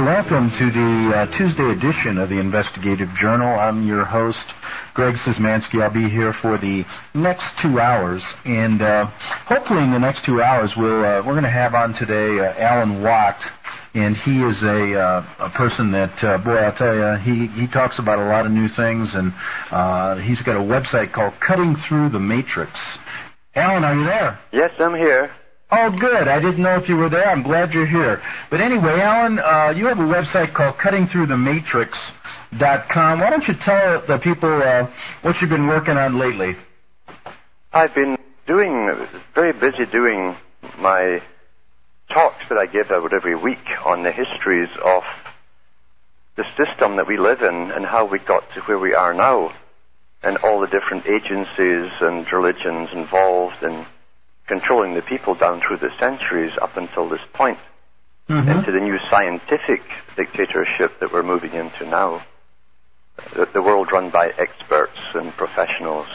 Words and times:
Welcome 0.00 0.50
to 0.58 0.66
the 0.74 1.12
uh, 1.14 1.38
Tuesday 1.38 1.70
edition 1.70 2.18
of 2.18 2.28
the 2.28 2.40
Investigative 2.40 3.08
Journal. 3.14 3.46
I'm 3.46 3.86
your 3.86 4.04
host, 4.04 4.44
Greg 4.92 5.14
Szymanski. 5.14 5.80
I'll 5.80 5.94
be 5.94 6.10
here 6.10 6.34
for 6.42 6.58
the 6.58 6.82
next 7.14 7.46
two 7.62 7.78
hours, 7.78 8.20
and 8.44 8.82
uh, 8.82 9.06
hopefully 9.46 9.84
in 9.84 9.92
the 9.92 9.98
next 10.00 10.26
two 10.26 10.42
hours 10.42 10.74
we'll 10.76 11.04
uh, 11.04 11.22
we're 11.24 11.38
going 11.38 11.44
to 11.44 11.50
have 11.50 11.74
on 11.74 11.94
today 11.94 12.42
uh, 12.42 12.58
Alan 12.58 13.04
Watt, 13.04 13.38
and 13.94 14.16
he 14.16 14.42
is 14.42 14.60
a 14.64 14.98
uh, 14.98 15.46
a 15.46 15.50
person 15.56 15.92
that 15.92 16.18
uh, 16.26 16.42
boy 16.42 16.56
I'll 16.56 16.74
tell 16.74 16.92
you 16.92 17.14
he 17.22 17.46
he 17.54 17.70
talks 17.70 18.00
about 18.00 18.18
a 18.18 18.26
lot 18.26 18.46
of 18.46 18.50
new 18.50 18.66
things, 18.66 19.14
and 19.14 19.30
he's 20.26 20.42
got 20.42 20.56
a 20.56 20.64
website 20.66 21.12
called 21.14 21.34
Cutting 21.38 21.76
Through 21.88 22.10
the 22.10 22.18
Matrix. 22.20 22.72
Alan, 23.54 23.84
are 23.84 23.94
you 23.94 24.04
there? 24.04 24.40
Yes, 24.52 24.72
I'm 24.80 24.96
here. 24.96 25.30
Oh, 25.76 25.90
good. 25.90 26.28
I 26.28 26.38
didn't 26.38 26.62
know 26.62 26.76
if 26.76 26.88
you 26.88 26.94
were 26.94 27.10
there. 27.10 27.28
I'm 27.28 27.42
glad 27.42 27.72
you're 27.72 27.84
here. 27.84 28.22
But 28.48 28.60
anyway, 28.60 29.00
Alan, 29.00 29.40
uh, 29.40 29.72
you 29.74 29.86
have 29.86 29.98
a 29.98 30.02
website 30.02 30.54
called 30.54 30.76
CuttingThroughTheMatrix.com. 30.76 33.20
Why 33.20 33.28
don't 33.28 33.42
you 33.48 33.54
tell 33.60 34.06
the 34.06 34.18
people 34.22 34.62
uh, 34.62 34.88
what 35.22 35.34
you've 35.40 35.50
been 35.50 35.66
working 35.66 35.96
on 35.96 36.16
lately? 36.16 36.54
I've 37.72 37.92
been 37.92 38.16
doing, 38.46 39.04
very 39.34 39.52
busy 39.52 39.84
doing 39.90 40.36
my 40.78 41.20
talks 42.08 42.44
that 42.50 42.58
I 42.58 42.66
give 42.66 42.92
out 42.92 43.12
every 43.12 43.34
week 43.34 43.66
on 43.84 44.04
the 44.04 44.12
histories 44.12 44.70
of 44.84 45.02
the 46.36 46.44
system 46.56 46.98
that 46.98 47.08
we 47.08 47.18
live 47.18 47.42
in 47.42 47.72
and 47.72 47.84
how 47.84 48.06
we 48.08 48.20
got 48.20 48.44
to 48.54 48.60
where 48.62 48.78
we 48.78 48.94
are 48.94 49.12
now 49.12 49.50
and 50.22 50.36
all 50.38 50.60
the 50.60 50.68
different 50.68 51.04
agencies 51.06 51.90
and 52.00 52.32
religions 52.32 52.90
involved 52.92 53.64
in 53.64 53.84
controlling 54.46 54.94
the 54.94 55.02
people 55.02 55.34
down 55.34 55.60
through 55.60 55.78
the 55.78 55.90
centuries 55.98 56.52
up 56.60 56.76
until 56.76 57.08
this 57.08 57.20
point 57.32 57.58
mm-hmm. 58.28 58.48
into 58.48 58.72
the 58.72 58.80
new 58.80 58.98
scientific 59.10 59.80
dictatorship 60.16 60.92
that 61.00 61.12
we're 61.12 61.22
moving 61.22 61.52
into 61.52 61.86
now. 61.86 62.24
The, 63.34 63.46
the 63.54 63.62
world 63.62 63.88
run 63.92 64.10
by 64.10 64.30
experts 64.38 64.98
and 65.14 65.32
professionals 65.34 66.08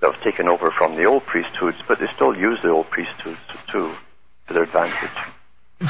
that 0.00 0.12
have 0.12 0.22
taken 0.22 0.48
over 0.48 0.70
from 0.76 0.96
the 0.96 1.04
old 1.04 1.24
priesthoods, 1.24 1.78
but 1.88 1.98
they 1.98 2.06
still 2.14 2.36
use 2.36 2.58
the 2.62 2.70
old 2.70 2.90
priesthoods 2.90 3.40
too 3.70 3.94
to 4.48 4.54
their 4.54 4.64
advantage. 4.64 5.16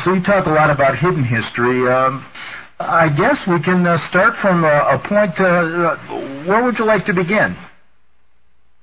So 0.04 0.14
you 0.14 0.22
talk 0.22 0.46
a 0.46 0.50
lot 0.50 0.70
about 0.70 0.96
hidden 0.96 1.24
history. 1.24 1.88
Um, 1.90 2.24
I 2.78 3.08
guess 3.08 3.44
we 3.48 3.62
can 3.62 3.86
uh, 3.86 3.96
start 4.08 4.34
from 4.40 4.64
a, 4.64 4.96
a 4.96 5.02
point. 5.06 5.34
Uh, 5.38 5.44
uh 5.44 6.46
where 6.46 6.64
would 6.64 6.78
you 6.78 6.84
like 6.84 7.04
to 7.06 7.14
begin? 7.14 7.56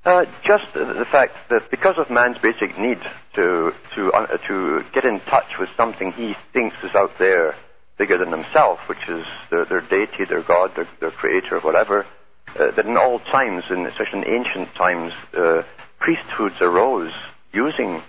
Uh, 0.02 0.24
just 0.46 0.64
the 0.72 1.04
fact 1.12 1.34
that 1.50 1.70
because 1.70 1.96
of 1.98 2.08
man's 2.08 2.38
basic 2.38 2.78
need 2.78 2.98
to 3.34 3.70
to 3.94 4.10
uh, 4.12 4.38
to 4.48 4.82
get 4.94 5.04
in 5.04 5.20
touch 5.28 5.58
with 5.58 5.68
something 5.76 6.10
he 6.12 6.34
thinks 6.54 6.74
is 6.82 6.94
out 6.94 7.10
there 7.18 7.54
bigger 7.98 8.16
than 8.16 8.32
himself, 8.32 8.78
which 8.88 9.06
is 9.10 9.26
their, 9.50 9.66
their 9.66 9.82
deity, 9.82 10.24
their 10.26 10.42
god, 10.42 10.70
their, 10.74 10.88
their 11.00 11.10
creator, 11.10 11.60
whatever, 11.60 12.06
uh, 12.58 12.70
that 12.70 12.86
in 12.86 12.96
all 12.96 13.18
times, 13.18 13.62
in, 13.68 13.84
especially 13.84 14.20
in 14.20 14.26
ancient 14.26 14.74
times, 14.74 15.12
uh, 15.36 15.62
priesthoods 15.98 16.56
arose 16.62 17.12
using 17.52 18.00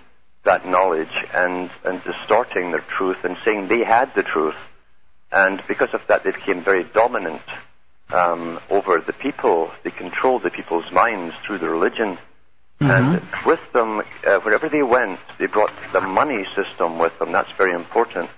that 0.46 0.66
knowledge 0.66 1.12
and 1.34 1.70
and 1.84 2.02
distorting 2.04 2.70
their 2.70 2.84
truth 2.96 3.18
and 3.22 3.36
saying 3.44 3.68
they 3.68 3.84
had 3.84 4.10
the 4.16 4.22
truth, 4.22 4.56
and 5.30 5.62
because 5.68 5.90
of 5.92 6.00
that 6.08 6.24
they 6.24 6.30
became 6.30 6.64
very 6.64 6.84
dominant 6.94 7.42
um, 8.12 8.60
over 8.70 9.02
the 9.04 9.12
people. 9.12 9.70
They 9.84 9.90
controlled 9.90 10.42
the 10.42 10.50
people's 10.50 10.90
minds 10.92 11.34
through 11.46 11.58
the 11.58 11.68
religion. 11.68 12.18
Mm-hmm. 12.80 12.90
And 12.90 13.22
with 13.46 13.60
them, 13.72 14.02
uh, 14.26 14.40
wherever 14.40 14.68
they 14.68 14.82
went, 14.82 15.20
they 15.38 15.46
brought 15.46 15.72
the 15.92 16.00
money 16.00 16.44
system 16.54 16.98
with 16.98 17.16
them. 17.18 17.32
That's 17.32 17.50
very 17.56 17.74
important 17.74 18.30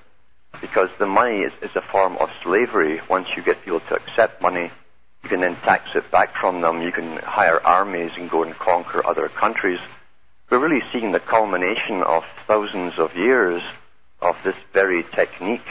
because 0.60 0.90
the 0.98 1.06
money 1.06 1.38
is, 1.38 1.52
is 1.62 1.74
a 1.74 1.82
form 1.90 2.16
of 2.18 2.28
slavery. 2.42 3.00
Once 3.08 3.28
you 3.36 3.42
get 3.42 3.64
people 3.64 3.80
to 3.80 3.94
accept 3.94 4.40
money, 4.40 4.70
you 5.22 5.28
can 5.28 5.40
then 5.40 5.56
tax 5.56 5.88
it 5.94 6.10
back 6.10 6.34
from 6.40 6.60
them. 6.60 6.82
You 6.82 6.92
can 6.92 7.16
hire 7.18 7.60
armies 7.64 8.12
and 8.16 8.30
go 8.30 8.42
and 8.42 8.54
conquer 8.54 9.04
other 9.06 9.28
countries. 9.28 9.80
We're 10.50 10.60
really 10.60 10.82
seeing 10.92 11.12
the 11.12 11.20
culmination 11.20 12.02
of 12.02 12.22
thousands 12.46 12.94
of 12.98 13.16
years 13.16 13.62
of 14.20 14.36
this 14.44 14.54
very 14.72 15.04
technique 15.14 15.66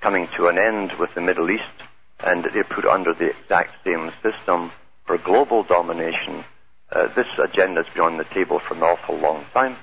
coming 0.00 0.28
to 0.36 0.48
an 0.48 0.58
end 0.58 0.92
with 0.98 1.14
the 1.14 1.20
Middle 1.20 1.50
East 1.50 1.87
and 2.20 2.44
they're 2.52 2.64
put 2.64 2.84
under 2.84 3.14
the 3.14 3.30
exact 3.30 3.70
same 3.84 4.10
system 4.22 4.72
for 5.06 5.18
global 5.18 5.62
domination. 5.62 6.44
Uh, 6.90 7.08
this 7.14 7.26
agenda 7.38 7.82
has 7.82 7.94
been 7.94 8.02
on 8.02 8.16
the 8.16 8.24
table 8.24 8.60
for 8.66 8.74
an 8.74 8.82
awful 8.82 9.16
long 9.16 9.44
time. 9.52 9.76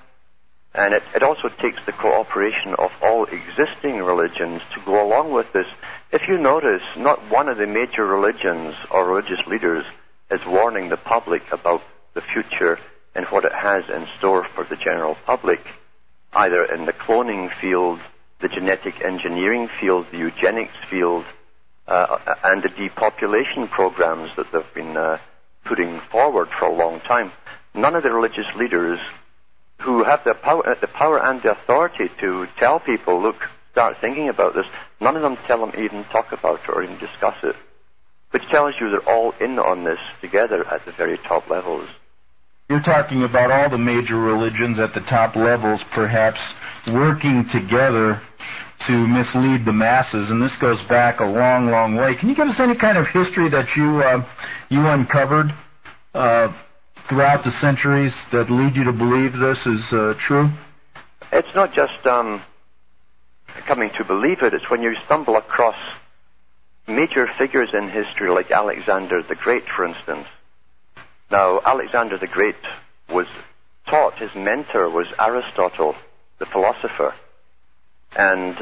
And 0.73 0.93
it, 0.93 1.03
it 1.15 1.23
also 1.23 1.47
takes 1.61 1.79
the 1.85 1.93
cooperation 1.93 2.75
of 2.77 2.91
all 3.01 3.25
existing 3.25 4.01
religions 4.01 4.61
to 4.73 4.81
go 4.85 5.05
along 5.05 5.31
with 5.31 5.45
this. 5.53 5.67
If 6.11 6.23
you 6.27 6.37
notice, 6.37 6.81
not 6.97 7.31
one 7.31 7.47
of 7.47 7.57
the 7.57 7.65
major 7.65 8.05
religions 8.05 8.75
or 8.91 9.07
religious 9.07 9.39
leaders 9.47 9.85
is 10.31 10.41
warning 10.45 10.89
the 10.89 10.97
public 10.97 11.43
about 11.51 11.81
the 12.13 12.21
future 12.21 12.77
and 13.13 13.25
what 13.27 13.45
it 13.45 13.53
has 13.53 13.85
in 13.89 14.05
store 14.17 14.45
for 14.53 14.65
the 14.65 14.75
general 14.75 15.15
public, 15.25 15.59
either 16.33 16.65
in 16.65 16.85
the 16.85 16.93
cloning 16.93 17.49
field, 17.61 17.99
the 18.41 18.49
genetic 18.49 19.01
engineering 19.01 19.69
field, 19.79 20.05
the 20.11 20.17
eugenics 20.17 20.75
field, 20.89 21.23
and 21.87 22.63
the 22.63 22.69
depopulation 22.69 23.67
programs 23.67 24.31
that 24.37 24.47
they've 24.51 24.73
been 24.73 24.97
uh, 24.97 25.17
putting 25.65 25.99
forward 26.11 26.47
for 26.59 26.65
a 26.65 26.73
long 26.73 26.99
time. 27.01 27.31
None 27.73 27.95
of 27.95 28.03
the 28.03 28.11
religious 28.11 28.45
leaders 28.55 28.99
who 29.81 30.03
have 30.03 30.21
the 30.23 30.33
power, 30.33 30.67
uh, 30.67 30.75
the 30.79 30.87
power 30.87 31.21
and 31.21 31.41
the 31.41 31.51
authority 31.51 32.09
to 32.21 32.47
tell 32.57 32.79
people, 32.79 33.21
look, 33.21 33.35
start 33.71 33.97
thinking 33.99 34.29
about 34.29 34.55
this, 34.55 34.65
none 35.01 35.15
of 35.15 35.21
them 35.21 35.37
tell 35.47 35.59
them 35.59 35.73
even 35.77 36.03
talk 36.05 36.31
about 36.31 36.61
it 36.63 36.69
or 36.69 36.83
even 36.83 36.97
discuss 36.97 37.35
it. 37.43 37.55
Which 38.31 38.43
tells 38.49 38.73
you 38.79 38.89
they're 38.89 39.09
all 39.09 39.33
in 39.39 39.59
on 39.59 39.83
this 39.83 39.99
together 40.21 40.65
at 40.67 40.85
the 40.85 40.91
very 40.91 41.17
top 41.17 41.49
levels. 41.49 41.87
You're 42.69 42.81
talking 42.81 43.23
about 43.23 43.51
all 43.51 43.69
the 43.69 43.77
major 43.77 44.17
religions 44.17 44.79
at 44.79 44.93
the 44.93 45.01
top 45.01 45.35
levels, 45.35 45.83
perhaps 45.93 46.39
working 46.87 47.45
together 47.53 48.19
to 48.87 48.93
mislead 49.07 49.65
the 49.65 49.71
masses, 49.71 50.31
and 50.31 50.41
this 50.41 50.57
goes 50.59 50.81
back 50.89 51.19
a 51.19 51.25
long, 51.25 51.67
long 51.67 51.95
way. 51.95 52.15
Can 52.19 52.27
you 52.27 52.35
give 52.35 52.47
us 52.47 52.59
any 52.59 52.75
kind 52.75 52.97
of 52.97 53.05
history 53.13 53.49
that 53.49 53.69
you 53.77 54.01
uh, 54.01 54.25
you 54.69 54.81
uncovered 54.81 55.53
uh, 56.15 56.51
throughout 57.07 57.43
the 57.43 57.51
centuries 57.61 58.15
that 58.31 58.49
lead 58.49 58.75
you 58.75 58.83
to 58.83 58.93
believe 58.93 59.33
this 59.33 59.61
is 59.67 59.93
uh, 59.93 60.15
true? 60.17 60.49
It's 61.31 61.53
not 61.53 61.71
just 61.71 62.03
um, 62.07 62.41
coming 63.67 63.91
to 63.99 64.03
believe 64.03 64.41
it; 64.41 64.55
it's 64.55 64.71
when 64.71 64.81
you 64.81 64.95
stumble 65.05 65.37
across 65.37 65.77
major 66.87 67.27
figures 67.37 67.69
in 67.77 67.89
history, 67.89 68.31
like 68.31 68.49
Alexander 68.49 69.21
the 69.21 69.35
Great, 69.35 69.63
for 69.75 69.85
instance. 69.85 70.25
Now, 71.31 71.61
Alexander 71.65 72.17
the 72.17 72.27
Great 72.27 72.55
was 73.09 73.27
taught; 73.89 74.17
his 74.17 74.33
mentor 74.35 74.89
was 74.89 75.07
Aristotle, 75.19 75.95
the 76.39 76.45
philosopher. 76.45 77.13
And 78.15 78.55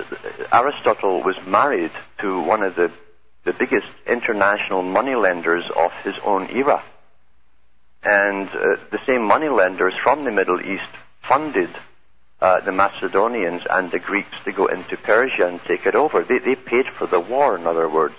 Aristotle 0.51 1.23
was 1.23 1.35
married 1.45 1.91
to 2.21 2.41
one 2.41 2.63
of 2.63 2.75
the, 2.75 2.91
the 3.45 3.53
biggest 3.53 3.87
international 4.07 4.81
moneylenders 4.81 5.63
of 5.75 5.91
his 6.03 6.15
own 6.23 6.49
era. 6.49 6.83
And 8.03 8.49
uh, 8.49 8.77
the 8.91 8.99
same 9.05 9.23
moneylenders 9.23 9.93
from 10.03 10.25
the 10.25 10.31
Middle 10.31 10.59
East 10.59 10.89
funded 11.27 11.69
uh, 12.41 12.59
the 12.65 12.71
Macedonians 12.71 13.61
and 13.69 13.91
the 13.91 13.99
Greeks 13.99 14.35
to 14.43 14.51
go 14.51 14.65
into 14.65 14.97
Persia 14.97 15.47
and 15.47 15.61
take 15.65 15.85
it 15.85 15.95
over. 15.95 16.23
They, 16.23 16.39
they 16.39 16.55
paid 16.55 16.85
for 16.97 17.07
the 17.07 17.19
war, 17.19 17.57
in 17.57 17.65
other 17.65 17.89
words. 17.89 18.15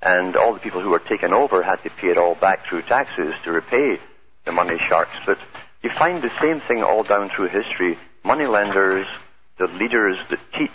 And 0.00 0.36
all 0.36 0.54
the 0.54 0.60
people 0.60 0.80
who 0.80 0.90
were 0.90 1.00
taken 1.00 1.32
over 1.32 1.62
had 1.62 1.82
to 1.82 1.90
pay 1.90 2.08
it 2.08 2.18
all 2.18 2.34
back 2.34 2.66
through 2.68 2.82
taxes 2.82 3.34
to 3.44 3.52
repay 3.52 3.98
the 4.44 4.52
money 4.52 4.76
sharks. 4.88 5.16
But 5.26 5.38
you 5.82 5.90
find 5.98 6.22
the 6.22 6.30
same 6.40 6.60
thing 6.66 6.82
all 6.82 7.02
down 7.02 7.30
through 7.34 7.48
history. 7.48 7.98
Moneylenders, 8.24 9.06
the 9.58 9.66
leaders 9.66 10.18
that 10.30 10.40
teach 10.56 10.70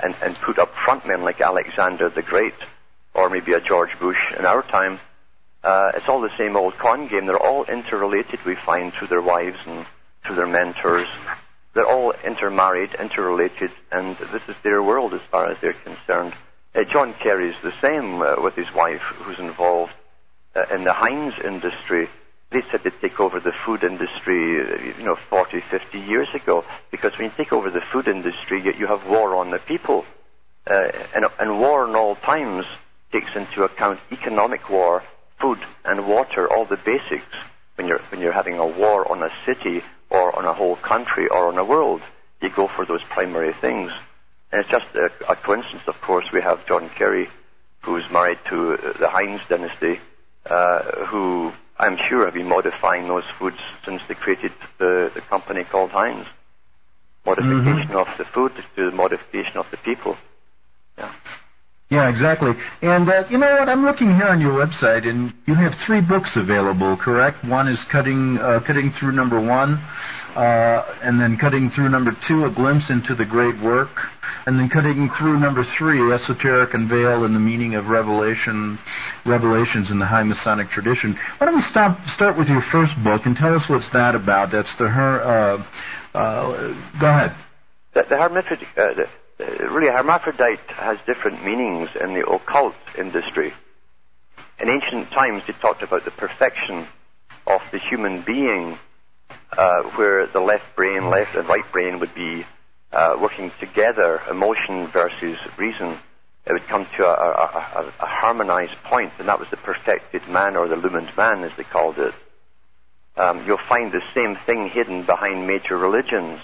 and, 0.00 0.14
and 0.22 0.36
put 0.44 0.58
up 0.58 0.70
front 0.84 1.06
men 1.06 1.22
like 1.22 1.40
Alexander 1.40 2.10
the 2.10 2.22
Great 2.22 2.54
or 3.14 3.30
maybe 3.30 3.52
a 3.52 3.60
George 3.60 3.90
Bush 4.00 4.18
in 4.38 4.44
our 4.44 4.62
time, 4.62 4.98
uh, 5.64 5.92
it's 5.94 6.08
all 6.08 6.20
the 6.20 6.36
same 6.38 6.56
old 6.56 6.74
con 6.78 7.08
game. 7.08 7.26
They're 7.26 7.38
all 7.38 7.64
interrelated, 7.64 8.40
we 8.46 8.56
find, 8.64 8.92
through 8.92 9.08
their 9.08 9.22
wives 9.22 9.58
and 9.66 9.86
through 10.24 10.36
their 10.36 10.46
mentors. 10.46 11.08
They're 11.74 11.86
all 11.86 12.12
intermarried, 12.24 12.94
interrelated, 12.94 13.70
and 13.90 14.16
this 14.16 14.42
is 14.48 14.56
their 14.62 14.82
world 14.82 15.14
as 15.14 15.20
far 15.30 15.50
as 15.50 15.58
they're 15.60 15.74
concerned. 15.84 16.34
Uh, 16.74 16.84
John 16.84 17.14
Kerry's 17.22 17.56
the 17.62 17.72
same 17.80 18.20
uh, 18.22 18.36
with 18.42 18.54
his 18.54 18.72
wife, 18.74 19.02
who's 19.16 19.38
involved 19.38 19.92
uh, 20.54 20.64
in 20.74 20.84
the 20.84 20.92
Heinz 20.92 21.34
industry 21.44 22.08
they 22.50 22.62
said 22.70 22.80
they'd 22.82 22.98
take 23.00 23.20
over 23.20 23.40
the 23.40 23.52
food 23.66 23.84
industry, 23.84 24.94
you 24.98 25.04
know, 25.04 25.16
40, 25.28 25.60
50 25.70 25.98
years 25.98 26.28
ago. 26.34 26.64
Because 26.90 27.12
when 27.18 27.28
you 27.28 27.32
take 27.36 27.52
over 27.52 27.70
the 27.70 27.82
food 27.92 28.08
industry, 28.08 28.62
you, 28.64 28.72
you 28.72 28.86
have 28.86 29.06
war 29.06 29.36
on 29.36 29.50
the 29.50 29.58
people. 29.58 30.04
Uh, 30.66 30.88
and, 31.14 31.26
and 31.38 31.58
war 31.58 31.86
in 31.86 31.94
all 31.94 32.16
times 32.16 32.64
takes 33.12 33.34
into 33.36 33.64
account 33.64 34.00
economic 34.10 34.68
war, 34.70 35.02
food 35.40 35.58
and 35.84 36.08
water, 36.08 36.50
all 36.50 36.64
the 36.64 36.78
basics. 36.78 37.36
When 37.74 37.86
you're, 37.86 38.00
when 38.10 38.20
you're 38.20 38.32
having 38.32 38.58
a 38.58 38.66
war 38.66 39.10
on 39.10 39.22
a 39.22 39.30
city 39.44 39.82
or 40.10 40.36
on 40.36 40.46
a 40.46 40.54
whole 40.54 40.76
country 40.76 41.28
or 41.28 41.48
on 41.48 41.58
a 41.58 41.64
world, 41.64 42.00
you 42.40 42.48
go 42.54 42.68
for 42.74 42.86
those 42.86 43.02
primary 43.10 43.52
things. 43.60 43.92
And 44.50 44.60
it's 44.60 44.70
just 44.70 44.86
a, 44.94 45.10
a 45.30 45.36
coincidence, 45.36 45.82
of 45.86 46.00
course. 46.00 46.26
We 46.32 46.40
have 46.40 46.66
John 46.66 46.90
Kerry, 46.96 47.28
who's 47.82 48.04
married 48.10 48.38
to 48.48 48.74
uh, 48.74 48.98
the 48.98 49.08
Heinz 49.08 49.40
dynasty, 49.48 50.00
uh, 50.46 51.06
who 51.06 51.52
I'm 51.78 51.98
sure 52.08 52.24
have 52.24 52.34
been 52.34 52.48
modifying 52.48 53.06
those 53.08 53.24
foods 53.38 53.58
since 53.84 54.02
they 54.08 54.14
created 54.14 54.52
the, 54.78 55.10
the 55.14 55.20
company 55.20 55.64
called 55.64 55.90
Heinz. 55.90 56.26
Modification 57.26 57.88
mm-hmm. 57.88 57.96
of 57.96 58.08
the 58.16 58.24
food 58.24 58.52
to 58.76 58.90
the 58.90 58.90
modification 58.90 59.56
of 59.56 59.66
the 59.70 59.76
people. 59.78 60.16
Yeah. 60.96 61.12
Yeah, 61.90 62.10
exactly. 62.10 62.52
And 62.82 63.08
uh, 63.08 63.24
you 63.30 63.38
know 63.38 63.50
what? 63.58 63.68
I'm 63.70 63.82
looking 63.82 64.14
here 64.14 64.28
on 64.28 64.42
your 64.42 64.52
website, 64.52 65.08
and 65.08 65.32
you 65.46 65.54
have 65.54 65.72
three 65.86 66.02
books 66.02 66.36
available. 66.36 66.98
Correct? 67.00 67.42
One 67.46 67.66
is 67.66 67.82
cutting 67.90 68.36
uh, 68.36 68.60
cutting 68.66 68.92
through 69.00 69.12
number 69.12 69.40
one, 69.40 69.80
uh, 70.36 70.84
and 71.00 71.18
then 71.18 71.38
cutting 71.40 71.70
through 71.70 71.88
number 71.88 72.12
two, 72.28 72.44
a 72.44 72.52
glimpse 72.52 72.90
into 72.90 73.14
the 73.14 73.24
great 73.24 73.56
work, 73.64 73.88
and 74.44 74.60
then 74.60 74.68
cutting 74.68 75.08
through 75.18 75.40
number 75.40 75.64
three, 75.78 76.12
esoteric 76.12 76.74
unveiled 76.74 77.24
and 77.24 77.34
the 77.34 77.40
meaning 77.40 77.74
of 77.74 77.86
revelation, 77.86 78.78
revelations 79.24 79.90
in 79.90 79.98
the 79.98 80.04
high 80.04 80.24
Masonic 80.24 80.68
tradition. 80.68 81.16
Why 81.38 81.46
don't 81.46 81.56
we 81.56 81.64
stop, 81.70 81.96
start 82.08 82.36
with 82.36 82.48
your 82.48 82.62
first 82.70 82.92
book 83.02 83.22
and 83.24 83.34
tell 83.34 83.54
us 83.54 83.64
what's 83.70 83.88
that 83.94 84.14
about? 84.14 84.52
That's 84.52 84.74
the 84.76 84.88
her. 84.88 85.22
Uh, 85.24 85.64
uh, 86.12 87.00
go 87.00 87.06
ahead. 87.08 87.34
The, 87.94 88.04
the 88.10 88.16
the, 88.76 89.04
uh, 89.04 89.08
really, 89.38 89.86
hermaphrodite 89.86 90.60
has 90.68 90.98
different 91.06 91.44
meanings 91.44 91.88
in 92.00 92.14
the 92.14 92.26
occult 92.28 92.74
industry. 92.96 93.52
In 94.60 94.68
ancient 94.68 95.10
times, 95.10 95.42
they 95.46 95.52
talked 95.60 95.82
about 95.82 96.04
the 96.04 96.10
perfection 96.10 96.86
of 97.46 97.60
the 97.72 97.78
human 97.78 98.22
being, 98.22 98.76
uh, 99.52 99.82
where 99.96 100.26
the 100.26 100.40
left 100.40 100.64
brain, 100.76 101.08
left 101.08 101.36
and 101.36 101.48
right 101.48 101.64
brain 101.72 102.00
would 102.00 102.14
be 102.14 102.44
uh, 102.92 103.16
working 103.20 103.52
together, 103.60 104.20
emotion 104.30 104.88
versus 104.92 105.38
reason. 105.56 105.98
It 106.46 106.52
would 106.52 106.66
come 106.66 106.86
to 106.96 107.04
a, 107.04 107.12
a, 107.12 107.82
a, 107.82 107.94
a 108.00 108.06
harmonized 108.06 108.76
point, 108.84 109.12
and 109.18 109.28
that 109.28 109.38
was 109.38 109.48
the 109.50 109.56
perfected 109.58 110.22
man 110.28 110.56
or 110.56 110.66
the 110.66 110.74
illumined 110.74 111.16
man, 111.16 111.44
as 111.44 111.52
they 111.56 111.64
called 111.64 111.98
it. 111.98 112.14
Um, 113.16 113.44
you'll 113.46 113.58
find 113.68 113.92
the 113.92 114.02
same 114.14 114.36
thing 114.46 114.68
hidden 114.68 115.04
behind 115.04 115.46
major 115.46 115.76
religions. 115.76 116.40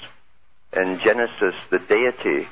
In 0.73 1.01
Genesis, 1.03 1.55
the 1.71 1.79
deity 1.79 2.49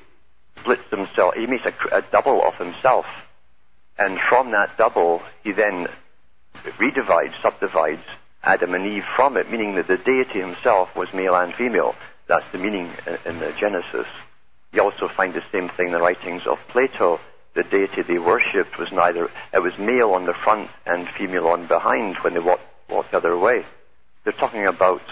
splits 0.63 0.89
himself, 0.91 1.35
he 1.35 1.47
makes 1.47 1.65
a, 1.65 1.97
a 1.97 2.03
double 2.11 2.43
of 2.43 2.55
himself. 2.55 3.05
And 3.99 4.19
from 4.29 4.53
that 4.53 4.77
double, 4.79 5.21
he 5.45 5.53
then 5.53 5.87
redivides, 6.79 7.41
subdivides 7.43 8.03
Adam 8.43 8.75
and 8.75 8.87
Eve 8.87 9.05
from 9.17 9.37
it, 9.37 9.51
meaning 9.51 9.75
that 9.77 9.87
the 9.87 9.99
deity 9.99 10.41
himself 10.41 10.89
was 10.97 11.09
male 11.15 11.35
and 11.35 11.55
female. 11.55 11.95
That's 12.29 12.51
the 12.53 12.59
meaning 12.59 12.91
in, 13.07 13.35
in 13.35 13.41
the 13.41 13.53
Genesis. 13.59 14.07
You 14.73 14.83
also 14.83 15.09
find 15.15 15.35
the 15.35 15.43
same 15.53 15.69
thing 15.77 15.87
in 15.89 15.93
the 15.93 16.01
writings 16.01 16.43
of 16.47 16.59
Plato. 16.69 17.19
The 17.55 17.65
deity 17.65 18.03
they 18.03 18.19
worshipped 18.19 18.79
was 18.79 18.89
neither, 18.93 19.29
it 19.53 19.63
was 19.63 19.75
male 19.79 20.13
on 20.13 20.25
the 20.25 20.35
front 20.45 20.71
and 20.87 21.07
female 21.19 21.49
on 21.49 21.69
behind 21.69 22.17
when 22.23 22.33
they 22.33 22.41
walked, 22.41 22.63
walked 22.89 23.11
the 23.11 23.19
other 23.19 23.37
way. 23.39 23.65
They're 24.25 24.33
talking 24.33 24.67
about 24.67 25.03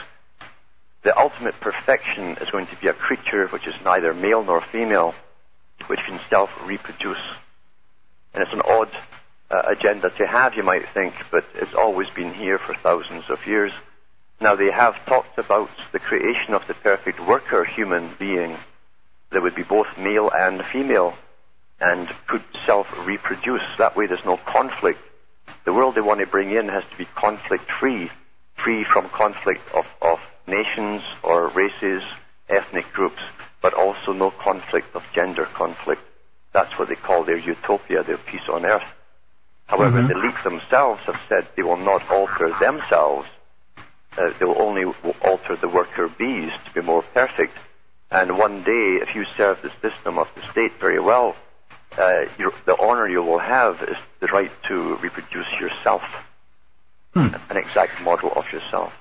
the 1.05 1.17
ultimate 1.19 1.55
perfection 1.61 2.37
is 2.41 2.51
going 2.51 2.67
to 2.67 2.77
be 2.81 2.89
a 2.89 2.95
creature 2.95 3.49
which 3.49 3.67
is 3.67 3.75
neither 3.85 4.15
male 4.15 4.43
nor 4.43 4.63
female, 4.73 5.15
which 5.89 6.01
can 6.07 6.21
self 6.29 6.51
reproduce. 6.65 7.25
And 8.35 8.43
it's 8.43 8.53
an 8.53 8.63
odd 8.63 8.91
uh, 9.51 9.63
agenda 9.69 10.11
to 10.11 10.27
have, 10.27 10.55
you 10.55 10.63
might 10.63 10.85
think, 10.95 11.15
but 11.31 11.45
it's 11.55 11.75
always 11.77 12.09
been 12.15 12.33
here 12.33 12.59
for 12.59 12.75
thousands 12.83 13.25
of 13.29 13.39
years. 13.47 13.73
Now, 14.41 14.57
they 14.57 14.71
have 14.71 14.95
talked 15.07 15.39
about 15.39 15.69
the 15.93 15.99
creation 15.99 16.55
of 16.55 16.63
the 16.67 16.75
perfect 16.75 17.21
worker 17.21 17.65
human 17.65 18.15
being 18.19 18.57
that 19.33 19.43
would 19.43 19.55
be 19.55 19.63
both 19.63 19.87
male 19.99 20.31
and 20.33 20.63
female 20.73 21.15
and 21.81 22.09
could 22.27 22.45
self 22.67 22.87
reproduce. 23.07 23.63
That 23.79 23.97
way, 23.97 24.07
there's 24.07 24.25
no 24.25 24.39
conflict. 24.47 24.99
The 25.65 25.73
world 25.73 25.95
they 25.95 26.01
want 26.01 26.21
to 26.21 26.27
bring 26.27 26.53
in 26.53 26.69
has 26.69 26.85
to 26.91 26.99
be 26.99 27.07
conflict 27.17 27.65
free, 27.79 28.11
free 28.63 28.85
from 28.85 29.11
conflict 29.11 29.63
of, 29.75 29.85
of 30.01 30.19
nations 30.47 31.03
or 31.23 31.49
races, 31.49 32.03
ethnic 32.49 32.87
groups 32.93 33.21
but 33.63 33.75
also 33.75 34.13
no 34.13 34.31
conflict 34.43 34.89
of 34.95 35.03
gender 35.15 35.47
conflict. 35.57 36.01
That's 36.53 36.77
what 36.79 36.89
they 36.89 36.97
call 36.97 37.25
their 37.25 37.39
utopia, 37.39 38.03
their 38.03 38.19
peace 38.19 38.49
on 38.49 38.65
earth. 38.65 38.89
However, 39.67 39.99
mm-hmm. 39.99 40.09
the 40.09 40.19
elite 40.19 40.43
themselves 40.43 41.01
have 41.07 41.21
said 41.29 41.49
they 41.57 41.63
will 41.63 41.77
not 41.77 42.03
alter 42.11 42.53
themselves. 42.61 43.29
Uh, 44.19 44.31
they 44.39 44.45
will 44.45 44.61
only 44.61 44.83
alter 45.23 45.57
the 45.61 45.69
worker 45.69 46.09
bees 46.19 46.51
to 46.67 46.75
be 46.75 46.85
more 46.85 47.05
perfect. 47.15 47.53
And 48.11 48.37
one 48.37 48.65
day, 48.65 48.99
if 49.07 49.15
you 49.15 49.25
serve 49.37 49.59
the 49.63 49.71
system 49.81 50.19
of 50.19 50.27
the 50.35 50.43
state 50.51 50.73
very 50.81 51.01
well, 51.01 51.37
uh, 51.93 52.25
the 52.67 52.77
honor 52.81 53.09
you 53.09 53.23
will 53.23 53.39
have 53.39 53.77
is 53.83 53.97
the 54.21 54.27
right 54.29 54.51
to 54.69 54.97
reproduce 55.03 55.47
yourself, 55.61 56.03
hmm. 57.15 57.29
an 57.51 57.57
exact 57.57 58.03
model 58.03 58.33
of 58.33 58.45
yourself. 58.53 58.93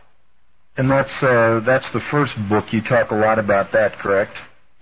And 0.77 0.89
that's 0.89 1.23
uh, 1.23 1.61
that's 1.65 1.91
the 1.91 2.01
first 2.11 2.33
book. 2.47 2.71
You 2.71 2.81
talk 2.81 3.11
a 3.11 3.15
lot 3.15 3.39
about 3.39 3.71
that, 3.73 3.99
correct? 3.99 4.37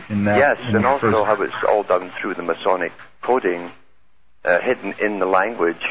In 0.10 0.26
that. 0.26 0.38
Yes, 0.38 0.58
in 0.70 0.76
and 0.76 0.86
also 0.86 1.12
first... 1.12 1.26
how 1.26 1.42
it's 1.42 1.66
all 1.68 1.84
done 1.84 2.12
through 2.22 2.36
the 2.36 2.44
Masonic 2.44 2.92
coding, 3.22 3.72
uh, 4.44 4.60
hidden 4.62 4.94
in 5.00 5.20
the 5.20 5.26
language, 5.26 5.84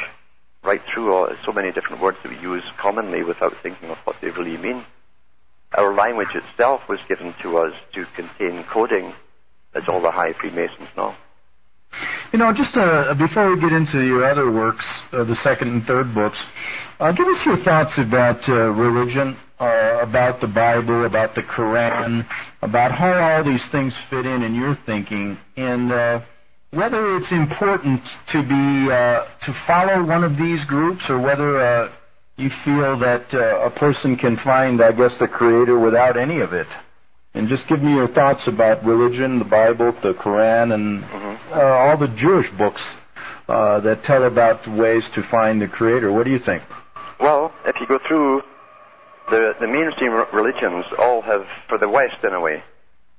right 0.64 0.81
through 0.93 1.12
all, 1.12 1.29
so 1.44 1.53
many 1.53 1.73
different 1.73 2.03
words 2.03 2.19
that 2.23 2.31
we 2.31 2.38
use 2.38 2.64
commonly 2.79 3.23
without 3.23 3.53
thinking 3.62 3.91
of 3.91 3.99
what 4.05 4.17
they 4.20 4.31
really 4.31 4.56
mean. 4.56 4.85
Our 5.73 5.94
language 5.94 6.35
itself 6.35 6.82
was 6.88 7.00
given 7.08 7.35
to 7.43 7.58
us 7.58 7.75
to 7.94 8.06
contain 8.14 8.64
coding, 8.64 9.12
as 9.75 9.85
all 9.88 10.00
the 10.00 10.11
high 10.11 10.32
Freemasons 10.32 10.88
know. 10.97 11.14
You 12.32 12.38
know, 12.38 12.52
just 12.52 12.76
uh, 12.76 13.14
before 13.14 13.54
we 13.54 13.60
get 13.60 13.72
into 13.72 14.04
your 14.04 14.25
other 14.25 14.50
works, 14.50 14.84
uh, 15.12 15.25
the 15.25 15.37
second 15.37 15.69
and 15.69 15.84
third 15.84 16.14
books, 16.14 16.43
uh, 17.00 17.12
give 17.12 17.26
us 17.26 17.40
your 17.46 17.56
thoughts 17.64 17.98
about 17.98 18.46
uh, 18.48 18.70
religion 18.70 19.37
uh, 19.58 20.00
about 20.02 20.40
the 20.40 20.46
Bible, 20.46 21.06
about 21.06 21.34
the 21.34 21.43
Quran, 21.43 22.26
about 22.62 22.93
how 22.93 23.12
all 23.14 23.44
these 23.44 23.66
things 23.72 23.96
fit 24.10 24.26
in 24.26 24.43
in 24.43 24.54
your 24.54 24.75
thinking, 24.84 25.38
and 25.56 25.93
uh, 25.93 26.20
whether 26.72 27.16
it's 27.16 27.32
important 27.32 28.02
to 28.32 28.43
be 28.43 28.90
to 29.46 29.64
follow 29.66 30.04
one 30.04 30.25
of 30.25 30.37
these 30.37 30.64
groups, 30.66 31.04
or 31.08 31.20
whether 31.20 31.90
you 32.37 32.50
feel 32.64 32.98
that 32.98 33.32
a 33.32 33.70
person 33.78 34.16
can 34.16 34.37
find, 34.44 34.82
I 34.82 34.93
guess, 34.93 35.16
the 35.19 35.28
Creator 35.28 35.78
without 35.78 36.19
any 36.19 36.40
of 36.40 36.52
it. 36.52 36.66
And 37.37 37.49
just 37.49 37.69
give 37.69 37.83
me 37.83 37.93
your 37.93 38.09
thoughts 38.09 38.49
about 38.49 38.83
religion, 38.83 39.38
the 39.38 39.44
Bible, 39.44 39.93
the 40.03 40.15
Quran, 40.15 40.72
and 40.72 41.05
mm-hmm. 41.05 41.53
uh, 41.53 41.60
all 41.60 41.99
the 41.99 42.08
Jewish 42.17 42.46
books 42.56 42.81
uh, 43.46 43.79
that 43.81 44.05
tell 44.05 44.25
about 44.25 44.67
ways 44.67 45.06
to 45.15 45.22
find 45.31 45.60
the 45.60 45.69
Creator. 45.69 46.10
What 46.13 46.25
do 46.25 46.31
you 46.31 46.39
think? 46.39 46.63
Well, 47.20 47.53
if 47.67 47.77
you 47.79 47.87
go 47.87 47.99
through 48.08 48.41
the, 49.29 49.53
the 49.60 49.67
mainstream 49.67 50.13
religions 50.32 50.87
all 50.99 51.20
have, 51.20 51.44
for 51.69 51.77
the 51.77 51.91
West 51.91 52.25
in 52.25 52.32
a 52.32 52.41
way, 52.41 52.63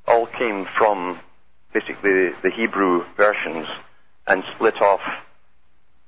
all 0.08 0.26
came 0.26 0.66
from 0.78 1.20
basically 1.72 2.32
the 2.42 2.50
Hebrew 2.50 3.04
versions 3.18 3.68
and 4.26 4.44
split 4.56 4.82
off. 4.82 5.02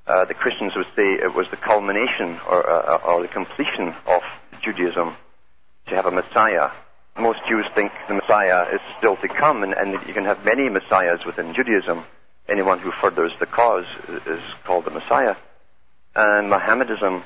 Uh, 0.07 0.25
the 0.25 0.33
Christians 0.33 0.73
would 0.75 0.87
say 0.95 1.03
it 1.03 1.35
was 1.35 1.45
the 1.51 1.57
culmination 1.57 2.41
or, 2.49 2.67
uh, 2.67 2.97
or 3.05 3.21
the 3.21 3.27
completion 3.27 3.93
of 4.07 4.23
Judaism 4.63 5.15
to 5.89 5.95
have 5.95 6.07
a 6.07 6.11
Messiah. 6.11 6.69
Most 7.19 7.39
Jews 7.47 7.65
think 7.75 7.91
the 8.07 8.15
Messiah 8.15 8.63
is 8.73 8.81
still 8.97 9.17
to 9.17 9.27
come, 9.27 9.63
and, 9.63 9.73
and 9.73 9.93
you 10.07 10.13
can 10.13 10.25
have 10.25 10.43
many 10.45 10.69
Messiahs 10.69 11.19
within 11.25 11.53
Judaism. 11.53 12.03
Anyone 12.47 12.79
who 12.79 12.91
furthers 13.01 13.31
the 13.39 13.45
cause 13.45 13.85
is 14.25 14.41
called 14.65 14.85
the 14.85 14.91
Messiah. 14.91 15.35
And 16.15 16.49
Mohammedism 16.49 17.23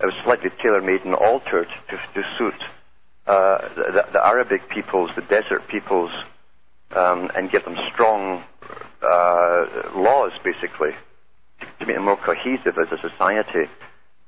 was 0.00 0.14
slightly 0.24 0.50
tailor-made 0.62 1.04
and 1.04 1.14
altered 1.14 1.68
to, 1.90 1.96
to 2.14 2.22
suit 2.38 2.54
uh, 3.26 3.68
the, 3.76 4.06
the, 4.12 4.26
Arabic 4.26 4.68
peoples, 4.68 5.10
the 5.14 5.22
desert 5.22 5.68
peoples, 5.68 6.10
um, 6.92 7.30
and 7.36 7.50
give 7.50 7.64
them 7.64 7.76
strong 7.92 8.42
uh, 9.02 9.66
laws, 9.94 10.32
basically, 10.42 10.90
to 11.78 11.86
make 11.86 11.96
them 11.96 12.04
more 12.04 12.16
cohesive 12.16 12.78
as 12.78 12.90
a 12.90 12.98
society. 13.08 13.70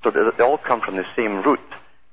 So 0.02 0.10
they, 0.10 0.20
they 0.36 0.44
all 0.44 0.58
come 0.58 0.80
from 0.80 0.96
the 0.96 1.06
same 1.16 1.42
root. 1.42 1.60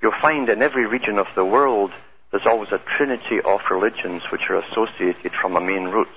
You'll 0.01 0.20
find 0.22 0.50
in 0.50 0.62
every 0.62 0.88
region 0.88 1.20
of 1.20 1.27
the 1.36 1.46
world 1.46 1.91
there's 2.32 2.46
always 2.46 2.72
a 2.72 2.82
trinity 2.98 3.40
of 3.44 3.60
religions 3.70 4.24
which 4.32 4.42
are 4.50 4.62
associated 4.62 5.34
from 5.42 5.56
a 5.56 5.62
main 5.62 5.86
root. 5.86 6.08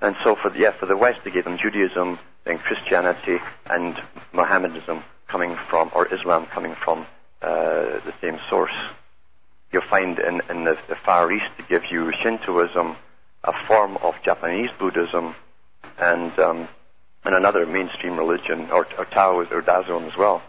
And 0.00 0.14
so 0.22 0.36
for 0.36 0.50
the, 0.50 0.58
yeah, 0.60 0.72
for 0.78 0.86
the 0.86 0.96
West 0.96 1.20
they 1.24 1.30
gave 1.30 1.44
them 1.44 1.58
Judaism, 1.60 2.18
then 2.44 2.58
Christianity, 2.58 3.38
and 3.66 3.96
Mohammedanism 4.32 5.02
coming 5.26 5.56
from, 5.68 5.90
or 5.94 6.12
Islam 6.12 6.46
coming 6.46 6.74
from 6.84 7.06
uh, 7.42 8.00
the 8.04 8.14
same 8.20 8.38
source. 8.48 8.72
You'll 9.72 9.82
find 9.88 10.18
in, 10.18 10.40
in 10.48 10.64
the, 10.64 10.76
the, 10.88 10.96
Far 11.04 11.30
East 11.32 11.50
to 11.58 11.64
give 11.64 11.82
you 11.90 12.12
Shintoism, 12.22 12.96
a 13.44 13.52
form 13.66 13.96
of 13.98 14.14
Japanese 14.24 14.70
Buddhism, 14.78 15.34
and 15.98 16.38
um, 16.38 16.68
and 17.24 17.34
another 17.34 17.66
mainstream 17.66 18.16
religion, 18.16 18.70
or, 18.70 18.86
or 18.96 19.04
Taoism 19.04 19.52
or 19.52 19.60
Daoism 19.60 20.10
as 20.10 20.16
well. 20.16 20.42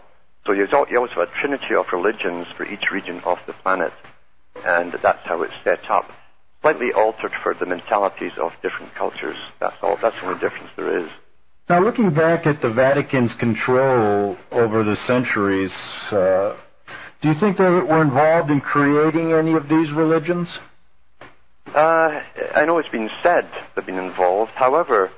So 0.46 0.52
you 0.52 0.66
always 0.72 1.10
have 1.12 1.28
a 1.28 1.40
trinity 1.40 1.74
of 1.74 1.86
religions 1.92 2.46
for 2.56 2.64
each 2.64 2.90
region 2.90 3.20
of 3.24 3.38
the 3.46 3.52
planet, 3.52 3.92
and 4.64 4.94
that's 5.02 5.24
how 5.24 5.42
it's 5.42 5.54
set 5.64 5.90
up. 5.90 6.10
slightly 6.62 6.92
altered 6.94 7.32
for 7.42 7.54
the 7.54 7.66
mentalities 7.66 8.32
of 8.40 8.52
different 8.62 8.94
cultures. 8.94 9.36
That's 9.60 9.76
all. 9.82 9.96
That's 10.00 10.16
the 10.16 10.26
only 10.26 10.40
difference 10.40 10.70
there 10.76 10.98
is. 10.98 11.10
Now, 11.68 11.80
looking 11.82 12.12
back 12.12 12.46
at 12.46 12.60
the 12.60 12.72
Vatican's 12.72 13.34
control 13.38 14.36
over 14.50 14.82
the 14.82 14.96
centuries, 15.06 15.72
uh, 16.10 16.56
do 17.22 17.28
you 17.28 17.34
think 17.38 17.58
they 17.58 17.64
were 17.64 18.02
involved 18.02 18.50
in 18.50 18.60
creating 18.60 19.32
any 19.32 19.54
of 19.54 19.68
these 19.68 19.92
religions? 19.92 20.58
Uh, 21.66 22.20
I 22.54 22.64
know 22.66 22.78
it's 22.78 22.88
been 22.88 23.10
said 23.22 23.48
they've 23.76 23.86
been 23.86 23.98
involved. 23.98 24.50
However, 24.56 25.10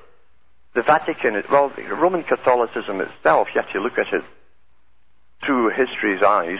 the 0.74 0.82
Vatican, 0.82 1.42
well, 1.50 1.72
Roman 1.90 2.22
Catholicism 2.22 3.00
itself, 3.00 3.48
you 3.54 3.60
have 3.60 3.72
to 3.72 3.80
look 3.80 3.96
at 3.98 4.12
it 4.12 4.22
through 5.44 5.70
history's 5.70 6.22
eyes 6.22 6.58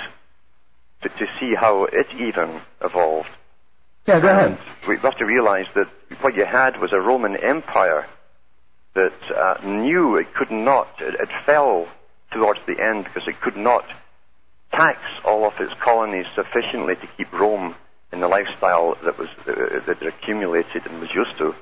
to, 1.03 1.09
to 1.09 1.27
see 1.39 1.55
how 1.55 1.85
it 1.85 2.07
even 2.15 2.61
evolved. 2.81 3.29
Yeah, 4.07 4.21
go 4.21 4.29
ahead. 4.29 4.59
We 4.89 4.99
have 4.99 5.17
to 5.19 5.25
realize 5.25 5.67
that 5.75 5.89
what 6.21 6.35
you 6.35 6.45
had 6.45 6.81
was 6.81 6.93
a 6.93 7.01
Roman 7.01 7.37
Empire 7.37 8.07
that 8.95 9.13
uh, 9.35 9.67
knew 9.67 10.17
it 10.17 10.35
could 10.35 10.51
not, 10.51 10.89
it, 11.01 11.15
it 11.15 11.29
fell 11.47 11.89
towards 12.33 12.61
the 12.67 12.83
end 12.83 13.05
because 13.05 13.29
it 13.29 13.41
could 13.41 13.57
not 13.57 13.85
tax 14.73 14.99
all 15.25 15.45
of 15.47 15.53
its 15.61 15.73
colonies 15.83 16.27
sufficiently 16.35 16.97
to 16.97 17.07
keep 17.17 17.33
Rome 17.33 17.75
in 18.13 18.21
the 18.21 18.29
lifestyle 18.29 18.97
that 19.05 19.19
was 19.19 19.29
uh, 19.47 19.81
that 19.87 20.03
it 20.03 20.07
accumulated 20.07 20.87
and 20.87 21.01
was 21.01 21.11
used 21.15 21.37
to. 21.39 21.55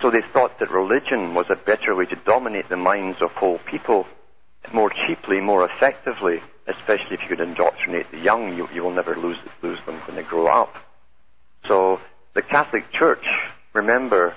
So 0.00 0.10
they 0.10 0.22
thought 0.32 0.58
that 0.60 0.70
religion 0.70 1.34
was 1.34 1.46
a 1.48 1.56
better 1.56 1.94
way 1.94 2.06
to 2.06 2.16
dominate 2.24 2.68
the 2.68 2.76
minds 2.76 3.20
of 3.20 3.30
whole 3.32 3.58
people 3.58 4.06
more 4.72 4.90
cheaply, 4.90 5.40
more 5.40 5.68
effectively, 5.68 6.40
especially 6.68 7.14
if 7.14 7.22
you 7.22 7.28
could 7.28 7.40
indoctrinate 7.40 8.10
the 8.10 8.18
young, 8.18 8.56
you, 8.56 8.68
you 8.72 8.82
will 8.82 8.92
never 8.92 9.16
lose, 9.16 9.38
lose 9.62 9.78
them 9.86 10.00
when 10.06 10.16
they 10.16 10.22
grow 10.22 10.46
up. 10.46 10.74
So 11.66 11.98
the 12.34 12.42
Catholic 12.42 12.90
Church, 12.92 13.24
remember, 13.72 14.34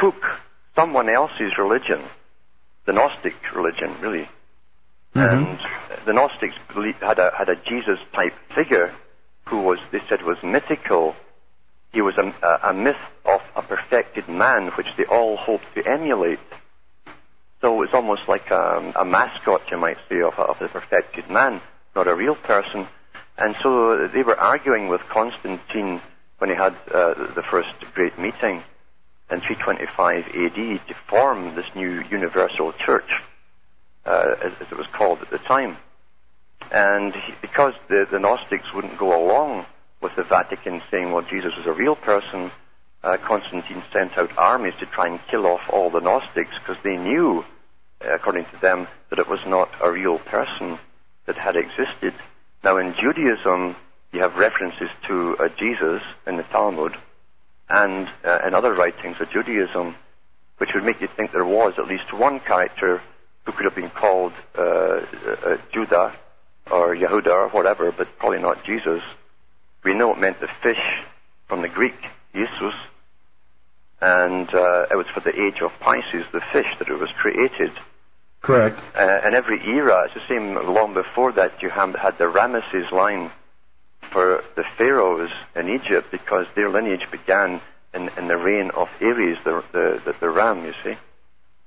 took 0.00 0.22
someone 0.76 1.08
else's 1.08 1.56
religion, 1.58 2.02
the 2.86 2.92
Gnostic 2.92 3.34
religion, 3.54 3.96
really. 4.00 4.28
Mm-hmm. 5.14 5.18
And 5.18 6.06
the 6.06 6.12
Gnostics 6.12 6.54
had 7.00 7.18
a, 7.18 7.32
had 7.36 7.48
a 7.48 7.56
Jesus 7.56 7.98
type 8.12 8.34
figure 8.54 8.94
who 9.46 9.62
was, 9.62 9.78
they 9.90 10.00
said, 10.08 10.22
was 10.22 10.36
mythical. 10.42 11.16
He 11.92 12.02
was 12.02 12.16
a, 12.18 12.34
a, 12.46 12.70
a 12.70 12.74
myth 12.74 12.96
of 13.24 13.40
a 13.56 13.62
perfected 13.62 14.28
man, 14.28 14.70
which 14.76 14.86
they 14.96 15.04
all 15.04 15.36
hoped 15.36 15.64
to 15.74 15.86
emulate. 15.86 16.38
So 17.60 17.82
it's 17.82 17.94
almost 17.94 18.22
like 18.28 18.50
a, 18.50 18.92
a 18.96 19.04
mascot, 19.04 19.62
you 19.70 19.78
might 19.78 19.98
say, 20.08 20.20
of, 20.20 20.34
of 20.34 20.58
the 20.60 20.68
perfected 20.68 21.28
man, 21.28 21.60
not 21.96 22.06
a 22.06 22.14
real 22.14 22.36
person. 22.36 22.86
And 23.36 23.56
so 23.62 24.08
they 24.08 24.22
were 24.22 24.38
arguing 24.38 24.88
with 24.88 25.00
Constantine 25.10 26.00
when 26.38 26.50
he 26.50 26.56
had 26.56 26.74
uh, 26.92 27.34
the 27.34 27.44
first 27.50 27.68
great 27.94 28.18
meeting 28.18 28.62
in 29.30 29.40
325 29.40 30.24
AD 30.26 30.88
to 30.88 30.94
form 31.08 31.54
this 31.54 31.66
new 31.74 32.02
universal 32.10 32.72
church, 32.72 33.10
uh, 34.06 34.34
as, 34.42 34.52
as, 34.60 34.66
it 34.70 34.78
was 34.78 34.86
called 34.92 35.20
at 35.20 35.30
the 35.30 35.38
time. 35.38 35.76
And 36.72 37.12
he, 37.14 37.34
because 37.42 37.74
the, 37.88 38.06
the, 38.10 38.18
Gnostics 38.18 38.72
wouldn't 38.74 38.98
go 38.98 39.22
along 39.22 39.66
with 40.00 40.12
the 40.16 40.22
Vatican 40.22 40.80
saying, 40.90 41.12
well, 41.12 41.22
Jesus 41.22 41.52
was 41.56 41.66
a 41.66 41.72
real 41.72 41.96
person, 41.96 42.50
uh, 43.02 43.16
Constantine 43.18 43.82
sent 43.92 44.18
out 44.18 44.36
armies 44.36 44.74
to 44.80 44.86
try 44.86 45.06
and 45.06 45.20
kill 45.30 45.46
off 45.46 45.60
all 45.70 45.90
the 45.90 46.00
Gnostics 46.00 46.50
because 46.58 46.82
they 46.82 46.96
knew, 46.96 47.44
uh, 48.04 48.14
according 48.14 48.44
to 48.46 48.60
them, 48.60 48.88
that 49.10 49.18
it 49.18 49.28
was 49.28 49.40
not 49.46 49.70
a 49.80 49.90
real 49.90 50.18
person 50.18 50.78
that 51.26 51.36
had 51.36 51.56
existed. 51.56 52.14
Now, 52.64 52.78
in 52.78 52.94
Judaism, 52.94 53.76
you 54.12 54.20
have 54.20 54.36
references 54.36 54.88
to 55.06 55.36
uh, 55.38 55.48
Jesus 55.58 56.02
in 56.26 56.36
the 56.36 56.42
Talmud 56.44 56.96
and 57.68 58.08
uh, 58.24 58.40
in 58.46 58.54
other 58.54 58.74
writings 58.74 59.16
of 59.20 59.30
Judaism, 59.30 59.94
which 60.56 60.70
would 60.74 60.84
make 60.84 61.00
you 61.00 61.08
think 61.16 61.32
there 61.32 61.44
was 61.44 61.74
at 61.78 61.86
least 61.86 62.12
one 62.12 62.40
character 62.40 63.00
who 63.44 63.52
could 63.52 63.64
have 63.64 63.74
been 63.74 63.90
called 63.90 64.32
uh, 64.56 64.62
uh 64.62 65.56
Judah 65.72 66.14
or 66.70 66.94
Yehuda 66.94 67.28
or 67.28 67.48
whatever, 67.50 67.92
but 67.92 68.08
probably 68.18 68.40
not 68.40 68.64
Jesus. 68.64 69.02
We 69.84 69.94
know 69.94 70.12
it 70.12 70.18
meant 70.18 70.40
the 70.40 70.48
fish 70.62 70.80
from 71.46 71.62
the 71.62 71.68
Greek, 71.68 71.94
Jesus, 72.34 72.74
and 74.00 74.48
uh, 74.54 74.86
it 74.90 74.96
was 74.96 75.06
for 75.12 75.20
the 75.20 75.34
age 75.34 75.60
of 75.60 75.72
Pisces, 75.80 76.26
the 76.32 76.42
fish, 76.52 76.66
that 76.78 76.88
it 76.88 76.98
was 76.98 77.10
created. 77.16 77.72
Correct. 78.40 78.78
Uh, 78.96 79.26
in 79.26 79.34
every 79.34 79.60
era, 79.66 80.04
it's 80.04 80.14
the 80.14 80.28
same 80.28 80.54
long 80.54 80.94
before 80.94 81.32
that, 81.32 81.60
you 81.62 81.70
had 81.70 82.18
the 82.18 82.24
Ramesses 82.24 82.92
line 82.92 83.30
for 84.12 84.42
the 84.56 84.64
pharaohs 84.76 85.30
in 85.56 85.68
Egypt 85.68 86.08
because 86.10 86.46
their 86.54 86.70
lineage 86.70 87.10
began 87.10 87.60
in, 87.94 88.08
in 88.16 88.28
the 88.28 88.36
reign 88.36 88.70
of 88.74 88.88
Aries, 89.00 89.38
the, 89.44 89.62
the, 89.72 90.00
the, 90.04 90.14
the 90.20 90.30
ram, 90.30 90.64
you 90.64 90.72
see. 90.84 90.96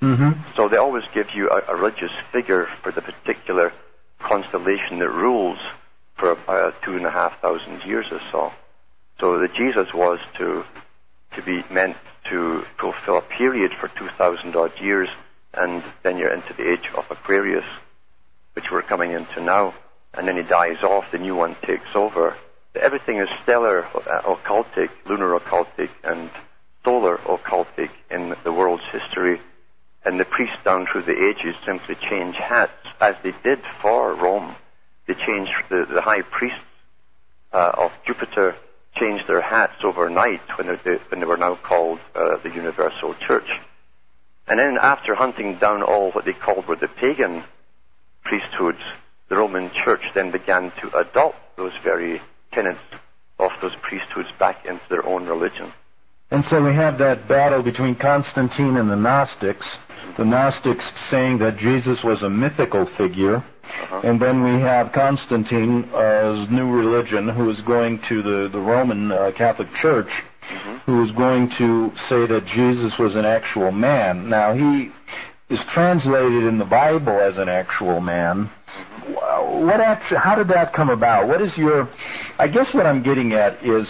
Mm-hmm. 0.01 0.55
So 0.55 0.67
they 0.67 0.77
always 0.77 1.03
give 1.13 1.27
you 1.35 1.49
a, 1.49 1.71
a, 1.71 1.75
religious 1.75 2.11
figure 2.31 2.67
for 2.81 2.91
the 2.91 3.01
particular 3.01 3.71
constellation 4.19 4.99
that 4.99 5.09
rules 5.09 5.59
for 6.17 6.31
about 6.31 6.73
two 6.83 6.95
and 6.95 7.05
a 7.05 7.11
half 7.11 7.39
thousand 7.39 7.83
years 7.83 8.07
or 8.11 8.19
so. 8.31 8.51
So 9.21 9.39
the 9.39 9.47
Jesus 9.47 9.93
was 9.93 10.19
to 10.39 10.65
to 11.35 11.41
be 11.43 11.63
meant 11.73 11.95
to 12.29 12.65
fulfill 12.77 13.19
a 13.19 13.21
period 13.21 13.71
for 13.79 13.87
two 13.87 14.09
thousand 14.17 14.57
odd 14.57 14.73
years, 14.81 15.07
and 15.53 15.81
then 16.03 16.17
you're 16.17 16.33
into 16.33 16.53
the 16.53 16.69
age 16.69 16.89
of 16.93 17.05
Aquarius, 17.09 17.63
which 18.53 18.65
we're 18.69 18.81
coming 18.81 19.11
into 19.11 19.41
now 19.41 19.73
and 20.13 20.27
then 20.27 20.35
he 20.35 20.43
dies 20.43 20.83
off, 20.83 21.05
the 21.11 21.17
new 21.17 21.35
one 21.35 21.55
takes 21.65 21.95
over. 21.95 22.35
Everything 22.75 23.17
is 23.17 23.27
stellar 23.43 23.85
uh, 23.85 24.21
occultic, 24.23 24.89
lunar 25.05 25.39
occultic, 25.39 25.89
and 26.03 26.29
solar 26.83 27.17
occultic 27.17 27.89
in 28.09 28.35
the 28.43 28.51
world's 28.51 28.83
history. 28.91 29.39
And 30.03 30.19
the 30.19 30.25
priests 30.25 30.57
down 30.65 30.87
through 30.91 31.03
the 31.03 31.11
ages 31.11 31.55
simply 31.65 31.95
change 32.09 32.35
hats, 32.35 32.71
as 32.99 33.15
they 33.23 33.33
did 33.43 33.59
for 33.81 34.15
Rome. 34.15 34.55
They 35.07 35.13
changed 35.13 35.51
the, 35.69 35.85
the 35.93 36.01
high 36.01 36.23
priests 36.23 36.59
uh, 37.53 37.71
of 37.77 37.91
Jupiter 38.05 38.55
changed 38.99 39.27
their 39.27 39.41
hats 39.41 39.83
overnight 39.83 40.41
when 40.57 40.67
they, 40.67 40.97
when 41.09 41.19
they 41.19 41.25
were 41.25 41.37
now 41.37 41.57
called 41.67 41.99
uh, 42.15 42.37
the 42.43 42.49
Universal 42.49 43.15
Church. 43.25 43.47
And 44.47 44.59
then 44.59 44.77
after 44.81 45.15
hunting 45.15 45.57
down 45.59 45.81
all 45.81 46.11
what 46.11 46.25
they 46.25 46.33
called 46.33 46.67
were 46.67 46.75
the 46.75 46.87
pagan 46.87 47.43
priesthoods, 48.23 48.81
the 49.29 49.37
Roman 49.37 49.71
Church 49.85 50.01
then 50.13 50.31
began 50.31 50.71
to 50.81 50.97
adopt 50.97 51.37
those 51.55 51.71
very 51.83 52.21
tenets 52.51 52.79
of 53.39 53.51
those 53.61 53.75
priesthoods 53.81 54.29
back 54.39 54.65
into 54.65 54.83
their 54.89 55.05
own 55.05 55.25
religion. 55.25 55.71
And 56.31 56.43
so 56.45 56.63
we 56.63 56.73
have 56.73 56.97
that 56.99 57.27
battle 57.27 57.61
between 57.61 57.95
Constantine 57.95 58.77
and 58.77 58.89
the 58.89 58.95
Gnostics. 58.95 59.67
The 60.17 60.23
Gnostics 60.25 60.89
saying 61.09 61.39
that 61.39 61.57
Jesus 61.57 61.99
was 62.03 62.23
a 62.23 62.29
mythical 62.29 62.89
figure. 62.97 63.43
Uh-huh. 63.83 64.01
And 64.03 64.21
then 64.21 64.43
we 64.43 64.61
have 64.61 64.91
Constantine's 64.91 65.91
uh, 65.93 66.47
new 66.51 66.69
religion, 66.69 67.29
who 67.29 67.49
is 67.49 67.61
going 67.61 67.99
to 68.09 68.21
the, 68.21 68.49
the 68.51 68.59
Roman 68.59 69.11
uh, 69.11 69.31
Catholic 69.37 69.69
Church, 69.81 70.09
mm-hmm. 70.09 70.77
who 70.85 71.03
is 71.03 71.11
going 71.11 71.49
to 71.57 71.91
say 72.09 72.27
that 72.27 72.45
Jesus 72.53 72.93
was 72.99 73.15
an 73.15 73.25
actual 73.25 73.71
man. 73.71 74.29
Now, 74.29 74.53
he 74.53 74.91
is 75.49 75.59
translated 75.73 76.43
in 76.43 76.57
the 76.57 76.65
Bible 76.65 77.19
as 77.19 77.37
an 77.37 77.49
actual 77.49 77.99
man. 77.99 78.49
What 79.07 79.81
actually, 79.81 80.19
how 80.19 80.35
did 80.35 80.47
that 80.49 80.73
come 80.73 80.89
about? 80.89 81.27
What 81.27 81.41
is 81.41 81.57
your, 81.57 81.89
I 82.37 82.47
guess 82.47 82.73
what 82.73 82.85
I'm 82.85 83.03
getting 83.03 83.33
at 83.33 83.63
is, 83.65 83.87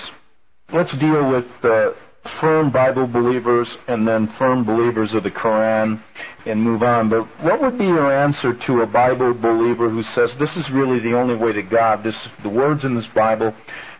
let's 0.74 0.98
deal 0.98 1.30
with 1.30 1.46
the 1.62 1.96
firm 2.40 2.72
Bible 2.72 3.08
believers 3.08 3.78
and 3.88 4.08
then 4.08 4.34
firm 4.38 4.63
believers 4.63 5.13
of 5.13 5.24
the 5.24 5.32
Quran 5.32 6.01
and 6.46 6.62
move 6.62 6.84
on. 6.84 7.10
But 7.10 7.25
what 7.44 7.62
would 7.62 7.78
be 7.78 7.86
your 7.86 8.12
answer 8.12 8.54
to 8.68 8.82
a 8.82 8.88
Bible 8.88 9.34
believer 9.34 9.90
who 9.90 10.04
says 10.04 10.34
this 10.40 10.56
is 10.56 10.70
really 10.74 11.00
the 11.00 11.18
only 11.18 11.36
way 11.36 11.51
to 11.54 11.63
God? 11.63 12.04
This, 12.04 12.28
the 12.44 12.50
words 12.50 12.86
in 12.86 12.96
this 12.96 13.08
Bible 13.16 13.56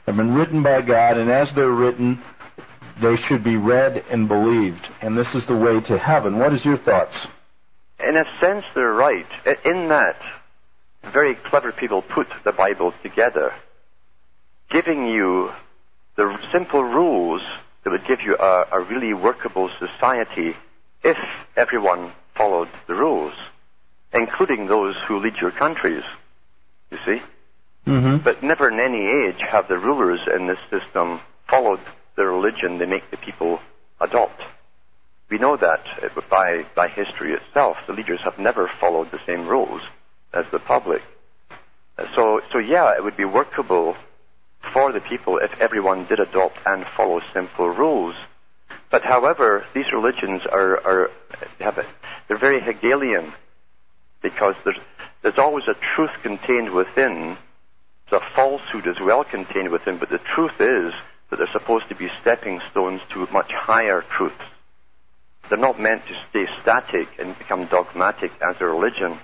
have 0.06 0.16
been 0.16 0.34
written 0.36 0.62
by 0.63 0.82
God, 0.82 1.18
and 1.18 1.30
as 1.30 1.51
they're 1.56 1.72
written, 1.72 2.22
they 3.01 3.16
should 3.28 3.44
be 3.44 3.58
read 3.58 4.04
and 4.12 4.28
believed, 4.28 4.88
and 5.01 5.18
this 5.18 5.34
is 5.34 5.46
the 5.48 5.58
way 5.58 5.80
to 5.88 5.98
heaven. 5.98 6.38
What 6.38 6.54
is 6.54 6.63
your 6.66 6.78
thoughts? 6.78 7.28
in 8.08 8.16
a 8.18 8.24
sense, 8.40 8.66
they're 8.75 8.94
right. 8.94 9.25
In 9.66 9.90
that, 9.90 10.18
very 11.13 11.36
clever 11.50 11.72
people 11.72 12.01
put 12.01 12.28
the 12.44 12.51
Bible 12.51 12.94
together, 13.04 13.51
giving 14.70 15.08
you 15.08 15.50
the 16.18 16.38
simple 16.51 16.84
rules 16.84 17.42
that 17.84 17.92
would 17.92 18.08
give 18.08 18.22
you 18.22 18.36
a, 18.38 18.66
a 18.72 18.80
really 18.80 19.14
workable 19.14 19.70
society 19.80 20.56
if 21.04 21.18
everyone 21.56 22.12
followed 22.36 22.70
the 22.88 22.94
rules, 22.94 23.34
including 24.14 24.68
those 24.68 24.96
who 25.08 25.20
lead 25.20 25.36
your 25.42 25.52
countries. 25.52 26.04
You 26.92 26.98
see? 27.06 27.22
Mm-hmm. 27.88 28.24
But 28.24 28.44
never 28.44 28.70
in 28.70 28.80
any 28.80 29.06
age 29.28 29.42
have 29.50 29.68
the 29.68 29.78
rulers 29.78 30.20
in 30.36 30.48
this 30.48 30.60
system 30.70 31.20
followed 31.50 31.80
the 32.16 32.26
religion 32.26 32.78
they 32.78 32.86
make 32.86 33.10
the 33.10 33.18
people 33.18 33.60
adopt. 34.00 34.42
We 35.30 35.38
know 35.38 35.58
that 35.58 35.80
by, 36.30 36.66
by 36.76 36.90
history 36.90 37.34
itself. 37.34 37.78
The 37.88 37.94
leaders 37.94 38.20
have 38.24 38.38
never 38.38 38.70
followed 38.80 39.12
the 39.12 39.20
same 39.26 39.48
rules 39.48 39.82
as 40.34 40.46
the 40.52 40.60
public. 40.60 41.02
So, 42.16 42.42
so 42.52 42.60
yeah, 42.60 42.96
it 42.98 43.04
would 43.04 43.18
be 43.18 43.26
workable 43.26 43.96
for 44.74 44.91
the 44.91 45.01
people 45.01 45.38
if 45.38 45.51
everyone 45.60 46.06
did 46.06 46.20
adopt 46.20 46.58
and 46.65 46.86
follow 46.96 47.22
simple 47.34 47.70
rules. 47.70 48.15
But 48.89 49.03
however, 49.03 49.65
these 49.74 49.91
religions 49.94 50.41
are, 50.51 50.77
are 50.86 51.10
have 51.60 51.77
a, 51.77 51.86
they're 52.27 52.38
very 52.38 52.62
Hegelian 52.62 53.34
because 54.22 54.56
there's, 54.63 54.80
there's 55.24 55.38
always 55.38 55.65
a 55.68 55.75
truth 55.96 56.12
contained 56.22 56.72
within, 56.72 57.38
there's 58.10 58.22
a 58.22 58.36
falsehood 58.36 58.88
as 58.88 58.98
well 59.01 59.24
contained 59.24 59.72
within, 59.72 59.98
but 59.98 60.10
the 60.10 60.20
truth 60.36 60.60
is 60.60 60.94
that 61.30 61.38
they're 61.38 61.51
supposed 61.51 61.88
to 61.89 61.96
be 61.96 62.10
stepping 62.22 62.60
stones 62.70 63.01
to 63.13 63.27
much 63.32 63.51
higher 63.51 64.03
truths. 64.18 64.36
They're 65.50 65.58
not 65.58 65.80
meant 65.80 66.03
to 66.08 66.13
stay 66.30 66.46
static 66.62 67.08
and 67.20 67.38
become 67.38 67.68
dogmatic 67.68 68.32
as 68.41 68.56
a 68.60 68.65
religion. 68.65 69.20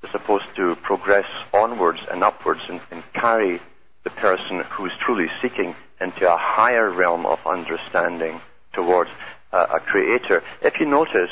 They're 0.00 0.10
supposed 0.10 0.46
to 0.56 0.76
progress 0.82 1.26
onwards 1.52 2.00
and 2.10 2.24
upwards 2.24 2.60
and, 2.68 2.80
and 2.90 3.02
carry 3.14 3.60
the 4.04 4.10
person 4.10 4.62
who 4.70 4.86
is 4.86 4.92
truly 5.04 5.26
seeking 5.42 5.74
into 6.00 6.32
a 6.32 6.36
higher 6.38 6.90
realm 6.90 7.26
of 7.26 7.38
understanding 7.46 8.40
towards 8.72 9.10
uh, 9.52 9.66
a 9.74 9.80
creator. 9.80 10.42
If 10.62 10.74
you 10.80 10.86
notice 10.86 11.30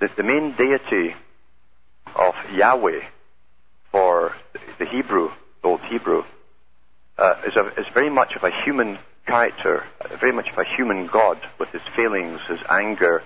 that 0.00 0.16
the 0.16 0.22
main 0.22 0.54
deity 0.56 1.14
of 2.14 2.34
Yahweh 2.52 3.00
for 3.90 4.32
the 4.78 4.86
Hebrew, 4.86 5.30
the 5.62 5.68
Old 5.68 5.80
Hebrew, 5.82 6.22
uh, 7.18 7.34
is, 7.46 7.56
a, 7.56 7.66
is 7.80 7.86
very 7.92 8.10
much 8.10 8.32
of 8.36 8.44
a 8.44 8.50
human 8.64 8.98
character, 9.26 9.84
very 10.20 10.32
much 10.32 10.48
of 10.50 10.58
a 10.58 10.64
human 10.76 11.06
God 11.06 11.38
with 11.58 11.68
his 11.70 11.82
failings, 11.96 12.40
his 12.48 12.60
anger, 12.68 13.22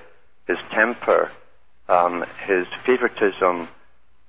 his 0.47 0.59
temper, 0.73 1.30
um, 1.88 2.25
his 2.47 2.66
favoritism. 2.85 3.68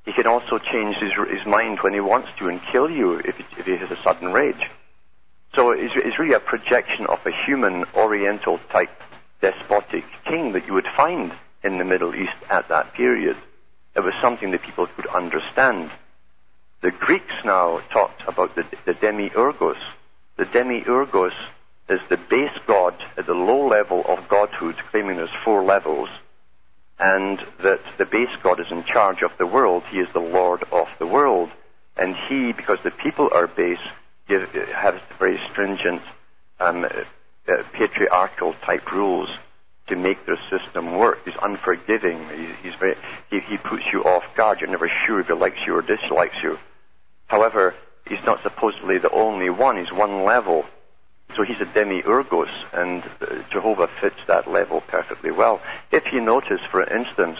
He 0.05 0.13
can 0.13 0.27
also 0.27 0.59
change 0.59 0.95
his, 0.97 1.11
his 1.29 1.45
mind 1.47 1.79
when 1.81 1.93
he 1.93 1.99
wants 1.99 2.29
to 2.39 2.47
and 2.47 2.61
kill 2.71 2.89
you 2.89 3.17
if, 3.19 3.35
if 3.57 3.65
he 3.65 3.75
has 3.75 3.89
a 3.89 4.01
sudden 4.03 4.31
rage. 4.31 4.69
So 5.55 5.71
it's, 5.71 5.93
it's 5.95 6.19
really 6.19 6.35
a 6.35 6.39
projection 6.39 7.07
of 7.07 7.19
a 7.25 7.31
human 7.45 7.85
Oriental 7.95 8.59
type 8.71 8.89
despotic 9.41 10.03
king 10.25 10.53
that 10.53 10.67
you 10.67 10.73
would 10.73 10.87
find 10.95 11.33
in 11.63 11.77
the 11.79 11.85
Middle 11.85 12.13
East 12.13 12.37
at 12.49 12.69
that 12.69 12.93
period. 12.93 13.37
It 13.95 14.01
was 14.01 14.13
something 14.21 14.51
that 14.51 14.61
people 14.61 14.87
could 14.87 15.07
understand. 15.07 15.89
The 16.81 16.91
Greeks 16.91 17.33
now 17.43 17.79
talked 17.91 18.21
about 18.27 18.55
the, 18.55 18.63
the 18.85 18.93
demiurgos. 18.93 19.81
The 20.37 20.45
demiurgos 20.45 21.33
is 21.89 22.01
the 22.09 22.17
base 22.17 22.57
god 22.67 22.95
at 23.17 23.25
the 23.25 23.33
low 23.33 23.67
level 23.67 24.03
of 24.07 24.27
godhood, 24.27 24.75
claiming 24.91 25.17
there's 25.17 25.29
four 25.43 25.63
levels, 25.63 26.09
and 26.99 27.39
that 27.61 27.79
the 27.97 28.05
base 28.05 28.29
god 28.41 28.59
is 28.59 28.67
in 28.71 28.83
charge 28.85 29.21
of 29.21 29.31
the 29.37 29.47
world. 29.47 29.83
He 29.89 29.99
is 29.99 30.07
the 30.13 30.19
lord 30.19 30.63
of 30.71 30.87
the 30.99 31.07
world. 31.07 31.49
And 31.97 32.15
he, 32.27 32.51
because 32.51 32.79
the 32.83 32.91
people 32.91 33.29
are 33.33 33.47
base, 33.47 33.79
give, 34.27 34.49
has 34.49 34.95
very 35.19 35.39
stringent 35.51 36.01
um, 36.59 36.85
uh, 36.85 37.63
patriarchal 37.73 38.53
type 38.65 38.91
rules 38.91 39.29
to 39.87 39.95
make 39.95 40.25
their 40.25 40.39
system 40.49 40.97
work. 40.97 41.19
He's 41.25 41.35
unforgiving. 41.41 42.27
He, 42.29 42.47
he's 42.63 42.75
very, 42.79 42.95
he, 43.29 43.39
he 43.39 43.57
puts 43.57 43.83
you 43.93 44.03
off 44.03 44.23
guard. 44.35 44.59
You're 44.59 44.69
never 44.69 44.91
sure 45.05 45.19
if 45.19 45.27
he 45.27 45.33
likes 45.33 45.59
you 45.65 45.75
or 45.75 45.81
dislikes 45.81 46.35
you. 46.43 46.57
However, 47.27 47.75
he's 48.07 48.23
not 48.25 48.41
supposedly 48.43 48.97
the 48.97 49.11
only 49.11 49.49
one. 49.49 49.77
He's 49.77 49.91
one 49.91 50.23
level. 50.23 50.65
So 51.35 51.43
he's 51.43 51.59
a 51.59 51.65
demiurgos, 51.65 52.51
and 52.73 53.03
uh, 53.21 53.43
Jehovah 53.51 53.89
fits 53.99 54.19
that 54.27 54.49
level 54.49 54.81
perfectly 54.81 55.31
well. 55.31 55.61
If 55.91 56.03
you 56.13 56.21
notice, 56.21 56.61
for 56.71 56.83
instance, 56.83 57.39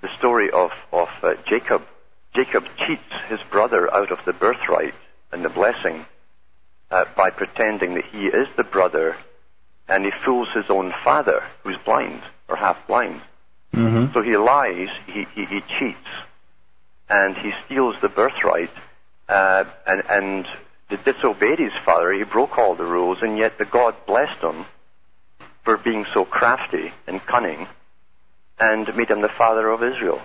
the 0.00 0.08
story 0.18 0.50
of, 0.50 0.70
of 0.92 1.08
uh, 1.22 1.34
Jacob, 1.48 1.82
Jacob 2.34 2.64
cheats 2.86 3.02
his 3.28 3.40
brother 3.50 3.92
out 3.92 4.12
of 4.12 4.18
the 4.26 4.32
birthright 4.32 4.94
and 5.32 5.44
the 5.44 5.48
blessing 5.48 6.04
uh, 6.90 7.04
by 7.16 7.30
pretending 7.30 7.94
that 7.94 8.04
he 8.04 8.26
is 8.26 8.46
the 8.56 8.64
brother, 8.64 9.16
and 9.88 10.04
he 10.04 10.12
fools 10.24 10.48
his 10.54 10.66
own 10.68 10.92
father, 11.02 11.42
who's 11.62 11.76
blind 11.84 12.22
or 12.48 12.56
half 12.56 12.76
blind. 12.86 13.20
Mm-hmm. 13.72 14.12
So 14.14 14.22
he 14.22 14.36
lies, 14.36 14.88
he, 15.06 15.26
he, 15.34 15.44
he, 15.46 15.60
cheats, 15.78 16.08
and 17.08 17.36
he 17.36 17.52
steals 17.64 17.96
the 18.00 18.08
birthright, 18.08 18.70
uh, 19.28 19.64
and, 19.86 20.02
and 20.08 20.46
disobeyed 20.88 21.58
his 21.58 21.72
father. 21.84 22.12
He 22.12 22.24
broke 22.24 22.58
all 22.58 22.74
the 22.74 22.84
rules, 22.84 23.18
and 23.22 23.36
yet 23.36 23.58
the 23.58 23.64
God 23.64 23.94
blessed 24.06 24.42
him 24.42 24.66
for 25.64 25.76
being 25.76 26.06
so 26.14 26.24
crafty 26.24 26.92
and 27.06 27.20
cunning, 27.26 27.66
and 28.58 28.86
made 28.96 29.10
him 29.10 29.20
the 29.20 29.30
father 29.36 29.68
of 29.68 29.82
Israel. 29.82 30.20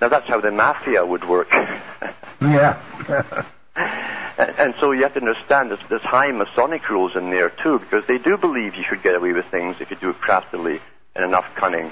Now 0.00 0.08
that's 0.08 0.28
how 0.28 0.40
the 0.40 0.50
mafia 0.50 1.04
would 1.04 1.26
work. 1.26 1.48
yeah. 2.42 2.82
and, 3.76 4.50
and, 4.58 4.74
so 4.80 4.92
you 4.92 5.02
have 5.02 5.14
to 5.14 5.20
understand 5.20 5.70
there's, 5.70 5.80
there's 5.88 6.02
high 6.02 6.30
Masonic 6.32 6.88
rules 6.90 7.12
in 7.16 7.30
there 7.30 7.50
too, 7.62 7.78
because 7.78 8.04
they 8.06 8.18
do 8.18 8.36
believe 8.36 8.74
you 8.74 8.84
should 8.88 9.02
get 9.02 9.14
away 9.14 9.32
with 9.32 9.46
things 9.50 9.76
if 9.80 9.90
you 9.90 9.96
do 9.96 10.10
it 10.10 10.20
craftily 10.20 10.78
and 11.14 11.24
enough 11.24 11.46
cunning 11.56 11.90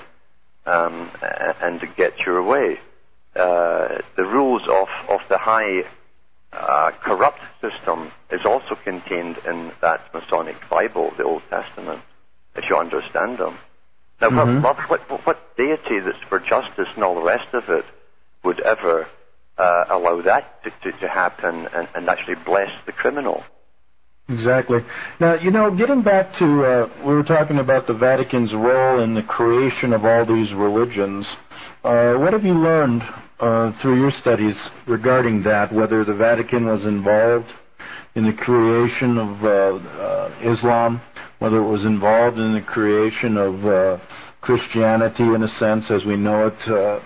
um, 0.67 1.11
and 1.63 1.81
to 1.81 1.87
get 1.87 2.19
your 2.27 2.43
way. 2.43 2.79
Uh, 3.35 3.99
the 4.17 4.25
rules 4.25 4.63
of, 4.69 4.89
of 5.09 5.21
the 5.29 5.39
high 5.39 5.83
uh, 6.55 6.91
corrupt 7.03 7.41
system 7.61 8.11
is 8.31 8.41
also 8.45 8.75
contained 8.83 9.39
in 9.47 9.73
that 9.81 10.01
Masonic 10.13 10.57
Bible, 10.69 11.13
the 11.17 11.25
Old 11.25 11.43
Testament, 11.51 12.03
if 12.57 12.65
you 12.69 12.77
understand 12.77 13.39
them. 13.39 13.59
Now, 14.21 14.31
mm-hmm. 14.31 14.63
what, 14.63 14.79
what, 15.11 15.27
what, 15.27 15.57
deity 15.57 16.01
that's 16.01 16.19
for 16.29 16.39
justice 16.39 16.89
and 16.95 17.05
all 17.05 17.17
the 17.17 17.23
rest 17.23 17.53
of 17.53 17.69
it 17.69 17.85
would 18.43 18.61
ever 18.61 19.07
uh, 19.59 19.85
allow 19.91 20.21
that 20.23 20.63
to, 20.65 20.71
to, 20.83 20.99
to 20.99 21.09
happen 21.09 21.69
and, 21.73 21.89
and, 21.95 22.09
actually 22.09 22.37
bless 22.45 22.71
the 22.87 22.93
criminal? 22.93 23.43
Exactly. 24.29 24.79
Now, 25.21 25.35
you 25.35 25.51
know, 25.51 25.77
getting 25.77 26.03
back 26.03 26.33
to, 26.39 26.65
uh, 26.65 27.07
we 27.07 27.15
were 27.15 27.23
talking 27.23 27.59
about 27.59 27.87
the 27.87 27.93
Vatican's 27.93 28.55
role 28.55 29.03
in 29.03 29.15
the 29.15 29.23
creation 29.23 29.93
of 29.93 30.07
all 30.07 30.25
these 30.25 30.53
religions. 30.55 31.31
Uh, 31.85 32.15
what 32.15 32.33
have 32.33 32.43
you 32.43 32.55
learned 32.55 33.03
uh, 33.41 33.73
through 33.83 34.01
your 34.01 34.11
studies 34.11 34.57
regarding 34.87 35.43
that, 35.43 35.71
whether 35.75 36.07
the 36.07 36.15
Vatican 36.15 36.65
was 36.65 36.87
involved 36.87 37.53
in 38.15 38.25
the 38.25 38.33
creation 38.33 39.19
of 39.19 39.45
uh, 39.45 39.77
uh, 40.01 40.53
Islam, 40.53 41.03
whether 41.41 41.59
it 41.59 41.71
was 41.71 41.85
involved 41.85 42.39
in 42.39 42.55
the 42.55 42.63
creation 42.63 43.37
of 43.37 43.67
uh, 43.67 43.99
Christianity 44.41 45.25
in 45.25 45.43
a 45.43 45.49
sense 45.49 45.91
as 45.91 46.07
we 46.07 46.17
know 46.17 46.47
it, 46.47 47.03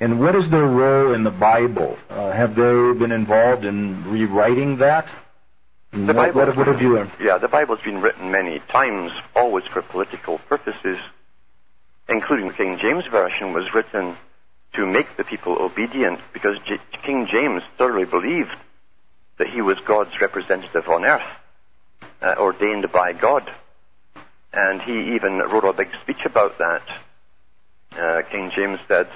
and 0.00 0.18
what 0.18 0.34
is 0.34 0.50
their 0.50 0.66
role 0.66 1.14
in 1.14 1.22
the 1.22 1.30
Bible? 1.30 1.96
Have 2.08 2.50
they 2.50 2.98
been 2.98 3.12
involved 3.12 3.64
in 3.64 4.04
rewriting 4.10 4.78
that? 4.78 5.06
The 5.92 5.98
what, 5.98 6.16
Bible, 6.16 6.40
what, 6.40 6.56
what 6.56 6.66
have 6.68 6.80
you 6.80 6.94
learned? 6.94 7.12
Yeah, 7.20 7.36
the 7.36 7.48
Bible's 7.48 7.80
been 7.84 8.00
written 8.00 8.30
many 8.30 8.60
times, 8.70 9.12
always 9.36 9.64
for 9.66 9.82
political 9.82 10.38
purposes, 10.38 10.98
including 12.08 12.48
the 12.48 12.54
King 12.54 12.78
James 12.80 13.04
Version 13.10 13.52
was 13.52 13.72
written 13.74 14.16
to 14.74 14.86
make 14.86 15.16
the 15.18 15.24
people 15.24 15.58
obedient 15.60 16.18
because 16.32 16.56
J- 16.66 16.80
King 17.04 17.28
James 17.30 17.62
thoroughly 17.76 18.06
believed 18.06 18.56
that 19.38 19.48
he 19.48 19.60
was 19.60 19.76
God's 19.86 20.18
representative 20.18 20.88
on 20.88 21.04
earth, 21.04 21.28
uh, 22.22 22.36
ordained 22.38 22.90
by 22.90 23.12
God. 23.12 23.50
And 24.54 24.80
he 24.80 25.14
even 25.14 25.38
wrote 25.38 25.64
a 25.64 25.72
big 25.74 25.88
speech 26.02 26.24
about 26.24 26.56
that. 26.58 26.82
Uh, 27.92 28.22
King 28.30 28.50
James 28.54 28.78
said, 28.88 29.08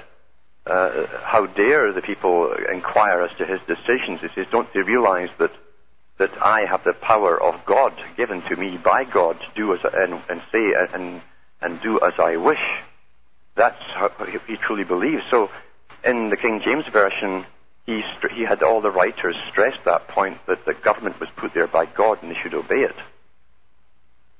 uh, 0.67 1.07
How 1.23 1.47
dare 1.47 1.91
the 1.91 2.01
people 2.01 2.53
inquire 2.71 3.23
as 3.23 3.35
to 3.37 3.45
his 3.45 3.59
decisions? 3.67 4.21
He 4.21 4.27
says, 4.35 4.45
Don't 4.51 4.71
they 4.73 4.81
realize 4.81 5.29
that, 5.39 5.51
that 6.19 6.31
I 6.41 6.65
have 6.69 6.83
the 6.83 6.93
power 6.93 7.41
of 7.41 7.65
God 7.65 7.93
given 8.15 8.41
to 8.43 8.55
me 8.55 8.77
by 8.77 9.03
God 9.03 9.39
to 9.39 9.47
do 9.55 9.73
as 9.73 9.79
and, 9.83 10.21
and 10.29 10.41
say 10.51 10.73
and, 10.93 11.21
and 11.61 11.81
do 11.81 11.99
as 11.99 12.13
I 12.19 12.37
wish? 12.37 12.63
That's 13.55 13.81
how 13.95 14.09
he 14.47 14.57
truly 14.57 14.83
believes. 14.83 15.23
So, 15.31 15.49
in 16.03 16.29
the 16.29 16.37
King 16.37 16.61
James 16.63 16.85
Version, 16.91 17.45
he, 17.85 18.01
he 18.35 18.43
had 18.43 18.61
all 18.61 18.81
the 18.81 18.91
writers 18.91 19.35
stress 19.49 19.73
that 19.85 20.07
point 20.09 20.37
that 20.47 20.65
the 20.65 20.73
government 20.73 21.19
was 21.19 21.29
put 21.37 21.53
there 21.53 21.67
by 21.67 21.85
God 21.85 22.21
and 22.21 22.29
they 22.29 22.37
should 22.41 22.53
obey 22.53 22.81
it. 22.81 22.95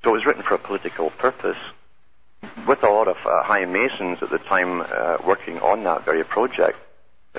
So 0.04 0.12
it 0.12 0.13
was 0.13 0.26
written 0.26 0.44
for 0.44 0.56
a 0.56 0.60
political 0.60 1.10
purpose, 1.12 1.58
with 2.68 2.84
a 2.84 2.90
lot 2.90 3.08
of 3.08 3.18
uh, 3.26 3.44
high 3.44 3.66
masons 3.66 4.20
at 4.22 4.30
the 4.30 4.38
time 4.38 4.82
uh, 4.82 5.18
working 5.26 5.60
on 5.60 5.84
that 5.86 6.06
very 6.06 6.24
project. 6.24 6.78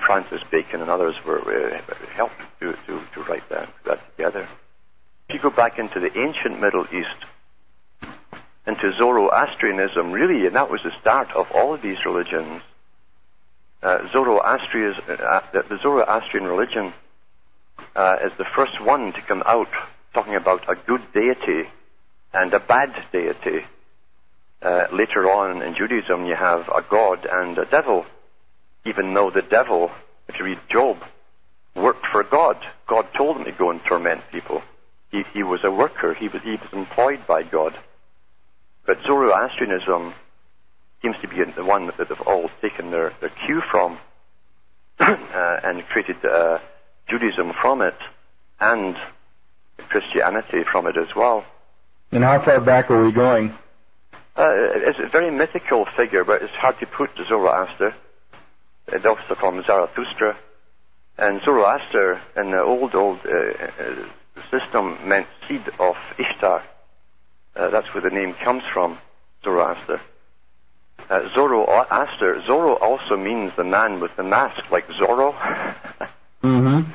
Francis 0.01 0.43
Bacon 0.51 0.81
and 0.81 0.91
others 0.91 1.15
were 1.27 1.41
uh, 1.41 1.81
helped 2.13 2.41
to, 2.61 2.73
to, 2.87 3.03
to 3.15 3.23
write 3.23 3.49
that, 3.51 3.69
that 3.85 4.01
together. 4.17 4.49
If 5.29 5.35
you 5.35 5.41
go 5.41 5.55
back 5.55 5.79
into 5.79 6.01
the 6.01 6.11
ancient 6.19 6.61
Middle 6.61 6.87
East, 6.87 7.25
into 8.67 8.93
Zoroastrianism, 8.99 10.13
really, 10.13 10.47
and 10.47 10.55
that 10.55 10.71
was 10.71 10.81
the 10.85 10.93
start 11.01 11.31
of 11.33 11.47
all 11.53 11.75
of 11.75 11.83
these 11.83 11.97
religions. 12.05 12.63
Uh, 13.83 13.99
Zoroastria's, 14.13 14.97
uh, 15.09 15.41
the 15.53 15.79
Zoroastrian 15.83 16.47
religion 16.47 16.93
uh, 17.97 18.17
is 18.25 18.33
the 18.37 18.45
first 18.57 18.81
one 18.83 19.13
to 19.13 19.23
come 19.23 19.43
out 19.47 19.69
talking 20.13 20.35
about 20.35 20.69
a 20.69 20.75
good 20.87 21.01
deity 21.15 21.69
and 22.33 22.53
a 22.53 22.61
bad 22.61 22.91
deity. 23.13 23.65
Uh, 24.61 24.87
later 24.93 25.31
on 25.31 25.63
in 25.63 25.75
Judaism, 25.75 26.27
you 26.27 26.35
have 26.35 26.69
a 26.69 26.83
god 26.91 27.27
and 27.31 27.57
a 27.59 27.65
devil, 27.65 28.05
even 28.85 29.15
though 29.15 29.31
the 29.31 29.43
devil, 29.43 29.91
if 30.29 30.39
you 30.39 30.45
read 30.45 30.61
Job, 30.71 30.99
worked 31.75 32.07
for 32.11 32.25
God. 32.25 32.57
God 32.87 33.07
told 33.17 33.37
him 33.37 33.45
to 33.45 33.53
go 33.53 33.71
and 33.71 33.81
torment 33.85 34.23
people. 34.33 34.63
He, 35.11 35.23
he 35.33 35.43
was 35.43 35.61
a 35.65 35.71
worker. 35.71 36.15
He 36.15 36.29
was, 36.29 36.43
he 36.43 36.53
was 36.53 36.69
employed 36.73 37.27
by 37.27 37.43
God. 37.43 37.75
But 38.87 38.99
Zoroastrianism 39.07 40.15
seems 41.03 41.17
to 41.23 41.29
be 41.29 41.43
the 41.45 41.65
one 41.65 41.87
that 41.87 41.97
they've 41.99 42.21
all 42.23 42.51
taken 42.61 42.91
their, 42.91 43.13
their 43.21 43.31
cue 43.47 43.63
from 43.71 43.99
uh, 44.99 45.17
and 45.63 45.85
created 45.87 46.17
uh, 46.25 46.59
Judaism 47.09 47.53
from 47.61 47.83
it 47.83 47.97
and 48.61 48.97
Christianity 49.89 50.65
from 50.71 50.87
it 50.87 50.97
as 50.97 51.15
well. 51.15 51.45
And 52.11 52.25
how 52.25 52.43
far 52.45 52.61
back 52.61 52.91
are 52.91 53.05
we 53.05 53.13
going? 53.13 53.51
Uh, 54.35 54.51
it's 54.53 54.99
a 54.99 55.09
very 55.09 55.31
mythical 55.31 55.87
figure, 55.97 56.25
but 56.25 56.43
it's 56.43 56.53
hard 56.55 56.79
to 56.81 56.87
put 56.87 57.11
Zoroaster. 57.29 57.95
They 58.91 59.09
also 59.09 59.35
him 59.35 59.63
Zarathustra. 59.67 60.37
And 61.19 61.41
Zoroaster 61.45 62.21
in 62.37 62.53
the 62.53 62.63
old, 62.63 62.95
old 62.95 63.19
uh, 63.27 63.65
uh, 63.65 64.51
system 64.51 65.09
meant 65.09 65.27
seed 65.49 65.69
of 65.79 65.97
Ishtar. 66.19 66.63
Uh, 67.57 67.71
that's 67.71 67.93
where 67.93 68.03
the 68.03 68.11
name 68.11 68.35
comes 68.45 68.63
from, 68.73 68.99
Zoroaster. 69.43 70.01
Uh, 71.11 71.29
Zoroaster, 71.35 72.43
Zoro 72.47 72.75
also 72.75 73.17
means 73.17 73.53
the 73.57 73.65
man 73.65 74.01
with 74.01 74.15
the 74.17 74.23
mask, 74.23 74.71
like 74.71 74.87
Zorro. 74.89 75.35
mm-hmm. 76.43 76.91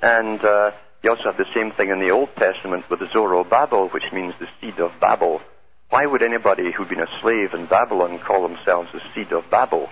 And 0.00 0.44
uh, 0.44 0.70
you 1.02 1.10
also 1.10 1.24
have 1.24 1.36
the 1.36 1.46
same 1.54 1.72
thing 1.72 1.90
in 1.90 2.00
the 2.00 2.10
Old 2.10 2.30
Testament 2.36 2.88
with 2.88 3.00
Zorobabel, 3.00 3.92
which 3.92 4.04
means 4.12 4.34
the 4.38 4.48
seed 4.60 4.78
of 4.80 4.92
Babel. 5.00 5.40
Why 5.90 6.06
would 6.06 6.22
anybody 6.22 6.72
who'd 6.72 6.88
been 6.88 7.00
a 7.00 7.20
slave 7.20 7.52
in 7.52 7.66
Babylon 7.66 8.18
call 8.18 8.48
themselves 8.48 8.88
the 8.92 9.02
seed 9.14 9.32
of 9.32 9.50
Babel? 9.50 9.90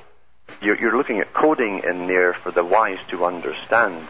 You're, 0.60 0.78
you're 0.78 0.96
looking 0.96 1.20
at 1.20 1.34
coding 1.34 1.82
in 1.88 2.06
there 2.06 2.34
for 2.42 2.52
the 2.52 2.64
wise 2.64 2.98
to 3.10 3.24
understand. 3.24 4.08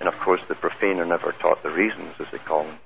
And 0.00 0.08
of 0.08 0.14
course, 0.22 0.40
the 0.48 0.54
profane 0.54 0.98
are 0.98 1.06
never 1.06 1.32
taught 1.40 1.62
the 1.62 1.70
reasons, 1.70 2.14
as 2.20 2.26
they 2.30 2.38
call 2.38 2.64
them. 2.64 2.78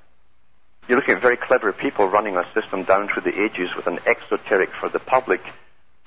You're 0.89 0.99
looking 0.99 1.15
at 1.15 1.23
very 1.23 1.37
clever 1.37 1.73
people 1.73 2.09
running 2.09 2.37
a 2.37 2.45
system 2.55 2.85
down 2.85 3.09
through 3.09 3.23
the 3.23 3.43
ages 3.43 3.71
with 3.77 3.87
an 3.87 3.99
exoteric 4.07 4.71
for 4.81 4.89
the 4.89 4.99
public, 4.99 5.41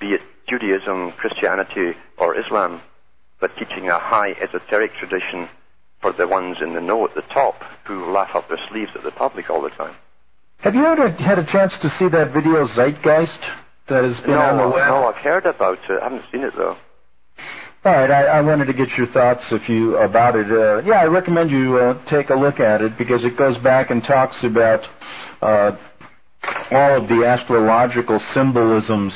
be 0.00 0.08
it 0.08 0.20
Judaism, 0.48 1.12
Christianity, 1.12 1.96
or 2.18 2.38
Islam, 2.38 2.82
but 3.40 3.56
teaching 3.56 3.88
a 3.88 3.98
high 3.98 4.32
esoteric 4.32 4.92
tradition 4.94 5.48
for 6.00 6.12
the 6.12 6.28
ones 6.28 6.58
in 6.60 6.74
the 6.74 6.80
know 6.80 7.04
at 7.06 7.14
the 7.14 7.22
top 7.32 7.54
who 7.86 8.12
laugh 8.12 8.34
up 8.34 8.48
their 8.48 8.60
sleeves 8.68 8.90
at 8.94 9.02
the 9.02 9.10
public 9.10 9.48
all 9.48 9.62
the 9.62 9.70
time. 9.70 9.96
Have 10.58 10.74
you 10.74 10.84
ever 10.84 11.10
had 11.10 11.38
a 11.38 11.46
chance 11.50 11.78
to 11.80 11.88
see 11.98 12.08
that 12.08 12.32
video 12.32 12.66
Zeitgeist 12.66 13.40
that 13.88 14.04
has 14.04 14.18
been 14.20 14.30
no, 14.30 14.40
on 14.40 14.56
the 14.58 14.74
web? 14.74 14.88
No, 14.88 15.04
I've 15.08 15.16
heard 15.16 15.46
about 15.46 15.78
it. 15.88 16.00
I 16.00 16.04
haven't 16.04 16.24
seen 16.32 16.42
it 16.42 16.54
though. 16.56 16.76
All 17.84 17.92
right, 17.92 18.10
I, 18.10 18.38
I 18.38 18.40
wanted 18.40 18.64
to 18.66 18.72
get 18.72 18.88
your 18.96 19.06
thoughts 19.08 19.46
if 19.52 19.68
you 19.68 19.96
about 19.98 20.36
it. 20.36 20.46
Uh, 20.50 20.80
yeah, 20.86 21.02
I 21.02 21.04
recommend 21.04 21.50
you 21.50 21.76
uh, 21.76 22.02
take 22.08 22.30
a 22.30 22.34
look 22.34 22.58
at 22.58 22.80
it 22.80 22.96
because 22.96 23.26
it 23.26 23.36
goes 23.36 23.58
back 23.58 23.90
and 23.90 24.02
talks 24.02 24.42
about 24.42 24.80
uh, 25.42 25.76
all 26.70 27.02
of 27.02 27.08
the 27.08 27.24
astrological 27.26 28.18
symbolisms 28.32 29.12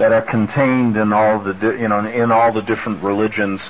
that 0.00 0.10
are 0.12 0.24
contained 0.28 0.96
in 0.96 1.12
all 1.12 1.42
the 1.42 1.54
di- 1.54 1.80
you 1.80 1.88
know 1.88 2.04
in 2.06 2.32
all 2.32 2.52
the 2.52 2.62
different 2.62 3.02
religions 3.04 3.60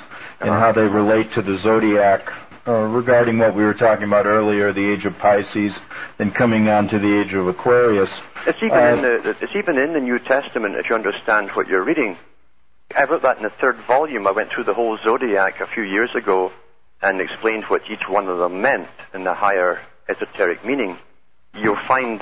and 0.41 0.49
Uh-huh. 0.49 0.59
how 0.59 0.71
they 0.71 0.81
relate 0.87 1.31
to 1.33 1.41
the 1.43 1.55
zodiac. 1.57 2.21
Uh, 2.67 2.85
regarding 2.87 3.39
what 3.39 3.55
we 3.55 3.63
were 3.63 3.73
talking 3.73 4.03
about 4.05 4.25
earlier, 4.25 4.73
the 4.73 4.93
age 4.93 5.05
of 5.05 5.13
Pisces, 5.17 5.79
and 6.19 6.35
coming 6.35 6.67
on 6.67 6.87
to 6.89 6.99
the 6.99 7.21
age 7.21 7.33
of 7.33 7.47
Aquarius. 7.47 8.11
It's 8.45 8.61
even 8.61 8.77
Uh, 8.77 8.93
in 8.93 9.01
the 9.01 9.35
it's 9.41 9.55
even 9.55 9.77
in 9.77 9.93
the 9.93 9.99
New 9.99 10.19
Testament 10.19 10.75
if 10.75 10.89
you 10.89 10.95
understand 10.95 11.51
what 11.51 11.67
you're 11.67 11.83
reading. 11.83 12.17
I 12.95 13.05
wrote 13.05 13.21
that 13.21 13.37
in 13.37 13.43
the 13.43 13.49
third 13.61 13.77
volume. 13.87 14.27
I 14.27 14.31
went 14.31 14.51
through 14.51 14.65
the 14.65 14.73
whole 14.73 14.97
zodiac 15.03 15.61
a 15.61 15.67
few 15.67 15.83
years 15.83 16.09
ago 16.15 16.51
and 17.01 17.21
explained 17.21 17.63
what 17.69 17.81
each 17.89 18.07
one 18.09 18.27
of 18.27 18.39
them 18.39 18.61
meant 18.61 18.89
in 19.13 19.23
the 19.23 19.33
higher 19.33 19.79
esoteric 20.09 20.65
meaning. 20.65 20.97
You'll 21.53 21.87
find 21.87 22.21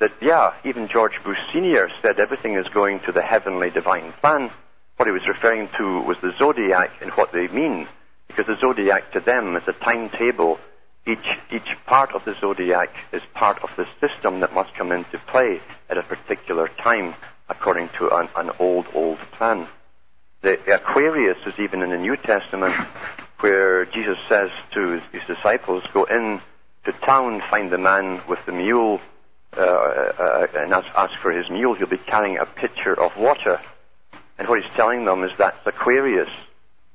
that 0.00 0.10
yeah, 0.20 0.54
even 0.64 0.88
George 0.88 1.22
Bush 1.24 1.38
Senior 1.52 1.88
said 2.02 2.18
everything 2.18 2.54
is 2.56 2.66
going 2.74 2.98
to 3.06 3.12
the 3.12 3.22
heavenly 3.22 3.70
divine 3.70 4.12
plan. 4.20 4.50
What 4.96 5.06
he 5.06 5.12
was 5.12 5.26
referring 5.28 5.68
to 5.78 6.02
was 6.02 6.16
the 6.20 6.32
zodiac 6.36 6.90
and 7.00 7.12
what 7.12 7.30
they 7.32 7.46
mean, 7.48 7.86
because 8.34 8.46
the 8.46 8.60
zodiac 8.60 9.12
to 9.12 9.20
them 9.20 9.56
is 9.56 9.62
a 9.66 9.72
timetable. 9.72 10.58
Each 11.06 11.26
each 11.50 11.76
part 11.86 12.12
of 12.12 12.24
the 12.24 12.34
zodiac 12.40 12.88
is 13.12 13.22
part 13.34 13.58
of 13.62 13.70
the 13.76 13.86
system 14.00 14.40
that 14.40 14.54
must 14.54 14.74
come 14.74 14.92
into 14.92 15.18
play 15.26 15.60
at 15.90 15.98
a 15.98 16.02
particular 16.02 16.68
time, 16.82 17.14
according 17.48 17.88
to 17.98 18.08
an, 18.14 18.28
an 18.36 18.50
old 18.58 18.86
old 18.94 19.18
plan. 19.32 19.66
The 20.42 20.58
Aquarius 20.74 21.38
is 21.46 21.54
even 21.58 21.82
in 21.82 21.90
the 21.90 21.98
New 21.98 22.16
Testament, 22.16 22.74
where 23.40 23.84
Jesus 23.86 24.16
says 24.28 24.50
to 24.74 25.00
his, 25.12 25.22
disciples, 25.26 25.84
"Go 25.92 26.04
in 26.04 26.40
to 26.84 26.92
town, 27.04 27.42
find 27.50 27.70
the 27.70 27.78
man 27.78 28.22
with 28.28 28.40
the 28.46 28.52
mule, 28.52 29.00
uh, 29.56 29.60
uh, 29.60 30.46
and 30.54 30.72
ask, 30.72 30.86
ask 30.96 31.12
for 31.20 31.32
his 31.32 31.48
mule. 31.50 31.74
He'll 31.74 31.88
be 31.88 31.98
carrying 31.98 32.38
a 32.38 32.46
pitcher 32.46 32.98
of 32.98 33.16
water." 33.16 33.60
And 34.38 34.48
what 34.48 34.62
he's 34.62 34.72
telling 34.76 35.04
them 35.04 35.22
is 35.24 35.30
that's 35.36 35.64
Aquarius. 35.66 36.30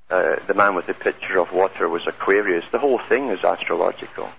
Uh, 0.09 0.35
the 0.47 0.53
man 0.53 0.73
with 0.73 0.87
the 0.87 0.93
picture 0.93 1.37
of 1.37 1.51
water 1.53 1.89
was 1.89 2.01
Aquarius. 2.07 2.63
The 2.71 2.79
whole 2.79 3.01
thing 3.09 3.29
is 3.29 3.43
astrological. 3.43 4.29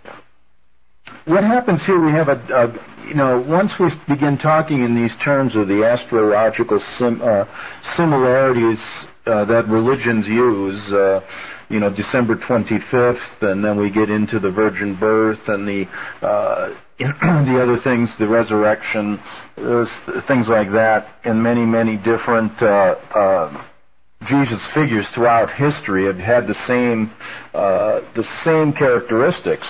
What 1.27 1.45
happens 1.45 1.85
here? 1.85 2.03
We 2.03 2.13
have 2.13 2.29
a, 2.29 2.41
a, 2.53 3.07
you 3.07 3.15
know, 3.15 3.45
once 3.47 3.73
we 3.79 3.91
begin 4.09 4.39
talking 4.39 4.83
in 4.83 4.95
these 4.95 5.15
terms 5.23 5.57
of 5.57 5.69
the 5.69 5.85
astrological 5.85 6.81
sim, 6.97 7.21
uh, 7.23 7.45
similarities 7.97 8.81
uh, 9.27 9.45
that 9.45 9.69
religions 9.69 10.27
use, 10.27 10.93
uh, 10.93 11.21
you 11.69 11.81
know, 11.81 11.95
December 11.95 12.37
25th, 12.37 13.43
and 13.43 13.63
then 13.63 13.79
we 13.79 13.91
get 13.91 14.09
into 14.09 14.39
the 14.39 14.51
virgin 14.51 14.99
birth 14.99 15.41
and 15.49 15.69
the 15.69 15.85
uh, 16.27 16.75
the 16.99 17.61
other 17.63 17.79
things, 17.85 18.13
the 18.19 18.27
resurrection, 18.27 19.21
uh, 19.59 19.85
things 20.27 20.49
like 20.49 20.73
that, 20.73 21.07
and 21.25 21.41
many, 21.43 21.65
many 21.65 21.97
different. 21.97 22.53
Uh, 22.61 22.97
uh, 23.15 23.65
Jesus 24.27 24.67
figures 24.75 25.09
throughout 25.15 25.51
history 25.51 26.07
have 26.07 26.17
had 26.17 26.47
the 26.47 26.55
same 26.67 27.13
uh, 27.55 28.01
the 28.17 28.25
same 28.45 28.73
characteristics. 28.73 29.67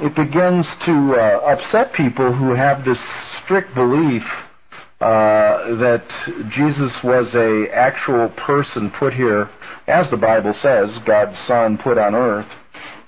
It 0.00 0.14
begins 0.14 0.66
to 0.86 1.14
uh, 1.18 1.40
upset 1.44 1.92
people 1.92 2.32
who 2.32 2.54
have 2.54 2.84
this 2.84 3.00
strict 3.42 3.74
belief 3.74 4.22
uh, 5.00 5.78
that 5.78 6.06
Jesus 6.50 6.96
was 7.02 7.34
a 7.34 7.72
actual 7.74 8.30
person 8.30 8.92
put 8.98 9.12
here, 9.12 9.48
as 9.86 10.10
the 10.10 10.16
Bible 10.16 10.54
says, 10.54 10.96
God's 11.06 11.38
Son 11.46 11.78
put 11.78 11.98
on 11.98 12.14
earth. 12.14 12.50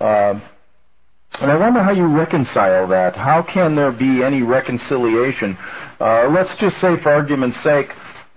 Uh, 0.00 0.40
and 1.40 1.50
I 1.50 1.56
wonder 1.56 1.82
how 1.82 1.92
you 1.92 2.06
reconcile 2.06 2.86
that. 2.88 3.16
How 3.16 3.42
can 3.42 3.74
there 3.74 3.92
be 3.92 4.22
any 4.22 4.42
reconciliation? 4.42 5.56
Uh, 6.00 6.28
let's 6.28 6.54
just 6.60 6.76
say, 6.76 7.00
for 7.02 7.10
argument's 7.12 7.62
sake, 7.62 7.88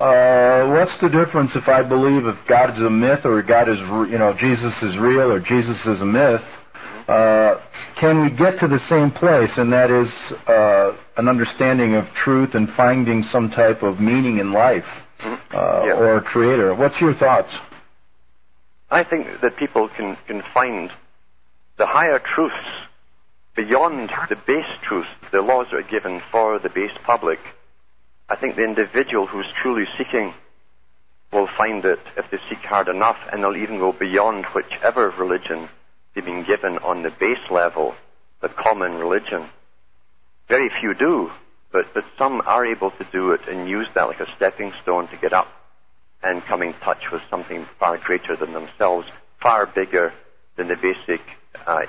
uh, 0.04 0.70
what's 0.72 1.00
the 1.00 1.08
difference 1.10 1.56
if 1.56 1.68
I 1.68 1.82
believe 1.82 2.26
if 2.26 2.36
God 2.48 2.72
is 2.72 2.80
a 2.80 2.90
myth 2.90 3.24
or 3.24 3.42
God 3.42 3.70
is, 3.70 3.80
you 4.12 4.18
know, 4.18 4.34
Jesus 4.38 4.76
is 4.84 4.98
real 5.00 5.32
or 5.32 5.40
Jesus 5.40 5.80
is 5.86 6.02
a 6.02 6.06
myth? 6.06 6.42
Uh, 7.08 7.56
can 8.00 8.22
we 8.22 8.30
get 8.30 8.60
to 8.60 8.68
the 8.68 8.80
same 8.90 9.12
place, 9.12 9.52
and 9.58 9.72
that 9.72 9.92
is 9.92 10.10
uh, 10.48 10.96
an 11.18 11.28
understanding 11.28 11.96
of 11.96 12.06
truth 12.16 12.52
and 12.54 12.68
finding 12.76 13.24
some 13.24 13.50
type 13.50 13.84
of 13.84 14.00
meaning 14.00 14.40
in 14.40 14.52
life 14.52 14.88
uh, 15.22 15.84
Yeah. 15.86 15.94
or 15.96 16.18
a 16.18 16.22
creator? 16.22 16.76
What's 16.76 17.00
your 17.00 17.14
thoughts? 17.14 17.56
I 18.90 19.04
think 19.04 19.28
that 19.42 19.58
people 19.58 19.90
can, 19.96 20.18
can 20.28 20.44
find 20.54 20.92
the 21.78 21.86
higher 21.86 22.20
truths 22.20 22.68
beyond 23.56 24.10
the 24.30 24.36
base 24.48 24.66
truths, 24.88 25.10
the 25.32 25.42
laws 25.42 25.68
that 25.72 25.78
are 25.78 25.90
given 25.90 26.22
for 26.32 26.60
the 26.60 26.70
base 26.70 26.96
public. 27.06 27.40
I 28.34 28.36
think 28.36 28.56
the 28.56 28.64
individual 28.64 29.28
who's 29.28 29.46
truly 29.62 29.86
seeking 29.96 30.34
will 31.32 31.48
find 31.56 31.86
it 31.86 32.00
if 32.18 32.32
they 32.32 32.40
seek 32.50 32.66
hard 32.66 32.88
enough, 32.88 33.18
and 33.32 33.44
they'll 33.44 33.56
even 33.56 33.78
go 33.78 33.92
beyond 33.92 34.46
whichever 34.56 35.12
religion 35.12 35.70
they've 36.16 36.26
been 36.26 36.44
given 36.44 36.80
on 36.80 37.04
the 37.04 37.12
base 37.12 37.52
level, 37.52 37.94
the 38.42 38.50
common 38.50 38.96
religion. 38.96 39.48
Very 40.50 40.72
few 40.82 40.96
do, 40.96 41.30
but, 41.72 41.94
but 41.94 42.06
some 42.18 42.42
are 42.48 42.66
able 42.66 42.90
to 42.90 43.08
do 43.12 43.34
it 43.34 43.42
and 43.48 43.70
use 43.70 43.86
that 43.94 44.08
like 44.08 44.20
a 44.20 44.36
stepping 44.36 44.74
stone 44.82 45.08
to 45.10 45.18
get 45.18 45.32
up 45.32 45.50
and 46.24 46.44
come 46.46 46.64
in 46.64 46.74
touch 46.84 47.12
with 47.12 47.22
something 47.30 47.68
far 47.80 48.00
greater 48.00 48.36
than 48.36 48.54
themselves, 48.54 49.08
far 49.44 49.68
bigger 49.68 50.12
than 50.58 50.70
the 50.70 50.76
basic 50.76 51.22
uh, 51.68 51.82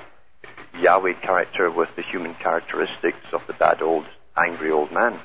Yahweh 0.79 1.13
character 1.21 1.71
with 1.71 1.89
the 1.95 2.03
human 2.03 2.35
characteristics 2.35 3.33
of 3.33 3.41
the 3.47 3.53
bad 3.53 3.81
old, 3.81 4.05
angry 4.37 4.69
old 4.69 4.91
man. 4.91 5.19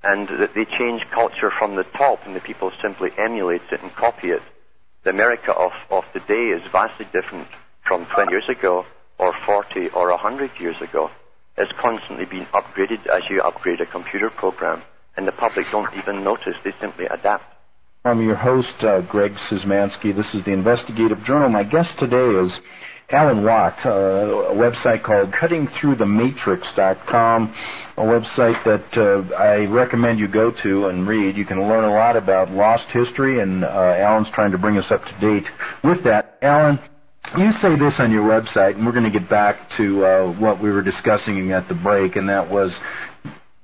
And 0.03 0.29
that 0.29 0.55
they 0.55 0.65
change 0.65 1.03
culture 1.13 1.51
from 1.59 1.77
the 1.77 1.85
top 1.85 2.21
and 2.27 2.37
the 2.37 2.41
people 2.41 2.71
simply 2.83 3.11
emulate 3.19 3.63
it 3.73 3.83
and 3.83 3.95
copy 3.95 4.29
it. 4.29 4.43
The 5.05 5.11
America 5.11 5.53
of, 5.53 5.73
of 5.91 6.05
today 6.13 6.57
is 6.57 6.63
vastly 6.71 7.07
different 7.13 7.49
from 7.87 8.07
20 8.15 8.31
years 8.31 8.49
ago 8.49 8.85
or 9.19 9.35
40 9.47 9.89
or 9.95 10.11
100 10.11 10.51
years 10.59 10.77
ago 10.81 11.11
is 11.61 11.69
constantly 11.81 12.25
being 12.25 12.47
upgraded 12.47 13.07
as 13.07 13.23
you 13.29 13.41
upgrade 13.43 13.81
a 13.81 13.87
computer 13.87 14.31
program, 14.31 14.83
and 15.17 15.29
the 15.29 15.33
public 15.33 15.67
don't 15.71 15.93
even 15.95 16.25
notice, 16.25 16.57
they 16.65 16.73
simply 16.81 17.05
adapt. 17.07 17.45
I'm 18.05 18.25
your 18.25 18.37
host, 18.37 18.75
uh, 18.81 19.03
Greg 19.03 19.33
Szymanski. 19.51 20.17
This 20.17 20.35
is 20.35 20.43
the 20.45 20.53
Investigative 20.53 21.23
Journal. 21.23 21.51
My 21.51 21.65
guest 21.65 21.99
today 21.99 22.31
is 22.43 22.59
Alan 23.11 23.45
Watt, 23.45 23.79
uh, 23.85 23.91
a 23.91 24.55
website 24.55 25.03
called 25.03 25.33
CuttingThroughTheMatrix.com, 25.33 27.55
a 27.99 28.03
website 28.03 28.65
that 28.65 28.97
uh, 28.97 29.23
I 29.35 29.67
recommend 29.67 30.19
you 30.19 30.29
go 30.29 30.51
to 30.63 30.87
and 30.87 31.07
read. 31.07 31.37
You 31.37 31.45
can 31.45 31.69
learn 31.69 31.85
a 31.85 31.91
lot 31.91 32.17
about 32.17 32.51
lost 32.51 32.91
history, 32.91 33.41
and 33.41 33.65
uh, 33.65 33.97
Alan's 33.99 34.31
trying 34.33 34.53
to 34.53 34.59
bring 34.59 34.79
us 34.79 34.91
up 34.91 35.05
to 35.05 35.13
date 35.21 35.47
with 35.85 36.03
that. 36.05 36.39
Alan, 36.41 36.79
you 37.39 37.53
say 37.53 37.79
this 37.79 37.95
on 37.99 38.11
your 38.11 38.23
website, 38.23 38.75
and 38.75 38.85
we're 38.85 38.93
going 38.93 39.11
to 39.11 39.19
get 39.19 39.29
back 39.29 39.69
to 39.77 40.05
uh, 40.05 40.41
what 40.41 40.63
we 40.63 40.71
were 40.71 40.83
discussing 40.83 41.53
at 41.53 41.69
the 41.69 41.75
break, 41.75 42.17
and 42.17 42.29
that 42.29 42.51
was 42.51 42.79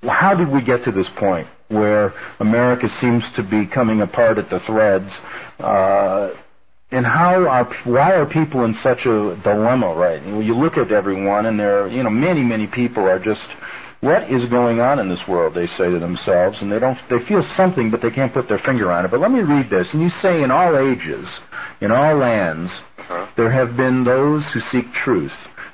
how 0.03 0.35
did 0.35 0.49
we 0.49 0.63
get 0.63 0.85
to 0.85 0.93
this 0.93 1.09
point 1.19 1.49
where 1.69 2.13
America 2.39 2.87
seems 3.01 3.25
to 3.35 3.43
be 3.43 3.67
coming 3.67 4.03
apart 4.03 4.39
at 4.39 4.49
the 4.51 4.61
threads? 4.61 5.11
Uh, 5.59 6.35
and 6.93 7.05
how 7.05 7.49
are 7.49 7.69
why 7.85 8.13
are 8.15 8.27
people 8.27 8.65
in 8.65 8.73
such 8.75 9.01
a 9.07 9.37
dilemma 9.43 9.95
right? 9.97 10.23
You 10.25 10.55
look 10.55 10.77
at 10.77 10.93
everyone, 10.93 11.47
and 11.47 11.59
there, 11.59 11.85
are, 11.85 11.89
you 11.89 12.05
know, 12.05 12.11
many 12.11 12.43
many 12.43 12.69
people 12.69 13.05
are 13.05 13.19
just 13.19 13.49
what 14.01 14.31
is 14.31 14.49
going 14.51 14.79
on 14.79 15.01
in 15.01 15.09
this 15.09 15.23
world? 15.27 15.55
They 15.55 15.67
say 15.67 15.91
to 15.91 15.99
themselves, 15.99 16.63
and 16.63 16.71
they 16.71 16.79
don't. 16.79 16.99
They 17.11 17.19
feel 17.27 17.43
something, 17.57 17.91
but 17.91 18.03
they 18.03 18.11
can't 18.11 18.33
put 18.33 18.49
their 18.49 18.59
finger 18.59 18.93
on 18.93 19.05
it. 19.05 19.11
But 19.11 19.21
let 19.21 19.33
me 19.33 19.41
read 19.41 19.69
this, 19.69 19.89
and 19.93 20.03
you 20.03 20.11
say, 20.11 20.43
in 20.43 20.51
all 20.51 20.79
ages, 20.79 21.41
in 21.81 21.91
all 21.91 22.17
lands, 22.17 22.71
uh-huh. 23.09 23.33
there 23.37 23.51
have 23.51 23.77
been 23.77 24.05
those 24.05 24.45
who 24.53 24.61
seek 24.61 24.93
truth. 24.93 25.33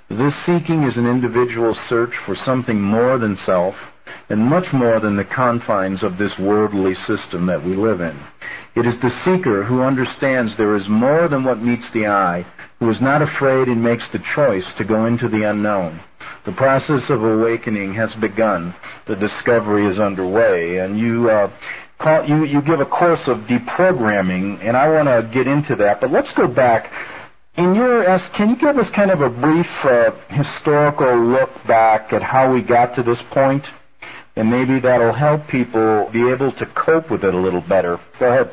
This 0.09 0.35
seeking 0.45 0.83
is 0.83 0.99
an 0.99 1.07
individual 1.07 1.75
search 1.89 2.13
for 2.27 2.35
something 2.35 2.81
more 2.81 3.19
than 3.19 3.37
self, 3.37 3.75
and 4.29 4.41
much 4.41 4.73
more 4.73 5.01
than 5.01 5.17
the 5.17 5.25
confines 5.25 6.03
of 6.03 6.19
this 6.19 6.35
worldly 6.39 6.95
system 6.95 7.47
that 7.47 7.65
we 7.65 7.75
live 7.75 8.01
in. 8.01 8.21
It 8.75 8.87
is 8.87 9.01
the 9.01 9.11
seeker 9.25 9.65
who 9.65 9.83
understands 9.83 10.57
there 10.57 10.75
is 10.75 10.89
more 10.89 11.29
than 11.29 11.45
what 11.45 11.63
meets 11.63 11.91
the 11.93 12.07
eye, 12.07 12.45
who 12.79 12.91
is 12.91 13.01
not 13.01 13.23
afraid 13.23 13.69
and 13.69 13.83
makes 13.83 14.09
the 14.13 14.25
choice 14.35 14.71
to 14.77 14.85
go 14.85 15.07
into 15.07 15.29
the 15.29 15.49
unknown. 15.49 16.01
The 16.45 16.53
process 16.53 17.09
of 17.09 17.23
awakening 17.23 17.95
has 17.95 18.15
begun. 18.21 18.75
The 19.07 19.17
discovery 19.17 19.87
is 19.87 19.99
underway, 19.99 20.79
and 20.79 20.99
you 20.99 21.31
uh, 21.31 21.53
call, 22.01 22.27
you 22.27 22.45
you 22.45 22.61
give 22.63 22.81
a 22.81 22.87
course 22.87 23.23
of 23.29 23.47
deprogramming, 23.47 24.65
and 24.67 24.77
I 24.77 24.89
want 24.89 25.07
to 25.07 25.31
get 25.33 25.47
into 25.47 25.77
that. 25.77 26.01
But 26.01 26.11
let's 26.11 26.33
go 26.37 26.49
back. 26.49 26.91
In 27.57 27.75
your 27.75 28.05
can 28.35 28.49
you 28.49 28.57
give 28.57 28.79
us 28.79 28.91
kind 28.97 29.11
of 29.11 29.21
a 29.21 29.29
brief 29.29 29.67
uh, 29.85 30.13
historical 30.29 31.23
look 31.23 31.51
back 31.69 32.13
at 32.13 32.23
how 32.23 32.53
we 32.53 32.63
got 32.63 32.95
to 32.95 33.03
this 33.03 33.23
point, 33.31 33.67
and 34.37 34.51
maybe 34.51 34.81
that'll 34.81 35.13
help 35.13 35.47
people 35.49 36.09
be 36.11 36.31
able 36.31 36.51
to 36.53 36.67
cope 36.75 37.11
with 37.11 37.25
it 37.25 37.35
a 37.35 37.39
little 37.39 37.61
better. 37.61 37.99
Go 38.19 38.33
ahead. 38.33 38.53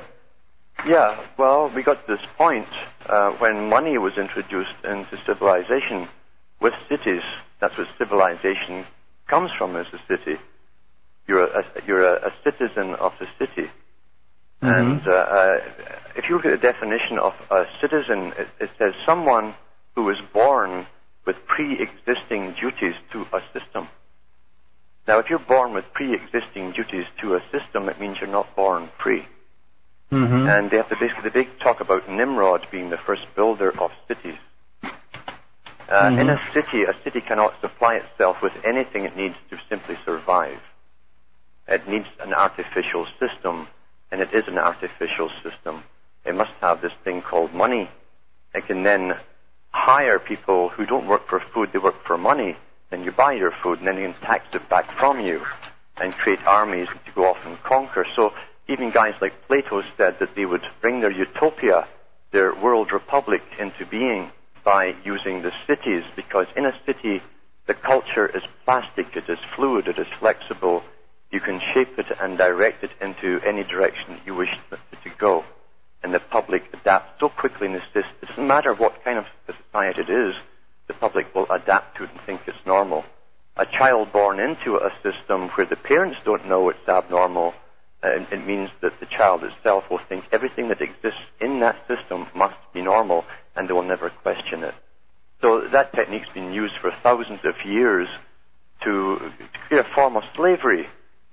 Yeah, 0.85 1.25
well, 1.37 1.71
we 1.73 1.81
got 1.81 2.05
to 2.05 2.13
this 2.15 2.25
point 2.37 2.67
uh, 3.05 3.31
when 3.39 3.69
money 3.69 3.97
was 3.97 4.17
introduced 4.17 4.75
into 4.83 5.17
civilization 5.25 6.09
with 6.59 6.73
cities. 6.89 7.21
That's 7.61 7.77
where 7.77 7.87
civilization 7.97 8.85
comes 9.29 9.51
from 9.57 9.77
as 9.77 9.87
a 9.93 9.99
city. 10.09 10.39
You're 11.25 11.45
a, 11.45 11.63
you're 11.87 12.03
a, 12.03 12.27
a 12.27 12.33
citizen 12.43 12.95
of 12.95 13.13
the 13.19 13.27
city. 13.37 13.69
Mm-hmm. 14.61 14.91
And 14.91 15.07
uh, 15.07 15.11
uh, 15.11 15.57
if 16.15 16.25
you 16.27 16.35
look 16.35 16.45
at 16.45 16.51
the 16.51 16.57
definition 16.71 17.17
of 17.17 17.33
a 17.49 17.65
citizen, 17.79 18.33
it, 18.37 18.47
it 18.59 18.69
says 18.77 18.93
someone 19.05 19.55
who 19.95 20.09
is 20.09 20.17
born 20.33 20.85
with 21.25 21.37
pre-existing 21.47 22.55
duties 22.59 22.95
to 23.11 23.25
a 23.33 23.41
system. 23.53 23.87
Now, 25.07 25.19
if 25.19 25.29
you're 25.29 25.39
born 25.39 25.73
with 25.73 25.85
pre-existing 25.93 26.73
duties 26.73 27.05
to 27.21 27.35
a 27.35 27.41
system, 27.51 27.89
it 27.89 27.99
means 27.99 28.17
you're 28.19 28.29
not 28.29 28.55
born 28.55 28.89
free. 29.01 29.25
Mm-hmm. 30.11 30.47
And 30.49 30.71
they 30.71 30.77
have 30.77 30.89
the 30.89 30.97
big, 30.99 31.11
the 31.23 31.31
big 31.31 31.47
talk 31.59 31.81
about 31.81 32.09
Nimrod 32.09 32.67
being 32.71 32.89
the 32.89 32.97
first 32.97 33.23
builder 33.35 33.71
of 33.79 33.91
cities. 34.07 34.37
Uh, 34.83 34.87
mm-hmm. 35.89 36.19
In 36.19 36.29
a 36.29 36.39
city, 36.53 36.83
a 36.83 36.93
city 37.03 37.21
cannot 37.21 37.59
supply 37.61 37.95
itself 37.95 38.37
with 38.43 38.53
anything 38.65 39.05
it 39.05 39.15
needs 39.15 39.35
to 39.49 39.57
simply 39.69 39.97
survive. 40.05 40.59
It 41.67 41.87
needs 41.87 42.07
an 42.19 42.33
artificial 42.33 43.07
system, 43.19 43.67
and 44.11 44.21
it 44.21 44.29
is 44.33 44.43
an 44.47 44.57
artificial 44.57 45.29
system. 45.43 45.83
It 46.25 46.35
must 46.35 46.53
have 46.61 46.81
this 46.81 46.91
thing 47.03 47.21
called 47.21 47.53
money. 47.53 47.89
It 48.53 48.65
can 48.67 48.83
then 48.83 49.13
hire 49.71 50.19
people 50.19 50.69
who 50.69 50.85
don't 50.85 51.07
work 51.07 51.27
for 51.27 51.41
food, 51.53 51.69
they 51.73 51.79
work 51.79 52.03
for 52.05 52.17
money. 52.17 52.57
Then 52.89 53.03
you 53.03 53.11
buy 53.11 53.33
your 53.33 53.51
food, 53.61 53.79
and 53.79 53.87
then 53.87 53.97
you 53.97 54.11
can 54.11 54.21
tax 54.21 54.45
it 54.53 54.67
back 54.69 54.85
from 54.97 55.19
you 55.19 55.41
and 55.97 56.13
create 56.13 56.39
armies 56.45 56.87
to 57.05 57.11
go 57.13 57.25
off 57.25 57.37
and 57.45 57.61
conquer. 57.63 58.05
So 58.15 58.31
even 58.67 58.91
guys 58.91 59.13
like 59.21 59.33
Plato 59.47 59.81
said 59.97 60.17
that 60.19 60.35
they 60.35 60.45
would 60.45 60.63
bring 60.81 61.01
their 61.01 61.11
utopia, 61.11 61.87
their 62.31 62.53
world 62.55 62.91
republic, 62.91 63.41
into 63.59 63.85
being 63.89 64.31
by 64.63 64.93
using 65.03 65.41
the 65.41 65.51
cities 65.67 66.03
because 66.15 66.47
in 66.55 66.65
a 66.65 66.73
city 66.85 67.21
the 67.67 67.73
culture 67.73 68.27
is 68.27 68.43
plastic, 68.65 69.15
it 69.15 69.29
is 69.29 69.37
fluid, 69.55 69.87
it 69.87 69.99
is 69.99 70.07
flexible. 70.19 70.81
You 71.31 71.39
can 71.39 71.61
shape 71.73 71.97
it 71.97 72.07
and 72.19 72.37
direct 72.37 72.83
it 72.83 72.91
into 73.01 73.39
any 73.45 73.63
direction 73.63 74.13
that 74.13 74.25
you 74.25 74.35
wish 74.35 74.49
it 74.71 74.79
to 75.03 75.09
go. 75.19 75.43
And 76.01 76.13
the 76.13 76.19
public 76.19 76.63
adapts 76.73 77.19
so 77.19 77.29
quickly 77.29 77.67
in 77.67 77.73
this. 77.73 77.83
It 77.93 78.27
doesn't 78.27 78.47
matter 78.47 78.73
what 78.73 79.03
kind 79.03 79.19
of 79.19 79.25
society 79.45 80.01
it 80.01 80.09
is, 80.09 80.35
the 80.87 80.93
public 80.93 81.33
will 81.35 81.45
adapt 81.51 81.97
to 81.97 82.03
it 82.05 82.09
and 82.11 82.19
think 82.21 82.41
it's 82.47 82.65
normal. 82.65 83.05
A 83.57 83.65
child 83.65 84.11
born 84.11 84.39
into 84.39 84.77
a 84.77 84.91
system 85.03 85.49
where 85.49 85.67
the 85.67 85.75
parents 85.75 86.17
don't 86.25 86.47
know 86.47 86.69
it's 86.69 86.87
abnormal, 86.87 87.53
uh, 88.01 88.07
it 88.31 88.47
means 88.47 88.69
that 88.81 88.99
the 88.99 89.05
child 89.05 89.43
itself 89.43 89.83
will 89.89 89.99
think 90.07 90.23
everything 90.31 90.69
that 90.69 90.81
exists 90.81 91.19
in 91.41 91.59
that 91.59 91.75
system 91.87 92.27
must 92.33 92.55
be 92.73 92.81
normal 92.81 93.25
and 93.55 93.67
they 93.67 93.73
will 93.73 93.83
never 93.83 94.09
question 94.09 94.63
it. 94.63 94.73
So 95.41 95.67
that 95.71 95.93
technique's 95.93 96.29
been 96.33 96.53
used 96.53 96.75
for 96.81 96.91
thousands 97.03 97.41
of 97.43 97.55
years 97.65 98.07
to, 98.83 99.19
to 99.19 99.59
create 99.67 99.85
a 99.85 99.93
form 99.93 100.15
of 100.15 100.23
slavery. 100.35 100.87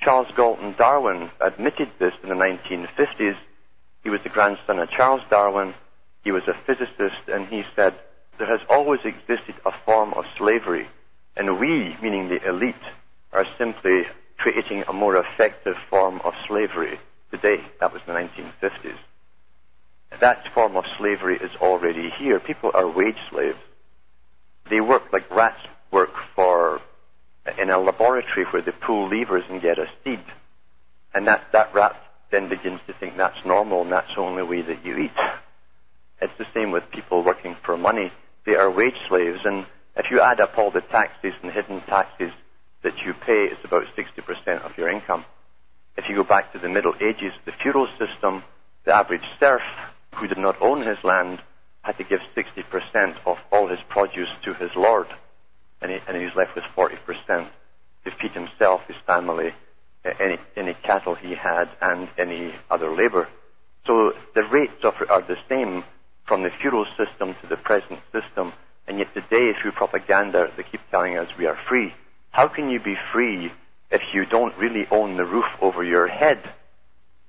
Charles 0.07 0.29
Galton 0.37 0.73
Darwin 0.79 1.33
admitted 1.41 1.89
this 1.99 2.13
in 2.23 2.29
the 2.29 2.37
1950s. 2.37 3.37
He 4.05 4.09
was 4.09 4.21
the 4.23 4.29
grandson 4.29 4.79
of 4.79 4.89
Charles 4.89 5.23
Darwin. 5.29 5.75
He 6.23 6.31
was 6.31 6.45
a 6.47 6.55
physicist, 6.65 7.27
and 7.27 7.49
he 7.49 7.65
said, 7.75 7.93
there 8.39 8.47
has 8.47 8.65
always 8.71 9.01
existed 9.05 9.57
a 9.65 9.73
form 9.85 10.15
of 10.15 10.25
slavery, 10.39 10.87
and 11.37 11.59
we, 11.59 11.97
meaning 12.01 12.29
the 12.29 12.49
elite, 12.49 12.77
are 13.33 13.47
simply 13.59 14.03
creating 14.39 14.85
a 14.87 14.93
more 14.93 15.17
effective 15.17 15.75
form 15.91 16.21
of 16.23 16.35
slavery 16.47 17.01
today. 17.33 17.57
That 17.81 17.93
was 17.93 18.01
the 18.07 18.13
1950s. 18.13 18.99
That 20.21 20.45
form 20.55 20.77
of 20.77 20.85
slavery 20.99 21.37
is 21.37 21.51
already 21.61 22.11
here. 22.17 22.39
People 22.39 22.71
are 22.75 22.89
wage 22.89 23.19
slaves. 23.29 23.59
They 24.71 24.81
work 24.81 25.13
like 25.13 25.29
rats 25.33 25.67
work 25.91 26.15
for 26.37 26.81
in 27.59 27.71
a 27.71 27.79
laboratory 27.79 28.45
where 28.51 28.63
they 28.63 28.73
pull 28.73 29.09
levers 29.09 29.45
and 29.49 29.63
get 29.63 29.79
a 29.79 29.87
seed. 30.05 30.23
And 31.15 31.27
that, 31.27 31.45
that 31.53 31.75
rat 31.75 31.97
then 32.31 32.49
begins 32.49 32.81
to 32.87 32.93
think 32.95 33.17
that's 33.17 33.45
normal 33.45 33.83
and 33.83 33.93
that's 33.93 34.15
the 34.15 34.21
only 34.21 34.43
way 34.43 34.63
that 34.63 34.85
you 34.85 34.97
eat. 34.99 35.13
It's 36.21 36.33
the 36.39 36.47
same 36.55 36.73
with 36.73 36.91
people 36.91 37.25
working 37.25 37.57
for 37.65 37.77
money. 37.77 38.13
They 38.45 38.55
are 38.55 38.71
wage 38.71 38.99
slaves 39.09 39.41
and 39.45 39.67
if 39.97 40.07
you 40.11 40.21
add 40.21 40.41
up 40.41 40.59
all 40.59 40.71
the 40.71 40.83
taxes 40.83 41.33
and 41.43 41.51
hidden 41.51 41.81
taxes 41.83 42.33
that 42.83 42.99
you 43.05 43.15
pay, 43.15 43.49
it's 43.51 43.65
about 43.65 43.85
60% 43.97 44.61
of 44.63 44.77
your 44.77 44.91
income. 44.91 45.25
If 45.97 46.09
you 46.09 46.17
go 46.17 46.25
back 46.25 46.53
to 46.53 46.59
the 46.59 46.69
Middle 46.69 46.95
Ages, 46.97 47.33
the 47.47 47.53
feudal 47.63 47.89
system, 47.99 48.43
the 48.85 48.95
average 48.95 49.25
serf 49.41 49.63
who 50.17 50.27
did 50.27 50.39
not 50.39 50.61
own 50.61 50.87
his 50.87 51.03
land 51.03 51.41
had 51.83 51.97
to 51.99 52.05
give 52.05 52.21
60% 52.37 53.17
of 53.25 53.39
all 53.51 53.69
his 53.69 53.79
produce 53.89 54.29
to 54.45 54.55
his 54.55 54.71
lord, 54.77 55.07
and 55.81 55.91
he, 55.91 55.99
and 56.07 56.17
he 56.17 56.25
was 56.25 56.35
left 56.35 56.55
with 56.55 56.65
40% 56.77 57.49
to 58.05 58.11
feed 58.21 58.33
himself, 58.33 58.83
his 58.87 58.97
family, 59.07 59.53
any, 60.05 60.39
any 60.57 60.75
cattle 60.75 61.15
he 61.15 61.35
had, 61.35 61.69
and 61.81 62.09
any 62.19 62.55
other 62.71 62.91
labor. 62.91 63.29
So 63.87 64.13
the 64.35 64.45
rates 64.45 64.85
of, 64.85 64.95
are 65.09 65.23
the 65.23 65.37
same 65.49 65.85
from 66.27 66.43
the 66.43 66.51
feudal 66.61 66.87
system 66.97 67.35
to 67.41 67.47
the 67.49 67.57
present 67.57 68.01
system, 68.13 68.53
and 68.87 68.99
yet 68.99 69.13
today, 69.15 69.53
through 69.61 69.73
propaganda, 69.73 70.51
they 70.57 70.63
keep 70.63 70.81
telling 70.91 71.17
us 71.17 71.29
we 71.39 71.47
are 71.47 71.59
free. 71.69 71.93
How 72.31 72.49
can 72.49 72.71
you 72.71 72.81
be 72.81 72.97
free 73.13 73.53
if 73.91 74.03
you 74.13 74.27
don't 74.27 74.57
really 74.59 74.87
own 74.91 75.17
the 75.17 75.25
roof 75.25 75.47
over 75.61 75.83
your 75.83 76.07
head? 76.07 76.39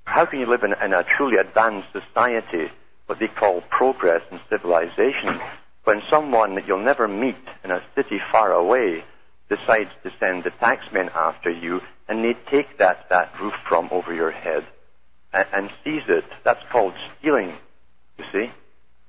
How 0.04 0.24
can 0.26 0.40
you 0.40 0.46
live 0.46 0.62
in, 0.62 0.72
in 0.84 0.92
a 0.92 1.04
truly 1.16 1.36
advanced 1.36 1.88
society, 1.92 2.70
what 3.06 3.18
they 3.18 3.28
call 3.28 3.62
progress 3.70 4.22
and 4.30 4.40
civilization, 4.48 5.40
when 5.88 6.02
someone 6.10 6.54
that 6.54 6.68
you'll 6.68 6.84
never 6.84 7.08
meet 7.08 7.42
in 7.64 7.70
a 7.70 7.82
city 7.96 8.18
far 8.30 8.52
away 8.52 9.02
decides 9.48 9.88
to 10.02 10.10
send 10.20 10.44
the 10.44 10.50
taxmen 10.50 11.10
after 11.14 11.48
you 11.48 11.80
and 12.06 12.22
they 12.22 12.34
take 12.50 12.76
that, 12.76 13.06
that 13.08 13.32
roof 13.40 13.54
from 13.66 13.88
over 13.90 14.12
your 14.12 14.30
head 14.30 14.66
and, 15.32 15.46
and 15.50 15.70
seize 15.82 16.02
it? 16.06 16.24
That's 16.44 16.60
called 16.70 16.92
stealing, 17.18 17.54
you 18.18 18.24
see? 18.30 18.50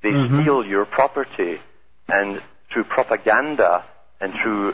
They 0.03 0.09
mm-hmm. 0.11 0.41
steal 0.41 0.65
your 0.65 0.85
property 0.85 1.57
and 2.07 2.41
through 2.71 2.85
propaganda 2.85 3.83
and 4.21 4.31
through, 4.41 4.73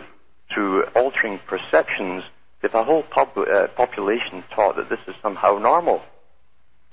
through 0.54 0.84
altering 0.96 1.40
perceptions, 1.48 2.24
if 2.62 2.76
a 2.76 2.84
whole 2.84 3.02
pub, 3.02 3.30
uh, 3.36 3.66
population 3.76 4.44
taught 4.54 4.76
that 4.76 4.90
this 4.90 5.00
is 5.08 5.16
somehow 5.24 5.58
normal. 5.58 6.04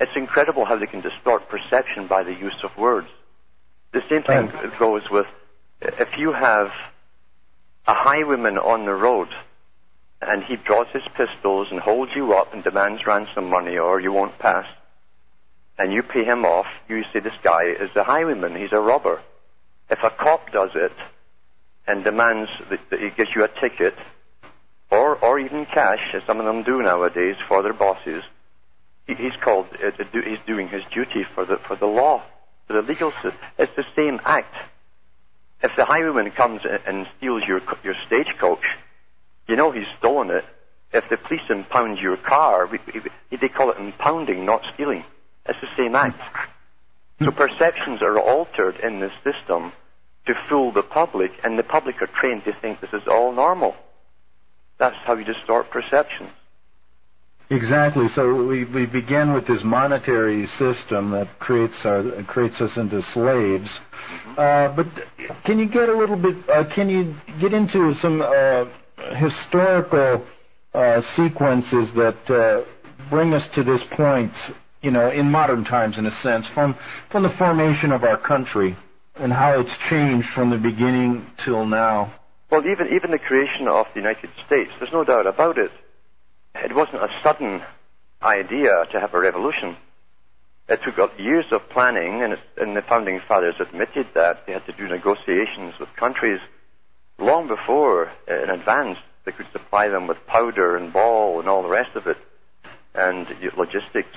It's 0.01 0.17
incredible 0.17 0.65
how 0.65 0.79
they 0.79 0.87
can 0.87 1.03
distort 1.03 1.51
perception 1.51 2.07
by 2.09 2.23
the 2.23 2.33
use 2.33 2.57
of 2.65 2.71
words. 2.79 3.09
The 3.93 4.01
same 4.09 4.23
thing 4.23 4.47
right. 4.47 4.79
goes 4.79 5.03
with 5.11 5.27
if 5.83 6.09
you 6.17 6.33
have 6.33 6.69
a 7.87 7.95
highwayman 7.95 8.57
on 8.59 8.85
the 8.87 8.95
road 8.95 9.29
and 10.21 10.43
he 10.45 10.57
draws 10.57 10.87
his 10.93 11.03
pistols 11.17 11.69
and 11.71 11.81
holds 11.81 12.13
you 12.15 12.33
up 12.33 12.55
and 12.55 12.63
demands 12.63 13.05
ransom 13.07 13.51
money 13.51 13.77
or 13.77 14.01
you 14.01 14.13
won't 14.13 14.39
pass, 14.39 14.67
and 15.79 15.93
you 15.93 16.03
pay 16.03 16.25
him 16.25 16.45
off, 16.45 16.67
you 16.89 17.03
say 17.13 17.19
this 17.19 17.33
guy 17.43 17.65
is 17.81 17.91
a 17.97 18.05
highwayman, 18.05 18.55
he's 18.55 18.73
a 18.73 18.81
robber. 18.81 19.21
If 19.91 19.99
a 20.05 20.11
cop 20.11 20.53
does 20.53 20.71
it 20.75 20.93
and 21.89 22.05
demands 22.05 22.51
that, 22.71 22.79
that 22.91 23.01
he 23.01 23.11
gives 23.11 23.31
you 23.35 23.43
a 23.43 23.49
ticket, 23.61 23.95
or, 24.91 25.17
or 25.17 25.41
even 25.41 25.67
cash, 25.67 26.15
as 26.15 26.23
some 26.27 26.39
of 26.39 26.47
them 26.47 26.63
do 26.63 26.83
nowadays 26.83 27.37
for 27.49 27.63
their 27.63 27.73
bosses, 27.73 28.23
he's 29.07 29.33
called, 29.43 29.67
uh, 29.85 30.05
he's 30.13 30.39
doing 30.47 30.69
his 30.69 30.83
duty 30.95 31.25
for 31.35 31.45
the, 31.45 31.57
for 31.67 31.75
the 31.75 31.87
law, 31.87 32.23
the 32.73 32.83
legal 32.83 33.13
system. 33.23 33.39
It's 33.59 33.75
the 33.77 33.85
same 33.97 34.21
act. 34.25 34.55
If 35.63 35.73
the 35.77 35.85
highwayman 35.85 36.33
comes 36.33 36.63
and 36.65 37.07
steals 37.17 37.43
your, 37.47 37.61
your 37.85 37.95
stagecoach, 38.07 38.65
you 39.47 39.57
know 39.57 39.71
he's 39.71 39.87
stolen 39.99 40.31
it. 40.31 40.45
If 40.93 41.05
the 41.09 41.17
police 41.17 41.43
impound 41.49 41.99
your 41.99 42.17
car, 42.17 42.69
they 43.31 43.49
call 43.49 43.71
it 43.71 43.79
impounding, 43.79 44.45
not 44.45 44.63
stealing. 44.75 45.05
It's 45.47 45.61
the 45.61 45.69
same 45.77 45.95
act. 45.95 46.21
So 47.21 47.31
hmm. 47.31 47.37
perceptions 47.37 48.03
are 48.03 48.19
altered 48.19 48.77
in 48.77 49.01
this 49.01 49.13
system 49.25 49.73
to 50.27 50.35
fool 50.49 50.73
the 50.73 50.83
public, 50.83 51.33
and 51.45 51.59
the 51.59 51.63
public 51.63 52.01
are 52.03 52.07
trained 52.07 52.45
to 52.45 52.53
think 52.61 52.81
this 52.81 52.93
is 52.93 53.03
all 53.09 53.33
normal. 53.33 53.75
That's 54.79 54.97
how 55.05 55.15
you 55.15 55.25
distort 55.25 55.71
perceptions. 55.71 56.31
Exactly. 57.53 58.09
So 58.09 58.47
we, 58.47 58.65
we 58.65 58.87
begin 58.87 59.35
with 59.35 59.47
this 59.47 59.61
monetary 59.63 60.47
system 60.47 61.11
that 61.11 61.29
creates 61.39 61.79
our, 61.85 62.03
creates 62.27 62.59
us 62.63 62.79
into 62.79 63.03
slaves. 63.03 63.69
Mm-hmm. 63.69 64.35
Uh, 64.39 64.75
but 64.75 64.87
can 65.45 65.59
you 65.59 65.69
get 65.69 65.91
a 65.91 65.97
little 65.97 66.17
bit? 66.17 66.37
Uh, 66.49 66.65
can 66.75 66.89
you 66.89 67.15
get 67.39 67.53
into 67.53 67.93
some 68.01 68.23
uh, 68.23 68.65
historical 69.17 70.27
uh, 70.73 71.03
sequences 71.15 71.93
that 71.95 72.17
uh, 72.31 72.65
bring 73.11 73.35
us 73.35 73.47
to 73.55 73.63
this 73.63 73.83
point? 73.97 74.33
You 74.81 74.91
know, 74.91 75.11
in 75.11 75.31
modern 75.31 75.65
times, 75.65 75.99
in 75.99 76.07
a 76.07 76.11
sense, 76.11 76.49
from 76.55 76.75
from 77.11 77.23
the 77.23 77.35
formation 77.37 77.93
of 77.93 78.03
our 78.03 78.17
country 78.19 78.77
and 79.17 79.31
how 79.31 79.61
it's 79.61 79.77
changed 79.91 80.27
from 80.35 80.49
the 80.49 80.57
beginning 80.57 81.27
till 81.45 81.67
now. 81.67 82.15
Well, 82.51 82.63
even 82.63 82.89
even 82.97 83.11
the 83.11 83.19
creation 83.19 83.69
of 83.69 83.87
the 83.93 84.01
United 84.01 84.31
States, 84.47 84.71
there's 84.81 84.93
no 84.93 85.05
doubt 85.05 85.27
about 85.27 85.59
it 85.59 85.71
it 86.55 86.75
wasn't 86.75 87.03
a 87.03 87.09
sudden 87.23 87.63
idea 88.23 88.85
to 88.93 89.01
have 89.01 89.15
a 89.15 89.21
revolution. 89.21 89.77
It 90.69 90.81
took 90.85 91.19
years 91.19 91.47
of 91.51 91.69
planning, 91.71 92.23
and, 92.23 92.39
and, 92.57 92.77
the 92.77 92.83
founding 92.83 93.21
fathers 93.27 93.57
admitted 93.59 94.07
that 94.15 94.47
they 94.47 94.53
had 94.53 94.65
to 94.67 94.73
do 94.73 94.87
negotiations 94.89 95.75
with 95.79 95.95
countries 95.97 96.41
long 97.19 97.49
before, 97.49 98.11
uh, 98.31 98.43
in 98.43 98.51
advance, 98.51 98.99
they 99.25 99.33
could 99.33 99.51
supply 99.53 99.89
them 99.89 100.07
with 100.07 100.27
powder 100.27 100.77
and 100.77 100.93
ball 100.93 101.41
and 101.41 101.49
all 101.49 101.63
the 101.63 101.69
rest 101.69 101.95
of 101.97 102.07
it, 102.07 102.17
and 102.95 103.27
logistics. 103.57 104.17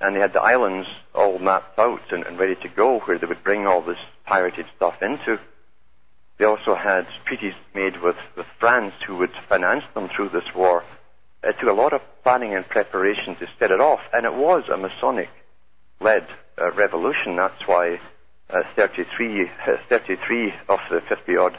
And 0.00 0.16
they 0.16 0.20
had 0.20 0.32
the 0.32 0.42
islands 0.42 0.88
all 1.14 1.38
mapped 1.38 1.78
out 1.78 2.12
and, 2.12 2.24
and 2.24 2.38
ready 2.38 2.56
to 2.56 2.68
go 2.68 2.98
where 3.00 3.18
they 3.18 3.26
would 3.26 3.44
bring 3.44 3.66
all 3.66 3.82
this 3.82 3.98
pirated 4.26 4.66
stuff 4.76 5.00
into. 5.00 5.38
They 6.38 6.44
also 6.44 6.74
had 6.74 7.06
treaties 7.24 7.54
made 7.72 8.00
with, 8.02 8.16
with 8.36 8.46
France 8.58 8.94
who 9.06 9.16
would 9.18 9.30
finance 9.48 9.84
them 9.94 10.08
through 10.08 10.30
this 10.30 10.54
war 10.54 10.82
it 11.42 11.56
took 11.58 11.68
a 11.68 11.72
lot 11.72 11.92
of 11.92 12.00
planning 12.22 12.54
and 12.54 12.66
preparation 12.68 13.36
to 13.36 13.48
set 13.58 13.70
it 13.70 13.80
off, 13.80 14.00
and 14.12 14.24
it 14.24 14.34
was 14.34 14.64
a 14.72 14.76
Masonic-led 14.76 16.26
uh, 16.60 16.72
revolution. 16.72 17.36
That's 17.36 17.66
why 17.66 18.00
uh, 18.50 18.62
33, 18.76 19.48
uh, 19.66 19.76
33 19.88 20.54
of 20.68 20.78
the 20.90 21.00
50-odd 21.00 21.56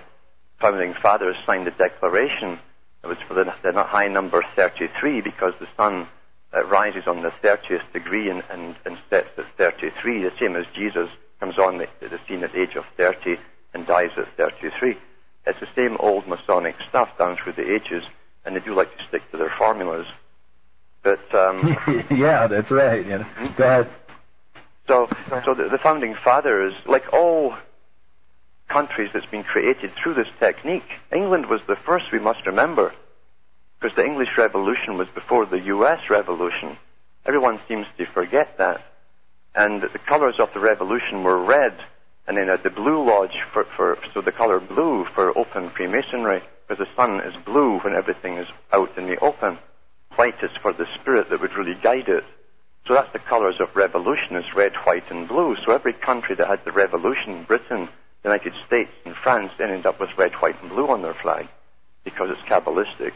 founding 0.59 0.93
fathers 0.93 1.35
signed 1.45 1.67
the 1.67 1.71
Declaration. 1.71 2.59
It 3.03 3.07
was 3.07 3.17
for 3.27 3.33
the, 3.33 3.45
the 3.63 3.83
high 3.83 4.07
number 4.07 4.41
33 4.55 5.21
because 5.21 5.53
the 5.59 5.67
sun 5.75 6.07
uh, 6.53 6.65
rises 6.65 7.03
on 7.07 7.21
the 7.21 7.31
30th 7.43 7.91
degree 7.91 8.29
and, 8.29 8.43
and, 8.49 8.75
and, 8.85 8.97
sets 9.09 9.29
at 9.37 9.45
33, 9.57 10.23
the 10.23 10.31
same 10.39 10.55
as 10.55 10.65
Jesus 10.73 11.09
comes 11.39 11.57
on 11.57 11.79
the, 11.79 11.87
the 11.99 12.19
scene 12.27 12.43
at 12.43 12.53
the 12.53 12.61
age 12.61 12.75
of 12.75 12.85
30 12.95 13.35
and 13.73 13.85
dies 13.85 14.11
at 14.17 14.27
33. 14.37 14.95
It's 15.45 15.59
the 15.59 15.67
same 15.75 15.97
old 15.99 16.27
Masonic 16.27 16.75
stuff 16.87 17.09
down 17.17 17.35
through 17.35 17.53
the 17.53 17.73
ages 17.73 18.03
and 18.45 18.55
they 18.55 18.59
do 18.59 18.73
like 18.73 18.95
to 18.97 19.03
stick 19.07 19.21
to 19.31 19.37
their 19.37 19.53
formulas. 19.57 20.05
But 21.03 21.33
um, 21.33 21.77
yeah, 22.11 22.47
that's 22.47 22.71
right. 22.71 23.05
You 23.05 23.19
know. 23.19 23.25
Mm-hmm. 23.25 23.57
Go 23.57 23.63
ahead. 23.63 23.89
So, 24.87 25.07
so 25.45 25.53
the, 25.53 25.69
the 25.69 25.79
founding 25.81 26.15
fathers, 26.23 26.73
like 26.85 27.13
all 27.13 27.55
countries 28.69 29.09
that's 29.13 29.25
been 29.27 29.43
created 29.43 29.91
through 30.01 30.15
this 30.15 30.27
technique, 30.39 30.83
England 31.13 31.45
was 31.49 31.61
the 31.67 31.77
first. 31.85 32.05
We 32.11 32.19
must 32.19 32.45
remember, 32.45 32.93
because 33.79 33.95
the 33.95 34.03
English 34.03 34.29
Revolution 34.37 34.97
was 34.97 35.07
before 35.13 35.45
the 35.45 35.59
U.S. 35.59 36.09
Revolution. 36.09 36.77
Everyone 37.25 37.59
seems 37.69 37.85
to 37.97 38.05
forget 38.07 38.57
that. 38.57 38.81
And 39.55 39.81
the 39.81 39.99
colours 40.07 40.35
of 40.39 40.49
the 40.53 40.59
revolution 40.59 41.23
were 41.23 41.41
red, 41.41 41.77
and 42.27 42.35
then 42.35 42.49
at 42.49 42.63
the 42.63 42.69
blue 42.69 43.05
lodge 43.05 43.37
for, 43.53 43.65
for 43.77 43.97
so 44.13 44.21
the 44.21 44.31
colour 44.31 44.59
blue 44.59 45.05
for 45.13 45.37
open 45.37 45.69
Freemasonry 45.69 46.41
because 46.67 46.85
the 46.85 46.95
sun 46.95 47.19
is 47.21 47.35
blue 47.45 47.79
when 47.79 47.95
everything 47.95 48.37
is 48.37 48.47
out 48.71 48.97
in 48.97 49.07
the 49.07 49.19
open. 49.19 49.57
White 50.15 50.41
is 50.43 50.51
for 50.61 50.73
the 50.73 50.85
spirit 50.99 51.29
that 51.29 51.41
would 51.41 51.55
really 51.55 51.75
guide 51.81 52.07
it. 52.07 52.23
So 52.87 52.93
that's 52.93 53.13
the 53.13 53.19
colours 53.19 53.55
of 53.59 53.75
revolution 53.75 54.35
is 54.35 54.45
red, 54.55 54.73
white 54.83 55.09
and 55.09 55.27
blue. 55.27 55.55
So 55.65 55.71
every 55.71 55.93
country 55.93 56.35
that 56.35 56.47
had 56.47 56.65
the 56.65 56.71
revolution, 56.71 57.43
Britain, 57.43 57.87
the 58.21 58.29
United 58.29 58.53
States 58.67 58.91
and 59.05 59.15
France 59.15 59.51
ended 59.59 59.85
up 59.85 59.99
with 59.99 60.17
red, 60.17 60.33
white 60.33 60.61
and 60.61 60.69
blue 60.69 60.87
on 60.87 61.01
their 61.01 61.13
flag 61.13 61.47
because 62.03 62.29
it's 62.29 62.49
Kabbalistic. 62.49 63.13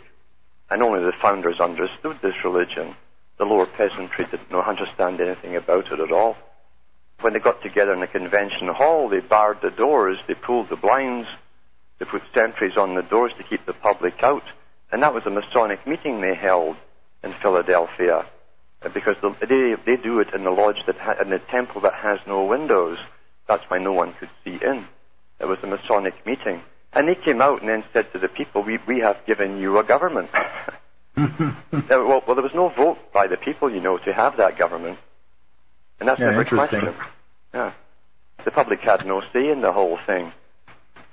And 0.70 0.82
only 0.82 1.00
the 1.00 1.14
founders 1.22 1.60
understood 1.60 2.20
this 2.22 2.44
religion. 2.44 2.96
The 3.38 3.46
lower 3.46 3.66
peasantry 3.66 4.26
didn't 4.26 4.54
understand 4.54 5.22
anything 5.22 5.56
about 5.56 5.92
it 5.92 6.00
at 6.00 6.12
all. 6.12 6.36
When 7.22 7.34
they 7.34 7.40
got 7.40 7.62
together 7.62 7.94
in 7.94 8.00
the 8.00 8.08
convention 8.08 8.68
hall, 8.68 9.10
they 9.10 9.20
barred 9.20 9.60
the 9.62 9.72
doors, 9.72 10.18
they 10.28 10.34
pulled 10.34 10.70
the 10.70 10.76
blinds, 10.76 11.28
they 12.00 12.06
put 12.06 12.22
sentries 12.34 12.78
on 12.78 12.96
the 12.96 13.02
doors 13.02 13.32
to 13.38 13.44
keep 13.44 13.66
the 13.66 13.74
public 13.74 14.22
out. 14.22 14.44
And 14.92 15.02
that 15.04 15.14
was 15.14 15.24
a 15.26 15.30
Masonic 15.30 15.86
meeting 15.86 16.22
they 16.22 16.36
held 16.36 16.78
in 17.24 17.34
Philadelphia. 17.42 18.26
Because 18.94 19.16
they, 19.22 19.74
they 19.86 19.98
do 19.98 20.20
it 20.20 20.34
in 20.34 20.44
the 20.44 20.52
lodge 20.52 20.78
that 20.86 20.98
ha- 20.98 21.16
in 21.22 21.30
the 21.30 21.40
temple 21.52 21.82
that 21.82 21.96
has 21.96 22.20
no 22.28 22.46
windows. 22.46 22.98
That's 23.48 23.64
why 23.70 23.80
no 23.80 23.92
one 23.92 24.14
could 24.14 24.30
see 24.44 24.60
in. 24.62 24.86
It 25.40 25.46
was 25.46 25.58
a 25.64 25.68
Masonic 25.68 26.14
meeting. 26.26 26.62
And 26.94 27.08
they 27.08 27.16
came 27.16 27.42
out 27.42 27.62
and 27.62 27.70
then 27.70 27.84
said 27.92 28.12
to 28.14 28.20
the 28.20 28.28
people, 28.28 28.64
we, 28.64 28.80
we 28.88 29.00
have 29.00 29.18
given 29.26 29.58
you 29.58 29.78
a 29.78 29.84
government. 29.84 30.30
well, 31.18 32.22
well, 32.26 32.36
there 32.36 32.44
was 32.44 32.54
no 32.54 32.70
vote 32.70 32.98
by 33.14 33.28
the 33.28 33.38
people, 33.38 33.72
you 33.72 33.82
know, 33.82 33.98
to 33.98 34.14
have 34.14 34.38
that 34.38 34.58
government. 34.58 35.00
And 36.00 36.08
that's 36.08 36.20
yeah, 36.20 36.28
never 36.28 36.42
interesting. 36.42 36.82
questioned. 36.82 37.08
Yeah. 37.54 37.74
The 38.46 38.52
public 38.52 38.80
had 38.82 39.06
no 39.06 39.22
say 39.34 39.50
in 39.50 39.62
the 39.62 39.74
whole 39.74 39.98
thing. 40.06 40.32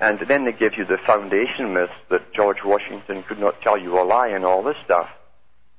And 0.00 0.18
then 0.28 0.44
they 0.44 0.52
give 0.52 0.72
you 0.76 0.84
the 0.84 0.98
foundation 1.06 1.72
myths 1.72 1.92
that 2.10 2.32
George 2.32 2.58
Washington 2.64 3.22
could 3.22 3.38
not 3.38 3.60
tell 3.62 3.78
you 3.78 3.98
a 3.98 4.02
lie 4.02 4.28
and 4.28 4.44
all 4.44 4.62
this 4.62 4.76
stuff. 4.84 5.08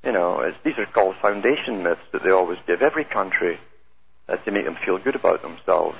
You 0.04 0.12
know, 0.12 0.52
these 0.64 0.78
are 0.78 0.86
called 0.86 1.16
foundation 1.22 1.84
myths 1.84 2.02
that 2.14 2.24
they 2.24 2.30
always 2.30 2.60
give 2.66 2.82
every 2.82 3.06
country 3.06 3.60
uh, 4.30 4.38
to 4.38 4.52
make 4.52 4.66
them 4.66 4.78
feel 4.86 4.98
good 4.98 5.16
about 5.16 5.42
themselves. 5.42 5.98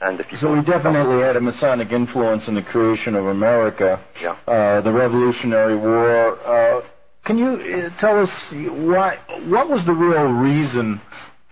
And 0.00 0.18
if 0.18 0.32
you 0.32 0.38
so 0.38 0.54
we 0.54 0.64
definitely 0.64 1.20
had 1.20 1.36
a 1.36 1.40
Masonic 1.40 1.92
influence 1.92 2.48
in 2.48 2.54
the 2.54 2.62
creation 2.62 3.14
of 3.14 3.26
America. 3.26 4.02
Yeah. 4.20 4.30
Uh, 4.46 4.80
the 4.80 4.92
Revolutionary 4.92 5.76
War. 5.76 6.38
Uh, 6.40 6.82
can 7.26 7.36
you 7.36 7.48
uh, 7.48 8.00
tell 8.00 8.18
us 8.18 8.30
why? 8.52 9.18
What 9.46 9.68
was 9.68 9.84
the 9.84 9.92
real 9.92 10.24
reason 10.32 11.00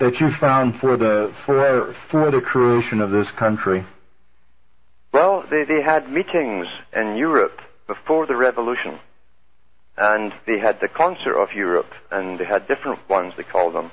that 0.01 0.18
you 0.18 0.31
found 0.41 0.81
for 0.81 0.97
the 0.97 1.35
for 1.45 1.95
for 2.11 2.31
the 2.31 2.41
creation 2.41 3.03
of 3.03 3.11
this 3.11 3.31
country? 3.39 3.85
Well, 5.13 5.45
they, 5.51 5.65
they 5.65 5.83
had 5.83 6.11
meetings 6.11 6.67
in 6.95 7.17
Europe 7.17 7.61
before 7.87 8.27
the 8.27 8.37
revolution, 8.37 8.99
and 9.97 10.33
they 10.47 10.59
had 10.59 10.81
the 10.81 10.89
concert 10.89 11.41
of 11.41 11.49
Europe, 11.55 11.91
and 12.11 12.39
they 12.39 12.45
had 12.45 12.69
different 12.69 13.09
ones 13.09 13.35
they 13.37 13.43
called 13.43 13.75
them, 13.75 13.91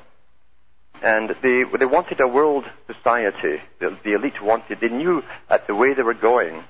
and 1.01 1.30
they 1.41 1.63
they 1.80 1.86
wanted 1.86 2.20
a 2.20 2.28
world 2.28 2.66
society. 2.88 3.61
The, 3.80 3.97
the 4.03 4.13
elite 4.13 4.41
wanted. 4.41 4.80
They 4.82 4.89
knew 4.89 5.24
at 5.49 5.68
the 5.68 5.76
way 5.76 5.93
they 5.93 6.03
were 6.03 6.13
going, 6.13 6.63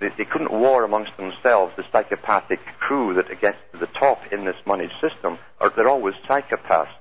they, 0.00 0.08
they 0.16 0.24
couldn't 0.24 0.52
war 0.52 0.84
amongst 0.84 1.16
themselves. 1.16 1.72
The 1.76 1.84
psychopathic 1.92 2.60
crew 2.80 3.14
that 3.14 3.28
gets 3.40 3.58
to 3.72 3.78
the 3.78 3.86
top 3.86 4.18
in 4.32 4.44
this 4.44 4.56
money 4.66 4.90
system 5.00 5.38
are 5.60 5.70
they're 5.74 5.88
always 5.88 6.14
psychopaths 6.28 6.94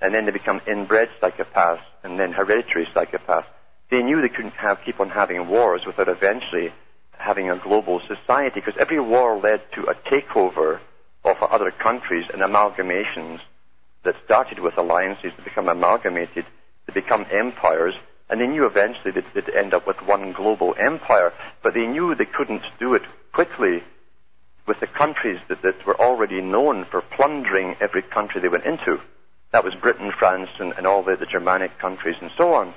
and 0.00 0.14
then 0.14 0.24
they 0.24 0.32
become 0.32 0.60
inbred 0.66 1.08
psychopaths, 1.22 1.82
and 2.02 2.18
then 2.18 2.32
hereditary 2.32 2.86
psychopaths. 2.94 3.44
They 3.90 4.02
knew 4.02 4.20
they 4.20 4.28
couldn't 4.28 4.54
have, 4.54 4.78
keep 4.84 5.00
on 5.00 5.10
having 5.10 5.48
wars 5.48 5.82
without 5.86 6.08
eventually 6.08 6.72
having 7.18 7.50
a 7.50 7.58
global 7.58 8.00
society, 8.06 8.60
because 8.60 8.74
every 8.78 9.00
war 9.00 9.38
led 9.38 9.60
to 9.74 9.84
a 9.84 9.94
takeover 9.94 10.80
of 11.24 11.36
other 11.42 11.70
countries 11.70 12.24
and 12.32 12.40
amalgamations 12.40 13.40
that 14.04 14.14
started 14.24 14.60
with 14.60 14.78
alliances 14.78 15.32
to 15.36 15.42
become 15.42 15.68
amalgamated, 15.68 16.46
to 16.86 16.92
become 16.92 17.26
empires, 17.30 17.94
and 18.30 18.40
they 18.40 18.46
knew 18.46 18.64
eventually 18.64 19.10
that 19.10 19.24
they'd 19.34 19.54
end 19.54 19.74
up 19.74 19.86
with 19.86 20.00
one 20.06 20.32
global 20.32 20.74
empire, 20.78 21.32
but 21.62 21.74
they 21.74 21.86
knew 21.86 22.14
they 22.14 22.24
couldn't 22.24 22.62
do 22.78 22.94
it 22.94 23.02
quickly 23.32 23.82
with 24.66 24.80
the 24.80 24.86
countries 24.86 25.40
that, 25.48 25.62
that 25.62 25.84
were 25.84 26.00
already 26.00 26.40
known 26.40 26.84
for 26.90 27.02
plundering 27.02 27.76
every 27.80 28.02
country 28.02 28.40
they 28.40 28.48
went 28.48 28.64
into. 28.64 29.00
That 29.52 29.64
was 29.64 29.74
Britain, 29.74 30.12
France, 30.16 30.50
and, 30.60 30.72
and 30.74 30.86
all 30.86 31.02
the, 31.02 31.16
the 31.16 31.26
Germanic 31.26 31.78
countries 31.78 32.16
and 32.20 32.30
so 32.38 32.54
on. 32.54 32.72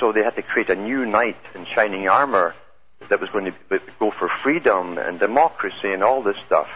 So 0.00 0.12
they 0.12 0.22
had 0.22 0.36
to 0.36 0.42
create 0.42 0.70
a 0.70 0.74
new 0.74 1.06
knight 1.06 1.36
in 1.54 1.66
shining 1.74 2.08
armor 2.08 2.54
that 3.08 3.20
was 3.20 3.30
going 3.30 3.46
to 3.46 3.80
go 3.98 4.12
for 4.18 4.30
freedom 4.42 4.98
and 4.98 5.18
democracy 5.18 5.92
and 5.92 6.02
all 6.02 6.22
this 6.22 6.36
stuff. 6.46 6.68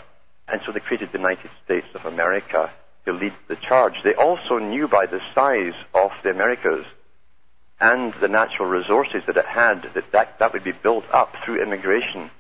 And 0.48 0.60
so 0.64 0.72
they 0.72 0.80
created 0.80 1.10
the 1.12 1.18
United 1.18 1.50
States 1.64 1.86
of 1.94 2.04
America 2.04 2.70
to 3.04 3.12
lead 3.12 3.32
the 3.48 3.56
charge. 3.56 3.94
They 4.04 4.14
also 4.14 4.58
knew 4.58 4.88
by 4.88 5.06
the 5.06 5.20
size 5.34 5.74
of 5.94 6.10
the 6.22 6.30
Americas 6.30 6.84
and 7.80 8.14
the 8.20 8.28
natural 8.28 8.68
resources 8.68 9.22
that 9.26 9.36
it 9.36 9.46
had 9.46 9.82
that 9.94 10.12
that, 10.12 10.38
that 10.38 10.52
would 10.52 10.64
be 10.64 10.72
built 10.72 11.04
up 11.12 11.32
through 11.44 11.62
immigration 11.62 12.30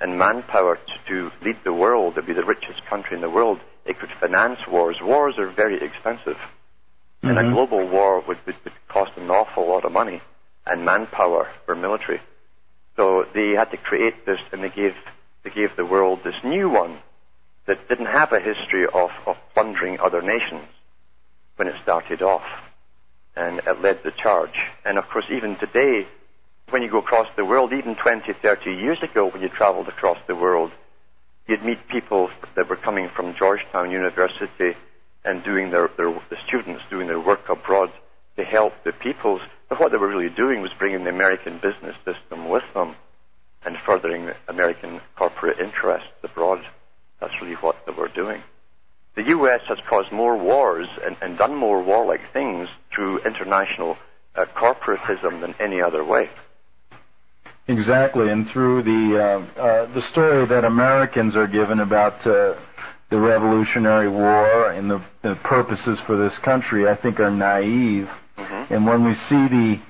and 0.00 0.18
manpower 0.18 0.76
to, 0.76 1.08
to 1.08 1.30
lead 1.44 1.56
the 1.64 1.72
world, 1.72 2.14
to 2.14 2.22
be 2.22 2.32
the 2.32 2.44
richest 2.44 2.84
country 2.86 3.16
in 3.16 3.22
the 3.22 3.30
world. 3.30 3.60
It 3.84 3.98
could 3.98 4.10
finance 4.20 4.60
wars. 4.68 4.96
Wars 5.02 5.34
are 5.38 5.50
very 5.50 5.82
expensive. 5.82 6.36
Mm-hmm. 7.22 7.38
And 7.38 7.38
a 7.38 7.50
global 7.50 7.88
war 7.88 8.22
would, 8.26 8.38
would, 8.46 8.56
would 8.64 8.72
cost 8.88 9.12
an 9.16 9.30
awful 9.30 9.68
lot 9.68 9.84
of 9.84 9.92
money 9.92 10.20
and 10.66 10.84
manpower 10.84 11.48
for 11.64 11.74
military. 11.74 12.20
So 12.96 13.24
they 13.34 13.52
had 13.56 13.70
to 13.70 13.76
create 13.76 14.26
this 14.26 14.38
and 14.52 14.62
they 14.62 14.70
gave, 14.70 14.94
they 15.44 15.50
gave 15.50 15.76
the 15.76 15.84
world 15.84 16.20
this 16.24 16.34
new 16.44 16.68
one 16.68 16.98
that 17.66 17.88
didn't 17.88 18.06
have 18.06 18.32
a 18.32 18.40
history 18.40 18.86
of, 18.92 19.10
of 19.26 19.36
plundering 19.54 19.98
other 20.00 20.22
nations 20.22 20.68
when 21.56 21.68
it 21.68 21.74
started 21.82 22.22
off. 22.22 22.44
And 23.34 23.60
it 23.66 23.80
led 23.82 24.00
the 24.02 24.12
charge. 24.12 24.54
And 24.84 24.96
of 24.98 25.04
course, 25.08 25.26
even 25.30 25.56
today, 25.56 26.06
when 26.70 26.82
you 26.82 26.90
go 26.90 26.98
across 26.98 27.28
the 27.36 27.44
world, 27.44 27.72
even 27.72 27.94
20, 27.94 28.32
30 28.32 28.70
years 28.70 28.98
ago, 29.02 29.28
when 29.28 29.42
you 29.42 29.48
traveled 29.48 29.88
across 29.88 30.18
the 30.26 30.34
world, 30.34 30.72
you'd 31.46 31.64
meet 31.64 31.78
people 31.88 32.30
that 32.56 32.68
were 32.68 32.76
coming 32.76 33.08
from 33.14 33.34
Georgetown 33.38 33.90
University 33.90 34.76
and 35.26 35.44
doing 35.44 35.70
their, 35.70 35.90
their 35.96 36.12
the 36.30 36.36
students 36.46 36.82
doing 36.88 37.08
their 37.08 37.20
work 37.20 37.48
abroad 37.48 37.90
to 38.36 38.44
help 38.44 38.72
the 38.84 38.92
peoples. 38.92 39.40
But 39.68 39.80
what 39.80 39.92
they 39.92 39.98
were 39.98 40.08
really 40.08 40.34
doing 40.34 40.62
was 40.62 40.70
bringing 40.78 41.04
the 41.04 41.10
American 41.10 41.54
business 41.54 41.96
system 42.04 42.48
with 42.48 42.62
them 42.74 42.94
and 43.64 43.76
furthering 43.84 44.30
American 44.48 45.00
corporate 45.16 45.58
interests 45.58 46.08
abroad. 46.22 46.60
That's 47.20 47.34
really 47.42 47.56
what 47.56 47.76
they 47.86 47.92
were 47.92 48.08
doing. 48.08 48.42
The 49.16 49.24
U.S. 49.28 49.60
has 49.68 49.78
caused 49.88 50.12
more 50.12 50.36
wars 50.36 50.86
and, 51.02 51.16
and 51.22 51.38
done 51.38 51.54
more 51.54 51.82
warlike 51.82 52.20
things 52.32 52.68
through 52.94 53.24
international 53.24 53.96
uh, 54.36 54.44
corporatism 54.54 55.40
than 55.40 55.54
any 55.58 55.80
other 55.80 56.04
way. 56.04 56.28
Exactly, 57.68 58.30
and 58.30 58.46
through 58.52 58.82
the 58.84 59.18
uh, 59.18 59.60
uh, 59.60 59.92
the 59.92 60.02
story 60.12 60.46
that 60.46 60.64
Americans 60.64 61.34
are 61.34 61.48
given 61.48 61.80
about 61.80 62.24
uh, 62.24 62.54
the 63.10 63.18
Revolutionary 63.18 64.08
War 64.08 64.72
and 64.72 64.90
the, 64.90 65.04
the, 65.22 65.36
purposes 65.44 66.00
for 66.06 66.16
this 66.16 66.36
country, 66.44 66.88
I 66.88 67.00
think 67.00 67.20
are 67.20 67.30
naive. 67.30 68.08
Mm-hmm. 68.36 68.74
And 68.74 68.86
when 68.86 69.04
we 69.04 69.14
see 69.14 69.48
the 69.48 69.80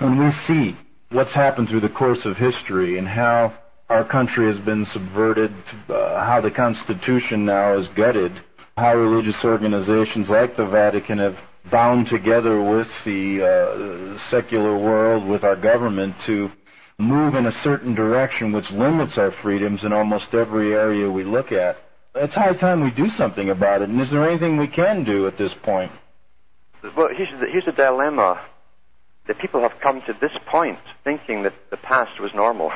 when 0.00 0.18
we 0.18 0.30
see 0.46 0.76
what's 1.10 1.34
happened 1.34 1.68
through 1.68 1.80
the 1.80 1.88
course 1.88 2.24
of 2.24 2.36
history 2.36 2.98
and 2.98 3.06
how 3.06 3.54
our 3.90 4.06
country 4.06 4.46
has 4.46 4.64
been 4.64 4.86
subverted, 4.86 5.52
uh, 5.88 6.24
how 6.24 6.40
the 6.40 6.50
Constitution 6.50 7.44
now 7.44 7.76
is 7.76 7.88
gutted, 7.96 8.32
how 8.76 8.96
religious 8.96 9.38
organizations 9.44 10.30
like 10.30 10.56
the 10.56 10.66
Vatican 10.66 11.18
have 11.18 11.34
bound 11.70 12.06
together 12.06 12.62
with 12.62 12.86
the 13.04 13.44
uh, 13.44 14.18
secular 14.30 14.78
world, 14.78 15.28
with 15.28 15.44
our 15.44 15.56
government 15.56 16.14
to 16.26 16.48
move 16.98 17.34
in 17.34 17.46
a 17.46 17.52
certain 17.62 17.94
direction 17.94 18.52
which 18.52 18.70
limits 18.70 19.18
our 19.18 19.32
freedoms 19.42 19.84
in 19.84 19.92
almost 19.92 20.32
every 20.34 20.72
area 20.72 21.10
we 21.10 21.24
look 21.24 21.52
at. 21.52 21.76
It's 22.14 22.34
high 22.34 22.54
time 22.54 22.82
we 22.82 22.90
do 22.90 23.08
something 23.08 23.50
about 23.50 23.82
it. 23.82 23.88
And 23.88 24.00
is 24.00 24.10
there 24.10 24.28
anything 24.28 24.56
we 24.56 24.68
can 24.68 25.04
do 25.04 25.26
at 25.26 25.38
this 25.38 25.54
point? 25.62 25.92
Well, 26.82 27.08
here's 27.16 27.30
the, 27.40 27.46
here's 27.50 27.66
the 27.66 27.72
dilemma. 27.72 28.44
The 29.26 29.34
people 29.34 29.60
have 29.62 29.80
come 29.80 30.00
to 30.06 30.12
this 30.20 30.32
point 30.50 30.78
thinking 31.04 31.44
that 31.44 31.54
the 31.70 31.76
past 31.76 32.20
was 32.20 32.32
normal 32.34 32.72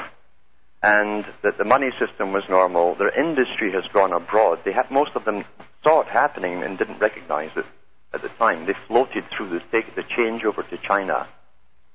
and 0.82 1.24
that 1.42 1.58
the 1.58 1.64
money 1.64 1.90
system 1.98 2.32
was 2.32 2.44
normal. 2.48 2.94
Their 2.94 3.18
industry 3.18 3.72
has 3.72 3.84
gone 3.92 4.12
abroad. 4.12 4.60
They 4.64 4.74
most 4.90 5.12
of 5.14 5.24
them 5.24 5.44
saw 5.82 6.02
it 6.02 6.08
happening 6.08 6.62
and 6.62 6.78
didn't 6.78 7.00
recognize 7.00 7.50
it 7.56 7.64
at 8.12 8.22
the 8.22 8.28
time. 8.28 8.66
They 8.66 8.74
floated 8.86 9.24
through 9.36 9.50
the, 9.50 9.60
the 9.96 10.02
changeover 10.02 10.68
to 10.68 10.78
China 10.86 11.26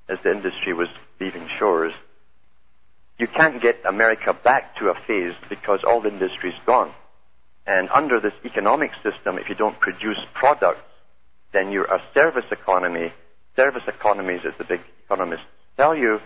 as 0.08 0.18
the 0.24 0.32
industry 0.32 0.74
was 0.74 0.88
leaving 1.20 1.48
shores 1.58 1.92
you 3.20 3.28
can't 3.28 3.60
get 3.60 3.76
America 3.86 4.32
back 4.32 4.76
to 4.76 4.88
a 4.88 4.94
phase 5.06 5.34
because 5.50 5.80
all 5.86 6.00
the 6.00 6.08
industry 6.08 6.50
is 6.50 6.56
gone. 6.64 6.90
And 7.66 7.88
under 7.90 8.20
this 8.20 8.32
economic 8.44 8.90
system, 9.02 9.38
if 9.38 9.48
you 9.48 9.54
don't 9.54 9.78
produce 9.78 10.18
products, 10.34 10.80
then 11.52 11.70
you're 11.70 11.84
a 11.84 12.02
service 12.14 12.46
economy. 12.50 13.12
Service 13.56 13.82
economies, 13.86 14.40
as 14.46 14.54
the 14.58 14.64
big 14.64 14.80
economists 15.04 15.46
tell 15.76 15.96
you, 15.96 16.20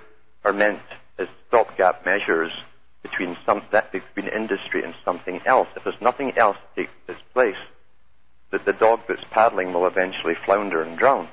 are 0.44 0.52
meant 0.52 0.80
as 1.18 1.28
stopgap 1.48 2.04
measures 2.04 2.52
between 3.02 3.36
some, 3.44 3.62
that 3.72 3.92
between 3.92 4.28
industry 4.28 4.82
and 4.84 4.94
something 5.04 5.40
else. 5.46 5.68
If 5.76 5.84
there's 5.84 6.00
nothing 6.00 6.36
else 6.36 6.56
that 6.76 6.82
takes 6.82 6.92
its 7.08 7.20
place, 7.32 7.56
that 8.52 8.64
the 8.64 8.72
dog 8.72 9.00
that's 9.08 9.24
paddling 9.30 9.72
will 9.72 9.86
eventually 9.86 10.34
flounder 10.44 10.82
and 10.82 10.96
drown. 10.98 11.28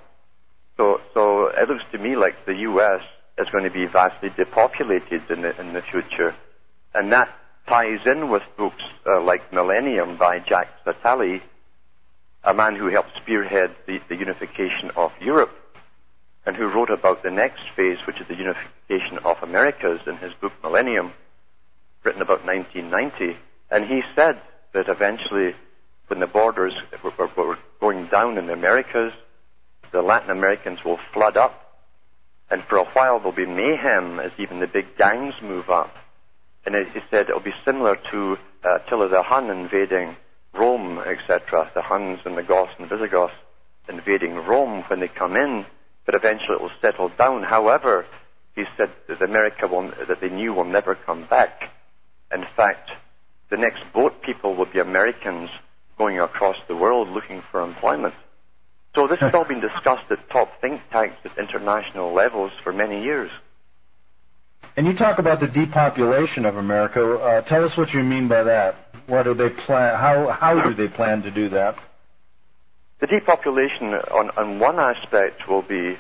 So, 0.78 1.00
so 1.14 1.48
it 1.48 1.70
looks 1.70 1.84
to 1.92 1.98
me 1.98 2.16
like 2.16 2.46
the 2.46 2.56
U.S 2.56 3.02
is 3.42 3.50
going 3.50 3.64
to 3.64 3.72
be 3.72 3.86
vastly 3.86 4.30
depopulated 4.36 5.30
in 5.30 5.42
the, 5.42 5.60
in 5.60 5.74
the 5.74 5.82
future. 5.82 6.36
And 6.94 7.12
that 7.12 7.30
ties 7.68 8.00
in 8.06 8.30
with 8.30 8.44
books 8.58 8.84
uh, 9.06 9.22
like 9.22 9.54
Millennium 9.54 10.18
by 10.18 10.40
Jacques 10.40 10.86
Attali, 10.86 11.42
a 12.44 12.54
man 12.54 12.76
who 12.76 12.88
helped 12.88 13.12
spearhead 13.22 13.76
the, 13.88 14.00
the 14.10 14.16
unification 14.16 14.92
of 14.96 15.12
Europe 15.20 15.52
and 16.46 16.56
who 16.56 16.68
wrote 16.68 16.90
about 16.90 17.22
the 17.24 17.30
next 17.30 17.62
phase, 17.76 18.00
which 18.08 18.20
is 18.20 18.28
the 18.28 18.36
unification 18.36 19.20
of 19.24 19.38
Americas 19.44 20.02
in 20.08 20.18
his 20.18 20.34
book 20.42 20.54
Millennium, 20.64 21.14
written 22.04 22.22
about 22.22 22.46
1990. 22.46 23.38
And 23.70 23.86
he 23.86 24.02
said 24.16 24.42
that 24.74 24.90
eventually, 24.90 25.54
when 26.08 26.20
the 26.20 26.28
borders 26.28 26.74
were, 27.04 27.30
were 27.38 27.58
going 27.80 28.08
down 28.08 28.38
in 28.38 28.48
the 28.48 28.54
Americas, 28.54 29.14
the 29.92 30.02
Latin 30.02 30.32
Americans 30.32 30.80
will 30.84 31.00
flood 31.14 31.38
up, 31.38 31.78
and 32.50 32.64
for 32.64 32.78
a 32.78 32.86
while 32.86 33.20
there'll 33.20 33.32
be 33.32 33.46
mayhem 33.46 34.20
as 34.20 34.32
even 34.38 34.60
the 34.60 34.68
big 34.68 34.98
gangs 34.98 35.36
move 35.42 35.70
up. 35.70 35.94
And 36.66 36.76
he 36.76 37.00
said 37.10 37.30
it'll 37.30 37.42
be 37.42 37.54
similar 37.66 37.98
to 38.12 38.38
uh, 38.64 38.76
Attila 38.76 39.10
the 39.10 39.24
Hun 39.24 39.50
invading 39.50 40.16
Rome, 40.54 41.00
etc. 41.00 41.72
The 41.74 41.82
Huns 41.82 42.20
and 42.26 42.38
the 42.38 42.44
Goths 42.44 42.74
and 42.78 42.90
Visigoths 42.90 43.34
invading 43.90 44.36
Rome 44.36 44.84
when 44.88 45.00
they 45.00 45.08
come 45.08 45.36
in, 45.36 45.66
but 46.06 46.16
eventually 46.16 46.56
it 46.56 46.62
will 46.62 46.72
settle 46.82 47.10
down. 47.18 47.44
However, 47.44 48.06
he 48.56 48.64
said 48.78 48.92
that 49.08 49.22
America 49.22 49.68
will, 49.68 49.92
that 50.08 50.22
they 50.22 50.30
knew 50.30 50.54
will 50.54 50.66
never 50.66 50.96
come 50.96 51.26
back. 51.28 51.72
In 52.34 52.46
fact, 52.56 52.92
the 53.50 53.58
next 53.58 53.82
boat 53.94 54.22
people 54.22 54.56
will 54.56 54.72
be 54.72 54.80
Americans 54.80 55.50
going 55.98 56.20
across 56.20 56.56
the 56.68 56.76
world 56.76 57.10
looking 57.10 57.44
for 57.52 57.62
employment. 57.62 58.14
So 58.96 59.08
this 59.08 59.20
has 59.20 59.34
all 59.34 59.46
been 59.46 59.62
discussed 59.62 60.12
at 60.12 60.30
top 60.30 60.50
think 60.62 60.82
tanks 60.92 61.18
at 61.26 61.38
international 61.38 62.14
levels 62.14 62.52
for 62.64 62.74
many 62.74 63.04
years. 63.04 63.32
And 64.78 64.88
you 64.88 64.96
talk 64.96 65.20
about 65.20 65.40
the 65.42 65.48
depopulation 65.48 66.46
of 66.46 66.56
America. 66.56 67.16
Uh, 67.16 67.42
tell 67.42 67.66
us 67.66 67.78
what 67.78 67.90
you 67.90 68.04
mean 68.04 68.28
by 68.28 68.44
that. 68.44 68.76
What 69.08 69.24
do 69.24 69.34
they 69.34 69.50
plan? 69.50 70.00
How 70.00 70.30
how 70.30 70.62
do 70.62 70.74
they 70.74 70.88
plan 70.88 71.22
to 71.24 71.32
do 71.32 71.50
that? 71.50 71.76
The 73.02 73.08
depopulation, 73.08 73.96
on, 73.96 74.30
on 74.38 74.60
one 74.60 74.80
aspect, 74.80 75.48
will 75.50 75.64
be, 75.64 75.98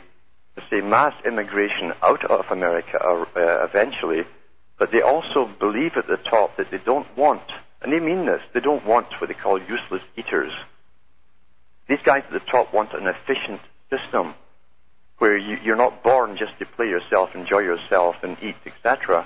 say, 0.69 0.82
mass 0.82 1.13
immigration 1.26 1.93
out 2.03 2.24
of 2.30 2.45
America 2.51 2.99
uh, 3.03 3.26
eventually, 3.67 4.22
but 4.78 4.91
they 4.91 5.01
also 5.01 5.49
believe 5.59 5.93
at 5.97 6.05
the 6.05 6.17
top 6.30 6.57
that 6.57 6.69
they 6.69 6.78
don't 6.78 7.07
want, 7.17 7.41
and 7.82 7.91
they 7.91 7.99
mean 7.99 8.28
this, 8.28 8.41
they 8.53 8.59
don't 8.59 8.86
want 8.86 9.07
what 9.19 9.28
they 9.30 9.34
call 9.34 9.59
useless 9.59 10.03
eaters. 10.15 10.51
These 11.89 12.01
guys 12.05 12.22
at 12.28 12.34
the 12.34 12.51
top 12.51 12.72
want 12.72 12.93
an 12.93 13.07
efficient 13.07 13.61
system 13.89 14.36
where 15.22 15.38
you, 15.38 15.72
are 15.72 15.76
not 15.76 16.01
born 16.01 16.36
just 16.36 16.57
to 16.57 16.65
play 16.65 16.88
yourself, 16.88 17.30
enjoy 17.36 17.59
yourself, 17.59 18.15
and 18.24 18.36
eat, 18.41 18.55
etc., 18.65 19.24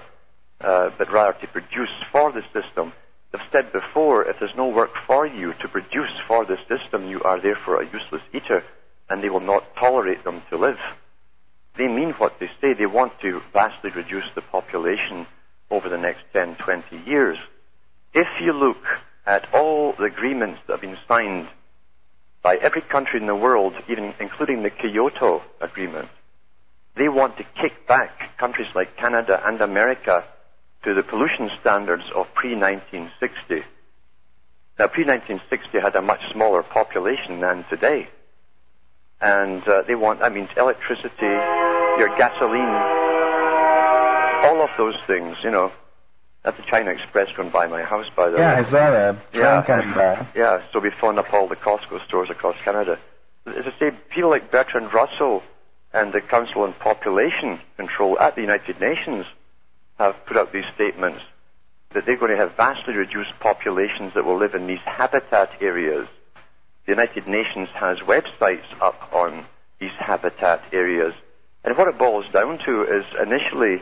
uh, 0.59 0.89
but 0.97 1.09
rather 1.09 1.39
to 1.39 1.47
produce 1.47 1.89
for 2.11 2.33
the 2.33 2.41
system. 2.51 2.91
I've 3.33 3.39
said 3.49 3.71
before, 3.71 4.25
if 4.27 4.35
there's 4.37 4.57
no 4.57 4.67
work 4.67 4.89
for 5.07 5.25
you 5.25 5.53
to 5.53 5.67
produce 5.69 6.11
for 6.27 6.43
the 6.43 6.57
system, 6.67 7.07
you 7.07 7.21
are 7.23 7.39
therefore 7.39 7.81
a 7.81 7.85
useless 7.85 8.21
eater, 8.33 8.61
and 9.09 9.23
they 9.23 9.29
will 9.29 9.39
not 9.39 9.63
tolerate 9.79 10.25
them 10.25 10.41
to 10.49 10.57
live. 10.57 10.79
They 11.77 11.87
mean 11.87 12.11
what 12.17 12.41
they 12.41 12.49
say. 12.59 12.73
They 12.73 12.87
want 12.87 13.13
to 13.21 13.41
vastly 13.53 13.91
reduce 13.91 14.29
the 14.35 14.41
population 14.41 15.25
over 15.71 15.87
the 15.87 15.97
next 15.97 16.23
10, 16.33 16.57
20 16.57 17.03
years. 17.09 17.37
If 18.13 18.27
you 18.41 18.51
look 18.51 18.83
at 19.25 19.47
all 19.53 19.93
the 19.93 20.03
agreements 20.03 20.59
that 20.67 20.73
have 20.73 20.81
been 20.81 20.97
signed 21.07 21.47
by 22.45 22.57
every 22.57 22.81
country 22.83 23.19
in 23.19 23.25
the 23.25 23.33
world, 23.33 23.73
even 23.89 24.13
including 24.19 24.61
the 24.61 24.69
Kyoto 24.69 25.41
Agreement. 25.59 26.07
They 26.95 27.09
want 27.09 27.37
to 27.37 27.43
kick 27.59 27.87
back 27.87 28.37
countries 28.37 28.67
like 28.75 28.95
Canada 28.97 29.41
and 29.43 29.59
America 29.61 30.23
to 30.83 30.93
the 30.93 31.01
pollution 31.01 31.49
standards 31.59 32.03
of 32.13 32.27
pre-1960. 32.35 33.63
Now, 34.77 34.87
pre-1960 34.89 35.81
had 35.81 35.95
a 35.95 36.03
much 36.03 36.19
smaller 36.33 36.61
population 36.61 37.39
than 37.39 37.65
today. 37.67 38.09
And 39.19 39.67
uh, 39.67 39.81
they 39.87 39.95
want, 39.95 40.21
I 40.21 40.29
mean, 40.29 40.47
electricity, 40.55 41.33
your 41.97 42.15
gasoline, 42.15 42.75
all 44.45 44.61
of 44.61 44.69
those 44.77 44.97
things, 45.07 45.35
you 45.43 45.49
know, 45.49 45.71
that's 46.45 46.57
the 46.57 46.63
China 46.69 46.91
Express 46.91 47.27
going 47.35 47.49
by 47.49 47.65
my 47.65 47.81
house, 47.81 48.05
by 48.15 48.29
the 48.29 48.37
yeah, 48.37 48.53
way. 48.53 48.61
Yeah, 48.61 48.65
is 48.67 48.71
that 48.71 48.93
a 48.93 49.21
yeah, 49.33 49.63
coming 49.65 49.95
by? 49.95 50.27
Yeah, 50.35 50.61
so 50.71 50.79
we 50.79 50.91
phoned 51.01 51.17
up 51.17 51.33
all 51.33 51.47
the 51.49 51.55
Costco 51.55 52.05
stores 52.05 52.29
across 52.29 52.55
Canada. 52.63 52.99
As 53.47 53.65
I 53.65 53.79
say, 53.79 53.97
people 54.13 54.29
like 54.29 54.51
Bertrand 54.51 54.93
Russell 54.93 55.41
and 55.91 56.13
the 56.13 56.21
Council 56.21 56.61
on 56.61 56.73
Population 56.73 57.59
Control 57.77 58.19
at 58.19 58.35
the 58.35 58.41
United 58.41 58.79
Nations 58.79 59.25
have 59.97 60.13
put 60.27 60.37
out 60.37 60.53
these 60.53 60.65
statements 60.75 61.23
that 61.95 62.05
they're 62.05 62.17
going 62.17 62.31
to 62.31 62.37
have 62.37 62.55
vastly 62.55 62.93
reduced 62.93 63.31
populations 63.39 64.13
that 64.13 64.23
will 64.23 64.37
live 64.37 64.53
in 64.53 64.67
these 64.67 64.83
habitat 64.85 65.49
areas. 65.61 66.07
The 66.85 66.91
United 66.91 67.27
Nations 67.27 67.69
has 67.73 67.97
websites 67.99 68.69
up 68.81 69.11
on 69.11 69.47
these 69.79 69.95
habitat 69.97 70.61
areas. 70.71 71.15
And 71.63 71.75
what 71.75 71.87
it 71.87 71.97
boils 71.97 72.25
down 72.31 72.59
to 72.65 72.83
is 72.83 73.05
initially 73.19 73.81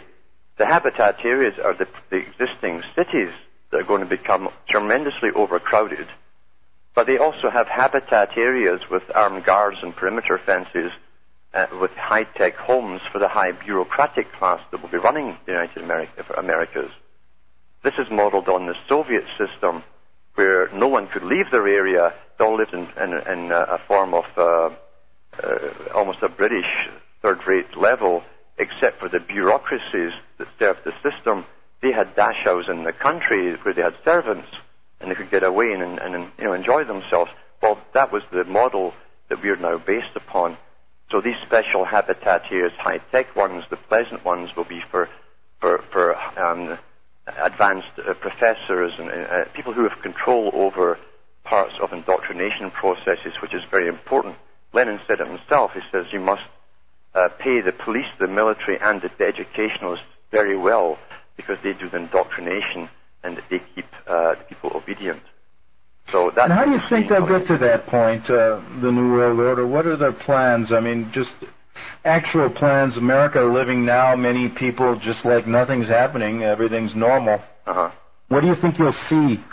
the 0.58 0.66
habitat 0.66 1.18
areas 1.24 1.56
are 1.64 1.74
the, 1.74 1.88
the 2.10 2.18
existing 2.18 2.84
cities 2.96 3.34
that 3.72 3.82
are 3.82 3.86
going 3.86 4.02
to 4.04 4.10
become 4.10 4.50
tremendously 4.70 5.30
overcrowded, 5.36 6.08
but 6.96 7.08
they 7.08 7.18
also 7.18 7.50
have 7.50 7.68
habitat 7.68 8.38
areas 8.38 8.82
with 8.92 9.04
armed 9.16 9.46
guards 9.46 9.78
and 9.82 9.96
perimeter 9.96 10.40
fences 10.46 10.92
uh, 11.54 11.68
with 11.82 11.92
high-tech 11.92 12.56
homes 12.56 13.02
for 13.12 13.20
the 13.20 13.28
high 13.28 13.52
bureaucratic 13.52 14.32
class 14.34 14.60
that 14.72 14.82
will 14.82 14.90
be 14.90 14.98
running 14.98 15.38
the 15.46 15.52
United 15.52 15.84
America, 15.84 16.24
Americas. 16.38 16.92
This 17.84 17.94
is 17.98 18.08
modeled 18.12 18.48
on 18.48 18.68
the 18.68 18.76
Soviet 18.88 19.26
system 19.38 19.84
where 20.36 20.70
no 20.74 20.88
one 20.88 21.08
could 21.08 21.24
leave 21.24 21.52
their 21.52 21.68
area. 21.68 22.14
They 22.38 22.46
all 22.46 22.58
lived 22.58 22.74
in, 22.74 22.88
in, 23.02 23.14
in 23.14 23.52
a 23.52 23.80
form 23.88 24.14
of 24.14 24.26
uh, 24.38 24.70
uh, 25.44 25.70
almost 25.94 26.20
a 26.22 26.30
British 26.30 26.66
third-rate 27.22 27.78
level 27.78 28.24
except 28.58 29.00
for 29.00 29.10
the 29.10 29.20
bureaucracies 29.20 30.12
that 30.38 30.48
served 30.60 30.80
the 30.86 30.94
system, 31.02 31.46
they 31.82 31.92
had 31.92 32.16
dachas 32.16 32.70
in 32.70 32.84
the 32.84 32.94
country 32.94 33.56
where 33.64 33.74
they 33.74 33.82
had 33.82 33.96
servants 34.06 34.48
and 35.00 35.12
they 35.12 35.16
could 35.16 35.32
get 35.32 35.44
away 35.44 35.72
and, 35.72 36.00
and, 36.00 36.32
you 36.38 36.46
know, 36.46 36.54
enjoy 36.54 36.84
themselves. 36.86 37.32
Well, 37.62 37.80
that 37.94 38.12
was 38.12 38.24
the 38.32 38.44
model 38.46 38.94
that 39.30 39.42
we 39.42 39.50
are 39.50 39.58
now 39.58 39.78
based 39.78 40.16
upon. 40.16 40.58
So 41.12 41.22
these 41.22 41.36
special 41.46 41.86
habitat 41.86 42.44
areas, 42.52 42.72
high-tech 42.78 43.36
ones, 43.36 43.66
the 43.70 43.78
pleasant 43.78 44.24
ones, 44.24 44.50
will 44.56 44.64
be 44.66 44.82
for 44.90 45.10
for, 45.64 45.82
for 45.94 46.16
um, 46.38 46.78
advanced 47.42 47.88
uh, 47.98 48.14
professors 48.16 48.92
and 49.00 49.10
uh, 49.10 49.46
people 49.56 49.72
who 49.72 49.88
have 49.88 50.02
control 50.02 50.52
over 50.54 51.00
parts 51.46 51.74
of 51.82 51.94
indoctrination 51.94 52.70
processes, 52.70 53.32
which 53.42 53.54
is 53.54 53.62
very 53.72 53.88
important. 53.88 54.36
Lenin 54.74 55.00
said 55.08 55.22
it 55.22 55.28
himself. 55.28 55.72
He 55.74 55.80
says 55.90 56.06
you 56.12 56.20
must 56.20 56.44
uh, 57.16 57.30
pay 57.40 57.62
the 57.62 57.72
police, 57.72 58.06
the 58.20 58.28
military, 58.28 58.80
and 58.82 59.02
the, 59.02 59.10
the 59.18 59.26
educationalists 59.26 60.06
very 60.32 60.58
well 60.58 60.98
because 61.38 61.58
they 61.64 61.74
do 61.74 61.90
the 61.90 61.98
indoctrination 61.98 62.90
and 63.24 63.38
they 63.50 63.62
keep 63.76 63.86
uh, 64.08 64.36
the 64.36 64.44
people 64.50 64.72
obedient. 64.76 65.22
So 66.12 66.32
that. 66.36 66.46
And 66.46 66.54
how 66.54 66.66
do 66.66 66.72
you 66.72 66.80
think 66.90 67.10
they'll 67.10 67.28
get 67.28 67.48
to 67.48 67.58
that 67.60 67.88
point, 67.88 68.30
uh, 68.30 68.62
the 68.82 68.92
New 68.92 69.14
World 69.14 69.40
Order? 69.40 69.66
What 69.66 69.86
are 69.86 69.96
their 69.96 70.12
plans? 70.12 70.74
I 70.74 70.80
mean, 70.80 71.10
just 71.14 71.34
actual 72.04 72.50
plans. 72.50 72.98
America 72.98 73.42
living 73.42 73.86
now, 73.86 74.16
many 74.16 74.50
people 74.50 75.00
just 75.00 75.26
like 75.26 75.48
nothing's 75.48 75.88
happening, 75.88 76.44
everything's 76.44 76.96
normal. 76.96 77.42
Uh-huh. 77.66 77.92
What 78.28 78.42
do 78.42 78.48
you 78.48 78.56
think 78.62 78.80
you'll 78.80 78.92
see 79.10 79.44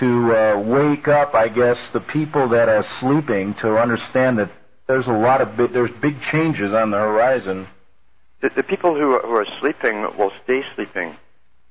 to 0.00 0.32
uh, 0.32 0.62
wake 0.64 1.08
up, 1.08 1.34
I 1.34 1.48
guess, 1.48 1.90
the 1.92 2.00
people 2.00 2.48
that 2.50 2.68
are 2.68 2.84
sleeping 3.00 3.54
to 3.60 3.76
understand 3.76 4.38
that 4.38 4.50
there's 4.88 5.06
a 5.06 5.12
lot 5.12 5.40
of 5.40 5.56
big, 5.56 5.72
there's 5.72 5.90
big 6.02 6.20
changes 6.32 6.72
on 6.72 6.90
the 6.90 6.96
horizon. 6.96 7.68
The, 8.40 8.50
the 8.56 8.62
people 8.62 8.94
who 8.94 9.12
are, 9.12 9.22
who 9.22 9.34
are 9.34 9.46
sleeping 9.60 10.02
will 10.18 10.32
stay 10.44 10.62
sleeping. 10.74 11.14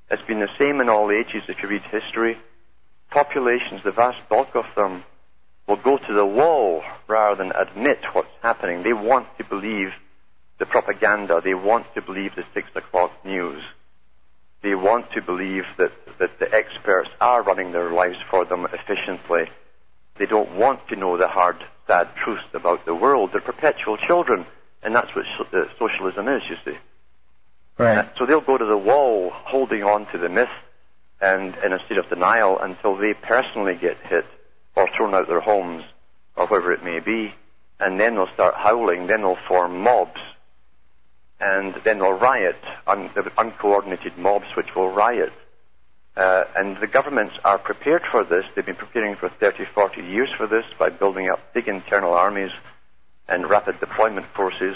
It's 0.09 0.21
been 0.27 0.39
the 0.39 0.49
same 0.59 0.79
in 0.79 0.87
all 0.87 1.11
ages 1.11 1.43
if 1.49 1.61
you 1.61 1.67
read 1.67 1.81
history. 1.81 2.37
Populations, 3.09 3.81
the 3.83 3.91
vast 3.91 4.19
bulk 4.29 4.55
of 4.55 4.65
them, 4.75 5.03
will 5.67 5.81
go 5.81 5.97
to 5.97 6.13
the 6.13 6.25
wall 6.25 6.83
rather 7.07 7.35
than 7.35 7.51
admit 7.51 7.99
what's 8.13 8.29
happening. 8.41 8.83
They 8.83 8.93
want 8.93 9.27
to 9.37 9.43
believe 9.43 9.89
the 10.59 10.65
propaganda. 10.65 11.41
They 11.43 11.55
want 11.55 11.87
to 11.95 12.01
believe 12.01 12.35
the 12.35 12.45
six 12.53 12.67
o'clock 12.75 13.11
news. 13.25 13.63
They 14.63 14.75
want 14.75 15.11
to 15.13 15.21
believe 15.21 15.63
that, 15.77 15.91
that 16.19 16.39
the 16.39 16.53
experts 16.53 17.09
are 17.19 17.43
running 17.43 17.71
their 17.71 17.91
lives 17.91 18.17
for 18.29 18.45
them 18.45 18.65
efficiently. 18.65 19.49
They 20.19 20.25
don't 20.25 20.55
want 20.55 20.87
to 20.89 20.95
know 20.95 21.17
the 21.17 21.27
hard 21.27 21.57
sad 21.87 22.09
truths 22.23 22.43
about 22.53 22.85
the 22.85 22.93
world. 22.93 23.31
They're 23.31 23.41
perpetual 23.41 23.97
children, 23.97 24.45
and 24.83 24.93
that's 24.93 25.09
what 25.15 25.25
uh, 25.53 25.65
socialism 25.79 26.27
is, 26.27 26.43
you 26.49 26.57
see. 26.65 26.77
Right. 27.77 27.99
Uh, 27.99 28.09
so 28.17 28.25
they'll 28.25 28.41
go 28.41 28.57
to 28.57 28.65
the 28.65 28.77
wall 28.77 29.31
holding 29.31 29.83
on 29.83 30.05
to 30.11 30.17
the 30.17 30.29
myth 30.29 30.49
and 31.21 31.55
in 31.63 31.73
a 31.73 31.79
state 31.85 31.97
of 31.97 32.09
denial 32.09 32.59
until 32.59 32.95
they 32.95 33.13
personally 33.13 33.75
get 33.75 33.97
hit 33.97 34.25
or 34.75 34.87
thrown 34.95 35.13
out 35.15 35.27
their 35.27 35.39
homes 35.39 35.83
or 36.35 36.47
wherever 36.47 36.71
it 36.71 36.83
may 36.83 36.99
be. 36.99 37.33
And 37.79 37.99
then 37.99 38.15
they'll 38.15 38.33
start 38.33 38.55
howling, 38.55 39.07
then 39.07 39.21
they'll 39.21 39.37
form 39.47 39.79
mobs. 39.81 40.19
And 41.39 41.75
then 41.83 41.99
they'll 41.99 42.13
riot, 42.13 42.57
un- 42.87 43.11
uncoordinated 43.37 44.17
mobs 44.17 44.47
which 44.55 44.75
will 44.75 44.89
riot. 44.89 45.33
Uh, 46.17 46.45
and 46.55 46.77
the 46.77 46.87
governments 46.87 47.35
are 47.43 47.59
prepared 47.59 48.01
for 48.11 48.23
this. 48.23 48.43
They've 48.55 48.65
been 48.65 48.75
preparing 48.75 49.15
for 49.15 49.29
30, 49.29 49.65
40 49.65 50.01
years 50.01 50.29
for 50.35 50.47
this 50.47 50.65
by 50.79 50.89
building 50.89 51.29
up 51.29 51.53
big 51.53 51.67
internal 51.67 52.11
armies 52.11 52.49
and 53.27 53.47
rapid 53.47 53.79
deployment 53.79 54.25
forces. 54.35 54.75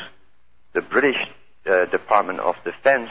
The 0.73 0.81
British 0.81 1.17
uh, 1.65 1.85
Department 1.85 2.41
of 2.41 2.55
Defence, 2.63 3.09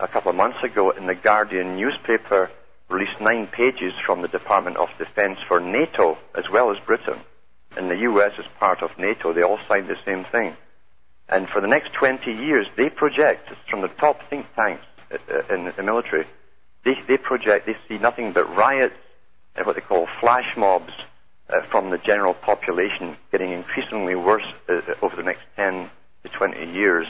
a 0.00 0.08
couple 0.08 0.30
of 0.30 0.36
months 0.36 0.58
ago, 0.64 0.90
in 0.90 1.06
the 1.06 1.14
Guardian 1.14 1.76
newspaper, 1.76 2.50
released 2.88 3.20
nine 3.20 3.46
pages 3.46 3.92
from 4.04 4.22
the 4.22 4.28
Department 4.28 4.76
of 4.76 4.88
Defense 4.98 5.38
for 5.46 5.60
NATO 5.60 6.18
as 6.36 6.44
well 6.52 6.72
as 6.72 6.76
Britain. 6.84 7.20
And 7.76 7.88
the 7.88 7.98
US 7.98 8.32
is 8.36 8.46
part 8.58 8.82
of 8.82 8.90
NATO. 8.98 9.32
They 9.32 9.42
all 9.42 9.60
signed 9.68 9.86
the 9.86 9.96
same 10.04 10.24
thing. 10.24 10.56
And 11.28 11.48
for 11.48 11.60
the 11.60 11.68
next 11.68 11.92
20 11.92 12.32
years, 12.32 12.66
they 12.76 12.90
project, 12.90 13.48
it's 13.52 13.70
from 13.70 13.82
the 13.82 13.88
top 13.88 14.18
think 14.28 14.46
tanks 14.56 14.84
uh, 15.12 15.18
uh, 15.32 15.54
in 15.54 15.72
the 15.76 15.82
military, 15.84 16.26
they, 16.84 16.94
they 17.08 17.16
project, 17.16 17.66
they 17.66 17.76
see 17.88 17.98
nothing 18.00 18.32
but 18.32 18.48
riots 18.54 18.94
and 19.56 19.66
what 19.66 19.76
they 19.76 19.82
call 19.82 20.06
flash 20.20 20.56
mobs 20.56 20.92
uh, 21.48 21.60
from 21.70 21.90
the 21.90 21.98
general 21.98 22.34
population 22.34 23.16
getting 23.30 23.52
increasingly 23.52 24.14
worse 24.14 24.46
uh, 24.68 24.80
over 25.02 25.16
the 25.16 25.22
next 25.22 25.42
10 25.56 25.90
to 26.22 26.28
20 26.28 26.72
years. 26.72 27.06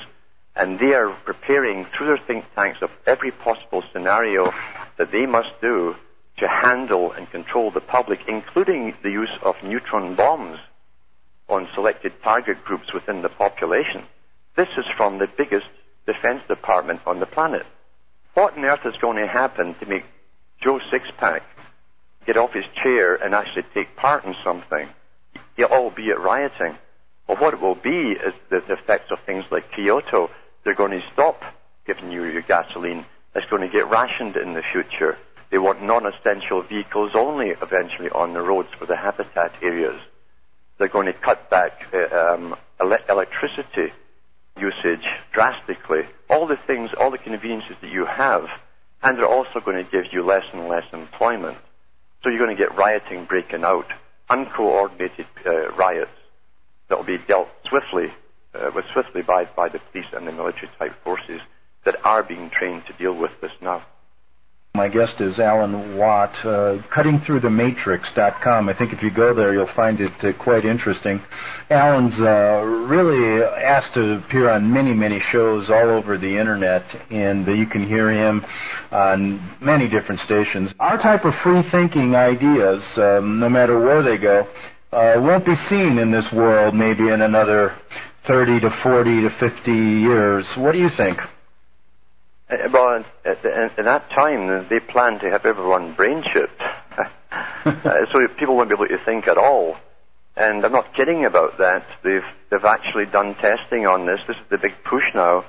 And 0.56 0.78
they 0.78 0.94
are 0.94 1.10
preparing 1.24 1.86
through 1.86 2.06
their 2.06 2.20
think 2.26 2.44
tanks 2.54 2.78
of 2.82 2.90
every 3.06 3.32
possible 3.32 3.82
scenario 3.92 4.52
that 4.98 5.10
they 5.10 5.26
must 5.26 5.50
do 5.60 5.94
to 6.38 6.48
handle 6.48 7.12
and 7.12 7.30
control 7.30 7.70
the 7.70 7.80
public, 7.80 8.20
including 8.28 8.94
the 9.02 9.10
use 9.10 9.30
of 9.42 9.54
neutron 9.62 10.14
bombs 10.14 10.58
on 11.48 11.68
selected 11.74 12.12
target 12.22 12.64
groups 12.64 12.92
within 12.92 13.22
the 13.22 13.28
population. 13.28 14.04
This 14.56 14.68
is 14.76 14.84
from 14.96 15.18
the 15.18 15.26
biggest 15.36 15.66
defense 16.06 16.42
department 16.48 17.00
on 17.06 17.20
the 17.20 17.26
planet. 17.26 17.66
What 18.34 18.56
on 18.58 18.64
earth 18.64 18.84
is 18.84 18.96
going 19.00 19.16
to 19.16 19.28
happen 19.28 19.74
to 19.78 19.86
make 19.86 20.04
Joe 20.60 20.80
Sixpack 20.92 21.42
get 22.26 22.36
off 22.36 22.52
his 22.52 22.64
chair 22.82 23.14
and 23.14 23.32
actually 23.32 23.62
take 23.74 23.94
part 23.96 24.24
in 24.24 24.34
something, 24.42 24.88
albeit 25.60 26.18
rioting? 26.18 26.76
Well, 27.28 27.38
what 27.38 27.54
it 27.54 27.60
will 27.60 27.76
be 27.76 28.16
is 28.18 28.34
the 28.50 28.60
effects 28.72 29.10
of 29.12 29.18
things 29.24 29.44
like 29.52 29.70
Kyoto. 29.72 30.30
They're 30.64 30.74
going 30.74 30.90
to 30.90 31.02
stop 31.12 31.40
giving 31.86 32.10
you 32.10 32.24
your 32.24 32.42
gasoline. 32.42 33.06
It's 33.36 33.48
going 33.50 33.62
to 33.62 33.68
get 33.68 33.88
rationed 33.88 34.36
in 34.36 34.54
the 34.54 34.62
future. 34.72 35.16
They 35.50 35.58
want 35.58 35.82
non-essential 35.82 36.62
vehicles 36.62 37.12
only 37.14 37.50
eventually 37.50 38.10
on 38.10 38.34
the 38.34 38.40
roads 38.40 38.68
for 38.78 38.86
the 38.86 38.96
habitat 38.96 39.52
areas. 39.62 40.00
They're 40.78 40.88
going 40.88 41.06
to 41.06 41.12
cut 41.12 41.50
back 41.50 41.72
uh, 41.92 42.16
um, 42.16 42.56
ele- 42.80 42.98
electricity 43.08 43.92
usage 44.58 45.04
drastically. 45.32 46.02
All 46.30 46.46
the 46.46 46.58
things, 46.66 46.90
all 46.98 47.10
the 47.10 47.18
conveniences 47.18 47.76
that 47.80 47.90
you 47.90 48.04
have, 48.04 48.46
and 49.02 49.18
they're 49.18 49.26
also 49.26 49.60
going 49.60 49.84
to 49.84 49.90
give 49.90 50.12
you 50.12 50.24
less 50.24 50.44
and 50.52 50.68
less 50.68 50.84
employment. 50.92 51.58
So 52.22 52.30
you're 52.30 52.38
going 52.38 52.56
to 52.56 52.62
get 52.62 52.76
rioting 52.76 53.26
breaking 53.26 53.64
out, 53.64 53.86
uncoordinated 54.30 55.26
uh, 55.44 55.70
riots 55.72 56.10
that 56.88 56.98
will 56.98 57.04
be 57.04 57.18
dealt 57.18 57.48
swiftly, 57.68 58.12
uh, 58.54 58.70
with 58.74 58.86
swiftly 58.92 59.22
by, 59.22 59.44
by 59.44 59.68
the 59.68 59.78
police 59.78 60.06
and 60.12 60.26
the 60.26 60.32
military 60.32 60.70
type 60.78 60.94
forces 61.02 61.40
that 61.84 61.96
are 62.04 62.22
being 62.22 62.50
trained 62.50 62.86
to 62.86 62.92
deal 62.94 63.14
with 63.14 63.32
this 63.40 63.52
now. 63.60 63.84
My 64.76 64.88
guest 64.88 65.20
is 65.20 65.38
Alan 65.38 65.96
Watt, 65.96 66.34
uh, 66.42 66.82
cuttingthroughthematrix.com. 66.92 68.68
I 68.68 68.76
think 68.76 68.92
if 68.92 69.04
you 69.04 69.14
go 69.14 69.32
there, 69.32 69.54
you'll 69.54 69.72
find 69.76 70.00
it 70.00 70.12
uh, 70.18 70.32
quite 70.42 70.64
interesting. 70.64 71.22
Alan's 71.70 72.20
uh, 72.20 72.64
really 72.90 73.44
asked 73.44 73.94
to 73.94 74.14
appear 74.14 74.50
on 74.50 74.72
many, 74.72 74.92
many 74.92 75.20
shows 75.30 75.70
all 75.70 75.90
over 75.90 76.18
the 76.18 76.26
internet, 76.26 76.82
and 77.12 77.46
you 77.46 77.66
can 77.68 77.86
hear 77.86 78.10
him 78.10 78.44
on 78.90 79.56
many 79.62 79.88
different 79.88 80.20
stations. 80.22 80.74
Our 80.80 80.98
type 80.98 81.24
of 81.24 81.34
free-thinking 81.44 82.16
ideas, 82.16 82.82
um, 82.96 83.38
no 83.38 83.48
matter 83.48 83.78
where 83.78 84.02
they 84.02 84.18
go, 84.18 84.40
uh, 84.90 85.20
won't 85.22 85.46
be 85.46 85.54
seen 85.68 85.98
in 85.98 86.10
this 86.10 86.26
world 86.34 86.74
maybe 86.74 87.10
in 87.10 87.20
another 87.20 87.78
30 88.26 88.58
to 88.62 88.70
40 88.82 89.22
to 89.22 89.30
50 89.38 89.70
years. 89.70 90.52
What 90.58 90.72
do 90.72 90.78
you 90.78 90.90
think? 90.96 91.20
Uh, 92.54 92.68
well, 92.72 93.04
at, 93.24 93.44
at, 93.44 93.76
that 93.76 94.10
time, 94.10 94.66
they 94.68 94.80
planned 94.80 95.20
to 95.20 95.30
have 95.30 95.44
everyone 95.44 95.94
brain 95.94 96.22
chipped. 96.32 96.60
uh, 97.64 98.06
so 98.12 98.26
people 98.38 98.56
won't 98.56 98.68
be 98.68 98.74
able 98.74 98.86
to 98.86 99.04
think 99.04 99.26
at 99.26 99.38
all. 99.38 99.76
And 100.36 100.64
I'm 100.64 100.72
not 100.72 100.94
kidding 100.94 101.24
about 101.24 101.58
that. 101.58 101.86
They've, 102.02 102.22
they've 102.50 102.64
actually 102.64 103.06
done 103.06 103.34
testing 103.36 103.86
on 103.86 104.06
this. 104.06 104.20
This 104.26 104.36
is 104.36 104.42
the 104.50 104.58
big 104.58 104.74
push 104.84 105.04
now, 105.14 105.44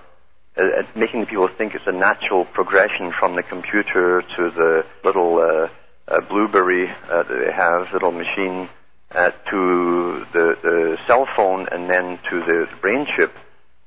uh, 0.57 0.79
at 0.79 0.95
making 0.95 1.25
people 1.25 1.49
think 1.57 1.75
it's 1.75 1.87
a 1.87 1.91
natural 1.91 2.45
progression 2.45 3.11
from 3.19 3.35
the 3.35 3.43
computer 3.43 4.21
to 4.21 4.49
the 4.51 4.85
little 5.03 5.39
uh, 5.39 5.67
uh, 6.07 6.21
blueberry 6.29 6.89
uh, 6.89 7.23
that 7.23 7.45
they 7.45 7.51
have, 7.51 7.91
little 7.93 8.11
machine, 8.11 8.69
uh, 9.11 9.31
to 9.49 10.25
the, 10.33 10.55
the 10.61 10.97
cell 11.07 11.27
phone, 11.35 11.67
and 11.71 11.89
then 11.89 12.19
to 12.29 12.39
the 12.41 12.67
brain 12.81 13.05
chip 13.15 13.31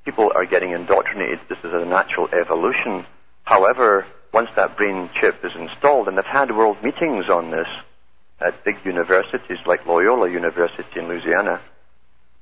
people 0.09 0.33
are 0.35 0.47
getting 0.47 0.71
indoctrinated. 0.71 1.39
This 1.51 1.59
is 1.59 1.75
a 1.75 1.85
natural 1.85 2.29
evolution. 2.33 3.05
However, 3.45 4.07
once 4.33 4.49
that 4.57 4.75
brain 4.75 5.11
chip 5.21 5.45
is 5.45 5.53
installed, 5.55 6.09
and 6.09 6.17
they've 6.17 6.25
had 6.25 6.57
world 6.57 6.79
meetings 6.83 7.27
on 7.29 7.51
this 7.51 7.69
at 8.41 8.65
big 8.65 8.77
universities 8.87 9.59
like 9.67 9.85
Loyola 9.85 10.31
University 10.31 10.99
in 10.99 11.09
Louisiana, 11.09 11.61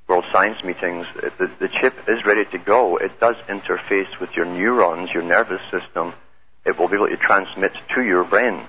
world 0.07 0.23
science 0.31 0.63
meetings, 0.63 1.07
the, 1.15 1.51
the 1.59 1.67
chip 1.81 1.93
is 2.07 2.25
ready 2.25 2.45
to 2.53 2.57
go. 2.57 2.95
It 2.95 3.19
does 3.19 3.35
interface 3.49 4.17
with 4.21 4.29
your 4.33 4.45
neurons, 4.45 5.09
your 5.13 5.23
nervous 5.23 5.61
system. 5.69 6.13
It 6.65 6.79
will 6.79 6.87
be 6.87 6.95
able 6.95 7.09
to 7.09 7.17
transmit 7.17 7.73
to 7.95 8.01
your 8.01 8.23
brain 8.23 8.65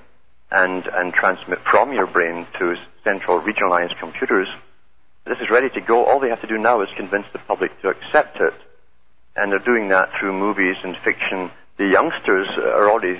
and, 0.51 0.85
and 0.87 1.13
transmit 1.15 1.61
from 1.71 1.93
your 1.93 2.09
brain 2.09 2.49
to 2.59 2.75
central 3.05 3.41
regionalized 3.41 3.97
computers. 4.01 4.49
This 5.25 5.39
is 5.39 5.51
ready 5.51 5.69
to 5.71 5.81
go. 5.81 6.05
All 6.05 6.19
they 6.19 6.31
have 6.31 6.41
to 6.41 6.49
do 6.49 6.59
now 6.59 6.83
is 6.83 6.89
convince 6.97 7.27
the 7.33 7.39
public 7.39 7.71
to 7.83 7.91
accept 7.91 8.41
it 8.41 8.55
and 9.39 9.53
they're 9.53 9.59
doing 9.59 9.89
that 9.89 10.11
through 10.19 10.33
movies 10.33 10.77
and 10.83 10.97
fiction. 11.05 11.51
The 11.79 11.87
youngsters 11.87 12.49
are 12.59 12.91
already, 12.91 13.15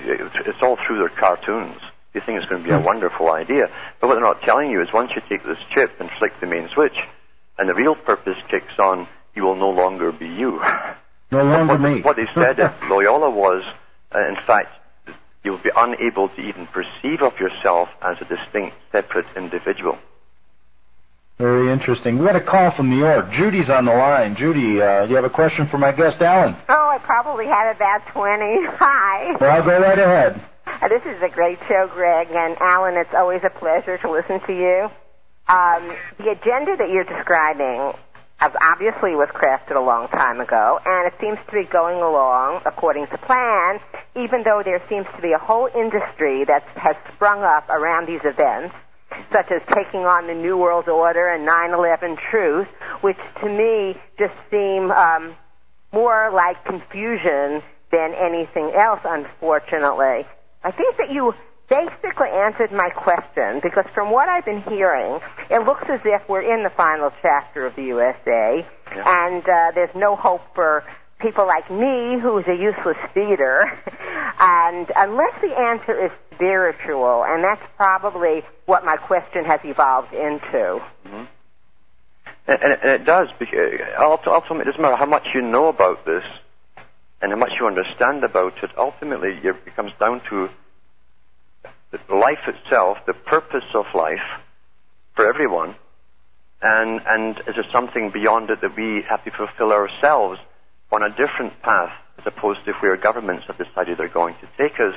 it's 0.45 0.61
all 0.61 0.77
through 0.85 0.99
their 0.99 1.09
cartoons. 1.09 1.79
They 2.13 2.19
think 2.19 2.39
it's 2.39 2.49
going 2.49 2.63
to 2.63 2.67
be 2.67 2.73
a 2.73 2.79
hmm. 2.79 2.85
wonderful 2.85 3.31
idea. 3.31 3.69
But 3.99 4.07
what 4.07 4.15
they're 4.15 4.23
not 4.23 4.41
telling 4.41 4.71
you 4.71 4.81
is 4.81 4.89
once 4.93 5.11
you 5.15 5.21
take 5.29 5.45
this 5.45 5.59
chip 5.73 5.91
and 5.99 6.09
flick 6.17 6.33
the 6.41 6.47
main 6.47 6.69
switch, 6.73 6.97
and 7.57 7.69
the 7.69 7.75
real 7.75 7.95
purpose 7.95 8.37
kicks 8.49 8.79
on, 8.79 9.07
you 9.35 9.43
will 9.43 9.55
no 9.55 9.69
longer 9.69 10.11
be 10.11 10.27
you. 10.27 10.61
No 11.31 11.43
longer 11.43 11.73
what, 11.73 11.81
me. 11.81 12.01
What 12.01 12.15
they 12.15 12.25
said 12.33 12.59
at 12.59 12.81
Loyola 12.89 13.29
was, 13.29 13.63
uh, 14.15 14.27
in 14.27 14.35
fact, 14.47 14.69
you 15.43 15.51
will 15.51 15.61
be 15.61 15.69
unable 15.75 16.29
to 16.29 16.41
even 16.41 16.65
perceive 16.65 17.21
of 17.21 17.39
yourself 17.39 17.89
as 18.01 18.17
a 18.19 18.25
distinct, 18.25 18.75
separate 18.91 19.27
individual. 19.35 19.99
Very 21.39 21.71
interesting. 21.71 22.19
We 22.19 22.25
got 22.25 22.35
a 22.35 22.43
call 22.43 22.75
from 22.75 22.89
New 22.89 22.99
York. 22.99 23.31
Judy's 23.31 23.69
on 23.69 23.85
the 23.85 23.93
line. 23.93 24.35
Judy, 24.35 24.81
uh, 24.81 25.05
do 25.05 25.11
you 25.11 25.15
have 25.15 25.23
a 25.23 25.29
question 25.29 25.69
for 25.71 25.77
my 25.77 25.93
guest, 25.93 26.19
Alan? 26.19 26.53
Oh, 26.67 26.89
I 26.91 26.99
probably 26.99 27.45
had 27.45 27.71
about 27.71 28.03
20. 28.11 28.67
Hi. 28.75 29.37
Well, 29.39 29.49
I'll 29.49 29.63
go 29.63 29.79
right 29.79 29.97
ahead. 29.97 30.45
Uh, 30.67 30.89
this 30.89 31.01
is 31.05 31.23
a 31.23 31.29
great 31.29 31.57
show, 31.69 31.87
Greg. 31.93 32.27
And 32.31 32.57
Alan, 32.59 32.95
it's 32.97 33.15
always 33.15 33.39
a 33.45 33.57
pleasure 33.57 33.97
to 33.99 34.11
listen 34.11 34.41
to 34.47 34.51
you. 34.51 34.89
Um, 35.47 35.95
the 36.19 36.35
agenda 36.35 36.75
that 36.75 36.91
you're 36.91 37.07
describing 37.07 37.95
obviously 38.41 39.15
was 39.15 39.29
crafted 39.31 39.77
a 39.77 39.81
long 39.81 40.09
time 40.09 40.41
ago, 40.41 40.79
and 40.83 41.07
it 41.07 41.13
seems 41.21 41.39
to 41.47 41.53
be 41.53 41.63
going 41.71 42.03
along 42.03 42.63
according 42.65 43.07
to 43.07 43.17
plan, 43.17 43.79
even 44.15 44.43
though 44.43 44.61
there 44.63 44.83
seems 44.89 45.07
to 45.15 45.21
be 45.21 45.31
a 45.31 45.39
whole 45.39 45.69
industry 45.71 46.43
that 46.43 46.63
has 46.75 46.97
sprung 47.15 47.43
up 47.43 47.69
around 47.69 48.07
these 48.07 48.21
events 48.25 48.75
such 49.31 49.51
as 49.51 49.61
taking 49.73 50.05
on 50.05 50.27
the 50.27 50.33
New 50.33 50.57
World 50.57 50.87
Order 50.87 51.29
and 51.29 51.47
9/11 51.47 52.17
Truth, 52.31 52.67
which 53.01 53.17
to 53.41 53.49
me 53.49 53.95
just 54.17 54.33
seem 54.51 54.91
um, 54.91 55.35
more 55.91 56.31
like 56.33 56.63
confusion 56.65 57.61
than 57.91 58.13
anything 58.13 58.71
else. 58.75 58.99
Unfortunately, 59.03 60.25
I 60.63 60.71
think 60.71 60.97
that 60.97 61.11
you 61.11 61.33
basically 61.69 62.29
answered 62.33 62.71
my 62.71 62.89
question 62.89 63.61
because 63.61 63.85
from 63.93 64.11
what 64.11 64.27
I've 64.27 64.45
been 64.45 64.61
hearing, 64.63 65.19
it 65.49 65.65
looks 65.65 65.83
as 65.87 66.01
if 66.03 66.27
we're 66.27 66.41
in 66.41 66.63
the 66.63 66.71
final 66.71 67.11
chapter 67.21 67.65
of 67.65 67.75
the 67.75 67.83
USA, 67.83 68.65
yeah. 68.95 69.27
and 69.27 69.43
uh, 69.43 69.71
there's 69.75 69.93
no 69.95 70.15
hope 70.15 70.41
for 70.55 70.83
people 71.19 71.45
like 71.45 71.69
me, 71.69 72.19
who's 72.21 72.45
a 72.47 72.55
useless 72.55 72.97
feeder, 73.13 73.65
and 74.39 74.87
unless 74.95 75.33
the 75.41 75.53
answer 75.55 76.05
is 76.05 76.11
spiritual, 76.33 77.23
and 77.27 77.43
that's 77.43 77.61
probably 77.75 78.41
what 78.65 78.85
my 78.85 78.95
question 78.95 79.43
has 79.45 79.59
evolved 79.63 80.13
into. 80.13 80.81
Mm-hmm. 81.05 81.23
And, 82.47 82.63
and, 82.63 83.01
it 83.01 83.05
does. 83.05 83.27
Ultimately, 83.99 84.61
it 84.61 84.65
doesn't 84.65 84.81
matter 84.81 84.95
how 84.95 85.05
much 85.05 85.27
you 85.35 85.41
know 85.41 85.67
about 85.67 86.05
this 86.05 86.23
and 87.21 87.31
how 87.31 87.37
much 87.37 87.51
you 87.59 87.67
understand 87.67 88.23
about 88.23 88.53
it. 88.63 88.71
Ultimately, 88.77 89.39
it 89.43 89.75
comes 89.75 89.91
down 89.99 90.21
to 90.29 90.49
life 92.09 92.47
itself, 92.47 92.97
the 93.05 93.13
purpose 93.13 93.65
of 93.73 93.85
life 93.93 94.25
for 95.15 95.27
everyone, 95.27 95.75
and 96.61 97.01
and 97.05 97.37
is 97.39 97.55
there 97.55 97.65
something 97.71 98.11
beyond 98.13 98.49
it 98.49 98.61
that 98.61 98.75
we 98.75 99.03
have 99.09 99.23
to 99.25 99.31
fulfill 99.31 99.71
ourselves 99.71 100.39
on 100.91 101.03
a 101.03 101.09
different 101.09 101.61
path 101.61 101.91
as 102.17 102.25
opposed 102.25 102.65
to 102.65 102.73
where 102.81 102.97
governments 102.97 103.45
have 103.47 103.57
decided 103.57 103.97
they're 103.97 104.09
going 104.09 104.35
to 104.35 104.47
take 104.57 104.79
us. 104.79 104.95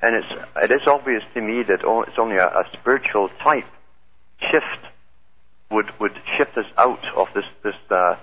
And 0.00 0.16
it's, 0.16 0.44
it 0.56 0.70
is 0.70 0.86
obvious 0.86 1.22
to 1.34 1.40
me 1.40 1.62
that 1.66 1.80
it's 1.82 2.18
only 2.18 2.36
a, 2.36 2.46
a 2.46 2.64
spiritual 2.72 3.30
type 3.42 3.66
shift 4.50 4.92
would, 5.70 5.86
would 6.00 6.12
shift 6.36 6.56
us 6.56 6.66
out 6.76 7.04
of 7.16 7.28
this, 7.34 7.44
this 7.62 7.74
uh, 7.90 8.16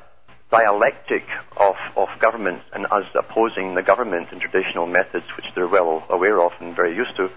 dialectic 0.52 1.24
of, 1.58 1.76
of 1.96 2.08
governments 2.20 2.66
and 2.74 2.86
us 2.86 3.06
opposing 3.16 3.76
the 3.76 3.82
government 3.82 4.28
in 4.32 4.40
traditional 4.40 4.86
methods, 4.88 5.26
which 5.36 5.46
they're 5.56 5.68
well 5.68 6.06
aware 6.10 6.40
of 6.42 6.52
and 6.60 6.76
very 6.76 6.96
used 6.96 7.16
to, 7.18 7.30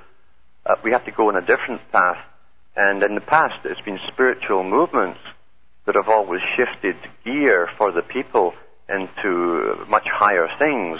uh, 0.67 0.75
we 0.85 0.93
have 0.93 1.05
to 1.05 1.11
go 1.11 1.29
on 1.29 1.37
a 1.37 1.41
different 1.41 1.81
path. 1.91 2.19
And 2.77 3.03
in 3.03 3.15
the 3.15 3.21
past, 3.21 3.65
it's 3.65 3.81
been 3.83 3.99
spiritual 4.13 4.65
movements 4.65 5.21
that 5.87 5.95
have 5.95 6.09
always 6.09 6.41
shifted 6.57 6.97
gear 7.25 7.69
for 7.77 7.93
the 7.93 8.03
people 8.03 8.55
into 8.93 9.87
much 9.89 10.07
higher 10.07 10.49
things, 10.59 10.99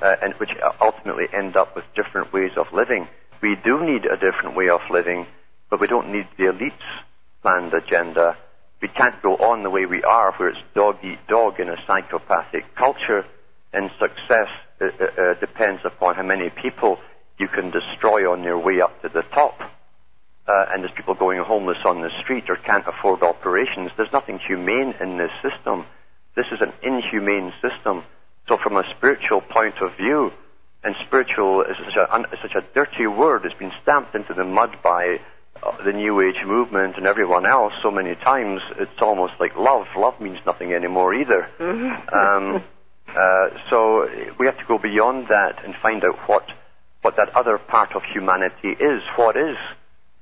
uh, 0.00 0.16
and 0.22 0.34
which 0.34 0.50
ultimately 0.80 1.24
end 1.32 1.56
up 1.56 1.76
with 1.76 1.84
different 1.94 2.32
ways 2.32 2.52
of 2.56 2.66
living. 2.72 3.08
We 3.42 3.56
do 3.64 3.84
need 3.84 4.04
a 4.06 4.16
different 4.16 4.56
way 4.56 4.68
of 4.68 4.80
living, 4.90 5.26
but 5.70 5.80
we 5.80 5.86
don't 5.86 6.12
need 6.12 6.26
the 6.38 6.44
elites' 6.44 6.72
planned 7.42 7.72
agenda. 7.74 8.36
We 8.80 8.88
can't 8.88 9.20
go 9.22 9.36
on 9.36 9.62
the 9.62 9.70
way 9.70 9.86
we 9.86 10.02
are, 10.02 10.32
where 10.34 10.50
it's 10.50 10.58
dog 10.74 10.96
eat 11.02 11.18
dog 11.28 11.60
in 11.60 11.68
a 11.68 11.76
psychopathic 11.86 12.74
culture, 12.74 13.24
and 13.72 13.90
success 13.98 14.48
uh, 14.80 14.84
uh, 14.84 15.04
uh 15.04 15.40
depends 15.40 15.82
upon 15.84 16.14
how 16.14 16.22
many 16.22 16.50
people 16.50 16.98
you 17.38 17.48
can 17.48 17.70
destroy 17.70 18.30
on 18.30 18.42
your 18.42 18.58
way 18.58 18.80
up 18.80 19.00
to 19.02 19.08
the 19.08 19.22
top. 19.34 19.60
Uh, 20.48 20.66
and 20.70 20.82
there's 20.82 20.94
people 20.96 21.14
going 21.14 21.42
homeless 21.42 21.78
on 21.84 22.02
the 22.02 22.10
street 22.22 22.44
or 22.48 22.56
can't 22.56 22.84
afford 22.86 23.22
operations. 23.22 23.90
There's 23.96 24.12
nothing 24.12 24.38
humane 24.46 24.94
in 25.00 25.18
this 25.18 25.32
system. 25.42 25.86
This 26.36 26.46
is 26.52 26.60
an 26.60 26.72
inhumane 26.82 27.52
system. 27.62 28.04
So 28.48 28.58
from 28.62 28.76
a 28.76 28.84
spiritual 28.96 29.40
point 29.40 29.74
of 29.80 29.96
view, 29.96 30.30
and 30.84 30.94
spiritual 31.06 31.62
is 31.62 31.76
such 31.84 31.96
a, 31.96 32.20
is 32.32 32.38
such 32.42 32.54
a 32.54 32.62
dirty 32.74 33.06
word, 33.06 33.44
it's 33.44 33.58
been 33.58 33.72
stamped 33.82 34.14
into 34.14 34.34
the 34.34 34.44
mud 34.44 34.76
by 34.82 35.18
uh, 35.62 35.82
the 35.84 35.92
New 35.92 36.20
Age 36.20 36.46
movement 36.46 36.96
and 36.96 37.06
everyone 37.06 37.46
else 37.46 37.72
so 37.82 37.90
many 37.90 38.14
times, 38.16 38.60
it's 38.78 39.00
almost 39.00 39.32
like 39.40 39.56
love. 39.56 39.86
Love 39.96 40.20
means 40.20 40.38
nothing 40.44 40.72
anymore 40.72 41.14
either. 41.14 41.48
um, 41.60 42.62
uh, 43.08 43.48
so 43.70 44.06
we 44.38 44.46
have 44.46 44.58
to 44.58 44.64
go 44.68 44.78
beyond 44.78 45.28
that 45.28 45.64
and 45.64 45.74
find 45.82 46.04
out 46.04 46.18
what 46.28 46.44
what 47.02 47.16
that 47.16 47.30
other 47.36 47.56
part 47.56 47.94
of 47.94 48.02
humanity 48.12 48.68
is. 48.68 49.00
What 49.16 49.36
is 49.36 49.56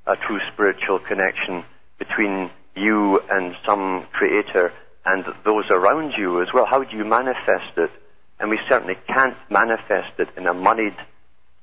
a 0.05 0.15
true 0.15 0.39
spiritual 0.53 0.99
connection 0.99 1.65
between 1.97 2.51
you 2.75 3.19
and 3.29 3.55
some 3.65 4.05
creator 4.13 4.71
and 5.05 5.25
those 5.43 5.65
around 5.69 6.13
you 6.17 6.41
as 6.41 6.47
well? 6.53 6.65
How 6.65 6.83
do 6.83 6.95
you 6.95 7.05
manifest 7.05 7.77
it? 7.77 7.91
And 8.39 8.49
we 8.49 8.59
certainly 8.67 8.95
can't 9.07 9.37
manifest 9.49 10.19
it 10.19 10.29
in 10.35 10.47
a 10.47 10.53
moneyed, 10.53 10.97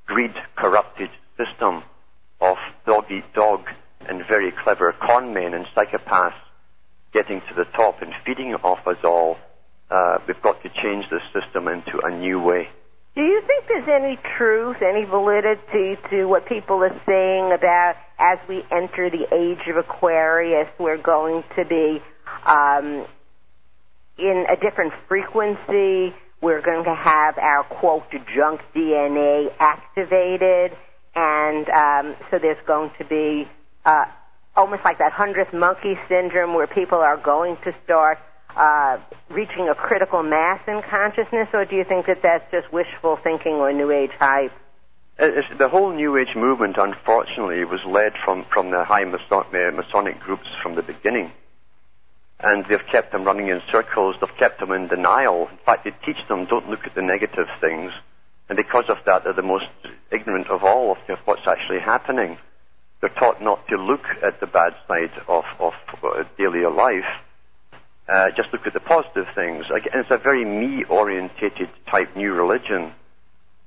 greed 0.07 0.35
corrupted 0.57 1.11
system 1.37 1.83
of 2.41 2.57
dog 2.87 3.05
eat 3.11 3.25
dog 3.35 3.69
and 4.09 4.27
very 4.27 4.53
clever 4.65 4.95
con 5.01 5.33
men 5.35 5.55
and 5.55 5.67
psychopaths 5.77 6.35
getting 7.13 7.41
to 7.49 7.55
the 7.55 7.65
top 7.77 8.01
and 8.03 8.13
feeding 8.25 8.55
off 8.55 8.87
us 8.87 8.97
all. 9.05 9.37
Uh, 9.91 10.19
we've 10.27 10.41
got 10.43 10.63
to 10.63 10.69
change 10.71 11.05
this 11.11 11.23
system 11.33 11.69
into 11.69 12.01
a 12.03 12.11
new 12.11 12.41
way. 12.41 12.69
Do 13.15 13.21
you 13.21 13.43
think 13.47 13.67
there's 13.69 13.89
any 13.89 14.19
truth, 14.39 14.79
any 14.81 15.05
validity 15.05 15.99
to 16.09 16.25
what 16.25 16.47
people 16.47 16.83
are 16.83 16.99
saying 17.05 17.53
about 17.53 17.97
as 18.19 18.39
we 18.49 18.65
enter 18.71 19.11
the 19.11 19.27
age 19.35 19.69
of 19.69 19.77
Aquarius, 19.77 20.69
we're 20.79 20.97
going 20.97 21.45
to 21.57 21.65
be 21.67 22.01
um, 22.47 23.05
in 24.19 24.47
a 24.51 24.57
different 24.57 24.93
frequency? 25.09 26.15
We're 26.41 26.63
going 26.63 26.85
to 26.85 26.95
have 26.95 27.39
our 27.39 27.65
quote 27.65 28.11
junk 28.35 28.61
DNA 28.75 29.53
activated, 29.59 30.77
and 31.15 31.69
um, 31.69 32.17
so 32.31 32.39
there's 32.41 32.65
going 32.67 32.91
to 32.99 33.05
be 33.05 33.49
uh, 33.85 34.07
almost 34.57 34.85
like 34.85 34.99
that 34.99 35.13
hundredth 35.13 35.53
monkey 35.53 35.95
syndrome, 36.09 36.55
where 36.55 36.67
people 36.67 36.99
are 36.99 37.17
going 37.17 37.57
to 37.65 37.75
start 37.85 38.19
uh, 38.57 38.99
reaching 39.31 39.69
a 39.69 39.75
critical 39.75 40.23
mass 40.23 40.61
in 40.67 40.83
consciousness, 40.83 41.49
or 41.55 41.65
do 41.65 41.77
you 41.77 41.85
think 41.85 42.07
that 42.07 42.23
that's 42.23 42.51
just 42.51 42.73
wishful 42.73 43.19
thinking 43.23 43.55
or 43.55 43.73
New 43.73 43.91
Age 43.91 44.11
hype? 44.19 44.53
It's, 45.19 45.47
the 45.59 45.69
whole 45.69 45.93
New 45.93 46.17
Age 46.17 46.35
movement, 46.35 46.77
unfortunately, 46.79 47.65
was 47.65 47.81
led 47.87 48.13
from, 48.25 48.45
from 48.53 48.71
the 48.71 48.85
high 48.85 49.05
Masonic 49.05 50.21
groups 50.21 50.47
from 50.63 50.75
the 50.75 50.83
beginning. 50.83 51.33
And 52.43 52.65
they've 52.69 52.87
kept 52.91 53.13
them 53.13 53.25
running 53.25 53.49
in 53.49 53.61
circles, 53.71 54.17
they've 54.21 54.37
kept 54.39 54.61
them 54.61 54.73
in 54.73 54.89
denial. 54.89 55.49
In 55.49 55.59
fact, 55.65 55.85
they 55.85 55.93
teach 56.05 56.19
them 56.29 56.47
don't 56.47 56.69
look 56.69 56.85
at 56.85 56.95
the 56.95 57.03
negative 57.03 57.47
things. 57.61 57.93
And 58.49 58.57
because 58.57 58.85
of 58.89 58.99
that, 59.07 59.25
they're 59.25 59.33
the 59.33 59.43
most 59.43 59.67
ignorant 60.11 60.49
of 60.49 60.65
all 60.65 60.97
of 61.09 61.19
what's 61.25 61.47
actually 61.47 61.81
happening. 61.81 62.39
They're 63.01 63.11
taught 63.11 63.43
not 63.43 63.67
to 63.69 63.77
look 63.77 64.05
at 64.23 64.41
the 64.41 64.47
bad 64.47 64.75
side 64.89 65.13
of, 65.29 65.45
of 65.61 65.73
uh, 66.03 66.25
daily 66.37 66.67
life 66.67 67.07
uh, 68.09 68.29
just 68.37 68.53
look 68.53 68.67
at 68.67 68.73
the 68.73 68.81
positive 68.81 69.27
things. 69.35 69.65
Again, 69.67 70.01
it's 70.01 70.11
a 70.11 70.19
very 70.19 70.45
me-orientated 70.45 71.69
type 71.91 72.15
new 72.17 72.33
religion. 72.33 72.93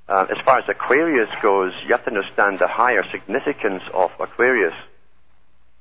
Uh, 0.08 0.28
as 0.30 0.38
far 0.46 0.60
as 0.60 0.66
Aquarius 0.70 1.30
goes, 1.42 1.72
you 1.86 1.92
have 1.92 2.04
to 2.06 2.12
understand 2.12 2.60
the 2.60 2.68
higher 2.68 3.04
significance 3.12 3.82
of 3.94 4.12
Aquarius. 4.20 4.74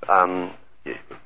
Um, 0.09 0.53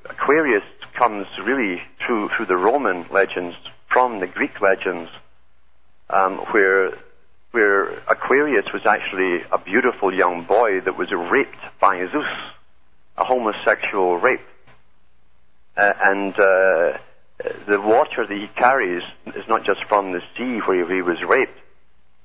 Aquarius 0.09 0.63
comes 0.99 1.25
really 1.43 1.81
through 2.05 2.29
through 2.35 2.45
the 2.45 2.57
Roman 2.57 3.05
legends 3.09 3.55
from 3.91 4.19
the 4.19 4.27
Greek 4.27 4.61
legends, 4.61 5.09
um, 6.09 6.37
where 6.51 6.91
where 7.51 7.97
Aquarius 8.07 8.65
was 8.73 8.85
actually 8.85 9.39
a 9.51 9.57
beautiful 9.57 10.13
young 10.13 10.43
boy 10.43 10.81
that 10.81 10.97
was 10.97 11.07
raped 11.11 11.63
by 11.79 11.97
Zeus, 12.11 12.25
a 13.17 13.23
homosexual 13.23 14.17
rape, 14.17 14.45
uh, 15.77 15.93
and 16.03 16.33
uh, 16.33 16.97
the 17.67 17.79
water 17.81 18.27
that 18.27 18.37
he 18.37 18.47
carries 18.55 19.01
is 19.27 19.47
not 19.47 19.63
just 19.63 19.79
from 19.87 20.11
the 20.11 20.21
sea 20.37 20.59
where 20.67 20.93
he 20.93 21.01
was 21.01 21.17
raped, 21.27 21.57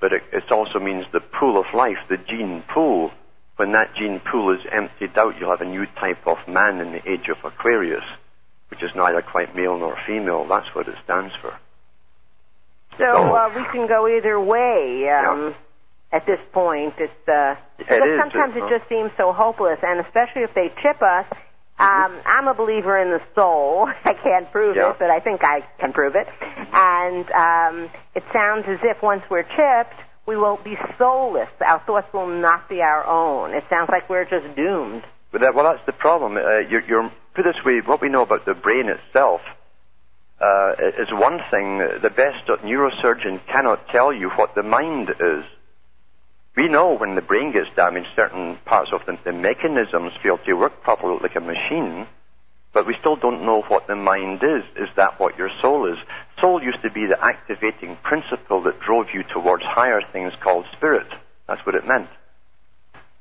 but 0.01 0.13
it, 0.13 0.23
it 0.33 0.51
also 0.51 0.81
means 0.81 1.07
the 1.13 1.21
pool 1.21 1.59
of 1.59 1.67
life, 1.73 1.99
the 2.09 2.19
gene 2.19 2.63
pool. 2.75 3.13
When 3.57 3.71
that 3.73 3.95
gene 3.97 4.21
pool 4.21 4.53
is 4.53 4.67
emptied 4.73 5.17
out, 5.17 5.39
you'll 5.39 5.57
have 5.57 5.61
a 5.61 5.71
new 5.71 5.87
type 5.87 6.27
of 6.27 6.39
man 6.49 6.81
in 6.81 6.91
the 6.91 7.09
age 7.09 7.29
of 7.31 7.39
Aquarius, 7.45 8.03
which 8.75 8.83
is 8.83 8.95
neither 8.97 9.23
quite 9.23 9.55
male 9.55 9.79
nor 9.79 9.97
female. 10.07 10.47
That's 10.47 10.75
what 10.75 10.89
it 10.89 10.97
stands 11.05 11.35
for. 11.41 11.57
So 12.99 13.05
uh, 13.05 13.53
we 13.55 13.65
can 13.73 13.87
go 13.87 14.09
either 14.09 14.39
way. 14.41 15.09
Um, 15.09 15.41
yeah. 15.41 15.55
At 16.13 16.27
this 16.27 16.39
point, 16.53 16.95
it's 16.99 17.29
uh, 17.29 17.57
it 17.79 17.91
is, 17.91 18.21
sometimes 18.21 18.55
it, 18.55 18.63
it 18.63 18.79
just 18.79 18.89
seems 18.89 19.11
so 19.17 19.33
hopeless, 19.33 19.81
and 19.83 19.99
especially 19.99 20.43
if 20.43 20.55
they 20.55 20.71
chip 20.81 21.03
us 21.03 21.27
um, 21.77 22.21
I'm 22.25 22.47
a 22.47 22.55
believer 22.55 22.97
in 22.99 23.11
the 23.11 23.21
soul. 23.35 23.89
I 24.05 24.15
can't 24.15 24.51
prove 24.53 24.77
yeah. 24.77 24.91
it, 24.91 24.97
but 24.99 25.11
I 25.11 25.19
think 25.21 25.43
I 25.43 25.67
can 25.81 25.93
prove 25.93 26.15
it. 26.15 26.29
And 26.73 27.31
um, 27.33 27.91
it 28.15 28.23
sounds 28.33 28.65
as 28.69 28.79
if 28.83 29.03
once 29.03 29.23
we're 29.29 29.43
chipped, 29.43 30.01
we 30.27 30.37
will 30.37 30.59
be 30.63 30.77
soulless. 30.99 31.49
Our 31.65 31.81
thoughts 31.81 32.13
will 32.13 32.29
not 32.29 32.69
be 32.69 32.81
our 32.81 33.05
own. 33.05 33.55
It 33.55 33.65
sounds 33.69 33.89
like 33.91 34.09
we're 34.09 34.25
just 34.25 34.55
doomed. 34.57 35.03
But 35.35 35.41
that, 35.41 35.57
well, 35.57 35.65
that's 35.65 35.85
the 35.85 35.93
problem. 35.93 36.37
Uh, 36.37 36.61
you're, 36.71 36.87
you're, 36.87 37.13
put 37.35 37.45
this 37.45 37.57
way, 37.67 37.81
what 37.85 38.01
we 38.01 38.09
know 38.09 38.23
about 38.23 38.47
the 38.47 38.55
brain 38.55 38.87
itself 38.89 39.41
uh, 40.41 40.75
is 40.79 41.09
one 41.11 41.41
thing. 41.51 41.79
The 42.01 42.11
best 42.15 42.47
neurosurgeon 42.47 43.45
cannot 43.51 43.89
tell 43.89 44.13
you 44.13 44.31
what 44.31 44.55
the 44.55 44.63
mind 44.63 45.11
is. 45.11 45.45
We 46.57 46.69
know 46.69 46.97
when 46.97 47.17
the 47.17 47.21
brain 47.21 47.53
gets 47.53 47.67
damaged, 47.75 48.11
certain 48.15 48.59
parts 48.65 48.91
of 48.93 49.01
the, 49.07 49.19
the 49.25 49.33
mechanisms 49.33 50.13
fail 50.23 50.39
to 50.39 50.55
work 50.55 50.85
properly 50.85 51.19
like 51.21 51.35
a 51.35 51.41
machine, 51.41 52.07
but 52.73 52.87
we 52.87 52.95
still 53.01 53.17
don't 53.17 53.45
know 53.45 53.63
what 53.63 53.89
the 53.89 53.97
mind 53.97 54.41
is. 54.45 54.63
Is 54.77 54.89
that 54.95 55.19
what 55.19 55.37
your 55.37 55.51
soul 55.61 55.93
is? 55.93 55.99
Soul 56.41 56.63
used 56.63 56.83
to 56.83 56.93
be 56.93 57.07
the 57.07 57.19
activating 57.21 57.99
principle 58.05 58.63
that 58.63 58.79
drove 58.79 59.07
you 59.13 59.25
towards 59.25 59.65
higher 59.65 60.01
things 60.13 60.33
called 60.41 60.65
spirit. 60.77 61.09
That's 61.49 61.67
what 61.67 61.75
it 61.75 61.89
meant. 61.89 62.09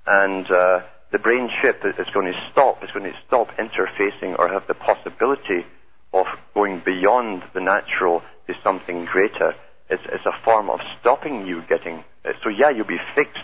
And 0.05 0.51
uh, 0.51 0.81
the 1.13 1.19
brain 1.19 1.49
chip 1.61 1.81
is 1.85 2.07
going 2.13 2.33
to 2.33 2.37
stop. 2.51 2.83
It's 2.83 2.91
going 2.91 3.09
to 3.09 3.17
stop 3.25 3.47
interfacing 3.57 4.37
or 4.37 4.49
have 4.49 4.67
the 4.67 4.73
possibility 4.73 5.65
of 6.11 6.25
going 6.53 6.81
beyond 6.83 7.43
the 7.53 7.61
natural 7.61 8.21
to 8.47 8.53
something 8.61 9.05
greater. 9.05 9.55
It's, 9.89 10.03
it's 10.11 10.25
a 10.25 10.43
form 10.43 10.69
of 10.69 10.79
stopping 10.99 11.47
you 11.47 11.63
getting 11.69 12.03
so 12.43 12.49
yeah, 12.49 12.69
you'll 12.69 12.87
be 12.87 12.99
fixed, 13.15 13.39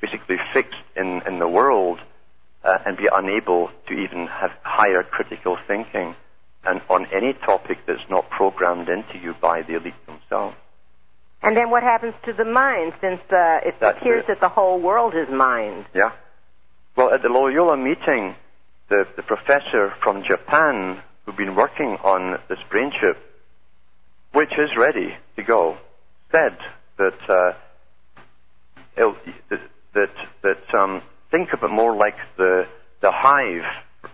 basically 0.00 0.36
fixed 0.52 0.74
in, 0.96 1.22
in 1.26 1.38
the 1.38 1.48
world, 1.48 1.98
uh, 2.64 2.78
and 2.84 2.96
be 2.96 3.08
unable 3.10 3.70
to 3.88 3.94
even 3.94 4.26
have 4.26 4.50
higher 4.62 5.02
critical 5.02 5.56
thinking 5.66 6.14
and 6.64 6.82
on 6.90 7.06
any 7.06 7.32
topic 7.32 7.78
that's 7.86 8.04
not 8.10 8.28
programmed 8.28 8.88
into 8.88 9.18
you 9.18 9.34
by 9.40 9.62
the 9.62 9.76
elite 9.76 9.94
themselves. 10.06 10.54
And 11.42 11.56
then 11.56 11.70
what 11.70 11.82
happens 11.82 12.12
to 12.26 12.34
the 12.34 12.44
mind, 12.44 12.92
since 13.00 13.20
uh, 13.32 13.60
it 13.64 13.76
That's 13.80 13.96
appears 13.98 14.24
it. 14.24 14.28
that 14.28 14.40
the 14.40 14.50
whole 14.50 14.78
world 14.78 15.14
is 15.14 15.32
mind? 15.32 15.86
Yeah. 15.94 16.12
Well, 17.00 17.14
at 17.14 17.22
the 17.22 17.30
Loyola 17.30 17.78
meeting, 17.78 18.34
the, 18.90 19.06
the 19.16 19.22
professor 19.22 19.94
from 20.02 20.22
Japan 20.22 21.02
who'd 21.24 21.34
been 21.34 21.54
working 21.54 21.96
on 22.04 22.38
this 22.50 22.58
brain 22.68 22.92
chip, 23.00 23.16
which 24.34 24.52
is 24.52 24.68
ready 24.76 25.16
to 25.36 25.42
go, 25.42 25.78
said 26.30 26.58
that 26.98 27.16
uh, 27.26 27.52
that 29.94 30.10
that 30.42 30.74
um, 30.78 31.00
think 31.30 31.54
of 31.54 31.62
it 31.62 31.70
more 31.70 31.96
like 31.96 32.16
the 32.36 32.66
the 33.00 33.10
hive 33.10 33.64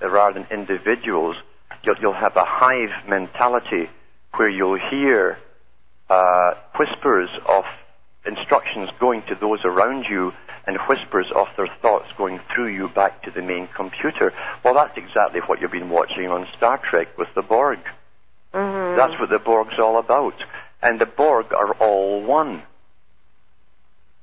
rather 0.00 0.34
than 0.38 0.46
individuals. 0.56 1.34
You'll, 1.82 1.96
you'll 2.00 2.14
have 2.14 2.36
a 2.36 2.44
hive 2.46 3.08
mentality 3.08 3.90
where 4.36 4.48
you'll 4.48 4.78
hear 4.92 5.38
uh, 6.08 6.54
whispers 6.78 7.30
of 7.48 7.64
instructions 8.26 8.90
going 9.00 9.22
to 9.28 9.34
those 9.40 9.58
around 9.64 10.04
you, 10.08 10.32
and 10.66 10.76
whispers 10.88 11.26
of 11.34 11.46
their 11.56 11.68
thoughts 11.80 12.06
going 12.18 12.40
through 12.54 12.74
you 12.74 12.88
back 12.88 13.22
to 13.22 13.30
the 13.30 13.42
main 13.42 13.68
computer. 13.74 14.32
Well, 14.64 14.74
that's 14.74 14.96
exactly 14.96 15.40
what 15.46 15.60
you've 15.60 15.70
been 15.70 15.90
watching 15.90 16.28
on 16.28 16.46
Star 16.56 16.80
Trek 16.90 17.16
with 17.16 17.28
the 17.34 17.42
Borg. 17.42 17.78
Mm-hmm. 18.52 18.96
That's 18.96 19.18
what 19.20 19.30
the 19.30 19.38
Borg's 19.38 19.78
all 19.78 19.98
about. 19.98 20.34
And 20.82 21.00
the 21.00 21.06
Borg 21.06 21.52
are 21.52 21.74
all 21.74 22.22
one. 22.22 22.62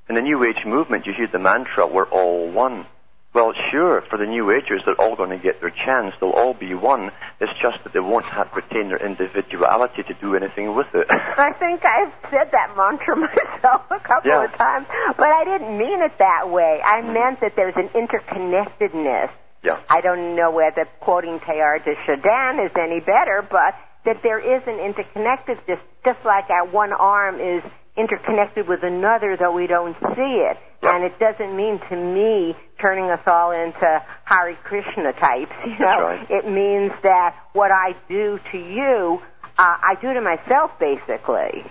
In 0.10 0.16
the 0.16 0.22
New 0.22 0.44
Age 0.44 0.66
movement, 0.66 1.06
you 1.06 1.14
hear 1.16 1.30
the 1.32 1.39
mantra, 1.39 1.88
we're 1.88 2.10
all 2.10 2.52
one. 2.52 2.86
Well, 3.34 3.52
sure, 3.72 4.04
for 4.10 4.18
the 4.20 4.26
New 4.28 4.52
Agers, 4.52 4.82
they're 4.86 5.00
all 5.02 5.16
going 5.16 5.32
to 5.32 5.38
get 5.42 5.60
their 5.60 5.72
chance. 5.72 6.14
They'll 6.22 6.30
all 6.38 6.54
be 6.54 6.76
one. 6.76 7.12
It's 7.42 7.52
just 7.62 7.84
that 7.84 7.92
they 7.92 8.00
won't 8.00 8.26
have 8.26 8.48
retain 8.56 8.90
their 8.90 9.04
individuality 9.04 10.04
to 10.04 10.14
do 10.22 10.36
anything 10.36 10.76
with 10.76 10.86
it. 10.94 11.08
I 11.10 11.52
think 11.58 11.82
I've 11.84 12.14
said 12.30 12.52
that 12.52 12.78
mantra 12.78 13.16
myself 13.26 13.90
a 13.90 14.00
couple 14.00 14.30
Yeah. 14.30 14.46
of 14.46 14.52
times, 14.56 14.86
but 15.18 15.28
I 15.30 15.46
didn't 15.46 15.78
mean 15.78 16.02
it 16.04 16.14
that 16.20 16.50
way. 16.52 16.80
I 16.86 17.02
mm-hmm. 17.02 17.14
meant 17.14 17.40
that 17.42 17.54
there's 17.56 17.74
an 17.76 17.90
interconnectedness. 17.98 19.32
yeah. 19.64 19.80
I 19.90 20.02
don't 20.02 20.36
know 20.36 20.52
whether 20.52 20.86
quoting 21.00 21.40
Teilhard 21.40 21.86
de 21.86 21.96
Chardin 22.06 22.64
is 22.66 22.72
any 22.78 23.00
better, 23.00 23.42
but 23.50 23.74
that 24.06 24.22
there 24.22 24.40
is 24.40 24.62
an 24.68 24.78
interconnectedness, 24.78 25.80
just 26.06 26.20
like 26.26 26.50
our 26.50 26.68
one 26.68 26.94
arm 26.94 27.40
is 27.40 27.64
interconnected 27.98 28.68
with 28.68 28.84
another, 28.84 29.38
though 29.40 29.54
we 29.54 29.68
don't 29.68 29.96
see 30.16 30.44
it. 30.50 30.58
And 30.90 31.04
it 31.04 31.18
doesn't 31.20 31.56
mean 31.56 31.80
to 31.90 31.96
me 31.96 32.56
turning 32.80 33.10
us 33.10 33.22
all 33.26 33.52
into 33.52 34.04
Hare 34.26 34.56
Krishna 34.64 35.14
types. 35.14 35.52
You 35.66 35.80
know, 35.80 36.02
right. 36.02 36.28
it 36.30 36.46
means 36.46 36.92
that 37.04 37.36
what 37.54 37.72
I 37.72 37.96
do 38.10 38.40
to 38.52 38.58
you, 38.58 39.22
uh, 39.58 39.78
I 39.82 39.96
do 40.02 40.14
to 40.14 40.22
myself, 40.22 40.72
basically. 40.80 41.64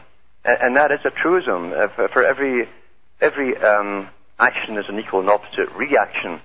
And, 0.45 0.59
and 0.61 0.77
that 0.77 0.91
is 0.91 1.01
a 1.05 1.11
truism. 1.11 1.73
Uh, 1.73 1.89
for, 1.95 2.09
for 2.09 2.25
every 2.25 2.69
every 3.21 3.57
um, 3.59 4.09
action 4.39 4.77
is 4.77 4.85
an 4.89 4.99
equal 4.99 5.21
and 5.21 5.31
opposite 5.31 5.71
reaction. 5.77 6.41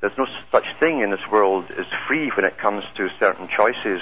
There's 0.00 0.16
no 0.16 0.26
such 0.50 0.64
thing 0.78 1.00
in 1.00 1.10
this 1.10 1.24
world 1.30 1.66
as 1.70 1.86
free 2.08 2.30
when 2.34 2.44
it 2.44 2.58
comes 2.58 2.84
to 2.96 3.08
certain 3.18 3.48
choices. 3.54 4.00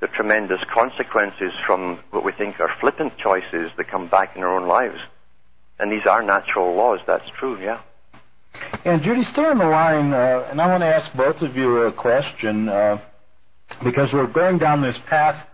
The 0.00 0.06
tremendous 0.08 0.60
consequences 0.72 1.52
from 1.66 2.00
what 2.10 2.24
we 2.24 2.32
think 2.32 2.58
are 2.60 2.70
flippant 2.80 3.18
choices 3.18 3.70
that 3.76 3.90
come 3.90 4.08
back 4.08 4.36
in 4.36 4.42
our 4.42 4.56
own 4.56 4.66
lives. 4.66 4.98
And 5.80 5.90
these 5.90 6.06
are 6.06 6.22
natural 6.22 6.74
laws. 6.76 7.00
That's 7.06 7.24
true. 7.38 7.58
Yeah. 7.60 7.80
And 8.84 9.00
Judy, 9.02 9.22
stay 9.24 9.44
on 9.44 9.58
the 9.58 9.66
line, 9.66 10.12
uh, 10.12 10.48
and 10.50 10.60
I 10.60 10.66
want 10.66 10.82
to 10.82 10.86
ask 10.86 11.14
both 11.16 11.40
of 11.42 11.56
you 11.56 11.82
a 11.82 11.92
question 11.92 12.68
uh, 12.68 13.00
because 13.82 14.10
we're 14.12 14.30
going 14.30 14.58
down 14.58 14.82
this 14.82 14.98
path 15.08 15.46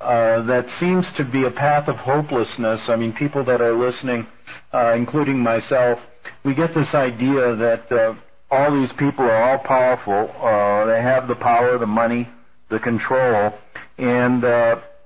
uh, 0.00 0.42
that 0.46 0.68
seems 0.78 1.10
to 1.16 1.24
be 1.24 1.46
a 1.46 1.50
path 1.50 1.88
of 1.88 1.96
hopelessness. 1.96 2.88
I 2.88 2.96
mean, 2.96 3.12
people 3.12 3.44
that 3.44 3.60
are 3.60 3.72
listening, 3.72 4.26
uh, 4.72 4.94
including 4.94 5.38
myself, 5.38 5.98
we 6.44 6.54
get 6.54 6.74
this 6.74 6.94
idea 6.94 7.56
that 7.56 7.90
uh, 7.90 8.14
all 8.50 8.78
these 8.78 8.92
people 8.98 9.24
are 9.24 9.42
all 9.42 9.58
powerful. 9.58 10.30
Uh, 10.38 10.84
they 10.86 11.00
have 11.00 11.26
the 11.26 11.36
power, 11.36 11.78
the 11.78 11.86
money, 11.86 12.28
the 12.70 12.78
control, 12.78 13.52
and 13.98 14.44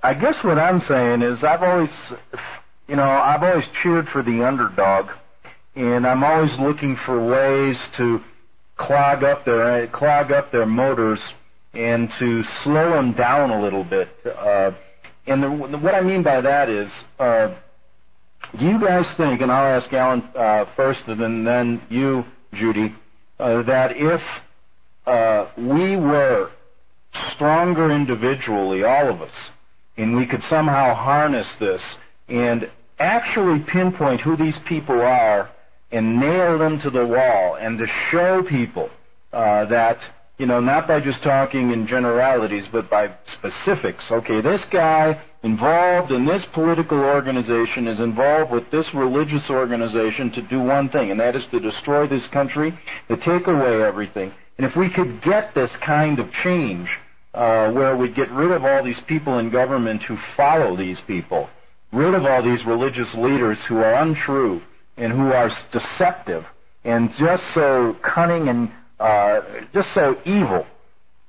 I 0.06 0.14
guess 0.14 0.36
what 0.44 0.58
I'm 0.58 0.80
saying 0.80 1.22
is 1.22 1.42
I've 1.42 1.62
always, 1.62 1.90
you 2.88 2.96
know, 2.96 3.02
I've 3.02 3.42
always 3.42 3.64
cheered 3.82 4.06
for 4.12 4.22
the 4.22 4.46
underdog 4.46 5.06
and 5.74 6.06
I'm 6.06 6.24
always 6.24 6.54
looking 6.58 6.96
for 7.04 7.24
ways 7.24 7.78
to 7.98 8.20
clog 8.76 9.24
up 9.24 9.44
their 9.44 9.86
clog 9.88 10.32
up 10.32 10.52
their 10.52 10.66
motors 10.66 11.22
and 11.74 12.08
to 12.18 12.42
slow 12.62 12.90
them 12.90 13.12
down 13.12 13.50
a 13.50 13.60
little 13.60 13.84
bit. 13.84 14.08
Uh, 14.24 14.72
and 15.26 15.42
the, 15.42 15.50
what 15.50 15.94
I 15.94 16.00
mean 16.00 16.22
by 16.22 16.40
that 16.40 16.68
is, 16.68 16.90
uh, 17.18 17.54
do 18.58 18.64
you 18.64 18.80
guys 18.80 19.12
think, 19.16 19.40
and 19.42 19.50
I'll 19.50 19.76
ask 19.78 19.92
Alan 19.92 20.22
uh, 20.34 20.66
first, 20.76 21.02
and 21.08 21.20
then, 21.20 21.44
then 21.44 21.82
you, 21.90 22.24
Judy, 22.54 22.94
uh, 23.38 23.62
that 23.64 23.96
if 23.96 24.20
uh, 25.06 25.50
we 25.58 25.96
were 25.96 26.50
stronger 27.34 27.90
individually, 27.90 28.84
all 28.84 29.12
of 29.12 29.20
us, 29.20 29.50
and 29.96 30.16
we 30.16 30.26
could 30.26 30.40
somehow 30.42 30.94
harness 30.94 31.54
this 31.60 31.82
and 32.28 32.70
actually 32.98 33.64
pinpoint 33.70 34.20
who 34.20 34.36
these 34.36 34.58
people 34.68 35.00
are 35.00 35.50
and 35.92 36.18
nail 36.18 36.58
them 36.58 36.78
to 36.80 36.90
the 36.90 37.06
wall 37.06 37.56
and 37.56 37.78
to 37.78 37.86
show 38.10 38.42
people 38.48 38.90
uh, 39.32 39.64
that, 39.66 39.98
you 40.38 40.46
know, 40.46 40.60
not 40.60 40.88
by 40.88 41.00
just 41.00 41.22
talking 41.22 41.70
in 41.70 41.86
generalities, 41.86 42.66
but 42.72 42.90
by 42.90 43.14
specifics. 43.38 44.10
Okay, 44.10 44.40
this 44.40 44.64
guy 44.72 45.22
involved 45.42 46.10
in 46.10 46.26
this 46.26 46.44
political 46.54 46.98
organization 46.98 47.86
is 47.86 48.00
involved 48.00 48.50
with 48.50 48.68
this 48.70 48.88
religious 48.94 49.48
organization 49.50 50.30
to 50.32 50.42
do 50.48 50.60
one 50.60 50.88
thing, 50.88 51.10
and 51.10 51.20
that 51.20 51.36
is 51.36 51.46
to 51.50 51.60
destroy 51.60 52.06
this 52.08 52.26
country, 52.32 52.76
to 53.08 53.16
take 53.16 53.46
away 53.46 53.82
everything. 53.82 54.32
And 54.58 54.66
if 54.66 54.76
we 54.76 54.92
could 54.92 55.22
get 55.22 55.54
this 55.54 55.76
kind 55.84 56.18
of 56.18 56.30
change, 56.30 56.88
uh, 57.34 57.70
where 57.72 57.96
we'd 57.96 58.14
get 58.16 58.30
rid 58.30 58.50
of 58.50 58.64
all 58.64 58.82
these 58.82 59.00
people 59.06 59.38
in 59.38 59.50
government 59.50 60.02
who 60.02 60.16
follow 60.36 60.74
these 60.74 61.00
people, 61.06 61.48
rid 61.92 62.14
of 62.14 62.24
all 62.24 62.42
these 62.42 62.64
religious 62.66 63.14
leaders 63.16 63.64
who 63.68 63.78
are 63.78 63.94
untrue 63.94 64.60
and 64.96 65.12
who 65.12 65.32
are 65.32 65.50
deceptive 65.72 66.44
and 66.84 67.10
just 67.18 67.42
so 67.54 67.96
cunning 68.02 68.48
and 68.48 68.70
uh, 69.00 69.40
just 69.72 69.92
so 69.94 70.16
evil. 70.24 70.66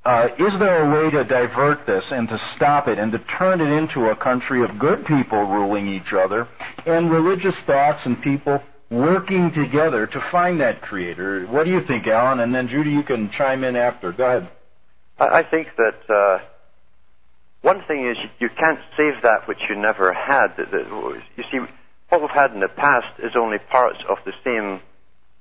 Uh, 0.05 0.29
is 0.39 0.57
there 0.59 0.85
a 0.85 1.03
way 1.03 1.11
to 1.11 1.23
divert 1.25 1.85
this 1.85 2.05
and 2.11 2.29
to 2.29 2.37
stop 2.55 2.87
it 2.87 2.97
and 2.97 3.11
to 3.11 3.19
turn 3.37 3.59
it 3.59 3.69
into 3.69 4.09
a 4.09 4.15
country 4.15 4.63
of 4.63 4.79
good 4.79 5.05
people 5.05 5.43
ruling 5.43 5.87
each 5.87 6.13
other 6.13 6.47
and 6.85 7.11
religious 7.11 7.61
thoughts 7.65 8.05
and 8.05 8.21
people 8.21 8.61
working 8.89 9.51
together 9.51 10.07
to 10.07 10.29
find 10.31 10.61
that 10.61 10.81
creator? 10.81 11.45
What 11.47 11.65
do 11.65 11.71
you 11.71 11.81
think, 11.85 12.07
Alan? 12.07 12.39
And 12.39 12.55
then 12.55 12.69
Judy, 12.69 12.91
you 12.91 13.03
can 13.03 13.29
chime 13.31 13.65
in 13.65 13.75
after. 13.75 14.13
Go 14.13 14.25
ahead. 14.25 14.51
I, 15.19 15.43
think 15.43 15.67
that 15.77 16.13
uh, 16.13 16.39
one 17.61 17.83
thing 17.87 18.07
is 18.07 18.17
you, 18.39 18.49
can't 18.49 18.79
save 18.95 19.21
that 19.23 19.47
which 19.47 19.59
you 19.69 19.75
never 19.75 20.13
had. 20.13 20.57
You 20.57 21.43
see, 21.51 21.59
what 22.09 22.21
we've 22.21 22.29
had 22.29 22.53
in 22.53 22.59
the 22.59 22.67
past 22.67 23.19
is 23.19 23.31
only 23.37 23.57
parts 23.57 23.99
of 24.09 24.17
the 24.25 24.33
same 24.43 24.81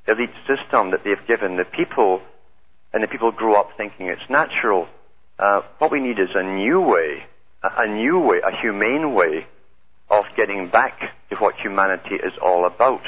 elite 0.08 0.34
system 0.46 0.90
that 0.92 1.04
they've 1.04 1.26
given 1.26 1.56
the 1.56 1.64
people, 1.64 2.20
and 2.92 3.02
the 3.02 3.08
people 3.08 3.30
grow 3.32 3.54
up 3.54 3.70
thinking 3.76 4.08
it's 4.08 4.28
natural. 4.30 4.88
Uh, 5.38 5.60
what 5.78 5.92
we 5.92 6.00
need 6.00 6.18
is 6.18 6.30
a 6.34 6.42
new 6.42 6.80
way, 6.80 7.24
a, 7.62 7.82
a 7.82 7.88
new 7.88 8.18
way, 8.18 8.38
a 8.38 8.60
humane 8.60 9.14
way 9.14 9.46
of 10.08 10.24
getting 10.36 10.68
back 10.68 10.98
to 11.30 11.36
what 11.36 11.54
humanity 11.56 12.14
is 12.14 12.32
all 12.42 12.66
about. 12.66 13.02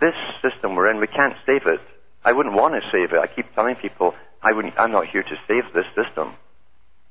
This 0.00 0.14
system 0.40 0.74
we're 0.74 0.90
in, 0.90 1.00
we 1.00 1.06
can't 1.06 1.34
save 1.46 1.66
it. 1.66 1.80
I 2.24 2.32
wouldn't 2.32 2.54
want 2.54 2.74
to 2.74 2.80
save 2.90 3.12
it. 3.12 3.18
I 3.18 3.26
keep 3.26 3.52
telling 3.54 3.74
people 3.76 4.14
I 4.42 4.52
wouldn't. 4.52 4.74
I'm 4.78 4.92
not 4.92 5.06
here 5.08 5.22
to 5.22 5.36
save 5.48 5.72
this 5.74 5.86
system. 5.94 6.34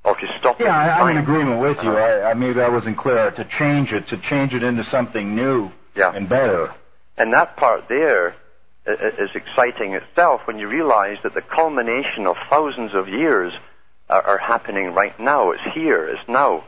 Or 0.04 0.16
to 0.16 0.28
stop. 0.40 0.60
Yeah, 0.60 0.76
I, 0.76 1.00
I'm 1.00 1.16
in 1.16 1.22
agreement 1.22 1.62
with 1.62 1.78
you. 1.84 1.92
Uh-huh. 1.92 2.28
I, 2.28 2.32
I 2.32 2.34
maybe 2.34 2.60
I 2.60 2.70
wasn't 2.70 2.98
clear. 2.98 3.30
To 3.32 3.48
change 3.60 3.92
it, 3.92 4.08
to 4.08 4.20
change 4.30 4.54
it 4.54 4.64
into 4.64 4.84
something 4.86 5.36
new 5.36 5.70
Yeah. 5.96 6.12
and 6.16 6.28
better. 6.28 6.74
And 7.18 7.32
that 7.34 7.56
part 7.58 7.84
there 7.88 8.36
is 8.88 9.30
exciting 9.36 9.94
itself 9.94 10.42
when 10.46 10.58
you 10.58 10.68
realize 10.68 11.18
that 11.24 11.36
the 11.36 11.42
culmination 11.42 12.26
of 12.26 12.36
thousands 12.50 12.92
of 12.96 13.08
years 13.08 13.54
are, 14.10 14.24
are 14.24 14.38
happening 14.40 14.94
right 14.96 15.18
now. 15.20 15.52
It's 15.52 15.62
here. 15.76 16.08
It's 16.08 16.28
now. 16.28 16.64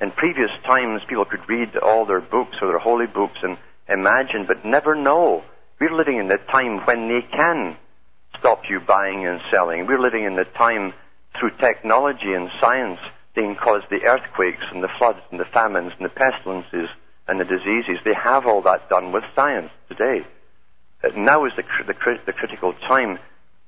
In 0.00 0.10
previous 0.12 0.50
times, 0.64 1.02
people 1.06 1.26
could 1.26 1.46
read 1.46 1.76
all 1.76 2.06
their 2.06 2.22
books 2.22 2.56
or 2.62 2.68
their 2.68 2.78
holy 2.78 3.06
books 3.06 3.36
and 3.42 3.58
imagine, 3.90 4.46
but 4.46 4.64
never 4.64 4.94
know. 4.94 5.44
We're 5.78 5.94
living 5.94 6.16
in 6.18 6.28
the 6.28 6.38
time 6.50 6.80
when 6.86 7.08
they 7.08 7.26
can 7.36 7.76
stop 8.38 8.62
you 8.70 8.80
buying 8.80 9.26
and 9.26 9.40
selling. 9.52 9.86
We're 9.86 10.00
living 10.00 10.24
in 10.24 10.36
the 10.36 10.44
time 10.56 10.94
through 11.40 11.56
technology 11.58 12.32
and 12.32 12.50
science 12.60 13.00
they 13.34 13.54
cause 13.54 13.82
the 13.90 14.02
earthquakes 14.04 14.64
and 14.72 14.82
the 14.82 14.90
floods 14.98 15.20
and 15.30 15.40
the 15.40 15.44
famines 15.46 15.92
and 15.98 16.04
the 16.04 16.12
pestilences 16.12 16.88
and 17.26 17.40
the 17.40 17.44
diseases. 17.44 17.98
They 18.04 18.14
have 18.14 18.44
all 18.46 18.62
that 18.62 18.88
done 18.88 19.12
with 19.12 19.24
science 19.34 19.70
today. 19.88 20.26
Uh, 21.02 21.08
now 21.16 21.46
is 21.46 21.52
the, 21.56 21.62
the, 21.86 21.94
the 22.26 22.32
critical 22.32 22.74
time 22.86 23.18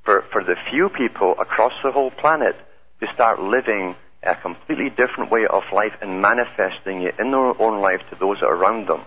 for, 0.04 0.24
for 0.32 0.42
the 0.42 0.56
few 0.70 0.88
people 0.90 1.34
across 1.40 1.72
the 1.82 1.92
whole 1.92 2.10
planet 2.10 2.56
to 3.00 3.06
start 3.14 3.40
living 3.40 3.94
a 4.22 4.34
completely 4.36 4.90
different 4.90 5.30
way 5.30 5.46
of 5.48 5.62
life 5.72 5.92
and 6.00 6.20
manifesting 6.20 7.02
it 7.02 7.14
in 7.18 7.30
their 7.30 7.60
own 7.60 7.80
life 7.80 8.00
to 8.10 8.16
those 8.18 8.38
around 8.42 8.88
them. 8.88 9.02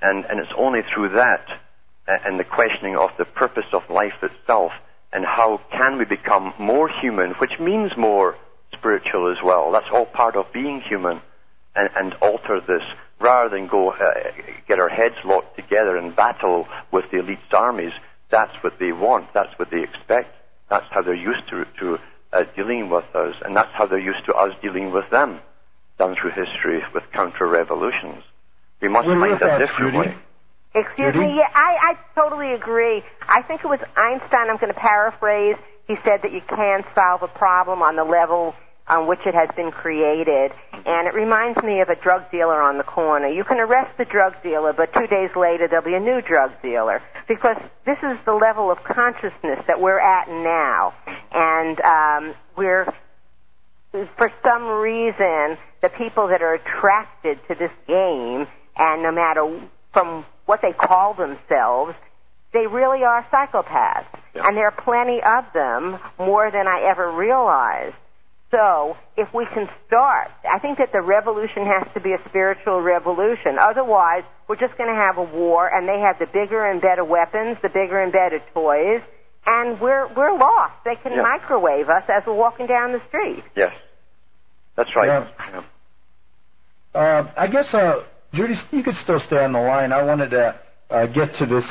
And, 0.00 0.24
and 0.26 0.38
it's 0.38 0.52
only 0.56 0.80
through 0.94 1.10
that 1.16 1.46
uh, 2.06 2.12
and 2.24 2.38
the 2.38 2.44
questioning 2.44 2.96
of 2.96 3.10
the 3.18 3.24
purpose 3.24 3.66
of 3.72 3.82
life 3.90 4.22
itself 4.22 4.72
and 5.12 5.24
how 5.24 5.60
can 5.72 5.98
we 5.98 6.04
become 6.04 6.52
more 6.58 6.88
human, 7.00 7.30
which 7.32 7.58
means 7.60 7.92
more 7.96 8.36
spiritual 8.76 9.30
as 9.30 9.38
well. 9.42 9.72
That's 9.72 9.88
all 9.92 10.06
part 10.06 10.36
of 10.36 10.52
being 10.52 10.80
human 10.80 11.20
and, 11.74 11.88
and 11.96 12.14
alter 12.20 12.60
this 12.60 12.82
rather 13.20 13.48
than 13.56 13.66
go 13.66 13.90
uh, 13.90 14.12
get 14.68 14.78
our 14.78 14.88
heads 14.88 15.16
locked 15.24 15.56
together 15.56 15.96
and 15.96 16.14
battle 16.14 16.66
with 16.92 17.04
the 17.10 17.18
elite's 17.18 17.52
armies. 17.52 17.92
That's 18.30 18.52
what 18.62 18.74
they 18.78 18.92
want. 18.92 19.32
That's 19.32 19.58
what 19.58 19.70
they 19.70 19.82
expect. 19.82 20.34
That's 20.68 20.86
how 20.90 21.02
they're 21.02 21.14
used 21.14 21.48
to, 21.50 21.64
to 21.80 21.98
uh, 22.32 22.44
dealing 22.54 22.90
with 22.90 23.04
us, 23.14 23.34
and 23.44 23.56
that's 23.56 23.70
how 23.72 23.86
they're 23.86 23.98
used 23.98 24.24
to 24.26 24.34
us 24.34 24.52
dealing 24.60 24.92
with 24.92 25.08
them, 25.10 25.40
done 25.98 26.14
through 26.20 26.32
history 26.32 26.82
with 26.94 27.04
counter-revolutions. 27.12 28.22
We 28.82 28.88
must 28.88 29.08
are 29.08 29.18
find 29.18 29.42
a 29.42 29.58
different 29.58 29.96
way. 29.96 30.16
Excuse 30.80 31.14
Judy? 31.14 31.26
me. 31.26 31.36
Yeah, 31.38 31.48
I, 31.54 31.92
I 31.92 31.98
totally 32.14 32.52
agree. 32.52 33.02
I 33.22 33.42
think 33.42 33.64
it 33.64 33.68
was 33.68 33.80
Einstein, 33.96 34.50
I'm 34.50 34.58
going 34.58 34.72
to 34.72 34.78
paraphrase, 34.78 35.56
he 35.86 35.96
said 36.04 36.20
that 36.22 36.32
you 36.32 36.42
can 36.42 36.84
solve 36.94 37.22
a 37.22 37.28
problem 37.28 37.82
on 37.82 37.96
the 37.96 38.04
level 38.04 38.54
on 38.88 39.06
which 39.06 39.20
it 39.26 39.34
has 39.34 39.48
been 39.54 39.70
created. 39.70 40.52
And 40.72 41.06
it 41.08 41.14
reminds 41.14 41.62
me 41.62 41.80
of 41.80 41.88
a 41.88 41.96
drug 41.96 42.30
dealer 42.30 42.60
on 42.60 42.78
the 42.78 42.84
corner. 42.84 43.28
You 43.28 43.44
can 43.44 43.58
arrest 43.58 43.96
the 43.98 44.04
drug 44.04 44.34
dealer, 44.42 44.72
but 44.72 44.92
two 44.94 45.06
days 45.06 45.30
later 45.36 45.68
there'll 45.68 45.84
be 45.84 45.94
a 45.94 46.00
new 46.00 46.22
drug 46.22 46.52
dealer. 46.62 47.02
Because 47.26 47.56
this 47.84 47.98
is 48.02 48.18
the 48.24 48.32
level 48.32 48.70
of 48.70 48.78
consciousness 48.84 49.60
that 49.66 49.80
we're 49.80 50.00
at 50.00 50.28
now. 50.28 50.94
And 51.32 51.80
um, 51.80 52.34
we're, 52.56 52.86
for 53.92 54.32
some 54.42 54.64
reason, 54.66 55.58
the 55.82 55.90
people 55.90 56.28
that 56.28 56.42
are 56.42 56.54
attracted 56.54 57.38
to 57.48 57.54
this 57.54 57.72
game, 57.86 58.46
and 58.76 59.02
no 59.02 59.12
matter 59.12 59.68
from 59.92 60.24
what 60.48 60.62
they 60.62 60.72
call 60.72 61.12
themselves, 61.12 61.94
they 62.54 62.66
really 62.66 63.04
are 63.04 63.22
psychopaths. 63.30 64.06
Yeah. 64.34 64.46
And 64.46 64.56
there 64.56 64.64
are 64.64 64.80
plenty 64.82 65.20
of 65.22 65.44
them, 65.52 66.00
more 66.18 66.50
than 66.50 66.66
I 66.66 66.88
ever 66.90 67.12
realized. 67.12 67.94
So, 68.50 68.96
if 69.18 69.28
we 69.34 69.44
can 69.44 69.68
start, 69.86 70.30
I 70.50 70.58
think 70.58 70.78
that 70.78 70.90
the 70.90 71.02
revolution 71.02 71.66
has 71.66 71.86
to 71.92 72.00
be 72.00 72.14
a 72.14 72.28
spiritual 72.30 72.80
revolution. 72.80 73.58
Otherwise, 73.60 74.22
we're 74.48 74.56
just 74.56 74.78
going 74.78 74.88
to 74.88 74.96
have 74.98 75.18
a 75.18 75.22
war, 75.22 75.68
and 75.68 75.86
they 75.86 76.00
have 76.00 76.18
the 76.18 76.24
bigger 76.24 76.64
and 76.64 76.80
better 76.80 77.04
weapons, 77.04 77.58
the 77.60 77.68
bigger 77.68 78.00
and 78.00 78.10
better 78.10 78.40
toys, 78.54 79.02
and 79.44 79.78
we're 79.82 80.08
we're 80.14 80.32
lost. 80.32 80.72
They 80.86 80.96
can 80.96 81.12
Yeah. 81.12 81.20
microwave 81.22 81.90
us 81.90 82.04
as 82.08 82.22
we're 82.26 82.32
walking 82.32 82.66
down 82.66 82.92
the 82.92 83.02
street. 83.08 83.44
Yes. 83.54 83.74
That's 84.76 84.96
right. 84.96 85.08
Yeah. 85.08 85.28
Yeah. 86.94 87.00
Uh, 87.00 87.30
I 87.36 87.46
guess, 87.48 87.74
uh, 87.74 88.02
Judy, 88.34 88.54
you 88.72 88.82
could 88.82 88.94
still 88.96 89.20
stay 89.20 89.42
on 89.42 89.52
the 89.52 89.60
line. 89.60 89.90
I 89.90 90.02
wanted 90.02 90.30
to 90.30 90.60
uh, 90.90 91.06
get 91.06 91.32
to 91.38 91.46
this 91.46 91.64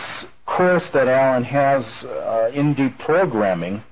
course 0.46 0.88
that 0.94 1.08
Alan 1.08 1.44
has 1.44 1.84
uh, 2.04 2.50
in 2.54 2.74
deprogramming, 2.74 3.84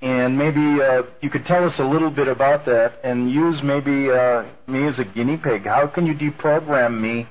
and 0.00 0.36
maybe 0.36 0.82
uh, 0.82 1.02
you 1.20 1.30
could 1.30 1.44
tell 1.44 1.64
us 1.64 1.74
a 1.78 1.84
little 1.84 2.10
bit 2.10 2.26
about 2.26 2.64
that 2.66 2.94
and 3.04 3.30
use 3.30 3.60
maybe 3.62 4.10
uh, 4.10 4.44
me 4.66 4.88
as 4.88 4.98
a 4.98 5.04
guinea 5.04 5.36
pig. 5.36 5.64
How 5.64 5.86
can 5.86 6.04
you 6.04 6.14
deprogram 6.14 7.00
me 7.00 7.28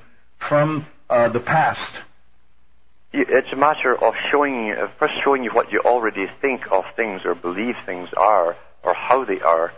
from 0.48 0.86
uh, 1.10 1.30
the 1.30 1.40
past? 1.40 1.98
It's 3.12 3.52
a 3.52 3.56
matter 3.56 4.02
of 4.02 4.14
showing 4.30 4.74
first 4.98 5.12
showing 5.22 5.44
you 5.44 5.50
what 5.52 5.70
you 5.70 5.82
already 5.84 6.24
think 6.40 6.62
of 6.70 6.84
things 6.96 7.20
or 7.26 7.34
believe 7.34 7.74
things 7.84 8.08
are, 8.16 8.56
or 8.82 8.94
how 8.94 9.26
they 9.26 9.40
are, 9.40 9.70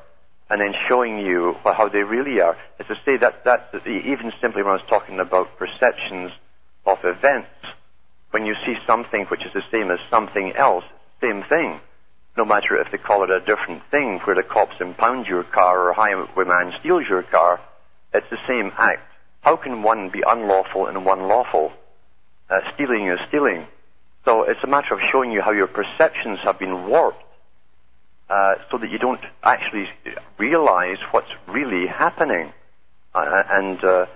and 0.54 0.60
then 0.60 0.80
showing 0.88 1.18
you 1.18 1.56
how 1.64 1.88
they 1.88 2.04
really 2.04 2.40
are. 2.40 2.56
As 2.78 2.86
I 2.88 2.94
say, 3.04 3.16
that, 3.16 3.42
even 3.88 4.30
simply 4.40 4.62
when 4.62 4.70
I 4.70 4.78
was 4.78 4.86
talking 4.88 5.18
about 5.18 5.58
perceptions 5.58 6.30
of 6.86 6.98
events, 7.02 7.50
when 8.30 8.46
you 8.46 8.54
see 8.64 8.76
something 8.86 9.26
which 9.32 9.44
is 9.44 9.52
the 9.52 9.66
same 9.72 9.90
as 9.90 9.98
something 10.10 10.52
else, 10.56 10.84
same 11.20 11.42
thing. 11.48 11.80
No 12.36 12.44
matter 12.44 12.80
if 12.80 12.92
they 12.92 12.98
call 12.98 13.24
it 13.24 13.30
a 13.30 13.40
different 13.40 13.82
thing, 13.90 14.20
where 14.22 14.36
the 14.36 14.44
cops 14.44 14.76
impound 14.78 15.26
your 15.26 15.42
car 15.42 15.80
or 15.80 15.90
a 15.90 15.94
highwayman 15.96 16.74
steals 16.78 17.02
your 17.10 17.24
car, 17.24 17.58
it's 18.12 18.30
the 18.30 18.38
same 18.46 18.70
act. 18.78 19.02
How 19.40 19.56
can 19.56 19.82
one 19.82 20.10
be 20.10 20.22
unlawful 20.24 20.86
and 20.86 21.04
one 21.04 21.26
lawful? 21.26 21.72
Uh, 22.48 22.58
stealing 22.74 23.08
is 23.08 23.18
stealing. 23.26 23.66
So 24.24 24.44
it's 24.44 24.62
a 24.62 24.68
matter 24.68 24.94
of 24.94 25.00
showing 25.10 25.32
you 25.32 25.42
how 25.42 25.50
your 25.50 25.66
perceptions 25.66 26.38
have 26.44 26.60
been 26.60 26.86
warped 26.86 27.23
uh, 28.28 28.54
so 28.70 28.78
that 28.78 28.90
you 28.90 28.98
don't 28.98 29.20
actually 29.42 29.86
realize 30.38 30.98
what's 31.10 31.30
really 31.48 31.86
happening. 31.86 32.52
Uh, 33.14 33.42
and 33.50 33.84
uh, 33.84 34.06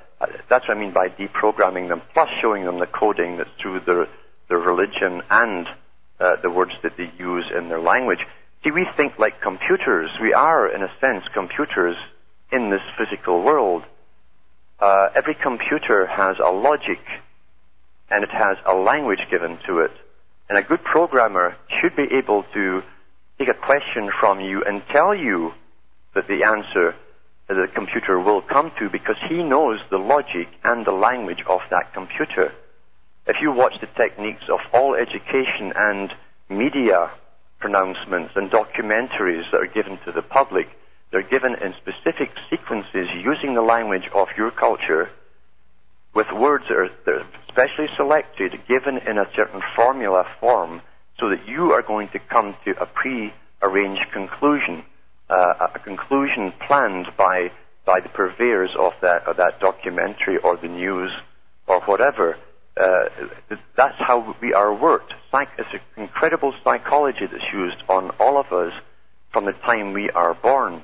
that's 0.48 0.66
what 0.66 0.76
I 0.76 0.80
mean 0.80 0.92
by 0.92 1.08
deprogramming 1.08 1.88
them, 1.88 2.02
plus 2.12 2.28
showing 2.40 2.64
them 2.64 2.78
the 2.78 2.86
coding 2.86 3.36
that's 3.36 3.50
through 3.60 3.80
their, 3.80 4.08
their 4.48 4.58
religion 4.58 5.22
and 5.30 5.66
uh, 6.20 6.36
the 6.42 6.50
words 6.50 6.72
that 6.82 6.96
they 6.96 7.10
use 7.18 7.44
in 7.56 7.68
their 7.68 7.80
language. 7.80 8.20
See, 8.64 8.70
we 8.70 8.86
think 8.96 9.18
like 9.18 9.40
computers. 9.40 10.10
We 10.20 10.32
are, 10.32 10.66
in 10.74 10.82
a 10.82 10.90
sense, 11.00 11.24
computers 11.32 11.96
in 12.50 12.70
this 12.70 12.82
physical 12.98 13.42
world. 13.42 13.84
Uh, 14.80 15.08
every 15.14 15.34
computer 15.34 16.06
has 16.06 16.36
a 16.44 16.50
logic 16.50 17.00
and 18.10 18.24
it 18.24 18.30
has 18.30 18.56
a 18.64 18.74
language 18.74 19.20
given 19.30 19.58
to 19.66 19.80
it. 19.80 19.90
And 20.48 20.56
a 20.56 20.62
good 20.62 20.82
programmer 20.82 21.56
should 21.80 21.94
be 21.94 22.06
able 22.16 22.44
to 22.54 22.82
take 23.38 23.48
a 23.48 23.54
question 23.54 24.10
from 24.20 24.40
you 24.40 24.62
and 24.64 24.82
tell 24.92 25.14
you 25.14 25.52
that 26.14 26.26
the 26.26 26.44
answer 26.44 26.94
that 27.48 27.54
the 27.54 27.68
computer 27.74 28.20
will 28.20 28.42
come 28.42 28.70
to 28.78 28.90
because 28.90 29.16
he 29.28 29.42
knows 29.42 29.80
the 29.90 29.96
logic 29.96 30.48
and 30.64 30.84
the 30.84 30.92
language 30.92 31.42
of 31.48 31.60
that 31.70 31.94
computer. 31.94 32.52
If 33.26 33.36
you 33.40 33.52
watch 33.52 33.74
the 33.80 33.88
techniques 33.96 34.44
of 34.50 34.60
all 34.72 34.94
education 34.94 35.72
and 35.74 36.12
media 36.48 37.10
pronouncements 37.58 38.32
and 38.36 38.50
documentaries 38.50 39.50
that 39.50 39.60
are 39.60 39.72
given 39.72 39.98
to 40.04 40.12
the 40.12 40.22
public, 40.22 40.66
they're 41.10 41.22
given 41.22 41.54
in 41.54 41.74
specific 41.74 42.30
sequences 42.50 43.08
using 43.22 43.54
the 43.54 43.62
language 43.62 44.08
of 44.14 44.28
your 44.36 44.50
culture 44.50 45.10
with 46.14 46.26
words 46.32 46.64
that 46.68 46.76
are, 46.76 46.90
that 47.06 47.14
are 47.14 47.26
specially 47.48 47.88
selected, 47.96 48.52
given 48.68 48.98
in 48.98 49.18
a 49.18 49.26
certain 49.36 49.62
formula 49.74 50.24
form, 50.40 50.82
so 51.20 51.30
that 51.30 51.46
you 51.46 51.72
are 51.72 51.82
going 51.82 52.08
to 52.08 52.18
come 52.18 52.56
to 52.64 52.70
a 52.80 52.86
pre-arranged 52.86 54.06
conclusion, 54.12 54.84
uh, 55.28 55.68
a 55.74 55.78
conclusion 55.78 56.52
planned 56.66 57.06
by 57.16 57.50
by 57.84 58.00
the 58.00 58.08
purveyors 58.10 58.70
of 58.78 58.92
that 59.00 59.26
of 59.26 59.36
that 59.38 59.60
documentary 59.60 60.36
or 60.44 60.56
the 60.56 60.68
news 60.68 61.10
or 61.66 61.80
whatever. 61.82 62.36
Uh, 62.78 63.08
that's 63.76 63.96
how 63.98 64.36
we 64.40 64.52
are 64.52 64.72
worked. 64.74 65.12
Psych- 65.32 65.48
it's 65.58 65.68
an 65.72 65.80
incredible 66.02 66.54
psychology 66.62 67.26
that's 67.30 67.52
used 67.52 67.82
on 67.88 68.10
all 68.20 68.38
of 68.38 68.52
us 68.52 68.72
from 69.32 69.46
the 69.46 69.52
time 69.52 69.92
we 69.92 70.10
are 70.10 70.34
born. 70.34 70.82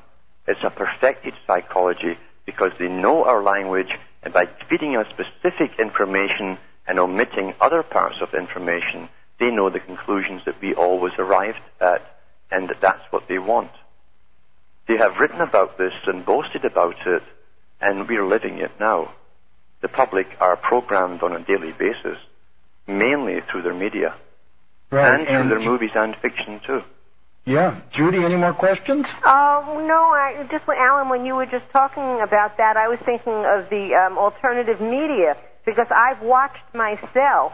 It's 0.48 0.60
a 0.64 0.70
perfected 0.70 1.34
psychology 1.46 2.18
because 2.46 2.72
they 2.78 2.88
know 2.88 3.24
our 3.24 3.42
language 3.42 3.92
and 4.22 4.32
by 4.32 4.46
feeding 4.68 4.96
us 4.96 5.06
specific 5.10 5.78
information 5.78 6.58
and 6.86 6.98
omitting 6.98 7.54
other 7.60 7.82
parts 7.82 8.16
of 8.20 8.34
information, 8.34 9.08
they 9.40 9.50
know 9.50 9.70
the 9.70 9.80
conclusions 9.80 10.42
that 10.46 10.60
we 10.60 10.74
always 10.74 11.12
arrived 11.18 11.60
at 11.80 12.02
and 12.50 12.68
that 12.68 12.80
that's 12.80 13.02
what 13.10 13.24
they 13.28 13.38
want. 13.38 13.70
They 14.86 14.96
have 14.96 15.18
written 15.18 15.40
about 15.40 15.78
this 15.78 15.92
and 16.06 16.24
boasted 16.24 16.64
about 16.64 16.96
it 17.06 17.22
and 17.80 18.08
we're 18.08 18.26
living 18.26 18.58
it 18.58 18.72
now. 18.78 19.12
The 19.82 19.88
public 19.88 20.26
are 20.40 20.56
programmed 20.56 21.22
on 21.22 21.32
a 21.32 21.44
daily 21.44 21.72
basis, 21.72 22.18
mainly 22.86 23.40
through 23.50 23.62
their 23.62 23.74
media 23.74 24.14
and 24.90 25.26
through 25.26 25.48
their 25.48 25.60
movies 25.60 25.90
and 25.94 26.14
fiction 26.22 26.60
too. 26.66 26.80
Yeah. 27.44 27.82
Judy, 27.92 28.24
any 28.24 28.36
more 28.36 28.54
questions? 28.54 29.06
Oh 29.22 29.84
no! 29.86 30.00
I 30.00 30.46
just 30.50 30.64
Alan, 30.66 31.10
when 31.10 31.26
you 31.26 31.34
were 31.34 31.44
just 31.44 31.66
talking 31.72 32.20
about 32.22 32.56
that, 32.56 32.78
I 32.78 32.88
was 32.88 32.98
thinking 33.04 33.34
of 33.34 33.68
the 33.68 33.92
um, 33.94 34.16
alternative 34.16 34.80
media 34.80 35.36
because 35.66 35.86
I've 35.90 36.22
watched 36.22 36.64
myself 36.72 37.52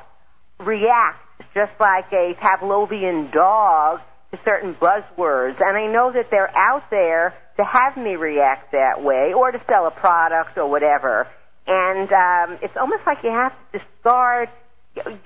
react 0.60 1.18
just 1.54 1.72
like 1.80 2.12
a 2.12 2.34
Pavlovian 2.34 3.32
dog 3.32 4.00
to 4.32 4.38
certain 4.44 4.74
buzzwords, 4.74 5.60
and 5.60 5.76
I 5.76 5.86
know 5.92 6.12
that 6.12 6.30
they're 6.30 6.56
out 6.56 6.84
there 6.90 7.34
to 7.56 7.64
have 7.64 7.96
me 7.96 8.16
react 8.16 8.72
that 8.72 9.02
way 9.02 9.32
or 9.34 9.50
to 9.50 9.60
sell 9.68 9.86
a 9.86 9.90
product 9.90 10.56
or 10.56 10.68
whatever. 10.70 11.26
And 11.66 12.10
um, 12.12 12.58
it's 12.62 12.76
almost 12.76 13.02
like 13.06 13.18
you 13.22 13.30
have 13.30 13.52
to 13.72 13.78
discard. 13.78 14.48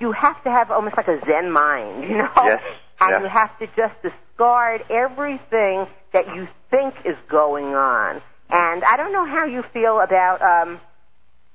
You 0.00 0.12
have 0.12 0.42
to 0.44 0.50
have 0.50 0.70
almost 0.70 0.96
like 0.96 1.08
a 1.08 1.20
Zen 1.24 1.50
mind, 1.50 2.04
you 2.04 2.18
know. 2.18 2.30
Yes, 2.36 2.62
And 3.00 3.10
yes. 3.10 3.22
you 3.22 3.28
have 3.28 3.58
to 3.58 3.66
just 3.76 3.94
discard 4.02 4.84
everything 4.88 5.86
that 6.12 6.26
you 6.34 6.46
think 6.70 6.94
is 7.04 7.16
going 7.28 7.74
on. 7.74 8.22
And 8.50 8.84
I 8.84 8.96
don't 8.96 9.12
know 9.12 9.26
how 9.26 9.46
you 9.46 9.64
feel 9.72 10.00
about. 10.00 10.40
Um, 10.42 10.80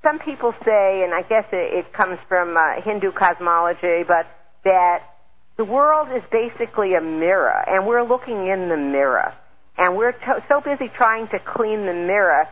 some 0.02 0.18
people 0.18 0.52
say, 0.64 1.02
and 1.04 1.14
I 1.14 1.22
guess 1.22 1.44
it, 1.52 1.86
it 1.86 1.92
comes 1.92 2.18
from 2.28 2.56
uh, 2.56 2.80
Hindu 2.82 3.12
cosmology, 3.12 4.02
but 4.06 4.26
that 4.64 5.02
the 5.56 5.64
world 5.64 6.08
is 6.14 6.22
basically 6.30 6.94
a 6.94 7.00
mirror, 7.00 7.64
and 7.66 7.86
we're 7.86 8.02
looking 8.02 8.46
in 8.46 8.68
the 8.68 8.76
mirror, 8.76 9.32
and 9.76 9.96
we're 9.96 10.12
to- 10.12 10.42
so 10.48 10.60
busy 10.60 10.88
trying 10.88 11.28
to 11.28 11.38
clean 11.38 11.86
the 11.86 11.92
mirror 11.94 12.48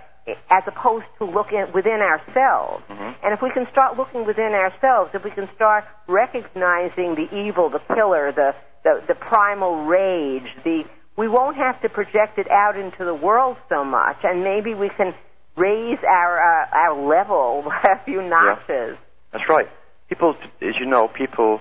as 0.50 0.62
opposed 0.66 1.06
to 1.16 1.24
looking 1.24 1.64
within 1.72 2.00
ourselves. 2.02 2.84
And 2.90 3.32
if 3.32 3.40
we 3.40 3.50
can 3.50 3.66
start 3.72 3.96
looking 3.96 4.26
within 4.26 4.52
ourselves, 4.52 5.10
if 5.14 5.24
we 5.24 5.30
can 5.30 5.48
start 5.54 5.84
recognizing 6.06 7.14
the 7.14 7.28
evil, 7.34 7.70
the 7.70 7.80
killer, 7.94 8.30
the, 8.32 8.54
the, 8.84 9.02
the 9.08 9.14
primal 9.14 9.84
rage, 9.86 10.44
the 10.64 10.84
we 11.16 11.26
won't 11.26 11.56
have 11.56 11.80
to 11.82 11.88
project 11.88 12.38
it 12.38 12.48
out 12.48 12.76
into 12.76 13.04
the 13.04 13.14
world 13.14 13.56
so 13.68 13.84
much, 13.84 14.18
and 14.22 14.44
maybe 14.44 14.74
we 14.74 14.88
can 14.88 15.14
raise 15.56 15.98
our 16.08 16.38
uh, 16.38 16.66
our 16.72 16.94
level 17.08 17.64
a 17.84 17.98
few 18.04 18.22
notches. 18.22 18.96
That's 19.32 19.48
right. 19.48 19.68
People, 20.08 20.36
as 20.62 20.74
you 20.78 20.86
know, 20.86 21.08
people, 21.08 21.60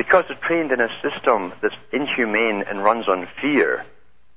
because 0.00 0.24
they're 0.28 0.48
trained 0.48 0.72
in 0.72 0.80
a 0.80 0.88
system 1.04 1.52
that's 1.60 1.74
inhumane 1.92 2.64
and 2.66 2.82
runs 2.82 3.06
on 3.06 3.28
fear 3.38 3.84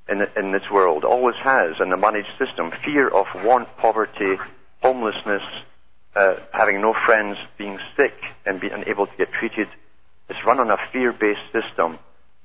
in, 0.09 0.21
in 0.35 0.51
this 0.51 0.69
world, 0.69 1.05
always 1.05 1.37
has, 1.41 1.79
in 1.79 1.89
the 1.89 1.95
managed 1.95 2.27
system, 2.37 2.69
fear 2.83 3.07
of 3.07 3.27
want, 3.45 3.69
poverty, 3.77 4.35
homelessness, 4.81 5.41
uh, 6.17 6.35
having 6.51 6.81
no 6.81 6.93
friends, 7.05 7.37
being 7.57 7.79
sick, 7.95 8.11
and 8.45 8.59
being 8.59 8.73
unable 8.73 9.07
to 9.07 9.15
get 9.17 9.31
treated. 9.31 9.69
It's 10.27 10.39
run 10.45 10.59
on 10.59 10.69
a 10.69 10.75
fear-based 10.91 11.53
system, 11.53 11.97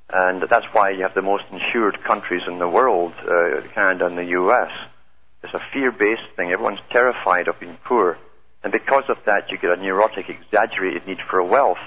and 0.08 0.44
that's 0.48 0.66
why 0.70 0.90
you 0.90 1.02
have 1.02 1.14
the 1.16 1.22
most 1.22 1.42
insured 1.50 1.98
countries 2.04 2.42
in 2.46 2.60
the 2.60 2.68
world, 2.68 3.14
uh, 3.18 3.62
Canada 3.74 4.06
and 4.06 4.16
the 4.16 4.26
U.S. 4.26 4.70
It's 5.42 5.54
a 5.54 5.62
fear-based 5.72 6.36
thing. 6.36 6.52
Everyone's 6.52 6.86
terrified 6.92 7.48
of 7.48 7.58
being 7.58 7.78
poor, 7.84 8.16
and 8.62 8.70
because 8.70 9.04
of 9.08 9.16
that, 9.26 9.50
you 9.50 9.58
get 9.58 9.76
a 9.76 9.82
neurotic, 9.82 10.28
exaggerated 10.28 11.04
need 11.08 11.18
for 11.28 11.42
wealth, 11.42 11.78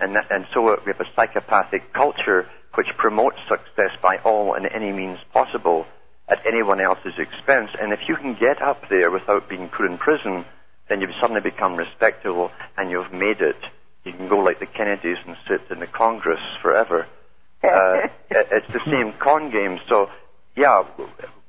and 0.00 0.14
that, 0.16 0.26
and 0.30 0.46
so 0.52 0.62
we 0.62 0.92
have 0.92 1.00
a 1.00 1.10
psychopathic 1.14 1.92
culture 1.92 2.48
which 2.74 2.86
promotes 2.96 3.36
success 3.48 3.90
by 4.02 4.16
all 4.24 4.54
and 4.54 4.66
any 4.66 4.92
means 4.92 5.18
possible 5.32 5.86
at 6.28 6.38
anyone 6.46 6.80
else's 6.80 7.14
expense. 7.18 7.70
And 7.80 7.92
if 7.92 8.00
you 8.08 8.16
can 8.16 8.34
get 8.38 8.62
up 8.62 8.82
there 8.88 9.10
without 9.10 9.48
being 9.48 9.68
put 9.68 9.86
in 9.86 9.98
prison, 9.98 10.44
then 10.88 11.00
you've 11.00 11.14
suddenly 11.20 11.40
become 11.40 11.76
respectable 11.76 12.50
and 12.76 12.90
you've 12.90 13.12
made 13.12 13.40
it. 13.40 13.56
You 14.04 14.12
can 14.12 14.28
go 14.28 14.38
like 14.38 14.60
the 14.60 14.66
Kennedys 14.66 15.18
and 15.26 15.36
sit 15.48 15.60
in 15.70 15.80
the 15.80 15.86
Congress 15.86 16.40
forever. 16.62 17.06
Uh, 17.62 18.08
it's 18.30 18.72
the 18.72 18.80
same 18.86 19.12
con 19.20 19.50
game. 19.50 19.78
So, 19.86 20.08
yeah, 20.56 20.82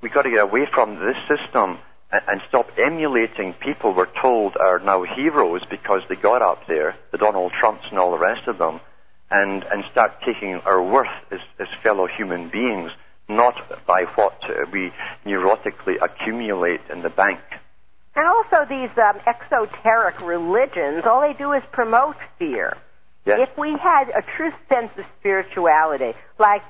we've 0.01 0.11
got 0.11 0.23
to 0.23 0.29
get 0.29 0.39
away 0.39 0.67
from 0.73 0.95
this 0.95 1.15
system 1.25 1.79
and, 2.11 2.41
stop 2.49 2.67
emulating 2.77 3.53
people 3.53 3.93
we're 3.95 4.11
told 4.21 4.55
are 4.57 4.79
now 4.79 5.03
heroes 5.03 5.61
because 5.69 6.01
they 6.09 6.15
got 6.15 6.41
up 6.41 6.67
there, 6.67 6.95
the 7.11 7.17
Donald 7.17 7.51
Trumps 7.59 7.85
and 7.89 7.97
all 7.97 8.11
the 8.11 8.19
rest 8.19 8.47
of 8.47 8.57
them, 8.57 8.79
and, 9.29 9.63
and 9.63 9.83
start 9.91 10.11
taking 10.25 10.55
our 10.65 10.83
worth 10.83 11.07
as, 11.31 11.39
as 11.59 11.67
fellow 11.81 12.07
human 12.07 12.49
beings, 12.49 12.91
not 13.29 13.55
by 13.87 14.03
what 14.15 14.37
uh, 14.43 14.65
we 14.73 14.91
neurotically 15.25 15.95
accumulate 16.01 16.81
in 16.91 17.01
the 17.01 17.09
bank. 17.09 17.39
And 18.15 18.27
also 18.27 18.65
these 18.67 18.89
um, 18.97 19.21
exoteric 19.25 20.19
religions, 20.21 21.03
all 21.05 21.21
they 21.21 21.37
do 21.37 21.53
is 21.53 21.63
promote 21.71 22.17
fear. 22.37 22.75
Yes. 23.25 23.47
If 23.49 23.57
we 23.57 23.71
had 23.71 24.09
a 24.09 24.21
true 24.35 24.51
sense 24.67 24.91
of 24.97 25.05
spirituality, 25.19 26.13
like 26.37 26.63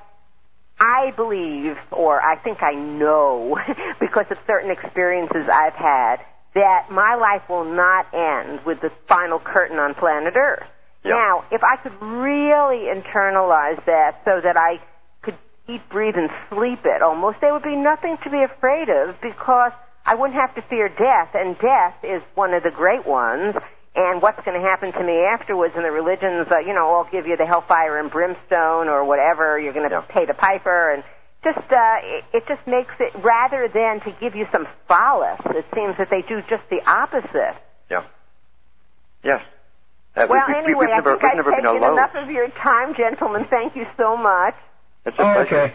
I 0.82 1.12
believe, 1.14 1.76
or 1.92 2.20
I 2.20 2.36
think 2.42 2.58
I 2.60 2.72
know, 2.72 3.56
because 4.00 4.26
of 4.30 4.38
certain 4.48 4.70
experiences 4.72 5.48
I've 5.48 5.74
had, 5.74 6.16
that 6.54 6.90
my 6.90 7.14
life 7.14 7.48
will 7.48 7.64
not 7.64 8.12
end 8.12 8.66
with 8.66 8.80
the 8.80 8.90
final 9.06 9.38
curtain 9.38 9.78
on 9.78 9.94
planet 9.94 10.34
Earth. 10.36 10.66
Yeah. 11.04 11.14
Now, 11.14 11.44
if 11.52 11.62
I 11.62 11.76
could 11.76 11.94
really 12.02 12.90
internalize 12.90 13.84
that 13.86 14.22
so 14.24 14.40
that 14.42 14.56
I 14.56 14.80
could 15.22 15.38
eat, 15.68 15.88
breathe, 15.88 16.16
and 16.16 16.30
sleep 16.50 16.80
it 16.84 17.00
almost, 17.00 17.38
there 17.40 17.52
would 17.52 17.62
be 17.62 17.76
nothing 17.76 18.18
to 18.24 18.30
be 18.30 18.42
afraid 18.42 18.88
of 18.88 19.20
because 19.22 19.72
I 20.04 20.16
wouldn't 20.16 20.38
have 20.38 20.54
to 20.56 20.62
fear 20.62 20.88
death, 20.88 21.30
and 21.34 21.56
death 21.58 21.94
is 22.02 22.22
one 22.34 22.54
of 22.54 22.64
the 22.64 22.72
great 22.72 23.06
ones. 23.06 23.54
And 23.94 24.22
what's 24.22 24.42
going 24.44 24.58
to 24.60 24.66
happen 24.66 24.90
to 24.92 25.02
me 25.04 25.20
afterwards? 25.20 25.74
And 25.76 25.84
the 25.84 25.90
religions, 25.90 26.48
uh, 26.50 26.60
you 26.60 26.72
know, 26.72 26.86
all 26.86 27.06
give 27.12 27.26
you 27.26 27.36
the 27.36 27.44
hellfire 27.44 27.98
and 27.98 28.10
brimstone 28.10 28.88
or 28.88 29.04
whatever. 29.04 29.58
You're 29.60 29.74
going 29.74 29.88
to 29.88 29.96
Yeah. 29.96 30.00
pay 30.08 30.24
the 30.24 30.32
piper, 30.34 30.92
and 30.94 31.04
just 31.44 31.58
uh, 31.70 31.96
it, 32.02 32.24
it 32.32 32.44
just 32.48 32.66
makes 32.66 32.94
it 33.00 33.12
rather 33.22 33.68
than 33.68 34.00
to 34.00 34.10
give 34.18 34.34
you 34.34 34.46
some 34.50 34.66
solace. 34.88 35.40
It 35.46 35.66
seems 35.74 35.96
that 35.98 36.08
they 36.10 36.22
do 36.22 36.40
just 36.48 36.62
the 36.70 36.80
opposite. 36.88 37.56
Yeah. 37.90 38.04
Yes. 39.22 39.42
Uh, 40.16 40.26
Well, 40.28 40.40
we, 40.48 40.54
we, 40.54 40.58
anyway, 40.58 40.74
we've 40.80 40.88
never, 40.88 41.16
I 41.16 41.20
think 41.20 41.22
we've 41.22 41.30
I've 41.30 41.36
never 41.36 41.50
taken 41.52 41.66
alone. 41.66 41.92
enough 41.98 42.14
of 42.14 42.30
your 42.30 42.48
time, 42.48 42.94
gentlemen. 42.94 43.46
Thank 43.50 43.76
you 43.76 43.84
so 43.98 44.16
much. 44.16 44.54
It's 45.04 45.18
a 45.18 45.22
Oh, 45.22 45.34
pleasure. 45.34 45.56
okay. 45.60 45.74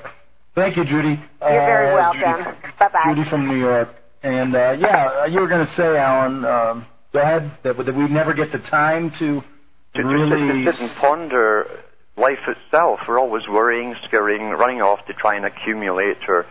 Thank 0.55 0.77
you, 0.77 0.85
Judy. 0.85 1.21
You're 1.41 1.65
very 1.65 1.91
Uh, 1.91 1.95
welcome. 1.95 2.43
Judy, 2.45 2.73
Bye 2.79 2.87
bye. 2.89 3.13
Judy 3.13 3.29
from 3.29 3.47
New 3.47 3.57
York. 3.57 3.89
And 4.23 4.55
uh, 4.55 4.75
yeah, 4.79 5.05
uh, 5.21 5.25
you 5.25 5.39
were 5.41 5.47
going 5.47 5.65
to 5.65 5.71
say, 5.73 5.97
Alan, 5.97 6.45
um, 6.45 6.85
go 7.17 7.23
ahead, 7.23 7.57
that, 7.63 7.77
that 7.85 7.95
we 7.95 8.07
never 8.07 8.33
get 8.33 8.51
the 8.51 8.59
time 8.59 9.11
to 9.19 9.41
To, 9.95 10.03
really. 10.03 10.65
sit, 10.65 10.71
to 10.71 10.77
sit 10.77 10.81
and 10.81 10.91
ponder 10.99 11.83
life 12.15 12.43
itself. 12.47 12.99
We're 13.07 13.19
always 13.19 13.43
worrying, 13.49 13.95
scurrying, 14.07 14.49
running 14.49 14.81
off 14.81 15.05
to 15.07 15.13
try 15.13 15.35
and 15.35 15.45
accumulate 15.45 16.17
or 16.27 16.45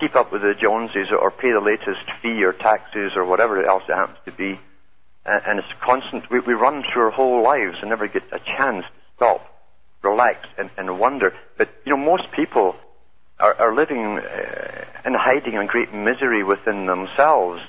keep 0.00 0.14
up 0.16 0.32
with 0.32 0.42
the 0.42 0.54
Joneses 0.60 1.08
or 1.12 1.30
pay 1.30 1.52
the 1.52 1.60
latest 1.60 2.04
fee 2.20 2.42
or 2.42 2.52
taxes 2.52 3.12
or 3.14 3.24
whatever 3.24 3.62
else 3.64 3.82
it 3.88 3.94
happens 3.94 4.18
to 4.24 4.32
be. 4.32 4.58
And, 5.24 5.42
and 5.46 5.58
it's 5.58 5.68
constant. 5.84 6.30
We, 6.30 6.40
we 6.40 6.54
run 6.54 6.82
through 6.92 7.04
our 7.04 7.10
whole 7.10 7.42
lives 7.42 7.76
and 7.80 7.90
never 7.90 8.08
get 8.08 8.22
a 8.32 8.40
chance 8.56 8.84
to 8.84 9.00
stop, 9.16 9.40
relax, 10.02 10.38
and, 10.58 10.70
and 10.76 10.98
wonder. 10.98 11.32
But 11.56 11.68
you 11.84 11.96
know, 11.96 12.02
most 12.02 12.24
people 12.34 12.74
are, 13.38 13.54
are 13.54 13.74
living 13.74 14.18
uh, 14.18 14.84
and 15.04 15.14
hiding 15.16 15.54
in 15.54 15.66
great 15.66 15.92
misery 15.94 16.42
within 16.42 16.86
themselves. 16.86 17.60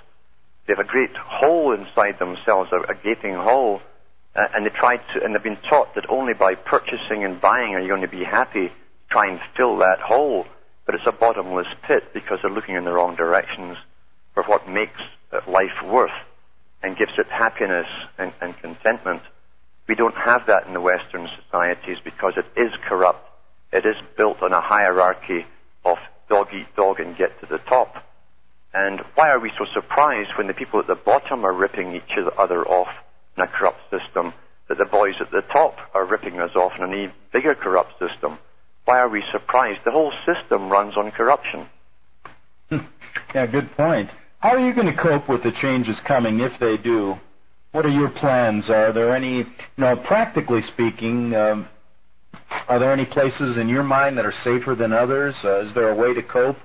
They 0.65 0.73
have 0.73 0.85
a 0.85 0.89
great 0.89 1.15
hole 1.15 1.73
inside 1.73 2.19
themselves, 2.19 2.71
a, 2.71 2.91
a 2.91 2.95
gaping 2.95 3.35
hole, 3.35 3.81
uh, 4.35 4.47
and 4.53 4.65
they 4.65 4.69
try 4.69 4.97
to, 4.97 5.23
and 5.23 5.35
they've 5.35 5.43
been 5.43 5.57
taught 5.69 5.95
that 5.95 6.09
only 6.09 6.33
by 6.33 6.55
purchasing 6.55 7.23
and 7.23 7.39
buying 7.39 7.75
are 7.75 7.81
you 7.81 7.89
going 7.89 8.01
to 8.01 8.07
be 8.07 8.23
happy. 8.23 8.71
Try 9.11 9.29
and 9.29 9.39
fill 9.55 9.77
that 9.77 9.99
hole, 9.99 10.45
but 10.85 10.95
it's 10.95 11.05
a 11.05 11.11
bottomless 11.11 11.67
pit 11.83 12.13
because 12.13 12.39
they're 12.41 12.51
looking 12.51 12.75
in 12.75 12.85
the 12.85 12.93
wrong 12.93 13.15
directions 13.15 13.77
for 14.33 14.43
what 14.43 14.67
makes 14.67 14.99
uh, 15.31 15.41
life 15.47 15.83
worth 15.85 16.11
and 16.81 16.97
gives 16.97 17.11
it 17.17 17.27
happiness 17.27 17.87
and, 18.17 18.33
and 18.41 18.57
contentment. 18.57 19.21
We 19.87 19.95
don't 19.95 20.15
have 20.15 20.47
that 20.47 20.65
in 20.65 20.73
the 20.73 20.81
Western 20.81 21.27
societies 21.43 21.97
because 22.03 22.33
it 22.37 22.45
is 22.59 22.71
corrupt. 22.87 23.29
It 23.71 23.85
is 23.85 23.95
built 24.17 24.41
on 24.41 24.53
a 24.53 24.61
hierarchy 24.61 25.45
of 25.85 25.97
dog 26.29 26.47
eat 26.53 26.73
dog 26.75 26.99
and 26.99 27.17
get 27.17 27.39
to 27.41 27.45
the 27.45 27.57
top. 27.57 27.95
And 28.73 29.01
why 29.15 29.29
are 29.29 29.39
we 29.39 29.51
so 29.57 29.65
surprised 29.73 30.31
when 30.37 30.47
the 30.47 30.53
people 30.53 30.79
at 30.79 30.87
the 30.87 30.95
bottom 30.95 31.45
are 31.45 31.53
ripping 31.53 31.95
each 31.95 32.17
other 32.37 32.67
off 32.67 32.87
in 33.37 33.43
a 33.43 33.47
corrupt 33.47 33.81
system, 33.91 34.33
that 34.67 34.77
the 34.77 34.85
boys 34.85 35.15
at 35.19 35.29
the 35.31 35.43
top 35.51 35.75
are 35.93 36.05
ripping 36.05 36.39
us 36.39 36.51
off 36.55 36.71
in 36.77 36.83
an 36.83 36.93
even 36.93 37.11
bigger 37.31 37.53
corrupt 37.53 37.91
system? 37.99 38.39
Why 38.85 38.97
are 38.97 39.09
we 39.09 39.23
surprised? 39.31 39.81
The 39.85 39.91
whole 39.91 40.11
system 40.25 40.69
runs 40.69 40.97
on 40.97 41.11
corruption. 41.11 41.67
yeah, 43.35 43.45
good 43.45 43.71
point. 43.77 44.09
How 44.39 44.49
are 44.49 44.59
you 44.59 44.73
going 44.73 44.93
to 44.93 45.01
cope 45.01 45.29
with 45.29 45.43
the 45.43 45.51
changes 45.61 46.01
coming 46.07 46.39
if 46.39 46.59
they 46.59 46.75
do? 46.77 47.15
What 47.71 47.85
are 47.85 47.89
your 47.89 48.09
plans? 48.09 48.69
Are 48.69 48.91
there 48.91 49.15
any, 49.15 49.37
you 49.37 49.45
know, 49.77 49.95
practically 49.95 50.61
speaking, 50.61 51.33
um, 51.33 51.67
are 52.67 52.79
there 52.79 52.91
any 52.91 53.05
places 53.05 53.57
in 53.57 53.69
your 53.69 53.83
mind 53.83 54.17
that 54.17 54.25
are 54.25 54.33
safer 54.43 54.75
than 54.75 54.91
others? 54.93 55.35
Uh, 55.43 55.61
is 55.61 55.73
there 55.73 55.89
a 55.89 55.95
way 55.95 56.13
to 56.13 56.21
cope 56.21 56.57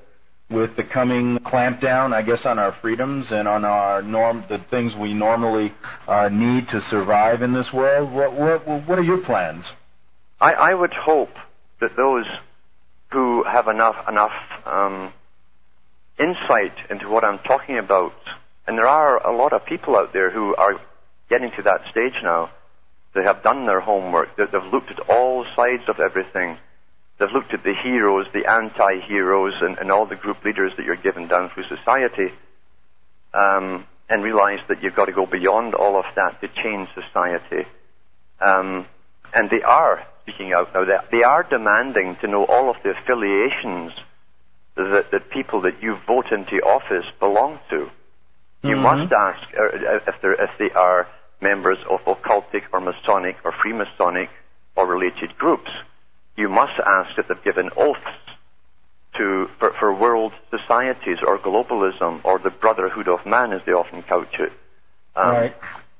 with 0.51 0.77
the 0.77 0.85
coming 0.85 1.39
clampdown, 1.41 2.15
I 2.15 2.23
guess, 2.23 2.47
on 2.47 2.59
our 2.59 2.75
freedoms 2.81 3.29
and 3.31 3.47
on 3.47 3.65
our 3.65 4.03
norm, 4.03 4.45
the 4.49 4.65
things 4.71 4.95
we 4.99 5.13
normally 5.13 5.75
uh, 6.07 6.29
need 6.31 6.69
to 6.69 6.81
survive 6.81 7.43
in 7.43 7.53
this 7.53 7.71
world? 7.73 8.13
What, 8.13 8.33
what, 8.33 8.89
what 8.89 8.99
are 8.99 9.03
your 9.03 9.23
plans? 9.25 9.71
I, 10.41 10.53
I 10.53 10.75
would 10.75 10.93
hope 10.93 11.35
that 11.81 11.91
those 11.97 12.27
who 13.13 13.45
have 13.45 13.69
enough 13.69 13.97
enough 14.09 14.33
um, 14.67 15.13
insight 16.19 16.77
into 16.91 17.09
what 17.09 17.25
I'm 17.25 17.39
talking 17.41 17.79
about, 17.79 18.13
and 18.67 18.77
there 18.77 18.87
are 18.89 19.27
a 19.27 19.37
lot 19.37 19.53
of 19.53 19.65
people 19.65 19.97
out 19.97 20.13
there 20.13 20.31
who 20.31 20.55
are 20.57 20.75
getting 21.29 21.51
to 21.57 21.63
that 21.63 21.81
stage 21.91 22.15
now. 22.23 22.51
They 23.15 23.23
have 23.23 23.43
done 23.43 23.67
their 23.67 23.81
homework. 23.81 24.37
They, 24.37 24.45
they've 24.45 24.73
looked 24.73 24.91
at 24.91 25.01
all 25.09 25.45
sides 25.57 25.83
of 25.89 25.97
everything. 26.01 26.59
They've 27.19 27.31
looked 27.33 27.53
at 27.53 27.65
the 27.65 27.75
heroes, 27.83 28.27
the 28.33 28.47
anti-heroes, 28.49 29.55
and, 29.61 29.79
and 29.79 29.91
all 29.91 30.07
the 30.07 30.17
group 30.17 30.45
leaders 30.45 30.73
that 30.77 30.87
you're 30.87 30.97
given 30.97 31.27
down 31.27 31.51
through 31.51 31.65
society, 31.65 32.33
um, 33.35 33.85
and 34.09 34.23
realized 34.23 34.63
that 34.69 34.83
you've 34.83 34.95
got 34.95 35.07
to 35.07 35.13
go 35.13 35.27
beyond 35.27 35.75
all 35.75 35.97
of 35.99 36.05
that 36.15 36.41
to 36.41 36.49
change 36.63 36.89
society. 36.95 37.69
Um, 38.41 38.87
and 39.35 39.51
they 39.51 39.63
are 39.63 40.07
speaking 40.23 40.53
out 40.53 40.73
now. 40.73 40.85
They, 40.85 41.19
they 41.19 41.25
are 41.25 41.43
demanding 41.43 42.17
to 42.21 42.29
know 42.29 42.45
all 42.45 42.71
of 42.71 42.77
the 42.83 42.91
affiliations 42.91 43.93
that, 44.77 45.11
that 45.11 45.31
people 45.31 45.63
that 45.63 45.83
you 45.83 45.99
vote 46.07 46.27
into 46.31 46.57
office 46.65 47.05
belong 47.19 47.59
to. 47.71 47.91
You 48.63 48.77
Mhm. 48.77 48.83
must 48.83 49.13
ask 49.13 49.43
uh, 49.55 50.01
if, 50.07 50.21
they're, 50.23 50.35
if 50.35 50.51
they 50.59 50.71
are 50.71 51.09
members 51.41 51.79
of 51.91 52.01
occultic 52.05 52.63
or 52.73 52.81
Masonic 52.81 53.37
or 53.45 53.53
Freemasonic 53.53 54.29
or 54.77 54.87
related 54.87 55.37
groups. 55.37 55.71
You 56.39 56.49
must 56.49 56.79
ask 56.87 57.19
if 57.19 57.27
they've 57.27 57.43
given 57.43 57.69
oaths 57.77 57.99
to 59.17 59.49
for, 59.59 59.73
for 59.81 59.93
world 59.93 60.33
societies 60.51 61.19
or 61.27 61.37
globalism 61.37 62.25
or 62.25 62.39
the 62.39 62.51
brotherhood 62.51 63.09
of 63.09 63.27
man, 63.27 63.53
as 63.53 63.61
they 63.67 63.73
often 63.73 64.05
couch 64.05 64.37
it. 64.39 64.53
Um, 65.17 65.33
right. 65.33 65.57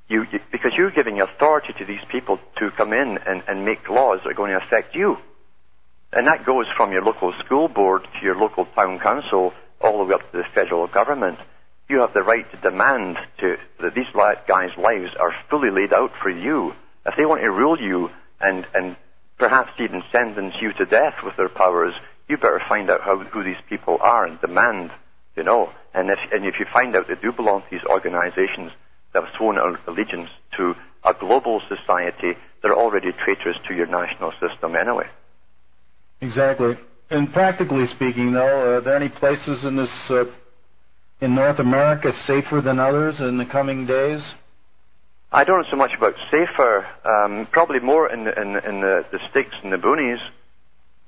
you, 0.09 0.27
you, 0.33 0.39
because 0.53 0.71
you're 0.77 0.93
giving 0.93 1.21
authority 1.21 1.73
to 1.79 1.85
these 1.85 2.05
people 2.13 2.39
to 2.59 2.71
come 2.77 2.93
in 2.93 3.19
and, 3.27 3.43
and 3.49 3.65
make 3.65 3.89
laws 3.89 4.21
that 4.23 4.31
are 4.31 4.35
going 4.35 4.53
to 4.53 4.65
affect 4.65 4.95
you. 4.95 5.17
And 6.13 6.29
that 6.29 6.47
goes 6.47 6.67
from 6.77 6.93
your 6.93 7.03
local 7.03 7.35
school 7.45 7.67
board 7.67 8.05
to 8.05 8.25
your 8.25 8.37
local 8.37 8.65
town 8.65 9.01
council 9.01 9.53
all 9.81 9.99
the 9.99 10.05
way 10.05 10.15
up 10.15 10.31
to 10.31 10.39
the 10.39 10.45
federal 10.55 10.87
government. 10.87 11.41
You 11.89 11.99
have 11.99 12.15
the 12.15 12.23
right 12.23 12.49
to 12.53 12.57
demand 12.59 13.17
to, 13.41 13.57
that 13.81 13.95
these 13.97 14.07
guys' 14.15 14.71
lives 14.79 15.11
are 15.19 15.35
fully 15.51 15.71
laid 15.73 15.93
out 15.93 16.13
for 16.23 16.31
you. 16.31 16.75
If 17.05 17.15
they 17.17 17.27
want 17.27 17.41
to 17.41 17.51
rule 17.51 17.81
you 17.81 18.11
and, 18.41 18.65
and 18.73 18.97
perhaps 19.39 19.71
even 19.79 20.03
sentence 20.13 20.55
you 20.61 20.73
to 20.75 20.85
death 20.85 21.15
with 21.25 21.37
their 21.37 21.49
powers, 21.49 21.95
you 22.29 22.37
better 22.37 22.61
find 22.69 22.91
out 22.91 23.01
how, 23.01 23.19
who 23.19 23.43
these 23.45 23.63
people 23.69 23.99
are 24.01 24.27
and 24.27 24.41
demand, 24.41 24.91
you 25.37 25.43
know. 25.43 25.71
And 25.95 26.11
if, 26.11 26.19
and 26.33 26.45
if 26.45 26.55
you 26.59 26.67
find 26.73 26.95
out 26.95 27.09
they 27.09 27.15
do 27.15 27.33
belong 27.33 27.63
to 27.63 27.67
these 27.71 27.85
organizations 27.89 28.73
that 29.13 29.25
have 29.25 29.33
sworn 29.37 29.59
allegiance 29.87 30.31
to 30.57 30.75
a 31.05 31.15
global 31.15 31.63
society 31.69 32.35
they're 32.63 32.75
already 32.75 33.13
traitors 33.25 33.57
to 33.69 33.75
your 33.75 33.87
national 33.87 34.33
system 34.33 34.75
anyway. 34.75 35.07
Exactly. 36.21 36.75
And 37.11 37.33
practically 37.33 37.87
speaking, 37.87 38.33
though, 38.33 38.77
are 38.77 38.81
there 38.81 38.97
any 38.97 39.09
places 39.09 39.65
in 39.65 39.77
this 39.77 39.91
uh, 40.11 40.25
in 41.21 41.35
North 41.35 41.59
America 41.59 42.13
safer 42.27 42.61
than 42.61 42.79
others 42.79 43.21
in 43.21 43.39
the 43.39 43.47
coming 43.47 43.87
days? 43.87 44.21
I 45.31 45.45
don't 45.45 45.61
know 45.61 45.69
so 45.71 45.77
much 45.77 45.93
about 45.97 46.15
safer. 46.31 46.87
Um, 47.05 47.47
probably 47.53 47.81
more 47.81 48.11
in 48.11 48.25
the, 48.25 48.33
in, 48.33 48.57
in 48.57 48.81
the, 48.81 49.05
the 49.13 49.19
sticks 49.31 49.55
and 49.63 49.71
the 49.71 49.77
boonies, 49.77 50.21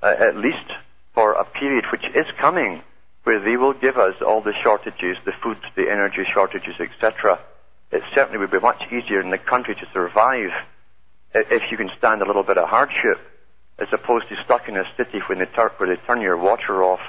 uh, 0.03 0.13
at 0.19 0.35
least 0.35 0.69
for 1.15 1.33
a 1.33 1.43
period 1.43 1.85
which 1.91 2.05
is 2.15 2.27
coming, 2.39 2.83
where 3.23 3.39
they 3.39 3.57
will 3.57 3.73
give 3.73 3.97
us 3.97 4.13
all 4.25 4.41
the 4.41 4.53
shortages, 4.63 5.17
the 5.25 5.33
food, 5.43 5.57
the 5.75 5.89
energy 5.89 6.23
shortages, 6.33 6.75
etc. 6.79 7.39
It 7.91 8.03
certainly 8.13 8.37
would 8.37 8.51
be 8.51 8.59
much 8.59 8.81
easier 8.91 9.21
in 9.21 9.31
the 9.31 9.39
country 9.39 9.73
to 9.73 9.87
survive 9.91 10.51
if 11.33 11.63
you 11.71 11.77
can 11.77 11.89
stand 11.97 12.21
a 12.21 12.25
little 12.25 12.43
bit 12.43 12.57
of 12.57 12.69
hardship, 12.69 13.17
as 13.79 13.87
opposed 13.91 14.29
to 14.29 14.35
stuck 14.45 14.67
in 14.69 14.77
a 14.77 14.83
city 14.97 15.19
when 15.27 15.39
they 15.39 15.45
tur- 15.45 15.71
where 15.77 15.89
they 15.89 16.01
turn 16.03 16.21
your 16.21 16.37
water 16.37 16.83
off, 16.83 16.99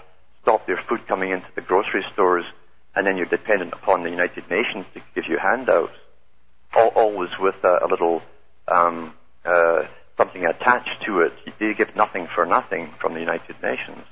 stop 0.42 0.66
your 0.66 0.78
food 0.88 1.06
coming 1.06 1.30
into 1.30 1.46
the 1.56 1.60
grocery 1.60 2.04
stores, 2.14 2.44
and 2.94 3.06
then 3.06 3.16
you're 3.18 3.26
dependent 3.26 3.72
upon 3.74 4.02
the 4.02 4.10
United 4.10 4.48
Nations 4.48 4.86
to 4.94 5.00
give 5.14 5.24
you 5.28 5.38
handouts, 5.38 5.92
always 6.74 7.30
with 7.38 7.56
a, 7.62 7.84
a 7.84 7.88
little 7.88 8.22
um, 8.68 9.14
uh, 9.44 9.82
something 10.16 10.44
attached 10.44 11.04
to 11.06 11.20
it. 11.20 11.32
You 11.58 11.74
give 11.74 11.94
nothing 11.96 12.28
for 12.34 12.46
nothing 12.46 12.92
from 13.00 13.14
the 13.14 13.20
United 13.20 13.56
Nations. 13.62 14.04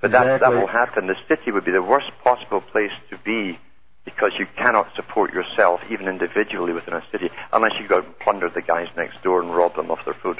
But 0.00 0.08
exactly. 0.08 0.30
that, 0.30 0.40
that 0.40 0.52
will 0.52 0.68
happen. 0.68 1.06
The 1.06 1.16
city 1.28 1.50
would 1.50 1.64
be 1.64 1.72
the 1.72 1.82
worst 1.82 2.10
possible 2.22 2.60
place 2.60 2.92
to 3.10 3.18
be 3.24 3.58
because 4.04 4.32
you 4.38 4.46
cannot 4.56 4.88
support 4.96 5.32
yourself, 5.32 5.80
even 5.90 6.08
individually 6.08 6.72
within 6.72 6.94
a 6.94 7.02
city, 7.12 7.28
unless 7.52 7.72
you 7.80 7.88
go 7.88 7.98
and 7.98 8.18
plunder 8.20 8.48
the 8.54 8.62
guys 8.62 8.86
next 8.96 9.22
door 9.22 9.42
and 9.42 9.54
rob 9.54 9.74
them 9.76 9.90
of 9.90 9.98
their 10.04 10.14
food. 10.22 10.38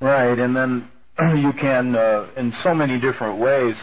Right, 0.00 0.38
and 0.38 0.54
then 0.54 0.90
you 1.36 1.52
can, 1.58 1.96
uh, 1.96 2.28
in 2.36 2.52
so 2.62 2.74
many 2.74 3.00
different 3.00 3.40
ways, 3.40 3.82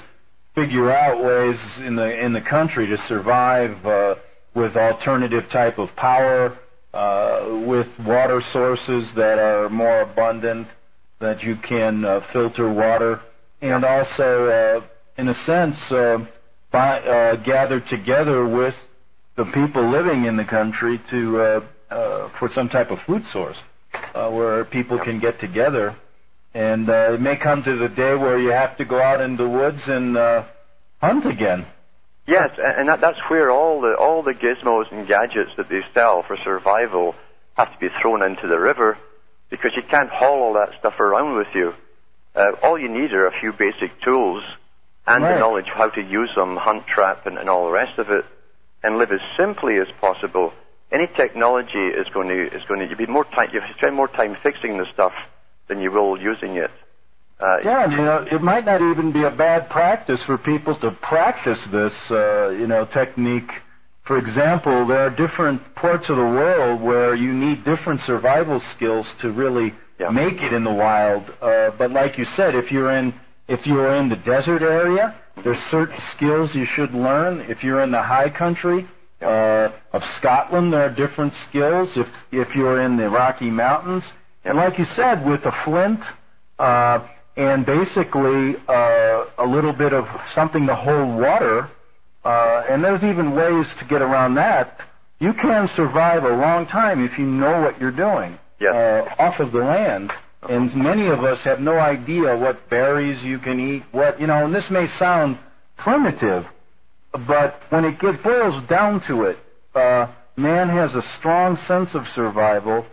figure 0.53 0.91
out 0.91 1.23
ways 1.23 1.57
in 1.85 1.95
the 1.95 2.23
in 2.23 2.31
the 2.31 2.41
country 2.41 2.87
to 2.87 2.97
survive 3.09 3.85
uh, 3.85 4.15
with 4.55 4.75
alternative 4.75 5.43
type 5.51 5.77
of 5.77 5.89
power, 5.95 6.57
uh, 6.93 7.63
with 7.67 7.87
water 8.05 8.41
sources 8.51 9.11
that 9.15 9.37
are 9.37 9.69
more 9.69 10.01
abundant, 10.01 10.67
that 11.19 11.41
you 11.43 11.55
can 11.67 12.05
uh, 12.05 12.21
filter 12.31 12.71
water, 12.73 13.19
and 13.61 13.83
also, 13.83 14.45
uh, 14.45 14.87
in 15.17 15.27
a 15.27 15.33
sense, 15.45 15.77
uh, 15.91 16.25
by, 16.71 16.99
uh, 16.99 17.35
gather 17.43 17.81
together 17.81 18.47
with 18.47 18.73
the 19.37 19.45
people 19.53 19.89
living 19.91 20.25
in 20.25 20.37
the 20.37 20.45
country 20.45 20.99
to 21.09 21.37
uh, 21.39 21.67
uh, 21.91 22.29
for 22.39 22.49
some 22.49 22.67
type 22.67 22.89
of 22.89 22.97
food 23.05 23.23
source, 23.25 23.61
uh, 24.13 24.29
where 24.31 24.65
people 24.65 24.97
can 24.97 25.19
get 25.19 25.39
together. 25.39 25.95
And 26.53 26.89
uh, 26.89 27.13
it 27.13 27.21
may 27.21 27.37
come 27.37 27.63
to 27.63 27.75
the 27.75 27.89
day 27.89 28.15
where 28.15 28.39
you 28.39 28.49
have 28.49 28.77
to 28.77 28.85
go 28.85 28.99
out 28.99 29.21
in 29.21 29.37
the 29.37 29.47
woods 29.47 29.81
and 29.87 30.17
uh, 30.17 30.45
hunt 31.01 31.25
again. 31.25 31.65
Yes, 32.27 32.49
and 32.57 32.89
that, 32.89 33.01
that's 33.01 33.19
where 33.29 33.51
all 33.51 33.81
the 33.81 33.95
all 33.99 34.23
the 34.23 34.33
gizmos 34.33 34.91
and 34.91 35.07
gadgets 35.07 35.51
that 35.57 35.69
they 35.69 35.81
sell 35.93 36.23
for 36.23 36.37
survival 36.43 37.13
have 37.55 37.71
to 37.71 37.79
be 37.79 37.87
thrown 38.01 38.23
into 38.23 38.47
the 38.47 38.59
river 38.59 38.97
because 39.49 39.71
you 39.75 39.83
can't 39.89 40.09
haul 40.09 40.41
all 40.41 40.53
that 40.53 40.77
stuff 40.79 40.99
around 40.99 41.37
with 41.37 41.47
you. 41.53 41.73
Uh, 42.35 42.51
all 42.63 42.79
you 42.79 42.89
need 42.89 43.13
are 43.13 43.27
a 43.27 43.39
few 43.39 43.51
basic 43.51 44.01
tools 44.03 44.43
and 45.07 45.23
right. 45.23 45.33
the 45.33 45.39
knowledge 45.39 45.67
how 45.71 45.89
to 45.89 46.01
use 46.01 46.31
them, 46.35 46.57
hunt, 46.57 46.85
trap, 46.87 47.27
and, 47.27 47.37
and 47.37 47.47
all 47.47 47.65
the 47.65 47.71
rest 47.71 47.99
of 47.99 48.09
it, 48.09 48.25
and 48.83 48.97
live 48.97 49.11
as 49.11 49.21
simply 49.37 49.77
as 49.77 49.87
possible. 50.01 50.51
Any 50.91 51.07
technology 51.15 51.87
is 51.93 52.07
going 52.13 52.29
to 52.29 52.47
is 52.47 52.63
going 52.67 52.87
to 52.89 52.95
be 52.95 53.05
more 53.05 53.25
time. 53.25 53.49
You 53.53 53.61
spend 53.77 53.95
more 53.95 54.07
time 54.07 54.35
fixing 54.41 54.77
the 54.77 54.85
stuff 54.93 55.13
than 55.67 55.79
you 55.79 55.91
will 55.91 56.19
using 56.19 56.57
it. 56.57 56.71
Uh, 57.39 57.57
yeah, 57.63 57.89
you 57.89 57.97
know, 57.97 58.25
it 58.31 58.41
might 58.41 58.65
not 58.65 58.81
even 58.81 59.11
be 59.11 59.23
a 59.23 59.31
bad 59.31 59.69
practice 59.69 60.23
for 60.25 60.37
people 60.37 60.77
to 60.79 60.91
practice 61.01 61.67
this, 61.71 61.93
uh, 62.09 62.49
you 62.49 62.65
know, 62.65 62.87
technique. 62.93 63.49
For 64.07 64.17
example, 64.17 64.87
there 64.87 64.99
are 64.99 65.09
different 65.09 65.61
parts 65.75 66.09
of 66.09 66.15
the 66.15 66.23
world 66.23 66.81
where 66.81 67.13
you 67.13 67.33
need 67.33 67.65
different 67.65 67.99
survival 68.01 68.61
skills 68.75 69.13
to 69.21 69.33
really 69.33 69.73
yeah. 69.99 70.09
make 70.09 70.41
it 70.41 70.53
in 70.53 70.63
the 70.63 70.73
wild. 70.73 71.29
Uh, 71.41 71.71
but 71.77 71.91
like 71.91 72.17
you 72.17 72.23
said, 72.23 72.55
if 72.55 72.71
you're 72.71 72.91
in 72.91 73.13
if 73.47 73.67
you're 73.67 73.95
in 73.95 74.09
the 74.09 74.15
desert 74.15 74.61
area, 74.61 75.19
there's 75.43 75.57
certain 75.69 75.97
skills 76.15 76.55
you 76.55 76.65
should 76.65 76.93
learn. 76.93 77.41
If 77.41 77.63
you're 77.63 77.83
in 77.83 77.91
the 77.91 78.01
high 78.01 78.29
country 78.35 78.87
uh, 79.21 79.69
of 79.91 80.01
Scotland, 80.19 80.73
there 80.73 80.85
are 80.85 80.95
different 80.95 81.33
skills. 81.49 81.91
If 81.97 82.07
if 82.31 82.55
you're 82.55 82.81
in 82.81 82.95
the 82.95 83.09
Rocky 83.09 83.49
Mountains, 83.49 84.09
and 84.45 84.55
like 84.55 84.79
you 84.79 84.85
said, 84.85 85.25
with 85.25 85.43
the 85.43 85.51
flint 85.65 85.99
uh, 86.59 87.05
and 87.37 87.65
basically 87.65 88.55
uh, 88.67 89.25
a 89.37 89.45
little 89.47 89.73
bit 89.73 89.93
of 89.93 90.05
something 90.33 90.65
to 90.67 90.75
hold 90.75 91.19
water, 91.19 91.69
uh, 92.23 92.63
and 92.69 92.83
there's 92.83 93.03
even 93.03 93.35
ways 93.35 93.73
to 93.79 93.85
get 93.87 94.01
around 94.01 94.35
that. 94.35 94.79
You 95.19 95.33
can 95.33 95.67
survive 95.75 96.23
a 96.23 96.35
long 96.35 96.65
time 96.65 97.03
if 97.03 97.17
you 97.17 97.25
know 97.25 97.61
what 97.61 97.79
you're 97.79 97.91
doing 97.91 98.37
yeah. 98.59 98.71
uh, 98.71 99.15
off 99.21 99.39
of 99.39 99.51
the 99.51 99.59
land. 99.59 100.11
And 100.43 100.73
many 100.75 101.07
of 101.07 101.23
us 101.23 101.43
have 101.43 101.59
no 101.59 101.79
idea 101.79 102.37
what 102.37 102.69
berries 102.69 103.23
you 103.23 103.39
can 103.39 103.59
eat, 103.59 103.83
what 103.91 104.19
you 104.19 104.27
know. 104.27 104.45
And 104.45 104.53
this 104.53 104.67
may 104.69 104.85
sound 104.99 105.39
primitive, 105.77 106.45
but 107.27 107.59
when 107.69 107.83
it 107.83 107.99
gets 107.99 108.21
boils 108.21 108.61
down 108.69 109.01
to 109.07 109.23
it, 109.23 109.37
uh, 109.73 110.13
man 110.37 110.69
has 110.69 110.93
a 110.93 111.01
strong 111.17 111.55
sense 111.55 111.95
of 111.95 112.05
survival 112.13 112.85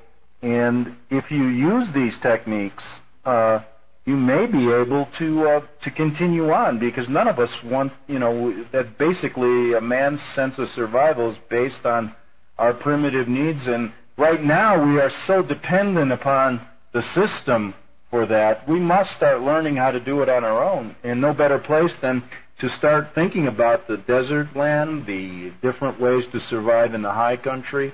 and 0.42 0.96
if 1.08 1.30
you 1.30 1.46
use 1.46 1.88
these 1.94 2.18
techniques, 2.20 2.84
uh, 3.24 3.60
you 4.04 4.16
may 4.16 4.46
be 4.46 4.70
able 4.72 5.06
to 5.18 5.48
uh, 5.48 5.66
to 5.82 5.90
continue 5.90 6.50
on 6.50 6.78
because 6.78 7.08
none 7.08 7.28
of 7.28 7.38
us 7.38 7.54
want 7.64 7.92
you 8.08 8.18
know 8.18 8.64
that 8.72 8.98
basically 8.98 9.74
a 9.74 9.80
man's 9.80 10.20
sense 10.34 10.58
of 10.58 10.68
survival 10.68 11.30
is 11.30 11.38
based 11.48 11.84
on 11.84 12.14
our 12.58 12.74
primitive 12.74 13.28
needs 13.28 13.66
and 13.66 13.92
right 14.18 14.42
now 14.42 14.82
we 14.84 15.00
are 15.00 15.10
so 15.26 15.42
dependent 15.42 16.12
upon 16.12 16.66
the 16.92 17.02
system 17.14 17.74
for 18.10 18.26
that 18.26 18.68
we 18.68 18.78
must 18.78 19.10
start 19.10 19.40
learning 19.40 19.76
how 19.76 19.90
to 19.90 20.04
do 20.04 20.20
it 20.22 20.28
on 20.28 20.44
our 20.44 20.62
own 20.62 20.94
and 21.04 21.20
no 21.20 21.32
better 21.32 21.58
place 21.58 21.96
than 22.02 22.22
to 22.58 22.68
start 22.70 23.06
thinking 23.14 23.46
about 23.46 23.86
the 23.86 23.96
desert 23.98 24.48
land 24.56 25.06
the 25.06 25.52
different 25.62 26.00
ways 26.00 26.24
to 26.32 26.40
survive 26.40 26.92
in 26.92 27.02
the 27.02 27.12
high 27.12 27.36
country 27.36 27.92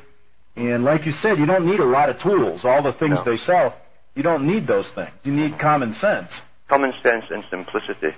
and 0.58 0.82
like 0.82 1.06
you 1.06 1.12
said, 1.12 1.38
you 1.38 1.46
don't 1.46 1.64
need 1.64 1.78
a 1.78 1.84
lot 1.84 2.08
of 2.08 2.20
tools. 2.20 2.64
All 2.64 2.82
the 2.82 2.92
things 2.94 3.14
no. 3.14 3.24
they 3.24 3.36
sell, 3.36 3.76
you 4.18 4.24
don't 4.24 4.44
need 4.44 4.66
those 4.66 4.90
things. 4.96 5.12
You 5.22 5.32
need 5.32 5.60
common 5.60 5.92
sense. 5.92 6.28
Common 6.68 6.92
sense 7.04 7.24
and 7.30 7.44
simplicity. 7.48 8.16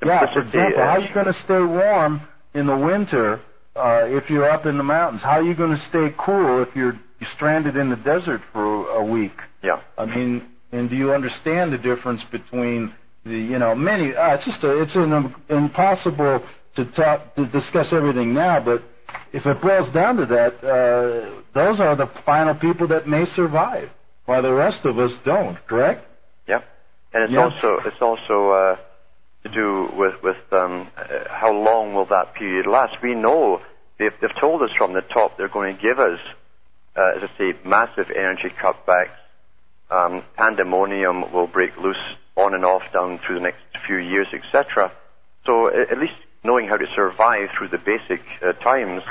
simplicity 0.00 0.04
yeah, 0.04 0.32
for 0.32 0.42
example, 0.42 0.82
how 0.82 0.88
are 0.88 1.00
you 1.00 1.14
going 1.14 1.26
to 1.26 1.32
stay 1.32 1.60
warm 1.60 2.20
in 2.52 2.66
the 2.66 2.76
winter 2.76 3.40
uh, 3.76 4.06
if 4.06 4.28
you're 4.28 4.50
up 4.50 4.66
in 4.66 4.76
the 4.76 4.82
mountains? 4.82 5.22
How 5.22 5.38
are 5.38 5.42
you 5.42 5.54
going 5.54 5.70
to 5.70 5.82
stay 5.88 6.12
cool 6.18 6.60
if 6.64 6.74
you're 6.74 6.98
stranded 7.36 7.76
in 7.76 7.90
the 7.90 7.96
desert 7.96 8.40
for 8.52 8.88
a 8.88 9.04
week? 9.04 9.38
Yeah. 9.62 9.80
I 9.96 10.04
mean, 10.04 10.48
and 10.72 10.90
do 10.90 10.96
you 10.96 11.12
understand 11.12 11.72
the 11.72 11.78
difference 11.78 12.24
between 12.32 12.92
the, 13.24 13.38
you 13.38 13.60
know, 13.60 13.72
many? 13.72 14.16
Uh, 14.16 14.34
it's 14.34 14.44
just 14.44 14.64
a, 14.64 14.82
it's 14.82 14.96
an, 14.96 15.12
um, 15.12 15.42
impossible 15.48 16.44
to 16.74 16.90
talk 16.90 17.36
to 17.36 17.46
discuss 17.46 17.92
everything 17.92 18.34
now, 18.34 18.62
but 18.62 18.82
if 19.32 19.46
it 19.46 19.62
boils 19.62 19.92
down 19.92 20.16
to 20.16 20.26
that, 20.26 20.54
uh, 20.66 21.42
those 21.54 21.78
are 21.78 21.94
the 21.94 22.10
final 22.26 22.56
people 22.56 22.88
that 22.88 23.06
may 23.06 23.24
survive, 23.26 23.90
while 24.26 24.42
the 24.42 24.52
rest 24.52 24.84
of 24.84 24.98
us 24.98 25.12
don't. 25.24 25.56
Correct? 25.66 26.06
Yeah, 26.48 26.60
and 27.12 27.24
it's 27.24 27.32
Yeah. 27.32 27.44
also 27.44 27.80
it's 27.84 28.00
also 28.00 28.50
uh, 28.50 28.76
to 29.44 29.48
do 29.50 29.88
with 29.96 30.22
with 30.22 30.52
um, 30.52 30.88
uh, 30.96 31.28
how 31.28 31.52
long 31.52 31.94
will 31.94 32.06
that 32.06 32.34
period 32.34 32.66
last. 32.66 32.96
We 33.02 33.14
know 33.14 33.60
they've, 33.98 34.12
they've 34.20 34.40
told 34.40 34.62
us 34.62 34.70
from 34.76 34.92
the 34.92 35.02
top 35.02 35.36
they're 35.36 35.48
going 35.48 35.76
to 35.76 35.82
give 35.82 35.98
us, 35.98 36.18
uh, 36.96 37.16
as 37.16 37.22
I 37.22 37.38
say, 37.38 37.52
massive 37.64 38.10
energy 38.10 38.50
cutbacks. 38.62 39.16
Um, 39.90 40.24
pandemonium 40.36 41.32
will 41.32 41.46
break 41.46 41.76
loose 41.76 42.02
on 42.36 42.54
and 42.54 42.64
off 42.64 42.82
down 42.92 43.20
through 43.24 43.36
the 43.36 43.42
next 43.42 43.60
few 43.86 43.98
years, 43.98 44.26
etc. 44.32 44.90
So 45.46 45.68
at 45.68 45.98
least 45.98 46.14
knowing 46.42 46.68
how 46.68 46.76
to 46.76 46.86
survive 46.96 47.48
through 47.56 47.68
the 47.68 47.78
basic 47.78 48.20
uh, 48.42 48.52
times 48.62 49.02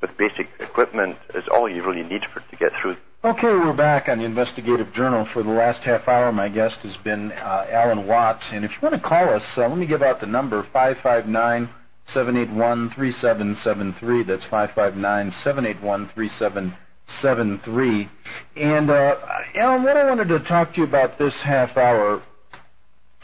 with 0.00 0.10
basic 0.18 0.48
equipment 0.58 1.16
is 1.34 1.44
all 1.52 1.68
you 1.68 1.84
really 1.86 2.02
need 2.02 2.22
for 2.32 2.40
to 2.40 2.56
get 2.56 2.72
through. 2.80 2.96
Okay, 3.24 3.46
we're 3.46 3.72
back 3.72 4.08
on 4.08 4.18
the 4.18 4.24
Investigative 4.24 4.92
Journal. 4.92 5.24
For 5.32 5.44
the 5.44 5.50
last 5.50 5.84
half 5.84 6.08
hour, 6.08 6.32
my 6.32 6.48
guest 6.48 6.78
has 6.82 6.96
been 7.04 7.30
uh, 7.30 7.66
Alan 7.70 8.08
Watts. 8.08 8.50
And 8.52 8.64
if 8.64 8.72
you 8.72 8.78
want 8.82 9.00
to 9.00 9.08
call 9.08 9.32
us, 9.32 9.48
uh, 9.56 9.68
let 9.68 9.78
me 9.78 9.86
give 9.86 10.02
out 10.02 10.18
the 10.18 10.26
number 10.26 10.64
559 10.72 11.70
781 12.08 12.90
3773. 12.96 14.24
That's 14.24 14.42
559 14.50 15.30
781 15.44 16.10
3773. 16.16 18.10
And, 18.56 18.90
uh, 18.90 19.14
Alan, 19.54 19.84
what 19.84 19.96
I 19.96 20.04
wanted 20.08 20.26
to 20.26 20.40
talk 20.40 20.74
to 20.74 20.80
you 20.80 20.86
about 20.88 21.16
this 21.16 21.40
half 21.44 21.76
hour 21.76 22.24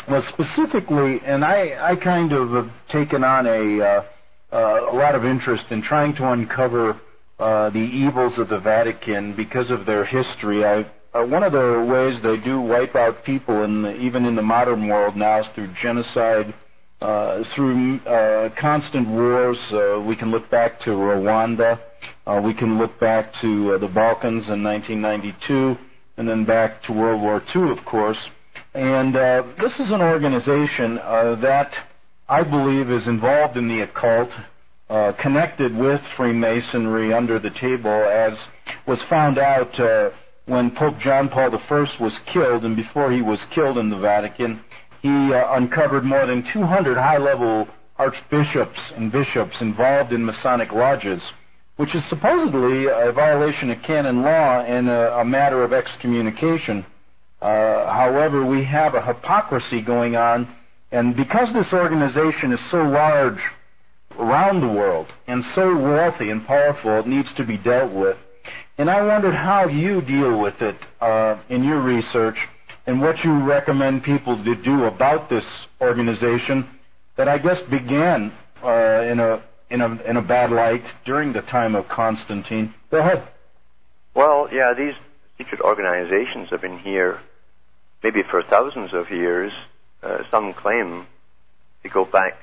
was 0.09 0.25
specifically, 0.29 1.19
and 1.27 1.45
I, 1.45 1.75
I 1.93 1.97
kind 1.97 2.33
of 2.33 2.51
have 2.51 2.71
taken 2.89 3.25
on 3.25 3.47
a, 3.49 3.83
uh, 3.83 4.05
uh, 4.53 4.93
a 4.93 4.95
lot 4.95 5.17
of 5.17 5.25
interest 5.25 5.73
in 5.73 5.83
trying 5.83 6.15
to 6.15 6.31
uncover 6.31 7.01
uh, 7.39 7.71
the 7.71 7.79
evils 7.79 8.39
of 8.39 8.49
the 8.49 8.59
Vatican 8.59 9.35
because 9.37 9.71
of 9.71 9.87
their 9.87 10.05
history. 10.05 10.65
I, 10.65 10.85
uh, 11.15 11.25
one 11.25 11.43
of 11.43 11.53
the 11.53 11.87
ways 11.89 12.21
they 12.23 12.37
do 12.45 12.61
wipe 12.61 12.95
out 12.97 13.25
people, 13.25 13.63
in 13.65 13.83
the, 13.83 13.95
even 13.97 14.27
in 14.27 14.35
the 14.35 14.43
modern 14.43 14.89
world 14.89 15.17
now, 15.17 15.41
is 15.41 15.47
through 15.55 15.73
genocide, 15.81 16.53
uh, 17.01 17.43
through 17.55 17.99
uh, 18.01 18.51
constant 18.61 19.09
wars. 19.09 19.59
Uh, 19.73 20.05
we 20.07 20.17
can 20.17 20.31
look 20.31 20.51
back 20.51 20.81
to 20.81 20.91
Rwanda. 20.91 21.81
Uh, 22.27 22.43
we 22.45 22.53
can 22.53 22.77
look 22.77 22.99
back 22.99 23.33
to 23.41 23.79
the 23.79 23.89
Balkans 23.89 24.49
in 24.49 24.63
1992, 24.63 25.77
and 26.17 26.29
then 26.29 26.45
back 26.45 26.83
to 26.83 26.93
World 26.93 27.23
War 27.23 27.43
II, 27.55 27.71
of 27.71 27.85
course. 27.85 28.19
And 28.75 29.15
this 29.57 29.79
is 29.79 29.91
an 29.91 30.03
organization 30.03 30.97
that 30.97 31.73
I 32.29 32.43
believe 32.43 32.91
is 32.91 33.09
involved 33.09 33.57
in 33.57 33.69
the 33.69 33.81
occult, 33.81 34.29
connected 34.89 35.77
with 35.77 36.01
Freemasonry 36.17 37.13
under 37.13 37.39
the 37.39 37.51
table, 37.51 37.91
as 37.91 38.33
was 38.87 39.03
found 39.09 39.39
out 39.39 39.73
when 40.47 40.71
Pope 40.71 40.99
John 40.99 41.29
Paul 41.29 41.55
I 41.55 41.97
was 42.01 42.19
killed, 42.33 42.65
and 42.65 42.75
before 42.75 43.13
he 43.13 43.21
was 43.21 43.45
killed 43.55 43.77
in 43.77 43.91
the 43.91 43.99
Vatican, 43.99 44.65
he 45.03 45.33
uh, 45.33 45.55
uncovered 45.55 46.05
more 46.05 46.27
than 46.27 46.43
200 46.53 46.97
high 46.97 47.19
level 47.19 47.69
archbishops 47.99 48.93
and 48.97 49.13
bishops 49.13 49.61
involved 49.61 50.13
in 50.13 50.25
Masonic 50.25 50.73
lodges, 50.73 51.23
which 51.77 51.95
is 51.95 52.09
supposedly 52.09 52.87
a 52.87 53.13
violation 53.13 53.71
of 53.71 53.83
canon 53.83 54.23
law 54.23 54.61
and 54.63 54.89
a, 54.89 55.19
a 55.19 55.25
matter 55.25 55.63
of 55.63 55.73
excommunication. 55.73 56.85
Uh, 57.41 57.93
however, 57.93 58.45
we 58.45 58.65
have 58.65 58.95
a 58.95 59.05
hypocrisy 59.05 59.83
going 59.83 60.17
on, 60.17 60.49
and 60.91 61.15
because 61.15 61.53
this 61.53 61.73
organization 61.73 62.53
is 62.53 62.71
so 62.71 62.79
large 62.79 63.41
around 64.19 64.61
the 64.61 64.69
world 64.69 65.07
and 65.27 65.43
so 65.55 65.75
wealthy 65.75 66.31
and 66.31 66.47
powerful, 66.47 67.01
it 67.01 67.07
needs 67.07 67.33
to 67.35 67.47
be 67.47 67.57
dealt 67.57 67.93
with. 67.93 68.17
And 68.77 68.89
I 68.89 69.03
wondered 69.03 69.35
how 69.35 69.67
you 69.67 70.01
deal 70.03 70.41
with 70.41 70.61
it 70.61 70.77
uh, 71.01 71.41
in 71.49 71.65
your 71.65 71.83
research 71.83 72.37
and 72.87 73.01
what 73.01 73.19
you 73.25 73.45
recommend 73.45 74.03
people 74.03 74.43
to 74.45 74.63
do 74.63 74.85
about 74.85 75.29
this 75.29 75.45
organization 75.81 76.69
that 77.17 77.29
I 77.29 77.39
guess 77.39 77.61
began 77.71 78.33
uh, 78.63 79.03
in 79.03 79.21
a 79.21 79.43
in 79.71 79.81
a 79.81 80.03
in 80.09 80.17
a 80.17 80.23
bad 80.23 80.51
light 80.51 80.85
during 81.05 81.33
the 81.33 81.43
time 81.43 81.75
of 81.75 81.87
Constantine. 81.89 82.73
Go 82.91 82.99
ahead. 82.99 83.29
Well, 84.15 84.49
yeah, 84.51 84.73
these 84.77 84.95
secret 85.37 85.61
organizations 85.61 86.49
have 86.51 86.63
been 86.63 86.79
here 86.79 87.21
maybe 88.03 88.21
for 88.31 88.43
thousands 88.43 88.91
of 88.95 89.11
years. 89.11 89.53
Uh, 90.03 90.19
some 90.31 90.55
claim 90.55 91.07
to 91.83 91.89
go 91.89 92.05
back 92.05 92.35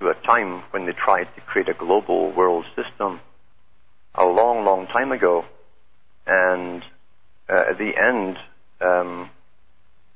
to 0.00 0.08
a 0.08 0.14
time 0.26 0.62
when 0.70 0.86
they 0.86 0.92
tried 0.92 1.28
to 1.34 1.40
create 1.42 1.68
a 1.68 1.74
global 1.74 2.32
world 2.32 2.64
system 2.74 3.20
a 4.14 4.24
long, 4.24 4.64
long 4.64 4.86
time 4.86 5.12
ago 5.12 5.44
and 6.26 6.82
uh, 7.48 7.64
at 7.70 7.78
the 7.78 7.90
end, 7.98 8.36
um, 8.80 9.30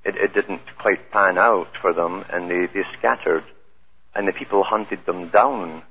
it, 0.05 0.15
it, 0.17 0.35
didn't 0.35 0.63
quite 0.79 1.11
pan 1.11 1.39
out 1.39 1.69
for 1.81 1.93
them, 1.93 2.25
and 2.31 2.49
they, 2.51 2.67
they 2.73 2.87
scattered, 2.99 3.45
and 4.15 4.29
the 4.29 4.33
people 4.33 4.63
hunted 4.63 5.05
them 5.07 5.31
down 5.31 5.83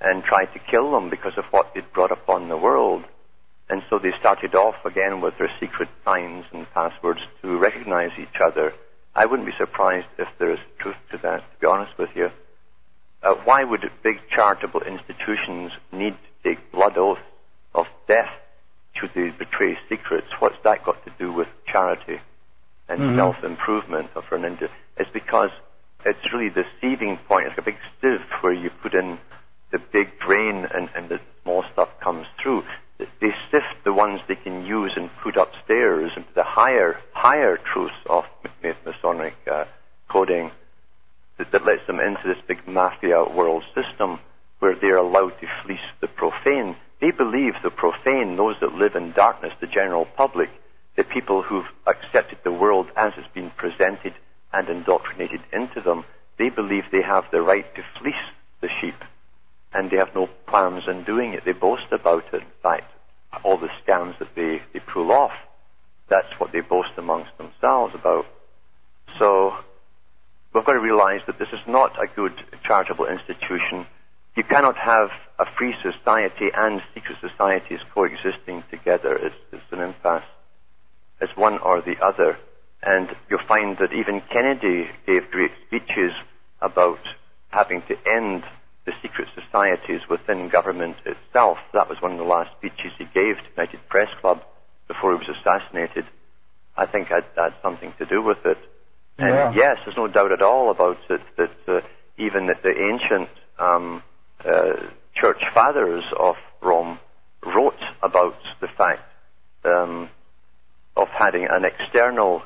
and 0.00 0.22
tried 0.22 0.52
to 0.54 0.60
kill 0.70 0.92
them 0.92 1.10
because 1.10 1.32
of 1.36 1.44
what 1.50 1.72
they'd 1.74 1.92
brought 1.92 2.12
upon 2.12 2.48
the 2.48 2.56
world. 2.56 3.04
And 3.68 3.82
so 3.90 3.98
they 3.98 4.12
started 4.18 4.54
off 4.54 4.76
again 4.84 5.20
with 5.20 5.34
their 5.38 5.50
secret 5.60 5.88
signs 6.04 6.44
and 6.52 6.66
passwords 6.72 7.20
to 7.42 7.58
recognize 7.58 8.10
each 8.18 8.40
other. 8.42 8.72
I 9.14 9.26
wouldn't 9.26 9.46
be 9.46 9.54
surprised 9.58 10.06
if 10.18 10.28
there 10.38 10.52
is 10.52 10.58
truth 10.78 10.96
to 11.10 11.18
that, 11.18 11.38
to 11.38 11.60
be 11.60 11.66
honest 11.66 11.98
with 11.98 12.10
you. 12.14 12.30
Uh, 13.22 13.34
why 13.44 13.64
would 13.64 13.82
big 14.02 14.16
charitable 14.34 14.80
institutions 14.82 15.72
need 15.92 16.14
to 16.14 16.48
take 16.48 16.72
blood 16.72 16.96
oaths 16.96 17.20
of 17.74 17.86
death 18.08 18.30
should 18.94 19.10
they 19.14 19.30
betray 19.30 19.78
secrets? 19.88 20.26
What's 20.38 20.56
that 20.64 20.84
got 20.84 21.04
to 21.04 21.12
do 21.18 21.32
with 21.32 21.48
charity 21.66 22.20
and 22.88 23.00
mm-hmm. 23.00 23.16
self-improvement 23.16 24.10
of 24.14 24.24
an 24.32 24.44
individual? 24.44 24.70
It's 24.96 25.10
because 25.12 25.50
it's 26.04 26.32
really 26.32 26.48
the 26.48 26.64
seeding 26.80 27.18
point. 27.28 27.46
It's 27.46 27.58
like 27.58 27.66
a 27.66 27.70
big 27.70 27.78
sieve 28.00 28.26
where 28.40 28.52
you 28.52 28.70
put 28.82 28.94
in 28.94 29.18
the 29.70 29.78
big 29.78 30.18
grain 30.18 30.66
and, 30.74 30.88
and 30.94 31.08
the 31.08 31.20
small 31.42 31.64
stuff 31.72 31.88
comes 32.02 32.26
through. 32.42 32.64
They 32.98 33.32
sift 33.50 33.84
the 33.84 33.92
ones 33.92 34.20
they 34.28 34.34
can 34.34 34.66
use 34.66 34.92
and 34.96 35.10
put 35.22 35.36
upstairs 35.36 36.12
into 36.16 36.28
the 36.34 36.44
higher, 36.44 36.98
higher 37.12 37.56
truths 37.56 37.94
of 38.06 38.24
Masonic 38.84 39.34
uh, 39.50 39.64
coding 40.08 40.50
that, 41.40 41.50
that 41.50 41.64
lets 41.64 41.84
them 41.88 41.98
into 41.98 42.28
this 42.28 42.38
big 42.46 42.68
mafia 42.68 43.24
world 43.24 43.64
system 43.74 44.20
where 44.60 44.76
they're 44.76 44.96
allowed 44.96 45.34
to 45.40 45.48
fleece 45.64 45.80
the 46.00 46.06
profane 46.06 46.76
they 47.00 47.10
believe 47.10 47.54
the 47.62 47.70
profane, 47.70 48.36
those 48.36 48.56
that 48.60 48.74
live 48.74 48.94
in 48.94 49.12
darkness, 49.12 49.52
the 49.60 49.66
general 49.66 50.04
public, 50.04 50.50
the 50.96 51.04
people 51.04 51.42
who've 51.42 51.68
accepted 51.86 52.38
the 52.44 52.52
world 52.52 52.88
as 52.94 53.12
it's 53.16 53.32
been 53.32 53.50
presented 53.50 54.12
and 54.52 54.68
indoctrinated 54.68 55.40
into 55.52 55.80
them, 55.80 56.04
they 56.38 56.50
believe 56.50 56.84
they 56.92 57.02
have 57.02 57.24
the 57.30 57.40
right 57.40 57.74
to 57.74 57.82
fleece 57.98 58.14
the 58.60 58.68
sheep. 58.80 58.96
And 59.72 59.90
they 59.90 59.96
have 59.96 60.14
no 60.14 60.28
qualms 60.46 60.84
in 60.88 61.04
doing 61.04 61.32
it. 61.32 61.44
They 61.44 61.52
boast 61.52 61.90
about 61.90 62.24
it. 62.34 62.42
In 62.42 62.48
fact, 62.62 62.90
all 63.44 63.56
the 63.56 63.70
scams 63.86 64.18
that 64.18 64.34
they, 64.34 64.60
they 64.74 64.80
pull 64.80 65.10
off, 65.10 65.32
that's 66.08 66.38
what 66.38 66.52
they 66.52 66.60
boast 66.60 66.90
amongst 66.98 67.30
themselves 67.38 67.94
about. 67.94 68.26
So, 69.18 69.54
we've 70.54 70.64
got 70.64 70.72
to 70.72 70.80
realize 70.80 71.20
that 71.26 71.38
this 71.38 71.48
is 71.52 71.60
not 71.66 71.92
a 72.02 72.06
good 72.14 72.32
charitable 72.64 73.06
institution 73.06 73.86
you 74.36 74.44
cannot 74.44 74.76
have 74.76 75.10
a 75.38 75.44
free 75.58 75.74
society 75.82 76.48
and 76.54 76.80
secret 76.94 77.18
societies 77.20 77.80
coexisting 77.92 78.62
together. 78.70 79.16
It's, 79.16 79.34
it's 79.52 79.72
an 79.72 79.80
impasse. 79.80 80.24
It's 81.20 81.36
one 81.36 81.58
or 81.58 81.82
the 81.82 81.96
other. 82.02 82.38
And 82.82 83.08
you'll 83.28 83.46
find 83.46 83.76
that 83.78 83.92
even 83.92 84.22
Kennedy 84.32 84.88
gave 85.06 85.30
great 85.30 85.50
speeches 85.66 86.12
about 86.62 87.00
having 87.48 87.82
to 87.82 87.96
end 88.08 88.44
the 88.86 88.92
secret 89.02 89.28
societies 89.34 90.00
within 90.08 90.48
government 90.48 90.96
itself. 91.04 91.58
That 91.74 91.88
was 91.88 92.00
one 92.00 92.12
of 92.12 92.18
the 92.18 92.24
last 92.24 92.50
speeches 92.56 92.92
he 92.96 93.04
gave 93.04 93.36
to 93.36 93.42
the 93.42 93.62
United 93.62 93.80
Press 93.88 94.08
Club 94.20 94.40
before 94.86 95.12
he 95.12 95.18
was 95.18 95.36
assassinated. 95.36 96.06
I 96.76 96.86
think 96.86 97.08
that 97.08 97.26
had 97.36 97.54
something 97.62 97.92
to 97.98 98.06
do 98.06 98.22
with 98.22 98.38
it. 98.46 98.58
Yeah. 99.20 99.48
And 99.48 99.56
yes, 99.56 99.76
there's 99.84 99.96
no 99.96 100.08
doubt 100.08 100.32
at 100.32 100.42
all 100.42 100.70
about 100.70 100.98
it 101.08 101.20
that 101.36 101.50
uh, 101.68 101.80
even 102.16 102.46
that 102.46 102.62
the 102.62 102.70
ancient 102.70 103.28
um, 103.58 104.02
uh, 104.44 104.72
church 105.14 105.42
fathers 105.52 106.04
of 106.18 106.36
Rome 106.62 106.98
wrote 107.44 107.80
about 108.02 108.36
the 108.60 108.68
fact 108.68 109.02
um, 109.64 110.08
of 110.96 111.08
having 111.08 111.46
an 111.50 111.64
external 111.64 112.42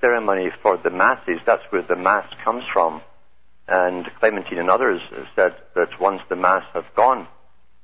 ceremony 0.00 0.50
for 0.62 0.76
the 0.76 0.90
masses. 0.90 1.40
That's 1.46 1.62
where 1.70 1.82
the 1.82 1.96
mass 1.96 2.26
comes 2.44 2.64
from. 2.72 3.02
And 3.66 4.06
Clementine 4.18 4.58
and 4.58 4.70
others 4.70 5.00
said 5.36 5.54
that 5.74 6.00
once 6.00 6.22
the 6.28 6.36
mass 6.36 6.64
have 6.72 6.86
gone, 6.96 7.26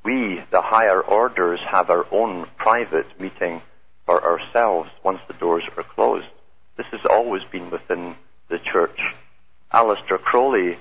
we, 0.05 0.43
the 0.51 0.62
higher 0.62 1.01
orders, 1.01 1.61
have 1.70 1.91
our 1.91 2.07
own 2.12 2.47
private 2.57 3.07
meeting 3.20 3.62
for 4.07 4.23
ourselves 4.23 4.91
once 5.03 5.20
the 5.28 5.35
doors 5.35 5.65
are 5.77 5.82
closed. 5.82 6.27
This 6.76 6.86
has 6.90 7.01
always 7.09 7.42
been 7.52 7.70
within 7.70 8.16
the 8.48 8.59
church. 8.72 8.98
Aleister 9.72 10.18
Crowley, 10.18 10.78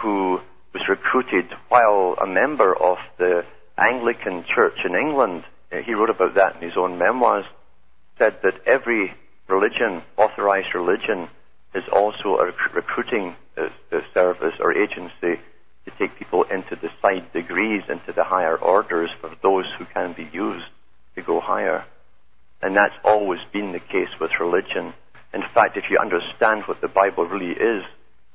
who 0.00 0.40
was 0.72 0.88
recruited 0.88 1.46
while 1.68 2.16
a 2.20 2.26
member 2.26 2.74
of 2.74 2.98
the 3.18 3.44
Anglican 3.78 4.44
Church 4.54 4.78
in 4.84 4.94
England. 4.94 5.44
Uh, 5.72 5.78
he 5.78 5.94
wrote 5.94 6.10
about 6.10 6.34
that 6.34 6.56
in 6.56 6.62
his 6.62 6.76
own 6.76 6.98
memoirs. 6.98 7.44
Said 8.18 8.38
that 8.42 8.54
every 8.66 9.14
religion, 9.48 10.02
authorized 10.16 10.74
religion, 10.74 11.28
is 11.74 11.84
also 11.92 12.38
a 12.38 12.52
recruiting 12.74 13.34
uh, 13.56 13.68
service 14.12 14.54
or 14.60 14.72
agency 14.72 15.40
to 15.84 15.90
take 15.98 16.16
people 16.18 16.44
into 16.44 16.76
the 16.76 16.90
side 17.02 17.32
degrees, 17.32 17.82
into 17.88 18.12
the 18.12 18.24
higher 18.24 18.56
orders 18.56 19.10
for 19.20 19.30
those 19.42 19.66
who 19.78 19.84
can 19.86 20.12
be 20.12 20.28
used 20.32 20.66
to 21.14 21.22
go 21.22 21.40
higher. 21.40 21.84
And 22.62 22.74
that's 22.76 22.94
always 23.04 23.40
been 23.52 23.72
the 23.72 23.80
case 23.80 24.08
with 24.20 24.30
religion. 24.40 24.94
In 25.34 25.42
fact, 25.52 25.76
if 25.76 25.84
you 25.90 25.98
understand 25.98 26.62
what 26.66 26.80
the 26.80 26.88
Bible 26.88 27.26
really 27.26 27.52
is, 27.52 27.82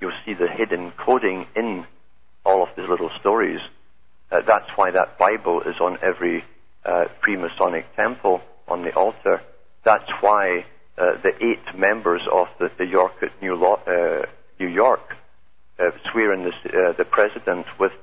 you'll 0.01 0.11
see 0.25 0.33
the 0.33 0.47
hidden 0.47 0.91
coding 0.97 1.47
in 1.55 1.85
all 2.45 2.61
of 2.63 2.69
these 2.75 2.89
little 2.89 3.09
stories. 3.19 3.61
Uh, 4.31 4.41
that's 4.45 4.69
why 4.75 4.91
that 4.91 5.17
Bible 5.17 5.61
is 5.61 5.75
on 5.79 5.97
every 6.03 6.43
uh, 6.83 7.05
Freemasonic 7.25 7.85
temple 7.95 8.41
on 8.67 8.83
the 8.83 8.93
altar. 8.93 9.41
That's 9.83 10.09
why 10.21 10.65
uh, 10.97 11.21
the 11.23 11.33
eight 11.41 11.77
members 11.77 12.21
of 12.31 12.47
the, 12.59 12.69
the 12.77 12.85
York 12.85 13.13
New, 13.41 13.55
Law, 13.55 13.79
uh, 13.87 14.25
New 14.59 14.67
York 14.67 15.15
uh, 15.79 15.91
swear 16.11 16.33
in 16.33 16.43
this, 16.43 16.53
uh, 16.65 16.93
the 16.97 17.05
president 17.05 17.65
with 17.79 17.93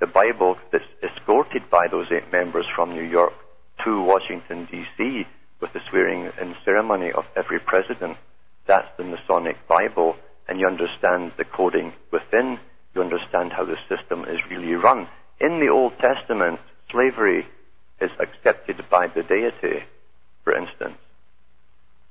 the 0.00 0.06
Bible 0.08 0.56
that's 0.72 0.84
escorted 1.02 1.70
by 1.70 1.86
those 1.88 2.06
eight 2.10 2.32
members 2.32 2.66
from 2.74 2.90
New 2.90 3.04
York 3.04 3.34
to 3.84 4.02
Washington 4.02 4.66
D.C. 4.70 5.24
with 5.60 5.72
the 5.72 5.80
swearing 5.88 6.30
in 6.40 6.56
ceremony 6.64 7.12
of 7.12 7.24
every 7.36 7.60
president. 7.60 8.16
That's 8.72 8.96
the 8.96 9.04
Masonic 9.04 9.68
Bible, 9.68 10.16
and 10.48 10.58
you 10.58 10.66
understand 10.66 11.32
the 11.36 11.44
coding 11.44 11.92
within 12.10 12.58
you 12.94 13.02
understand 13.02 13.52
how 13.52 13.66
the 13.66 13.76
system 13.86 14.24
is 14.24 14.38
really 14.50 14.72
run. 14.72 15.08
In 15.38 15.60
the 15.60 15.68
Old 15.68 15.92
Testament, 15.98 16.58
slavery 16.90 17.46
is 18.00 18.10
accepted 18.18 18.82
by 18.88 19.08
the 19.08 19.24
deity, 19.24 19.84
for 20.42 20.56
instance. 20.56 20.96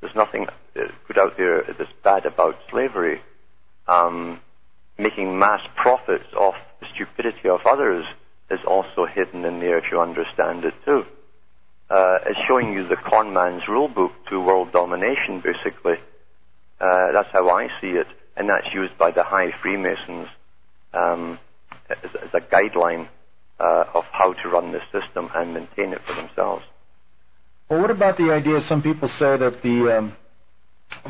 There's 0.02 0.14
nothing 0.14 0.46
uh, 0.50 0.82
put 1.08 1.18
out 1.18 1.36
there 1.36 1.64
that's 1.64 1.90
bad 2.04 2.28
about 2.28 2.60
slavery. 2.70 3.22
Um, 3.88 4.40
making 5.00 5.40
mass 5.40 5.62
profits 5.76 6.32
off 6.38 6.58
the 6.80 6.86
stupidity 6.94 7.50
of 7.50 7.62
others 7.66 8.06
is 8.52 8.60
also 8.68 9.08
hidden 9.08 9.46
in 9.46 9.62
there 9.62 9.80
if 9.80 9.86
you 9.92 10.00
understand 10.00 10.64
it 10.64 10.76
too. 10.86 11.06
Uh, 11.90 12.20
it's 12.28 12.40
showing 12.48 12.72
you 12.74 12.88
the 12.88 12.98
con 12.98 13.34
man's 13.34 13.68
rule 13.68 13.88
book 13.88 14.12
to 14.30 14.40
world 14.40 14.72
domination, 14.72 15.42
basically. 15.42 15.98
Uh, 16.82 17.12
that's 17.12 17.30
how 17.32 17.48
I 17.48 17.68
see 17.80 17.90
it, 17.90 18.08
and 18.36 18.50
that's 18.50 18.74
used 18.74 18.98
by 18.98 19.12
the 19.12 19.24
high 19.24 19.52
Freemasons 19.62 20.28
um, 20.94 21.38
as, 21.90 21.98
as, 22.16 22.30
a 22.34 22.42
guideline 22.42 23.08
uh, 23.60 23.86
of 23.94 24.04
how 24.12 24.34
to 24.34 24.50
run 24.50 24.72
the 24.72 24.80
system 24.92 25.30
and 25.36 25.54
maintain 25.54 25.94
it 25.94 26.02
for 26.08 26.16
themselves. 26.16 26.64
Well, 27.70 27.82
what 27.82 27.92
about 27.92 28.18
the 28.18 28.32
idea? 28.32 28.62
Some 28.62 28.82
people 28.82 29.08
say 29.08 29.38
that 29.38 29.62
the 29.62 29.98
um, 29.98 30.16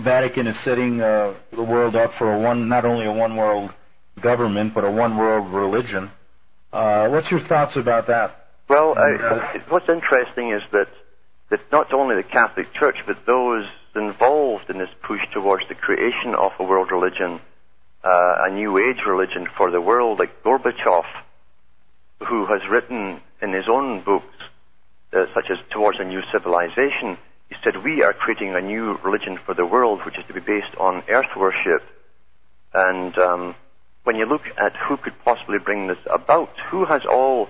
Vatican 0.03 0.45
is 0.47 0.61
setting 0.65 0.99
uh, 0.99 1.35
the 1.51 1.63
world 1.63 1.95
up 1.95 2.11
for 2.17 2.33
a 2.33 2.39
one, 2.39 2.67
not 2.67 2.83
only 2.83 3.05
a 3.05 3.13
one 3.13 3.37
world 3.37 3.71
government, 4.21 4.73
but 4.73 4.83
a 4.83 4.91
one 4.91 5.17
world 5.17 5.53
religion. 5.53 6.11
Uh, 6.73 7.07
what's 7.09 7.31
your 7.31 7.39
thoughts 7.47 7.77
about 7.77 8.07
that? 8.07 8.47
Well, 8.67 8.93
uh, 8.97 9.59
what's 9.69 9.89
interesting 9.89 10.51
is 10.51 10.61
that 10.73 10.87
that 11.49 11.59
not 11.71 11.93
only 11.93 12.15
the 12.15 12.23
Catholic 12.23 12.73
Church, 12.73 12.95
but 13.05 13.17
those 13.25 13.65
involved 13.95 14.69
in 14.69 14.77
this 14.77 14.89
push 15.03 15.21
towards 15.33 15.67
the 15.67 15.75
creation 15.75 16.35
of 16.37 16.51
a 16.59 16.63
world 16.63 16.91
religion, 16.91 17.39
uh, 18.03 18.47
a 18.47 18.53
new 18.53 18.77
age 18.77 19.01
religion 19.05 19.47
for 19.57 19.71
the 19.71 19.81
world, 19.81 20.19
like 20.19 20.43
Gorbachev, 20.43 21.05
who 22.27 22.45
has 22.45 22.61
written 22.69 23.21
in 23.41 23.53
his 23.53 23.65
own 23.67 24.01
books, 24.01 24.35
uh, 25.13 25.25
such 25.33 25.45
as 25.49 25.57
Towards 25.71 25.99
a 25.99 26.05
New 26.05 26.21
Civilization, 26.31 27.17
he 27.49 27.55
said, 27.63 27.83
We 27.83 28.01
are 28.01 28.13
creating 28.13 28.55
a 28.55 28.61
new 28.61 28.97
religion 29.03 29.37
for 29.45 29.53
the 29.53 29.65
world, 29.65 30.01
which 30.05 30.17
is 30.17 30.25
to 30.27 30.33
be 30.33 30.39
based 30.39 30.73
on 30.79 31.03
earth 31.09 31.35
worship. 31.35 31.83
And 32.73 33.17
um, 33.17 33.55
when 34.03 34.15
you 34.15 34.25
look 34.25 34.43
at 34.57 34.73
who 34.87 34.97
could 34.97 35.13
possibly 35.25 35.57
bring 35.59 35.87
this 35.87 35.97
about, 36.09 36.49
who 36.69 36.85
has 36.85 37.01
all 37.09 37.49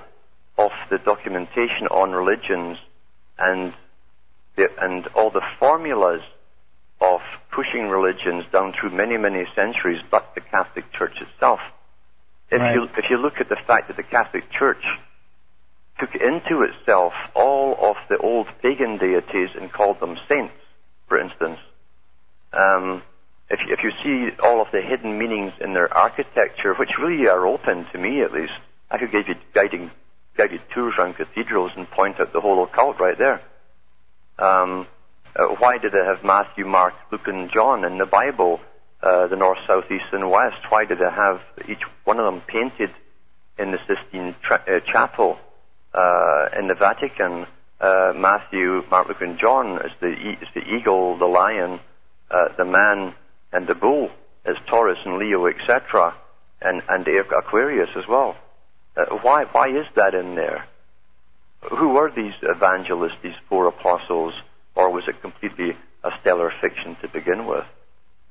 of 0.57 0.71
the 0.89 0.97
documentation 0.97 1.87
on 1.91 2.11
religions 2.11 2.77
and 3.37 3.73
and 4.57 5.07
all 5.15 5.31
the 5.31 5.41
formulas 5.59 6.21
of 6.99 7.21
pushing 7.51 7.89
religions 7.89 8.45
down 8.53 8.73
through 8.79 8.91
many, 8.91 9.17
many 9.17 9.45
centuries, 9.55 10.01
but 10.09 10.33
the 10.35 10.41
Catholic 10.41 10.85
Church 10.93 11.15
itself. 11.19 11.59
If 12.51 12.59
right. 12.59 12.75
you 12.75 12.83
if 12.97 13.05
you 13.09 13.17
look 13.17 13.39
at 13.39 13.49
the 13.49 13.57
fact 13.65 13.87
that 13.87 13.97
the 13.97 14.03
Catholic 14.03 14.43
Church 14.51 14.83
took 15.99 16.15
into 16.15 16.63
itself 16.63 17.13
all 17.35 17.77
of 17.79 17.95
the 18.09 18.17
old 18.17 18.47
pagan 18.61 18.97
deities 18.97 19.49
and 19.59 19.71
called 19.71 19.99
them 19.99 20.17
saints, 20.27 20.53
for 21.07 21.19
instance. 21.19 21.59
Um, 22.53 23.03
if, 23.49 23.59
you, 23.59 23.73
if 23.73 23.79
you 23.83 23.91
see 24.03 24.35
all 24.41 24.61
of 24.61 24.67
the 24.71 24.81
hidden 24.81 25.17
meanings 25.17 25.53
in 25.61 25.73
their 25.73 25.93
architecture, 25.93 26.73
which 26.73 26.89
really 27.01 27.27
are 27.27 27.45
open 27.45 27.85
to 27.91 27.97
me 27.97 28.21
at 28.21 28.33
least, 28.33 28.53
I 28.89 28.97
could 28.97 29.11
give 29.11 29.27
you 29.27 29.35
guiding, 29.53 29.91
guided 30.35 30.61
tours 30.73 30.95
around 30.97 31.15
cathedrals 31.15 31.71
and 31.75 31.89
point 31.89 32.19
out 32.19 32.33
the 32.33 32.41
whole 32.41 32.63
occult 32.63 32.99
right 32.99 33.17
there. 33.17 33.41
Um, 34.41 34.87
uh, 35.35 35.45
why 35.59 35.77
did 35.77 35.93
they 35.93 36.03
have 36.03 36.23
Matthew, 36.23 36.65
Mark, 36.65 36.93
Luke, 37.11 37.27
and 37.27 37.49
John 37.53 37.85
in 37.85 37.97
the 37.97 38.05
Bible, 38.05 38.59
uh, 39.01 39.27
the 39.27 39.35
north, 39.35 39.59
south, 39.67 39.85
east, 39.91 40.11
and 40.11 40.29
west? 40.29 40.57
Why 40.69 40.85
did 40.85 40.97
they 40.99 41.09
have 41.09 41.41
each 41.69 41.83
one 42.03 42.19
of 42.19 42.25
them 42.25 42.41
painted 42.41 42.89
in 43.57 43.71
the 43.71 43.79
Sistine 43.87 44.35
tra- 44.41 44.63
uh, 44.67 44.79
Chapel? 44.91 45.37
uh, 45.93 46.47
in 46.57 46.67
the 46.67 46.75
Vatican, 46.75 47.45
uh, 47.79 48.13
Matthew, 48.15 48.83
Mark, 48.89 49.07
Luke, 49.07 49.21
and 49.21 49.39
John 49.39 49.77
is 49.85 49.91
the, 49.99 50.09
is 50.09 50.47
the 50.53 50.61
eagle, 50.61 51.17
the 51.17 51.25
lion, 51.25 51.79
uh, 52.29 52.49
the 52.57 52.65
man, 52.65 53.13
and 53.51 53.67
the 53.67 53.75
bull 53.75 54.09
is 54.45 54.57
Taurus 54.67 54.99
and 55.05 55.17
Leo, 55.17 55.47
etc., 55.47 56.15
and, 56.61 56.81
and 56.87 57.07
Aquarius 57.07 57.89
as 57.95 58.07
well. 58.07 58.35
Why, 59.21 59.45
why 59.51 59.69
is 59.69 59.85
that 59.95 60.13
in 60.13 60.35
there? 60.35 60.65
Who 61.69 61.89
were 61.89 62.11
these 62.15 62.33
evangelists, 62.41 63.17
these 63.21 63.35
four 63.47 63.67
apostles, 63.67 64.33
or 64.75 64.91
was 64.91 65.03
it 65.07 65.21
completely 65.21 65.77
a 66.03 66.09
stellar 66.21 66.51
fiction 66.61 66.97
to 67.01 67.07
begin 67.07 67.45
with? 67.45 67.65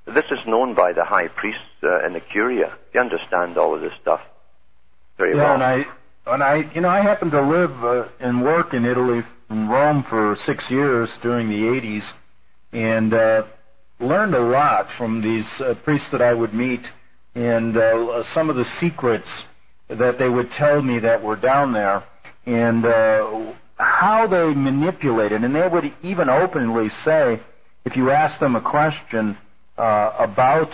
This 0.06 0.24
is 0.30 0.38
known 0.46 0.74
by 0.74 0.92
the 0.92 1.04
high 1.04 1.28
priests 1.28 1.60
uh, 1.82 2.04
and 2.04 2.14
the 2.14 2.20
curia. 2.20 2.76
They 2.92 2.98
understand 2.98 3.56
all 3.56 3.74
of 3.74 3.80
this 3.80 3.92
stuff 4.02 4.20
very 5.16 5.36
yeah, 5.36 5.42
well. 5.42 5.54
And 5.54 5.62
I, 5.62 5.84
and 6.26 6.42
I, 6.42 6.74
you 6.74 6.80
know, 6.80 6.88
I 6.88 7.02
happened 7.02 7.30
to 7.32 7.42
live 7.42 7.70
uh, 7.84 8.08
and 8.18 8.42
work 8.42 8.74
in 8.74 8.84
Italy, 8.84 9.20
in 9.50 9.68
Rome, 9.68 10.04
for 10.08 10.36
six 10.40 10.66
years 10.70 11.16
during 11.22 11.48
the 11.48 11.62
'80s, 11.62 12.10
and 12.72 13.14
uh, 13.14 13.42
learned 14.00 14.34
a 14.34 14.40
lot 14.40 14.86
from 14.98 15.22
these 15.22 15.48
uh, 15.60 15.74
priests 15.84 16.08
that 16.12 16.22
I 16.22 16.32
would 16.32 16.54
meet, 16.54 16.80
and 17.34 17.76
uh, 17.76 18.22
some 18.34 18.50
of 18.50 18.56
the 18.56 18.64
secrets 18.80 19.28
that 19.88 20.18
they 20.18 20.28
would 20.28 20.50
tell 20.50 20.82
me 20.82 20.98
that 21.00 21.22
were 21.22 21.36
down 21.36 21.72
there, 21.72 22.02
and 22.46 22.84
uh, 22.84 23.52
how 23.76 24.26
they 24.26 24.54
manipulated. 24.54 25.42
And 25.42 25.54
they 25.54 25.68
would 25.68 25.92
even 26.02 26.28
openly 26.28 26.88
say, 27.04 27.40
if 27.84 27.96
you 27.96 28.10
ask 28.10 28.38
them 28.40 28.56
a 28.56 28.60
question 28.60 29.36
uh, 29.76 30.12
about 30.18 30.70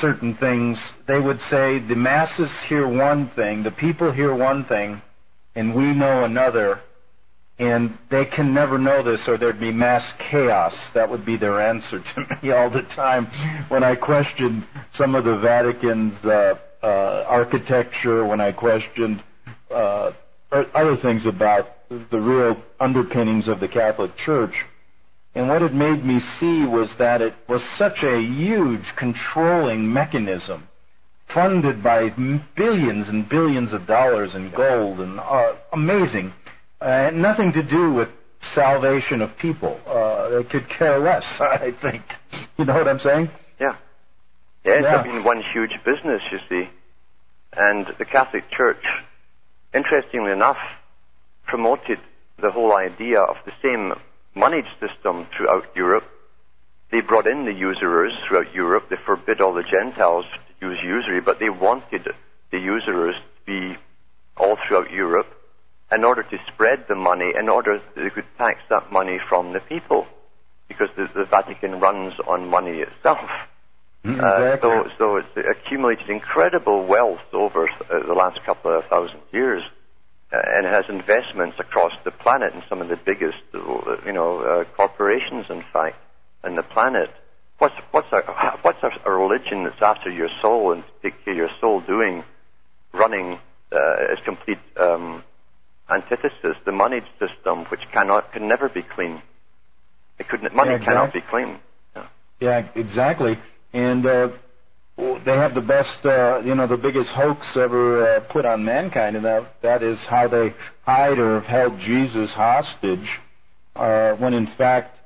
certain 0.00 0.36
things, 0.36 0.78
they 1.08 1.18
would 1.18 1.40
say 1.40 1.78
the 1.78 1.96
masses 1.96 2.50
hear 2.68 2.86
one 2.86 3.30
thing, 3.34 3.62
the 3.62 3.70
people 3.72 4.12
hear 4.12 4.34
one 4.34 4.64
thing, 4.64 5.00
and 5.54 5.74
we 5.74 5.92
know 5.94 6.24
another, 6.24 6.80
and 7.58 7.98
they 8.10 8.24
can 8.24 8.54
never 8.54 8.78
know 8.78 9.02
this 9.02 9.24
or 9.26 9.36
there'd 9.36 9.60
be 9.60 9.72
mass 9.72 10.12
chaos. 10.30 10.74
That 10.94 11.10
would 11.10 11.26
be 11.26 11.36
their 11.36 11.60
answer 11.60 12.00
to 12.00 12.38
me 12.42 12.52
all 12.52 12.70
the 12.70 12.82
time 12.94 13.26
when 13.68 13.82
I 13.82 13.96
questioned 13.96 14.66
some 14.94 15.14
of 15.14 15.24
the 15.24 15.38
Vatican's 15.38 16.24
uh, 16.24 16.54
uh, 16.82 17.24
architecture, 17.28 18.26
when 18.26 18.40
I 18.40 18.52
questioned 18.52 19.22
uh, 19.70 20.12
other 20.52 20.96
things 21.00 21.26
about 21.26 21.66
the 21.88 22.20
real 22.20 22.60
underpinnings 22.78 23.48
of 23.48 23.60
the 23.60 23.68
Catholic 23.68 24.16
Church. 24.16 24.54
And 25.34 25.48
what 25.48 25.62
it 25.62 25.72
made 25.72 26.04
me 26.04 26.18
see 26.38 26.66
was 26.66 26.94
that 26.98 27.22
it 27.22 27.34
was 27.48 27.62
such 27.76 28.02
a 28.02 28.20
huge 28.20 28.84
controlling 28.98 29.92
mechanism 29.92 30.68
funded 31.32 31.82
by 31.82 32.08
billions 32.56 33.08
and 33.08 33.28
billions 33.28 33.72
of 33.72 33.86
dollars 33.86 34.34
in 34.34 34.50
gold 34.50 35.00
and 35.00 35.20
uh, 35.20 35.54
amazing. 35.72 36.32
Uh, 36.80 37.10
nothing 37.12 37.52
to 37.52 37.62
do 37.62 37.92
with 37.92 38.08
salvation 38.54 39.20
of 39.20 39.30
people. 39.40 39.80
Uh, 39.86 40.30
they 40.30 40.44
could 40.48 40.68
care 40.68 40.98
less, 40.98 41.24
I 41.40 41.72
think. 41.80 42.02
You 42.58 42.64
know 42.64 42.74
what 42.74 42.88
I'm 42.88 42.98
saying? 42.98 43.30
Yeah. 43.60 43.76
Yeah, 44.64 44.72
it's 44.74 44.82
yeah. 44.84 45.02
been 45.02 45.24
one 45.24 45.42
huge 45.52 45.72
business, 45.84 46.22
you 46.32 46.38
see. 46.48 46.70
And 47.56 47.86
the 47.98 48.04
Catholic 48.04 48.44
Church, 48.50 48.82
interestingly 49.74 50.32
enough, 50.32 50.58
promoted 51.46 51.98
the 52.40 52.50
whole 52.50 52.74
idea 52.74 53.20
of 53.20 53.36
the 53.44 53.52
same 53.62 53.92
moneyed 54.34 54.64
system 54.80 55.26
throughout 55.36 55.64
Europe. 55.74 56.04
They 56.90 57.00
brought 57.00 57.26
in 57.26 57.44
the 57.44 57.52
usurers 57.52 58.12
throughout 58.26 58.52
Europe. 58.54 58.88
They 58.88 58.96
forbid 59.04 59.40
all 59.40 59.54
the 59.54 59.62
Gentiles 59.62 60.24
to 60.60 60.66
use 60.66 60.78
usury, 60.82 61.20
but 61.20 61.38
they 61.38 61.50
wanted 61.50 62.08
the 62.50 62.58
usurers 62.58 63.14
to 63.16 63.46
be 63.46 63.76
all 64.36 64.56
throughout 64.66 64.90
Europe 64.90 65.26
in 65.92 66.04
order 66.04 66.22
to 66.22 66.38
spread 66.52 66.84
the 66.88 66.94
money, 66.94 67.32
in 67.38 67.48
order 67.48 67.80
they 67.96 68.10
could 68.10 68.26
tax 68.38 68.60
that 68.70 68.92
money 68.92 69.18
from 69.28 69.52
the 69.52 69.60
people, 69.60 70.06
because 70.68 70.88
the, 70.96 71.08
the 71.14 71.24
Vatican 71.24 71.80
runs 71.80 72.14
on 72.26 72.48
money 72.48 72.78
itself. 72.78 73.28
Mm, 74.04 74.14
exactly. 74.14 74.70
Uh, 74.70 74.84
so, 74.84 74.90
so 74.98 75.16
it's 75.16 75.58
accumulated 75.58 76.08
incredible 76.08 76.86
wealth 76.86 77.20
over 77.32 77.68
uh, 77.68 78.06
the 78.06 78.14
last 78.14 78.40
couple 78.46 78.76
of 78.76 78.84
thousand 78.86 79.20
years 79.32 79.62
uh, 80.32 80.38
and 80.42 80.66
has 80.66 80.84
investments 80.88 81.56
across 81.58 81.92
the 82.04 82.10
planet 82.10 82.54
in 82.54 82.62
some 82.68 82.80
of 82.80 82.88
the 82.88 82.96
biggest, 82.96 83.42
uh, 83.52 83.96
you 84.06 84.12
know, 84.12 84.38
uh, 84.38 84.64
corporations, 84.76 85.46
in 85.50 85.62
fact, 85.72 85.96
on 86.44 86.56
the 86.56 86.62
planet. 86.62 87.10
What's 87.58 87.74
what's 87.90 88.10
a 88.12 88.22
what's 88.62 88.78
a, 88.82 89.10
religion 89.10 89.64
that's 89.64 89.82
after 89.82 90.10
your 90.10 90.28
soul 90.40 90.72
and 90.72 90.82
take 91.02 91.22
care 91.24 91.34
of 91.34 91.38
your 91.38 91.50
soul 91.60 91.80
doing, 91.82 92.24
running 92.94 93.38
uh, 93.72 94.12
is 94.12 94.18
complete 94.24 94.58
um, 94.78 95.22
antithesis. 95.90 96.56
The 96.64 96.72
money 96.72 97.00
system, 97.18 97.66
which 97.66 97.80
cannot 97.92 98.32
can 98.32 98.48
never 98.48 98.70
be 98.70 98.82
clean. 98.82 99.20
It 100.18 100.28
couldn't. 100.28 100.54
Money 100.54 100.70
yeah, 100.70 100.76
exactly. 100.76 100.94
cannot 100.94 101.12
be 101.12 101.20
clean. 101.28 101.60
Yeah, 101.94 102.06
yeah 102.40 102.68
exactly. 102.74 103.38
And 103.72 104.04
uh, 104.04 104.28
they 104.96 105.32
have 105.32 105.54
the 105.54 105.60
best, 105.60 106.04
uh, 106.04 106.40
you 106.40 106.54
know, 106.54 106.66
the 106.66 106.76
biggest 106.76 107.10
hoax 107.10 107.56
ever 107.56 108.16
uh, 108.16 108.20
put 108.32 108.44
on 108.44 108.64
mankind, 108.64 109.16
and 109.16 109.24
that 109.24 109.52
that 109.62 109.82
is 109.82 109.98
how 110.08 110.28
they 110.28 110.54
hide 110.84 111.18
or 111.18 111.40
have 111.40 111.44
held 111.44 111.78
Jesus 111.80 112.32
hostage, 112.34 113.20
uh, 113.76 114.14
when 114.16 114.34
in 114.34 114.48
fact, 114.58 114.98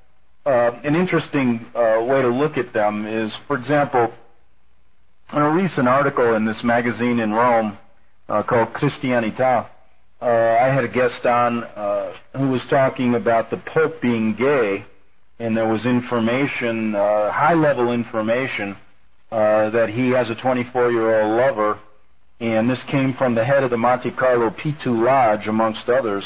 uh, 0.47 0.73
an 0.85 0.95
interesting 0.95 1.65
uh, 1.75 2.05
way 2.09 2.21
to 2.23 2.29
look 2.29 2.57
at 2.57 2.73
them 2.73 3.07
is, 3.07 3.35
for 3.47 3.57
example, 3.57 4.13
in 5.33 5.39
a 5.41 5.51
recent 5.51 5.89
article 5.89 6.35
in 6.35 6.45
this 6.45 6.63
magazine 6.63 7.19
in 7.19 7.33
Rome 7.33 7.79
uh, 8.29 8.43
called 8.43 8.75
Christianita, 8.75 9.69
uh, 10.21 10.27
I 10.27 10.73
had 10.75 10.85
a 10.85 10.89
guest 10.89 11.25
on 11.27 11.65
uh, 11.65 12.15
who 12.37 12.51
was 12.51 12.65
talking 12.69 13.15
about 13.15 13.51
the 13.51 13.63
Pope 13.73 14.01
being 14.01 14.35
gay 14.35 14.85
and 15.39 15.57
there 15.57 15.69
was 15.69 15.87
information, 15.87 16.95
uh, 16.95 17.33
high-level 17.33 17.93
information, 17.93 18.77
uh, 19.33 19.71
that 19.71 19.89
he 19.89 20.11
has 20.11 20.31
a 20.31 20.35
24-year-old 20.35 21.37
lover, 21.37 21.81
and 22.41 22.69
this 22.69 22.83
came 22.91 23.15
from 23.15 23.35
the 23.35 23.45
head 23.45 23.65
of 23.65 23.71
the 23.71 23.77
Monte 23.77 24.13
Carlo 24.13 24.51
P2 24.51 24.87
Lodge, 24.87 25.49
amongst 25.49 25.89
others, 25.89 26.25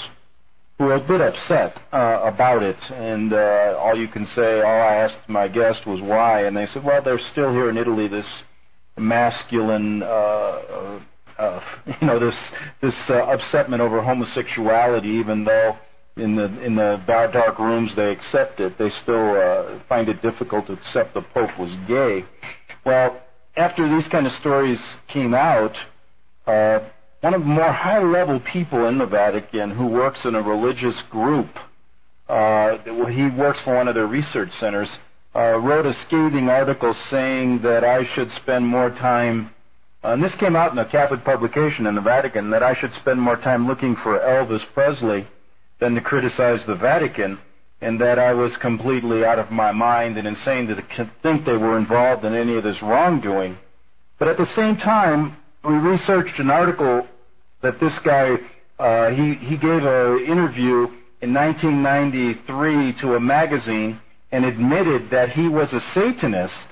who 0.79 0.85
were 0.85 0.95
a 0.95 1.01
bit 1.01 1.21
upset 1.21 1.81
uh, 1.93 2.21
about 2.23 2.63
it. 2.63 2.77
And 2.93 3.33
uh, 3.33 3.77
all 3.79 3.97
you 3.99 4.09
can 4.09 4.27
say, 4.27 4.61
all 4.61 4.81
I 4.81 4.97
asked 4.97 5.29
my 5.29 5.49
guest 5.49 5.87
was 5.87 6.01
why, 6.01 6.45
and 6.45 6.57
they 6.57 6.67
said, 6.67 6.85
well, 6.85 7.03
they're 7.03 7.19
still 7.33 7.53
here 7.53 7.71
in 7.71 7.77
Italy. 7.77 8.09
This 8.09 8.29
masculine, 8.97 10.03
uh, 10.03 11.01
uh, 11.39 11.61
you 12.01 12.07
know, 12.07 12.19
this 12.19 12.53
this 12.81 12.95
upsetment 13.09 13.81
over 13.81 14.03
homosexuality, 14.03 15.09
even 15.09 15.45
though 15.45 15.77
in 16.19 16.37
the 16.37 16.47
in 16.65 16.75
the 16.75 17.03
dark 17.07 17.59
rooms 17.59 17.95
they 17.97 18.11
accept 18.11 18.61
it, 18.61 18.77
they 18.79 18.91
still 18.91 19.35
uh, 19.35 19.81
find 19.89 20.09
it 20.09 20.21
difficult 20.23 20.67
to 20.67 20.73
accept 20.75 21.15
the 21.15 21.23
Pope 21.23 21.59
was 21.59 21.75
gay. 21.87 22.25
Well, 22.85 23.21
after 23.57 23.89
these 23.89 24.09
kind 24.09 24.27
of 24.27 24.33
stories 24.33 24.81
came 25.13 25.35
out, 25.35 25.75
uh, 26.47 26.89
one 27.21 27.35
of 27.35 27.41
the 27.41 27.47
more 27.47 27.73
high-level 27.73 28.41
people 28.53 28.87
in 28.89 28.99
the 28.99 29.07
Vatican 29.07 29.71
who 29.71 29.87
works 29.89 30.25
in 30.25 30.35
a 30.35 30.43
religious 30.43 31.01
group, 31.11 31.49
uh, 32.29 32.79
he 33.09 33.29
works 33.37 33.61
for 33.65 33.75
one 33.75 33.89
of 33.89 33.95
their 33.95 34.07
research 34.07 34.51
centers, 34.53 34.99
uh, 35.35 35.59
wrote 35.59 35.87
a 35.87 35.93
scathing 36.07 36.49
article 36.49 36.95
saying 37.11 37.61
that 37.63 37.85
I 37.85 38.05
should 38.15 38.31
spend 38.31 38.67
more 38.67 38.91
time, 38.91 39.51
and 40.05 40.23
this 40.23 40.35
came 40.39 40.55
out 40.55 40.73
in 40.73 40.79
a 40.79 40.89
Catholic 40.89 41.25
publication 41.25 41.87
in 41.87 41.97
the 41.97 42.01
Vatican, 42.01 42.51
that 42.51 42.63
I 42.63 42.75
should 42.75 42.93
spend 42.93 43.21
more 43.21 43.37
time 43.37 43.67
looking 43.67 43.97
for 43.97 44.21
Elvis 44.21 44.63
Presley 44.73 45.27
than 45.81 45.95
to 45.95 46.01
criticize 46.01 46.65
the 46.67 46.75
Vatican, 46.75 47.39
and 47.81 48.01
that 48.01 48.19
I 48.19 48.35
was 48.35 48.57
completely 48.61 49.25
out 49.25 49.39
of 49.39 49.51
my 49.51 49.71
mind 49.73 50.17
and 50.17 50.27
insane 50.27 50.67
to 50.67 51.11
think 51.23 51.45
they 51.45 51.57
were 51.57 51.79
involved 51.79 52.25
in 52.25 52.35
any 52.35 52.57
of 52.57 52.65
this 52.65 52.83
wrongdoing. 52.83 53.57
But 54.19 54.29
at 54.29 54.37
the 54.37 54.47
same 54.47 54.77
time, 54.77 55.37
we 55.65 55.75
researched 55.75 56.41
an 56.41 56.51
article 56.51 57.07
that 57.63 57.81
this 57.81 57.99
guy 58.05 58.37
uh, 58.79 59.11
he 59.11 59.35
he 59.35 59.57
gave 59.57 59.83
an 59.83 60.25
interview 60.25 60.87
in 61.21 61.35
1993 61.35 62.95
to 63.01 63.17
a 63.17 63.21
magazine 63.21 64.01
and 64.31 64.45
admitted 64.45 65.11
that 65.11 65.31
he 65.31 65.49
was 65.49 65.73
a 65.73 65.81
Satanist 65.93 66.67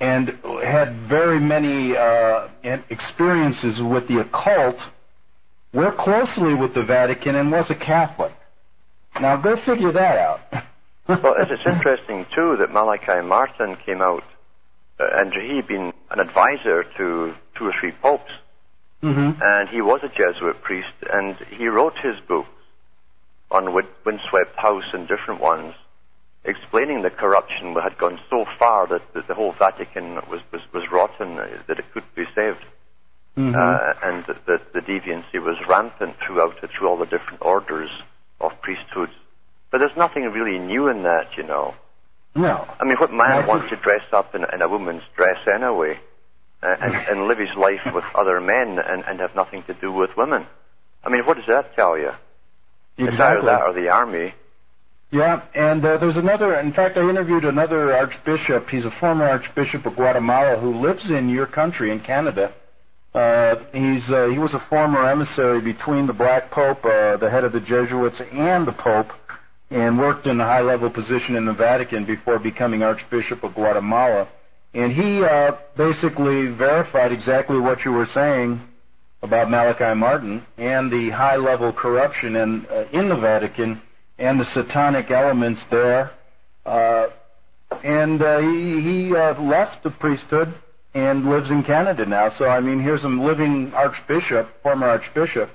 and 0.00 0.38
had 0.62 1.08
very 1.08 1.40
many 1.40 1.96
uh, 1.96 2.48
experiences 2.90 3.80
with 3.80 4.06
the 4.08 4.20
occult, 4.20 4.76
worked 5.74 5.98
closely 5.98 6.54
with 6.54 6.74
the 6.74 6.84
Vatican, 6.84 7.34
and 7.34 7.50
was 7.50 7.70
a 7.70 7.74
Catholic. 7.74 8.32
Now 9.20 9.36
go 9.36 9.56
figure 9.64 9.92
that 9.92 10.18
out. 10.18 10.40
well, 11.08 11.34
it's 11.38 11.66
interesting 11.66 12.26
too 12.34 12.56
that 12.58 12.72
Malachi 12.72 13.26
Martin 13.26 13.76
came 13.84 14.00
out, 14.00 14.24
uh, 14.98 15.04
and 15.16 15.32
he'd 15.32 15.66
been 15.66 15.92
an 16.10 16.20
advisor 16.20 16.84
to 16.96 17.34
two 17.56 17.66
or 17.66 17.72
three 17.80 17.92
popes, 18.02 18.30
mm-hmm. 19.02 19.40
and 19.40 19.68
he 19.68 19.80
was 19.80 20.00
a 20.02 20.08
Jesuit 20.08 20.62
priest, 20.62 20.94
and 21.12 21.36
he 21.50 21.66
wrote 21.66 21.94
his 22.02 22.16
books 22.26 22.48
on 23.50 23.72
Windswept 23.72 24.56
House 24.56 24.84
and 24.92 25.06
different 25.06 25.40
ones, 25.40 25.74
explaining 26.44 27.02
the 27.02 27.10
corruption 27.10 27.74
had 27.74 27.96
gone 27.98 28.18
so 28.28 28.44
far 28.58 28.86
that, 28.88 29.02
that 29.14 29.28
the 29.28 29.34
whole 29.34 29.52
Vatican 29.52 30.16
was, 30.28 30.40
was, 30.52 30.62
was 30.72 30.82
rotten, 30.90 31.38
uh, 31.38 31.46
that 31.68 31.78
it 31.78 31.84
couldn't 31.92 32.14
be 32.14 32.24
saved. 32.34 32.64
Mm-hmm. 33.36 33.54
Uh, 33.54 34.08
and 34.08 34.24
that 34.46 34.72
the 34.72 34.80
deviancy 34.80 35.42
was 35.42 35.56
rampant 35.68 36.14
throughout 36.24 36.62
it, 36.62 36.70
through 36.70 36.88
all 36.88 36.98
the 36.98 37.06
different 37.06 37.42
orders 37.42 37.90
of 38.40 38.52
priesthoods. 38.62 39.12
But 39.72 39.78
there's 39.78 39.96
nothing 39.96 40.22
really 40.22 40.58
new 40.58 40.88
in 40.88 41.02
that, 41.02 41.36
you 41.36 41.42
know. 41.42 41.74
No. 42.36 42.64
I 42.78 42.84
mean, 42.84 42.96
what 42.96 43.12
man 43.12 43.46
wants 43.46 43.70
to 43.70 43.76
dress 43.76 44.02
up 44.12 44.34
in, 44.34 44.44
in 44.52 44.62
a 44.62 44.68
woman's 44.68 45.02
dress 45.16 45.38
anyway, 45.52 45.98
uh, 46.62 46.76
and, 46.80 46.94
and 46.94 47.26
live 47.26 47.38
his 47.38 47.56
life 47.56 47.80
with 47.92 48.04
other 48.14 48.40
men 48.40 48.78
and, 48.78 49.02
and 49.04 49.18
have 49.18 49.34
nothing 49.34 49.64
to 49.64 49.74
do 49.74 49.92
with 49.92 50.10
women? 50.16 50.46
I 51.02 51.10
mean, 51.10 51.26
what 51.26 51.36
does 51.36 51.46
that 51.48 51.74
tell 51.74 51.98
you? 51.98 52.12
Exactly. 52.96 53.06
It's 53.06 53.20
either 53.20 53.42
that 53.46 53.62
or 53.62 53.72
the 53.72 53.88
army. 53.88 54.34
Yeah, 55.10 55.42
and 55.54 55.84
uh, 55.84 55.98
there's 55.98 56.16
another. 56.16 56.58
In 56.58 56.72
fact, 56.72 56.96
I 56.96 57.08
interviewed 57.08 57.44
another 57.44 57.92
archbishop. 57.92 58.68
He's 58.68 58.84
a 58.84 58.90
former 58.98 59.24
archbishop 59.24 59.86
of 59.86 59.94
Guatemala 59.94 60.58
who 60.60 60.80
lives 60.80 61.08
in 61.10 61.28
your 61.28 61.46
country, 61.46 61.90
in 61.92 62.00
Canada. 62.00 62.54
Uh, 63.14 63.54
he's 63.72 64.10
uh, 64.10 64.26
he 64.28 64.38
was 64.38 64.54
a 64.54 64.66
former 64.68 65.08
emissary 65.08 65.60
between 65.60 66.06
the 66.06 66.12
Black 66.12 66.50
Pope, 66.50 66.84
uh, 66.84 67.16
the 67.16 67.30
head 67.30 67.44
of 67.44 67.52
the 67.52 67.60
Jesuits, 67.60 68.20
and 68.32 68.66
the 68.66 68.72
Pope, 68.72 69.12
and 69.70 69.96
worked 69.96 70.26
in 70.26 70.40
a 70.40 70.44
high-level 70.44 70.90
position 70.90 71.36
in 71.36 71.44
the 71.44 71.52
Vatican 71.52 72.04
before 72.04 72.40
becoming 72.40 72.82
Archbishop 72.82 73.44
of 73.44 73.54
Guatemala. 73.54 74.28
And 74.74 74.92
he 74.92 75.22
uh, 75.22 75.52
basically 75.76 76.48
verified 76.48 77.12
exactly 77.12 77.60
what 77.60 77.84
you 77.84 77.92
were 77.92 78.06
saying 78.06 78.60
about 79.22 79.48
Malachi 79.48 79.96
Martin 79.96 80.44
and 80.58 80.90
the 80.90 81.10
high-level 81.10 81.72
corruption 81.74 82.34
in 82.34 82.66
uh, 82.66 82.86
in 82.92 83.08
the 83.08 83.16
Vatican 83.16 83.80
and 84.18 84.40
the 84.40 84.44
satanic 84.44 85.12
elements 85.12 85.64
there. 85.70 86.10
Uh, 86.66 87.06
and 87.84 88.20
uh, 88.22 88.40
he, 88.40 88.80
he 88.80 89.16
uh, 89.16 89.40
left 89.40 89.84
the 89.84 89.90
priesthood 89.90 90.52
and 90.94 91.28
lives 91.28 91.50
in 91.50 91.62
Canada 91.62 92.06
now. 92.06 92.30
So, 92.30 92.46
I 92.46 92.60
mean, 92.60 92.80
here's 92.80 93.04
a 93.04 93.08
living 93.08 93.72
archbishop, 93.74 94.48
former 94.62 94.88
archbishop, 94.88 95.50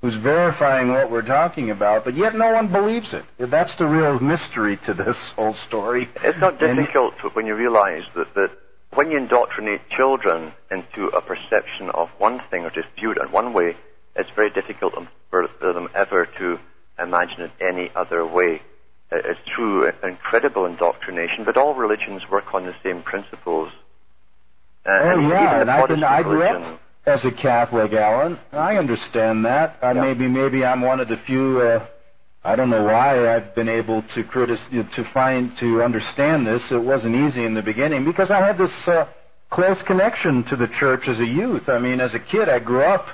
who's 0.00 0.16
verifying 0.22 0.90
what 0.90 1.10
we're 1.10 1.26
talking 1.26 1.70
about, 1.70 2.04
but 2.04 2.16
yet 2.16 2.34
no 2.34 2.52
one 2.52 2.70
believes 2.70 3.12
it. 3.12 3.24
That's 3.50 3.76
the 3.78 3.86
real 3.86 4.20
mystery 4.20 4.78
to 4.86 4.94
this 4.94 5.16
whole 5.34 5.54
story. 5.66 6.08
It's 6.22 6.38
not 6.38 6.60
difficult 6.60 7.14
and, 7.22 7.32
when 7.34 7.46
you 7.46 7.56
realize 7.56 8.04
that, 8.14 8.32
that 8.34 8.50
when 8.94 9.10
you 9.10 9.18
indoctrinate 9.18 9.80
children 9.90 10.52
into 10.70 11.06
a 11.08 11.20
perception 11.20 11.90
of 11.90 12.08
one 12.18 12.40
thing 12.50 12.64
or 12.64 12.70
just 12.70 12.88
view 12.98 13.10
it 13.10 13.18
in 13.18 13.32
one 13.32 13.52
way, 13.52 13.76
it's 14.14 14.30
very 14.34 14.50
difficult 14.50 14.96
um, 14.96 15.08
for 15.30 15.48
them 15.60 15.88
ever 15.94 16.26
to 16.38 16.58
imagine 16.98 17.42
it 17.42 17.50
any 17.60 17.90
other 17.94 18.26
way. 18.26 18.62
It's 19.12 19.38
through 19.54 19.90
incredible 20.02 20.66
indoctrination, 20.66 21.44
but 21.44 21.56
all 21.56 21.74
religions 21.74 22.22
work 22.30 22.54
on 22.54 22.64
the 22.64 22.74
same 22.82 23.02
principles. 23.02 23.70
Uh, 24.86 25.14
oh 25.14 25.20
yeah, 25.28 25.60
and 25.60 25.70
I, 25.70 25.86
can, 25.86 26.04
I 26.04 26.22
grew 26.22 26.42
up 26.44 26.80
as 27.06 27.24
a 27.24 27.32
Catholic, 27.32 27.92
Alan. 27.92 28.38
I 28.52 28.76
understand 28.76 29.44
that. 29.44 29.76
Uh, 29.82 29.92
yeah. 29.94 30.00
Maybe 30.00 30.28
maybe 30.28 30.64
I'm 30.64 30.80
one 30.80 31.00
of 31.00 31.08
the 31.08 31.16
few. 31.26 31.60
Uh, 31.60 31.86
I 32.44 32.54
don't 32.54 32.70
know 32.70 32.84
why 32.84 33.34
I've 33.34 33.54
been 33.56 33.68
able 33.68 34.02
to 34.02 34.22
critis- 34.22 34.70
to 34.70 35.10
find 35.12 35.50
to 35.58 35.82
understand 35.82 36.46
this. 36.46 36.70
It 36.70 36.82
wasn't 36.82 37.16
easy 37.16 37.44
in 37.44 37.54
the 37.54 37.62
beginning 37.62 38.04
because 38.04 38.30
I 38.30 38.46
had 38.46 38.56
this 38.56 38.72
uh, 38.86 39.08
close 39.50 39.82
connection 39.86 40.44
to 40.50 40.56
the 40.56 40.68
church 40.78 41.08
as 41.08 41.18
a 41.18 41.26
youth. 41.26 41.68
I 41.68 41.80
mean, 41.80 42.00
as 42.00 42.14
a 42.14 42.20
kid, 42.20 42.48
I 42.48 42.60
grew 42.60 42.82
up 42.82 43.06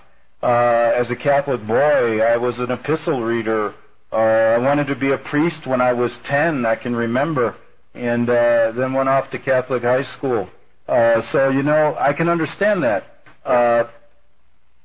uh, 0.43 0.93
as 0.95 1.11
a 1.11 1.17
Catholic 1.17 1.67
boy. 1.67 2.21
I 2.21 2.37
was 2.37 2.59
an 2.59 2.71
epistle 2.71 3.23
reader. 3.23 3.75
Uh, 4.13 4.17
I 4.17 4.59
wanted 4.59 4.87
to 4.89 4.97
be 4.97 5.13
a 5.13 5.19
priest 5.19 5.67
when 5.67 5.81
I 5.81 5.95
was 5.95 6.19
10, 6.27 6.67
I 6.67 6.77
can 6.77 6.95
remember, 6.95 7.57
and 7.95 8.29
uh, 8.29 8.73
then 8.73 8.93
went 8.93 9.09
off 9.09 9.31
to 9.31 9.39
Catholic 9.39 9.85
high 9.85 10.03
school. 10.03 10.51
Uh, 10.89 11.23
so, 11.33 11.49
you 11.49 11.63
know, 11.63 11.97
I 11.99 12.13
can 12.13 12.29
understand 12.29 12.83
that. 12.83 13.05
Uh, 13.45 13.85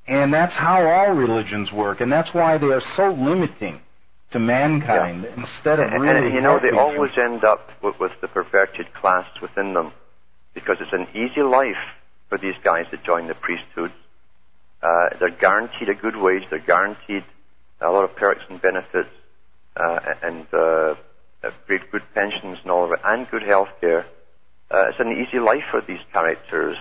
and 0.07 0.34
that's 0.34 0.53
how 0.53 0.88
all 0.88 1.14
religions 1.14 1.72
work, 1.72 1.99
and 1.99 2.11
that's 2.11 2.34
why 2.34 2.57
they 2.57 2.68
are 2.68 2.82
so 2.95 3.10
limiting 3.11 3.82
to 4.32 4.40
mankind 4.40 5.24
yeah. 5.24 5.44
instead 5.44 5.80
of 5.80 5.91
really. 5.91 6.10
And, 6.10 6.26
and 6.26 6.34
you 6.34 6.41
know, 6.41 6.60
they 6.60 6.72
always 6.72 7.11
end 7.18 7.44
up 7.44 7.69
with, 7.84 7.99
with 7.99 8.11
the 8.22 8.28
perverted 8.28 8.94
class 8.94 9.26
within 9.41 9.74
them 9.74 9.91
because 10.53 10.78
it's 10.80 10.94
an 10.94 11.07
easy 11.15 11.41
life 11.41 11.76
for 12.30 12.38
these 12.38 12.56
guys 12.64 12.86
that 12.91 13.03
join 13.03 13.28
the 13.28 13.36
priesthood. 13.36 13.91
Uh, 14.82 15.10
they're 15.19 15.38
guaranteed 15.38 15.90
a 15.90 15.94
good 15.94 16.15
wage. 16.15 16.44
They're 16.49 16.60
guaranteed 16.60 17.24
a 17.82 17.90
lot 17.90 18.03
of 18.03 18.15
perks 18.15 18.41
and 18.49 18.61
benefits, 18.61 19.10
uh, 19.76 19.99
and 20.24 20.48
uh, 20.53 20.95
great 21.68 21.91
good 21.91 22.03
pensions 22.14 22.60
and 22.61 22.72
all 22.72 22.86
of 22.86 22.91
it, 22.91 22.99
and 23.03 23.30
good 23.30 23.44
health 23.44 23.69
care. 23.82 24.06
Uh, 24.69 24.89
it's 24.89 24.99
an 24.99 25.11
easy 25.11 25.39
life 25.39 25.64
for 25.72 25.81
these 25.81 25.99
characters, 26.11 26.76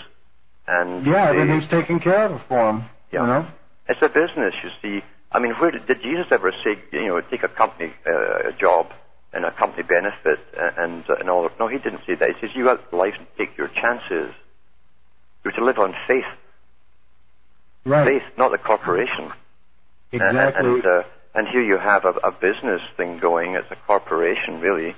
and 0.67 1.07
yeah, 1.07 1.33
they, 1.33 1.41
everything's 1.41 1.69
taken 1.69 2.01
care 2.01 2.27
of 2.27 2.41
for 2.49 2.67
them. 2.67 2.85
Yeah, 3.13 3.21
you 3.21 3.27
know? 3.27 3.49
it's 3.89 4.03
a 4.03 4.09
business. 4.09 4.55
You 4.65 4.71
see, 4.83 5.05
I 5.31 5.39
mean, 5.39 5.53
where 5.55 5.71
did, 5.71 5.87
did 5.87 6.03
Jesus 6.03 6.27
ever 6.33 6.53
say, 6.65 6.83
you 6.93 7.07
know, 7.07 7.21
take 7.21 7.45
a 7.45 7.49
company 7.49 7.93
uh, 8.05 8.49
a 8.49 8.53
job 8.59 8.89
and 9.33 9.45
a 9.45 9.53
company 9.53 9.85
benefit 9.85 10.41
and 10.57 11.05
uh, 11.09 11.15
and 11.21 11.31
all? 11.31 11.49
No, 11.61 11.69
he 11.69 11.79
didn't 11.79 12.01
say 12.07 12.17
that. 12.17 12.29
He 12.35 12.41
says 12.41 12.57
you 12.57 12.69
out 12.69 12.93
life 12.93 13.15
and 13.17 13.27
take 13.39 13.57
your 13.57 13.69
chances. 13.69 14.35
You're 15.45 15.53
to 15.53 15.65
live 15.65 15.79
on 15.79 15.95
faith. 16.09 16.25
Right. 17.85 18.21
Faith, 18.21 18.37
not 18.37 18.51
the 18.51 18.59
corporation. 18.59 19.31
Exactly. 20.11 20.41
And, 20.41 20.57
and, 20.57 20.87
uh, 20.87 21.03
and 21.37 21.47
here 21.47 21.63
you 21.63 21.79
have 21.79 22.05
a, 22.05 22.15
a 22.25 22.33
business 22.33 22.81
thing 22.97 23.21
going. 23.21 23.55
It's 23.55 23.71
a 23.71 23.77
corporation, 23.87 24.61
really 24.61 24.97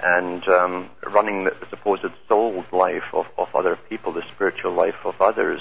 and 0.00 0.46
um, 0.48 0.90
running 1.12 1.44
the 1.44 1.54
supposed 1.70 2.04
soul 2.28 2.64
life 2.72 3.04
of, 3.12 3.26
of 3.38 3.48
other 3.54 3.78
people, 3.88 4.12
the 4.12 4.22
spiritual 4.34 4.72
life 4.72 5.04
of 5.04 5.14
others. 5.20 5.60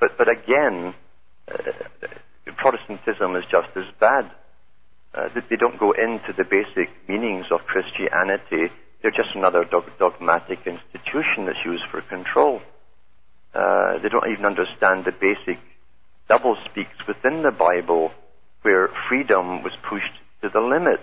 But 0.00 0.16
but 0.16 0.28
again, 0.28 0.94
uh, 1.50 1.58
Protestantism 2.56 3.36
is 3.36 3.44
just 3.50 3.68
as 3.76 3.84
bad. 4.00 4.30
Uh, 5.14 5.28
they 5.50 5.56
don't 5.56 5.78
go 5.78 5.92
into 5.92 6.32
the 6.32 6.44
basic 6.44 6.90
meanings 7.08 7.46
of 7.50 7.60
Christianity. 7.66 8.72
They're 9.02 9.10
just 9.10 9.34
another 9.34 9.64
dog- 9.64 9.90
dogmatic 9.98 10.60
institution 10.66 11.46
that's 11.46 11.64
used 11.64 11.84
for 11.90 12.00
control. 12.00 12.62
Uh, 13.54 13.98
they 13.98 14.08
don't 14.08 14.30
even 14.30 14.46
understand 14.46 15.04
the 15.04 15.12
basic 15.12 15.58
double 16.28 16.56
speaks 16.70 16.96
within 17.06 17.42
the 17.42 17.50
Bible 17.50 18.12
where 18.62 18.88
freedom 19.08 19.62
was 19.62 19.72
pushed 19.82 20.14
to 20.40 20.48
the 20.48 20.60
limit. 20.60 21.00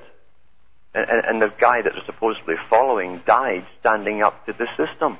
And, 0.93 1.25
and, 1.27 1.41
the 1.41 1.53
guy 1.61 1.83
that 1.83 1.93
was 1.93 2.01
supposedly 2.07 2.55
following 2.67 3.21
died 3.27 3.63
standing 3.79 4.23
up 4.23 4.43
to 4.47 4.53
the 4.53 4.65
system. 4.75 5.19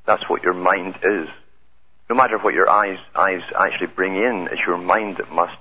That's 0.06 0.28
what 0.30 0.44
your 0.44 0.54
mind 0.54 0.98
is. 1.04 1.28
No 2.10 2.16
matter 2.16 2.38
what 2.38 2.54
your 2.54 2.70
eyes 2.70 3.00
eyes 3.16 3.42
actually 3.58 3.88
bring 3.88 4.16
in, 4.16 4.48
it's 4.52 4.62
your 4.68 4.78
mind 4.78 5.18
that 5.18 5.32
must 5.32 5.58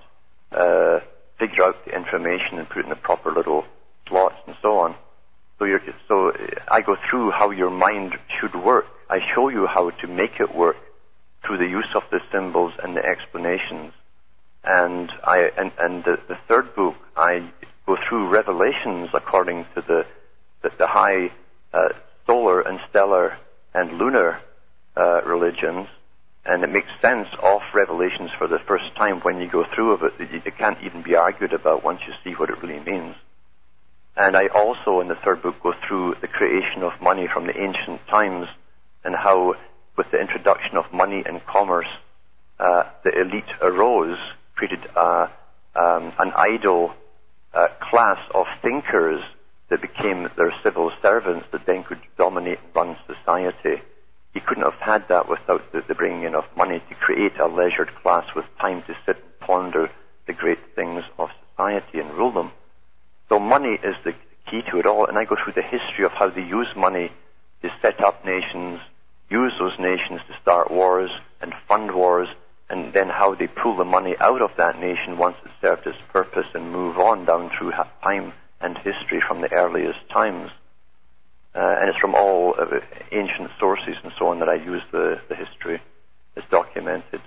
uh, 0.53 1.01
figure 1.39 1.65
out 1.65 1.85
the 1.85 1.95
information 1.95 2.59
and 2.59 2.69
put 2.69 2.79
it 2.81 2.85
in 2.85 2.91
the 2.91 2.97
proper 2.97 3.33
little 3.33 3.65
slots 4.09 4.37
and 4.47 4.57
so 4.61 4.79
on. 4.79 4.95
So, 5.59 5.67
so 6.09 6.33
I 6.69 6.83
go 6.83 6.97
through 7.09 7.31
how 7.31 7.51
your 7.51 7.71
mind 7.71 8.15
should 8.41 8.55
work. 8.55 8.87
I 9.09 9.19
show 9.35 9.49
you 9.49 9.67
how 9.67 9.91
to 9.91 10.07
make 10.09 10.41
it 10.41 10.55
work 10.55 10.77
through 11.45 11.59
the 11.59 11.67
use 11.69 11.89
of 11.95 12.03
the 12.11 12.21
symbols 12.33 12.73
and 12.83 12.97
the 12.97 13.05
explanations. 13.05 13.93
And 14.65 15.11
I 15.25 15.51
and, 15.57 15.73
and 15.79 16.05
the, 16.05 16.19
the 16.29 16.37
third 16.49 16.75
book 16.75 16.95
I 17.17 17.51
go 17.93 18.03
through 18.09 18.29
revelations 18.29 19.11
according 19.13 19.67
to 19.75 19.83
the 19.83 20.07
the, 20.63 20.71
the 20.79 20.87
high 20.87 21.31
uh, 21.73 21.89
solar 22.27 22.61
and 22.61 22.79
stellar 22.89 23.37
and 23.75 23.99
lunar 23.99 24.41
uh, 24.97 25.21
religions, 25.25 25.89
and 26.45 26.63
it 26.63 26.71
makes 26.71 26.89
sense 27.01 27.29
of 27.43 27.61
revelations 27.75 28.31
for 28.39 28.47
the 28.47 28.59
first 28.67 28.85
time 28.97 29.21
when 29.21 29.41
you 29.41 29.51
go 29.51 29.65
through 29.75 29.93
of 29.93 30.03
it. 30.03 30.13
It 30.21 30.57
can't 30.57 30.79
even 30.85 31.03
be 31.03 31.17
argued 31.17 31.53
about 31.53 31.83
once 31.83 32.01
you 32.07 32.13
see 32.23 32.37
what 32.37 32.51
it 32.51 32.63
really 32.63 32.81
means. 32.81 33.17
And 34.17 34.37
I 34.37 34.47
also, 34.49 35.01
in 35.01 35.09
the 35.09 35.17
third 35.25 35.43
book, 35.43 35.57
go 35.63 35.73
through 35.89 36.17
the 36.21 36.29
creation 36.29 36.83
of 36.83 36.93
money 37.01 37.27
from 37.33 37.47
the 37.47 37.59
ancient 37.59 38.07
times 38.09 38.47
and 39.05 39.17
how, 39.17 39.55
with 39.97 40.11
the 40.13 40.21
introduction 40.21 40.77
of 40.77 40.93
money 40.93 41.23
and 41.27 41.45
commerce, 41.47 41.89
uh, 42.61 42.85
the 43.05 43.11
elite 43.21 43.51
arose, 43.61 44.19
created 44.55 44.87
uh, 44.95 45.27
um, 45.75 46.13
an 46.19 46.33
idle 46.37 46.95
uh, 47.55 47.69
class 47.81 48.19
of 48.35 48.47
thinkers 48.63 49.23
that 49.71 49.81
became 49.81 50.29
their 50.37 50.53
civil 50.63 50.91
servants 51.01 51.47
that 51.53 51.67
then 51.67 51.83
could 51.85 52.01
dominate 52.19 52.59
and 52.59 52.75
run 52.75 52.97
society. 53.07 53.83
You 54.35 54.41
couldn't 54.41 54.65
have 54.65 54.81
had 54.81 55.09
that 55.09 55.29
without 55.29 55.73
the, 55.73 55.83
the 55.87 55.95
bringing 55.95 56.25
in 56.25 56.35
of 56.35 56.45
money 56.57 56.81
to 56.89 56.95
create 56.95 57.39
a 57.39 57.47
leisured 57.47 57.95
class 58.03 58.25
with 58.35 58.45
time 58.61 58.83
to 58.83 58.97
sit 59.07 59.17
and 59.17 59.41
ponder 59.41 59.91
the 60.27 60.33
great 60.33 60.59
things 60.75 61.05
of 61.19 61.31
society 61.51 62.01
and 62.01 62.13
rule 62.13 62.33
them. 62.33 62.51
So 63.29 63.39
money 63.39 63.79
is 63.83 63.97
the 64.05 64.13
key 64.51 64.63
to 64.71 64.79
it 64.79 64.87
all, 64.87 65.07
and 65.07 65.19
I 65.19 65.25
go 65.25 65.37
through 65.43 65.55
the 65.55 65.63
history 65.63 66.05
of 66.05 66.13
how 66.13 66.29
they 66.29 66.43
use 66.43 66.69
money 66.77 67.11
to 67.63 67.71
set 67.81 68.03
up 68.03 68.25
nations, 68.25 68.81
use 69.31 69.53
those 69.59 69.79
nations 69.79 70.21
to 70.29 70.39
start 70.41 70.71
wars 70.71 71.11
and 71.41 71.55
fund 71.69 71.95
wars, 71.95 72.29
and 72.69 72.93
then 72.93 73.09
how 73.09 73.35
they 73.35 73.47
pull 73.47 73.77
the 73.77 73.85
money 73.85 74.15
out 74.21 74.43
of 74.43 74.51
that 74.57 74.79
nation 74.79 75.19
once 75.19 75.37
it 75.45 75.52
served 75.63 75.87
its 75.87 75.99
purpose 76.13 76.47
and 76.55 76.71
move 76.71 76.99
on 76.99 77.25
down 77.25 77.51
through 77.57 77.71
time 78.03 78.35
and 78.61 78.77
history 78.79 79.23
from 79.27 79.41
the 79.41 79.51
earliest 79.53 80.01
times. 80.13 80.51
Uh, 81.55 81.77
and 81.81 81.89
it's 81.89 81.99
from 81.99 82.15
all 82.15 82.55
uh, 82.59 82.81
ancient 83.13 83.51
sources 83.59 83.95
and 84.03 84.13
so 84.19 84.27
on 84.27 84.41
that 84.41 84.49
I 84.49 84.55
use 84.55 84.83
the, 84.91 85.21
the 85.29 85.35
history 85.35 85.81
as 86.37 86.43
documented. 86.51 87.21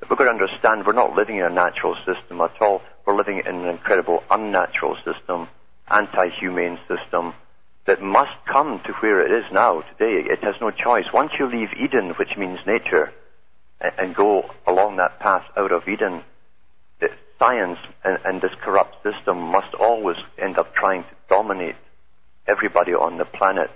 But 0.00 0.10
we've 0.10 0.18
got 0.18 0.24
to 0.24 0.30
understand 0.30 0.86
we're 0.86 0.92
not 0.92 1.14
living 1.14 1.36
in 1.36 1.44
a 1.44 1.50
natural 1.50 1.96
system 2.06 2.40
at 2.40 2.60
all. 2.60 2.82
We're 3.06 3.16
living 3.16 3.38
in 3.38 3.54
an 3.54 3.68
incredible 3.68 4.22
unnatural 4.30 4.96
system, 5.04 5.48
anti-humane 5.88 6.78
system 6.88 7.34
that 7.86 8.02
must 8.02 8.32
come 8.46 8.80
to 8.86 8.92
where 8.94 9.24
it 9.24 9.30
is 9.30 9.50
now 9.52 9.82
today. 9.82 10.28
It 10.28 10.42
has 10.42 10.54
no 10.60 10.70
choice. 10.70 11.06
Once 11.12 11.32
you 11.38 11.46
leave 11.46 11.68
Eden, 11.78 12.10
which 12.18 12.36
means 12.36 12.58
nature, 12.66 13.12
and, 13.80 13.92
and 13.98 14.14
go 14.14 14.50
along 14.66 14.96
that 14.96 15.20
path 15.20 15.44
out 15.56 15.72
of 15.72 15.88
Eden, 15.88 16.22
science 17.40 17.78
and, 18.04 18.18
and 18.24 18.40
this 18.40 18.52
corrupt 18.62 18.94
system 19.02 19.40
must 19.40 19.74
always 19.74 20.18
end 20.38 20.58
up 20.58 20.72
trying 20.74 21.02
to 21.02 21.10
dominate 21.28 21.74
everybody 22.46 22.92
on 22.92 23.18
the 23.18 23.24
planet 23.24 23.70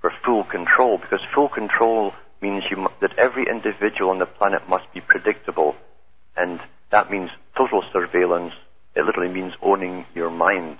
for 0.00 0.12
full 0.24 0.44
control, 0.44 0.98
because 0.98 1.20
full 1.34 1.48
control 1.48 2.12
means 2.40 2.62
you, 2.70 2.88
that 3.00 3.18
every 3.18 3.46
individual 3.50 4.10
on 4.10 4.18
the 4.18 4.26
planet 4.26 4.68
must 4.68 4.84
be 4.92 5.00
predictable, 5.00 5.74
and 6.36 6.60
that 6.90 7.10
means 7.10 7.30
total 7.56 7.82
surveillance. 7.92 8.52
It 8.94 9.04
literally 9.04 9.32
means 9.32 9.54
owning 9.62 10.04
your 10.14 10.30
mind. 10.30 10.78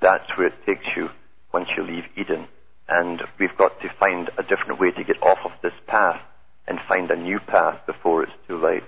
That's 0.00 0.28
where 0.36 0.46
it 0.46 0.64
takes 0.64 0.86
you 0.96 1.10
once 1.52 1.68
you 1.76 1.82
leave 1.82 2.04
Eden. 2.16 2.46
And 2.88 3.22
we've 3.38 3.56
got 3.58 3.80
to 3.80 3.88
find 3.98 4.30
a 4.38 4.42
different 4.42 4.80
way 4.80 4.92
to 4.92 5.04
get 5.04 5.22
off 5.22 5.38
of 5.44 5.52
this 5.62 5.74
path 5.86 6.20
and 6.66 6.78
find 6.88 7.10
a 7.10 7.16
new 7.16 7.40
path 7.40 7.84
before 7.86 8.22
it's 8.22 8.32
too 8.48 8.56
late. 8.56 8.84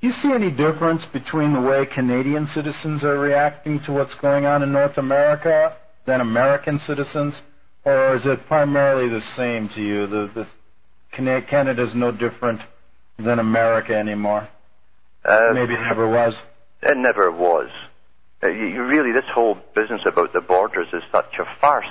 Do 0.00 0.06
you 0.06 0.14
see 0.14 0.32
any 0.32 0.50
difference 0.50 1.04
between 1.12 1.52
the 1.52 1.60
way 1.60 1.84
Canadian 1.84 2.46
citizens 2.46 3.04
are 3.04 3.18
reacting 3.18 3.80
to 3.84 3.92
what's 3.92 4.14
going 4.14 4.46
on 4.46 4.62
in 4.62 4.72
North 4.72 4.96
America 4.96 5.76
than 6.06 6.22
American 6.22 6.78
citizens? 6.78 7.38
Or 7.84 8.14
is 8.14 8.24
it 8.24 8.46
primarily 8.46 9.10
the 9.10 9.20
same 9.36 9.68
to 9.74 9.82
you? 9.82 10.06
The, 10.06 10.30
the 10.34 10.46
Canada's 11.12 11.92
no 11.94 12.12
different 12.12 12.62
than 13.18 13.38
America 13.38 13.94
anymore? 13.94 14.48
Uh, 15.22 15.52
Maybe 15.52 15.74
it 15.74 15.80
never 15.80 16.08
was. 16.08 16.40
It 16.82 16.96
never 16.96 17.30
was. 17.30 17.68
Uh, 18.42 18.48
you, 18.48 18.82
really, 18.82 19.12
this 19.12 19.28
whole 19.34 19.58
business 19.74 20.00
about 20.06 20.32
the 20.32 20.40
borders 20.40 20.86
is 20.94 21.02
such 21.12 21.34
a 21.38 21.44
farce. 21.60 21.84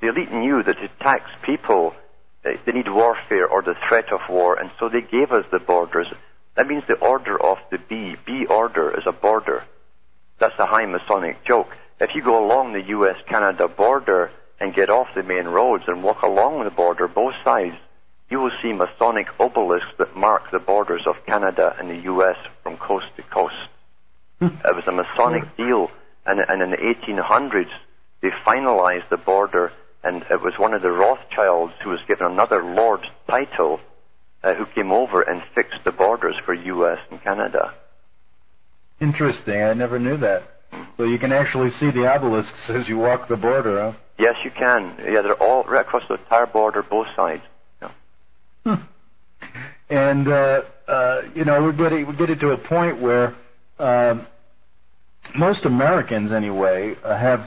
The 0.00 0.08
elite 0.08 0.32
knew 0.32 0.62
that 0.62 0.76
to 0.76 0.88
tax 1.00 1.24
people, 1.44 1.92
uh, 2.46 2.52
they 2.64 2.72
need 2.72 2.88
warfare 2.88 3.46
or 3.46 3.60
the 3.60 3.74
threat 3.86 4.06
of 4.10 4.20
war, 4.30 4.58
and 4.58 4.70
so 4.80 4.88
they 4.88 5.02
gave 5.02 5.30
us 5.30 5.44
the 5.52 5.58
borders. 5.58 6.06
That 6.56 6.66
means 6.68 6.84
the 6.86 6.94
order 6.94 7.40
of 7.40 7.58
the 7.70 7.78
B. 7.78 8.16
B 8.24 8.46
order 8.46 8.96
is 8.96 9.04
a 9.06 9.12
border. 9.12 9.64
That's 10.38 10.58
a 10.58 10.66
high 10.66 10.86
Masonic 10.86 11.44
joke. 11.44 11.68
If 12.00 12.10
you 12.14 12.22
go 12.22 12.44
along 12.44 12.72
the 12.72 12.82
US-Canada 12.82 13.68
border 13.68 14.30
and 14.60 14.74
get 14.74 14.90
off 14.90 15.08
the 15.14 15.22
main 15.22 15.46
roads 15.46 15.84
and 15.86 16.02
walk 16.02 16.22
along 16.22 16.64
the 16.64 16.70
border, 16.70 17.08
both 17.08 17.34
sides, 17.44 17.76
you 18.30 18.38
will 18.38 18.52
see 18.62 18.72
Masonic 18.72 19.26
obelisks 19.38 19.90
that 19.98 20.16
mark 20.16 20.50
the 20.50 20.58
borders 20.58 21.02
of 21.06 21.14
Canada 21.26 21.74
and 21.78 21.90
the 21.90 22.10
US 22.12 22.36
from 22.62 22.76
coast 22.76 23.06
to 23.16 23.22
coast. 23.22 23.54
Hmm. 24.40 24.48
it 24.64 24.74
was 24.74 24.86
a 24.86 24.92
Masonic 24.92 25.56
deal, 25.56 25.90
and, 26.26 26.40
and 26.40 26.62
in 26.62 26.70
the 26.70 26.76
1800s, 26.76 27.70
they 28.22 28.30
finalized 28.44 29.08
the 29.10 29.16
border, 29.16 29.72
and 30.02 30.22
it 30.30 30.40
was 30.40 30.54
one 30.58 30.74
of 30.74 30.82
the 30.82 30.90
Rothschilds 30.90 31.74
who 31.82 31.90
was 31.90 32.00
given 32.08 32.26
another 32.26 32.64
Lord 32.64 33.00
title 33.28 33.80
uh, 34.44 34.54
who 34.54 34.66
came 34.74 34.92
over 34.92 35.22
and 35.22 35.42
fixed 35.54 35.80
the 35.84 35.92
borders 35.92 36.36
for 36.44 36.54
U.S. 36.54 36.98
and 37.10 37.22
Canada. 37.22 37.74
Interesting. 39.00 39.62
I 39.62 39.72
never 39.72 39.98
knew 39.98 40.16
that. 40.18 40.42
So 40.96 41.04
you 41.04 41.18
can 41.18 41.32
actually 41.32 41.70
see 41.70 41.90
the 41.90 42.06
obelisks 42.06 42.70
as 42.74 42.88
you 42.88 42.98
walk 42.98 43.28
the 43.28 43.36
border, 43.36 43.80
huh? 43.80 43.98
Yes, 44.18 44.34
you 44.44 44.50
can. 44.50 44.96
Yeah, 44.98 45.22
they're 45.22 45.42
all 45.42 45.64
right 45.64 45.84
across 45.84 46.04
the 46.08 46.14
entire 46.14 46.46
border, 46.46 46.84
both 46.88 47.08
sides. 47.16 47.42
Yeah. 47.82 47.90
Hmm. 48.64 48.82
And 49.90 50.28
uh, 50.28 50.62
uh, 50.86 51.22
you 51.34 51.44
know, 51.44 51.62
we're 51.62 51.72
getting 51.72 52.06
we're 52.06 52.16
getting 52.16 52.38
to 52.38 52.50
a 52.50 52.58
point 52.58 53.00
where 53.02 53.34
uh, 53.78 54.24
most 55.36 55.64
Americans, 55.64 56.32
anyway, 56.32 56.94
uh, 57.02 57.18
have, 57.18 57.40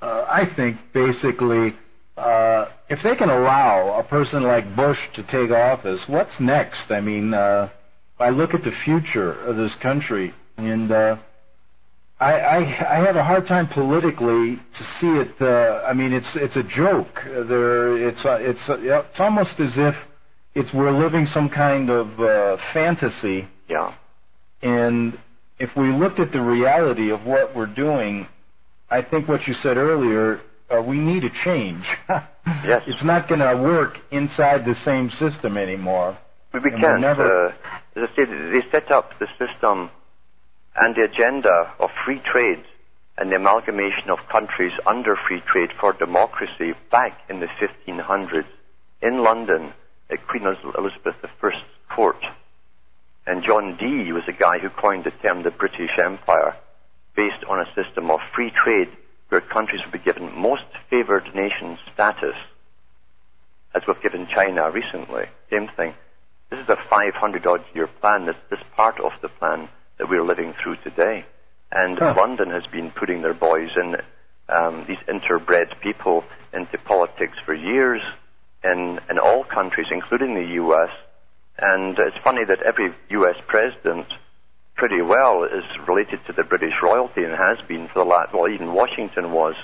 uh, 0.00 0.26
I 0.28 0.44
think, 0.54 0.78
basically, 0.94 1.74
uh, 2.16 2.66
if 2.88 3.00
they 3.02 3.14
can 3.14 3.28
allow 3.28 3.98
a 3.98 4.04
person 4.04 4.42
like 4.42 4.74
Bush 4.74 4.98
to 5.14 5.22
take 5.24 5.50
office, 5.50 6.04
what's 6.08 6.40
next? 6.40 6.90
I 6.90 7.00
mean, 7.00 7.34
uh, 7.34 7.68
I 8.18 8.30
look 8.30 8.54
at 8.54 8.62
the 8.62 8.72
future 8.84 9.32
of 9.44 9.56
this 9.56 9.76
country, 9.82 10.32
and 10.56 10.90
uh, 10.90 11.16
I, 12.18 12.32
I 12.32 12.58
I 12.96 13.06
have 13.06 13.16
a 13.16 13.24
hard 13.24 13.46
time 13.46 13.68
politically 13.68 14.56
to 14.56 14.84
see 14.98 15.08
it. 15.08 15.34
Uh, 15.40 15.84
I 15.86 15.92
mean, 15.92 16.12
it's 16.12 16.36
it's 16.36 16.56
a 16.56 16.62
joke. 16.62 17.20
There, 17.24 18.08
it's 18.08 18.24
uh, 18.24 18.38
it's 18.40 18.68
uh, 18.70 18.78
it's 18.80 19.20
almost 19.20 19.60
as 19.60 19.74
if 19.76 19.94
it's 20.54 20.72
we're 20.72 20.90
living 20.90 21.26
some 21.26 21.50
kind 21.50 21.90
of 21.90 22.18
uh, 22.18 22.56
fantasy. 22.72 23.46
Yeah. 23.68 23.94
And 24.62 25.18
if 25.58 25.70
we 25.76 25.88
looked 25.88 26.18
at 26.18 26.32
the 26.32 26.40
reality 26.40 27.10
of 27.10 27.24
what 27.26 27.54
we're 27.54 27.72
doing, 27.72 28.26
I 28.90 29.02
think 29.02 29.28
what 29.28 29.46
you 29.46 29.52
said 29.52 29.76
earlier, 29.76 30.40
uh, 30.70 30.82
we 30.82 30.98
need 30.98 31.24
a 31.24 31.30
change. 31.44 31.84
yes. 32.08 32.82
It's 32.86 33.04
not 33.04 33.28
going 33.28 33.40
to 33.40 33.60
work 33.62 33.98
inside 34.10 34.64
the 34.64 34.74
same 34.74 35.10
system 35.10 35.56
anymore. 35.56 36.18
We, 36.52 36.60
we 36.60 36.70
can't. 36.70 37.00
Never... 37.00 37.48
Uh, 37.48 37.52
as 37.96 38.08
I 38.10 38.16
said, 38.16 38.28
they 38.28 38.62
set 38.70 38.90
up 38.90 39.10
the 39.18 39.26
system 39.38 39.90
and 40.76 40.94
the 40.94 41.04
agenda 41.04 41.72
of 41.78 41.90
free 42.04 42.20
trade 42.32 42.62
and 43.18 43.30
the 43.30 43.36
amalgamation 43.36 44.10
of 44.10 44.18
countries 44.30 44.72
under 44.86 45.16
free 45.26 45.42
trade 45.50 45.70
for 45.80 45.92
democracy 45.94 46.74
back 46.90 47.18
in 47.30 47.40
the 47.40 47.46
1500s 47.46 48.44
in 49.02 49.22
London 49.22 49.72
at 50.10 50.26
Queen 50.26 50.44
Elizabeth 50.44 51.14
I's 51.42 51.52
court. 51.94 52.22
And 53.26 53.42
John 53.42 53.76
Dee 53.76 54.12
was 54.12 54.24
a 54.28 54.32
guy 54.32 54.58
who 54.58 54.68
coined 54.68 55.04
the 55.04 55.10
term 55.22 55.42
the 55.42 55.50
British 55.50 55.90
Empire 55.98 56.56
based 57.16 57.42
on 57.48 57.60
a 57.60 57.66
system 57.74 58.10
of 58.10 58.20
free 58.34 58.52
trade 58.52 58.88
where 59.28 59.40
countries 59.40 59.80
would 59.84 59.92
be 59.92 59.98
given 59.98 60.38
most 60.38 60.64
favored 60.88 61.34
nation 61.34 61.78
status, 61.92 62.36
as 63.74 63.82
we've 63.86 64.00
given 64.02 64.26
China 64.32 64.70
recently. 64.70 65.24
Same 65.50 65.68
thing. 65.76 65.94
This 66.50 66.60
is 66.60 66.68
a 66.68 66.76
500 66.88 67.46
odd 67.46 67.64
year 67.74 67.88
plan. 68.00 68.26
This, 68.26 68.36
this 68.50 68.60
part 68.76 69.00
of 69.00 69.12
the 69.20 69.28
plan 69.28 69.68
that 69.98 70.08
we're 70.08 70.24
living 70.24 70.54
through 70.62 70.76
today. 70.76 71.24
And 71.72 71.98
huh. 71.98 72.14
London 72.16 72.50
has 72.50 72.64
been 72.66 72.90
putting 72.92 73.22
their 73.22 73.34
boys 73.34 73.70
in, 73.76 73.96
um, 74.48 74.84
these 74.86 74.98
interbred 75.08 75.80
people 75.80 76.24
into 76.52 76.78
politics 76.78 77.36
for 77.44 77.54
years 77.54 78.00
in, 78.62 79.00
in 79.10 79.18
all 79.18 79.44
countries, 79.44 79.88
including 79.90 80.34
the 80.34 80.62
US. 80.62 80.90
And 81.58 81.98
it's 81.98 82.16
funny 82.22 82.44
that 82.44 82.62
every 82.62 82.94
US 83.10 83.36
president 83.48 84.06
pretty 84.76 85.02
well 85.02 85.44
is 85.44 85.64
related 85.88 86.20
to 86.26 86.32
the 86.32 86.44
British 86.44 86.74
royalty 86.82 87.22
and 87.24 87.32
has 87.32 87.58
been 87.66 87.88
for 87.88 88.00
the 88.00 88.04
last, 88.04 88.32
well, 88.34 88.48
even 88.48 88.72
Washington 88.72 89.32
was. 89.32 89.54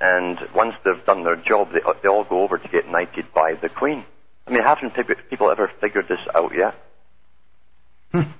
And 0.00 0.38
once 0.54 0.74
they've 0.84 1.04
done 1.06 1.24
their 1.24 1.36
job, 1.36 1.68
they, 1.72 1.80
they 2.02 2.08
all 2.08 2.24
go 2.24 2.42
over 2.42 2.58
to 2.58 2.68
get 2.68 2.88
knighted 2.88 3.26
by 3.34 3.54
the 3.60 3.68
Queen. 3.68 4.04
I 4.46 4.50
mean, 4.50 4.62
haven't 4.62 4.92
people 5.30 5.50
ever 5.50 5.70
figured 5.80 6.06
this 6.08 6.18
out 6.34 6.52
yet? 6.54 6.74
Hmm. 8.12 8.30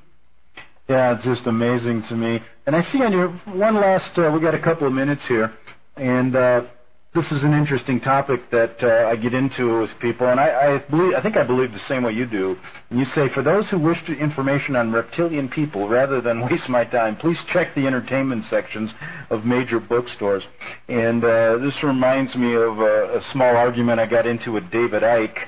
Yeah, 0.89 1.15
it's 1.15 1.25
just 1.25 1.47
amazing 1.47 2.03
to 2.11 2.17
me. 2.17 2.41
And 2.67 2.77
I 2.77 2.83
see 2.83 3.03
on 3.03 3.13
your 3.13 3.29
one 3.47 3.77
last, 3.77 4.19
uh, 4.19 4.31
we 4.35 4.41
got 4.41 4.55
a 4.55 4.63
couple 4.63 4.87
of 4.87 4.93
minutes 4.93 5.27
here, 5.27 5.53
and 5.97 6.37
uh, 6.37 6.67
this 7.15 7.31
is 7.31 7.45
an 7.45 7.55
interesting 7.55 8.01
topic 8.01 8.41
that 8.51 8.75
uh, 8.83 9.09
I 9.09 9.15
get 9.15 9.35
into 9.35 9.79
with 9.79 9.91
people, 10.01 10.29
and 10.29 10.41
I, 10.41 10.75
I 10.75 10.91
believe, 10.91 11.15
I 11.15 11.23
think 11.23 11.37
I 11.37 11.47
believe 11.47 11.71
the 11.71 11.79
same 11.79 12.03
way 12.03 12.13
you 12.13 12.27
do. 12.27 12.57
And 12.91 12.99
you 12.99 13.05
say, 13.05 13.29
for 13.33 13.43
those 13.43 13.71
who 13.71 13.79
wish 13.79 13.99
information 14.09 14.75
on 14.75 14.93
reptilian 14.93 15.49
people, 15.49 15.89
rather 15.89 16.21
than 16.21 16.43
waste 16.51 16.69
my 16.69 16.85
time, 16.85 17.17
please 17.17 17.39
check 17.53 17.73
the 17.77 17.87
entertainment 17.87 18.47
sections 18.47 18.93
of 19.31 19.45
major 19.45 19.79
bookstores. 19.79 20.43
And 20.89 21.23
uh, 21.23 21.59
this 21.59 21.79
reminds 21.85 22.35
me 22.35 22.55
of 22.55 22.79
a, 22.79 23.19
a 23.19 23.21
small 23.33 23.57
argument 23.57 24.01
I 24.01 24.07
got 24.07 24.27
into 24.27 24.51
with 24.51 24.69
David 24.73 25.05
Icke 25.05 25.39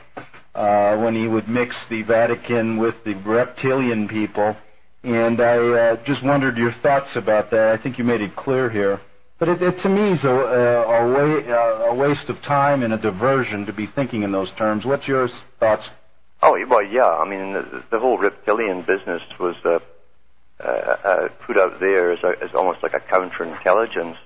uh, 0.54 0.96
when 1.02 1.16
he 1.16 1.26
would 1.26 1.48
mix 1.48 1.74
the 1.90 2.02
Vatican 2.02 2.78
with 2.78 2.94
the 3.04 3.14
reptilian 3.26 4.06
people 4.08 4.56
and 5.02 5.40
I 5.40 5.56
uh, 5.56 6.04
just 6.04 6.24
wondered 6.24 6.56
your 6.56 6.72
thoughts 6.82 7.14
about 7.14 7.48
that. 7.52 7.68
I 7.68 7.80
think 7.80 7.96
you 7.96 8.02
made 8.02 8.22
it 8.22 8.34
clear 8.34 8.68
here. 8.68 8.98
But 9.38 9.48
it, 9.48 9.62
it 9.62 9.82
to 9.82 9.88
me 9.88 10.12
is 10.12 10.24
a, 10.24 10.28
a, 10.28 11.12
way, 11.12 11.44
a 11.48 11.94
waste 11.94 12.30
of 12.30 12.36
time 12.42 12.82
and 12.82 12.94
a 12.94 12.98
diversion 12.98 13.66
to 13.66 13.72
be 13.72 13.86
thinking 13.86 14.22
in 14.22 14.32
those 14.32 14.50
terms. 14.56 14.84
What's 14.84 15.06
your 15.06 15.28
thoughts? 15.60 15.88
Oh, 16.42 16.56
well, 16.68 16.84
yeah. 16.84 17.08
I 17.08 17.28
mean, 17.28 17.52
the, 17.52 17.84
the 17.90 17.98
whole 17.98 18.18
reptilian 18.18 18.82
business 18.82 19.22
was 19.38 19.56
uh, 19.64 19.78
uh, 20.60 20.66
uh, 20.66 21.28
put 21.46 21.58
out 21.58 21.80
there 21.80 22.12
as, 22.12 22.20
a, 22.24 22.42
as 22.42 22.50
almost 22.54 22.82
like 22.82 22.94
a 22.94 23.00
counterintelligence. 23.00 24.16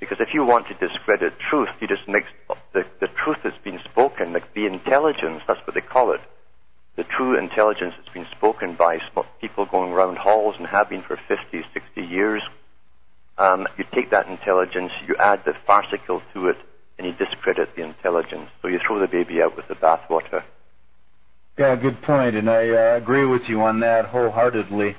Because 0.00 0.18
if 0.20 0.28
you 0.32 0.44
want 0.44 0.66
to 0.68 0.74
discredit 0.74 1.34
truth, 1.50 1.68
you 1.80 1.86
just 1.86 2.08
mix 2.08 2.26
the, 2.72 2.84
the 3.00 3.08
truth 3.22 3.36
that's 3.44 3.62
been 3.62 3.78
spoken, 3.84 4.32
like 4.32 4.54
the 4.54 4.66
intelligence, 4.66 5.42
that's 5.46 5.60
what 5.66 5.74
they 5.74 5.82
call 5.82 6.12
it 6.12 6.20
the 7.00 7.04
true 7.16 7.38
intelligence 7.38 7.94
that's 7.96 8.12
been 8.12 8.26
spoken 8.36 8.74
by 8.76 8.98
people 9.40 9.64
going 9.64 9.90
around 9.90 10.18
halls 10.18 10.54
and 10.58 10.66
have 10.66 10.90
been 10.90 11.02
for 11.02 11.18
50, 11.28 11.62
60 11.72 12.00
years. 12.02 12.42
Um, 13.38 13.66
you 13.78 13.84
take 13.94 14.10
that 14.10 14.28
intelligence, 14.28 14.92
you 15.06 15.16
add 15.18 15.42
the 15.44 15.54
farcical 15.66 16.22
to 16.34 16.48
it, 16.48 16.56
and 16.98 17.06
you 17.06 17.14
discredit 17.14 17.74
the 17.74 17.82
intelligence. 17.82 18.50
So 18.60 18.68
you 18.68 18.78
throw 18.86 18.98
the 18.98 19.08
baby 19.08 19.42
out 19.42 19.56
with 19.56 19.68
the 19.68 19.74
bathwater. 19.74 20.42
Yeah, 21.58 21.76
good 21.76 22.00
point, 22.02 22.36
and 22.36 22.48
I 22.48 22.68
uh, 22.68 22.96
agree 22.96 23.26
with 23.26 23.42
you 23.48 23.60
on 23.62 23.80
that 23.80 24.06
wholeheartedly. 24.06 24.96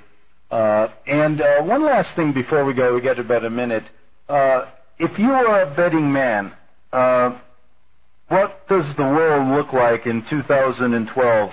Uh, 0.50 0.90
and 1.08 1.42
uh, 1.42 1.64
one 1.64 1.84
last 1.84 2.16
thing 2.16 2.34
before 2.34 2.66
we 2.66 2.74
go, 2.74 2.94
we 2.94 3.02
got 3.02 3.20
about 3.20 3.46
a 3.46 3.50
minute. 3.50 3.84
Uh, 4.28 4.66
if 5.00 5.18
you 5.18 5.32
are 5.32 5.62
a 5.62 5.76
betting 5.76 6.12
man, 6.12 6.54
uh, 6.92 7.40
what 8.28 8.68
does 8.68 8.96
the 8.98 9.04
world 9.04 9.48
look 9.56 9.74
like 9.74 10.06
in 10.06 10.24
2012? 10.30 11.52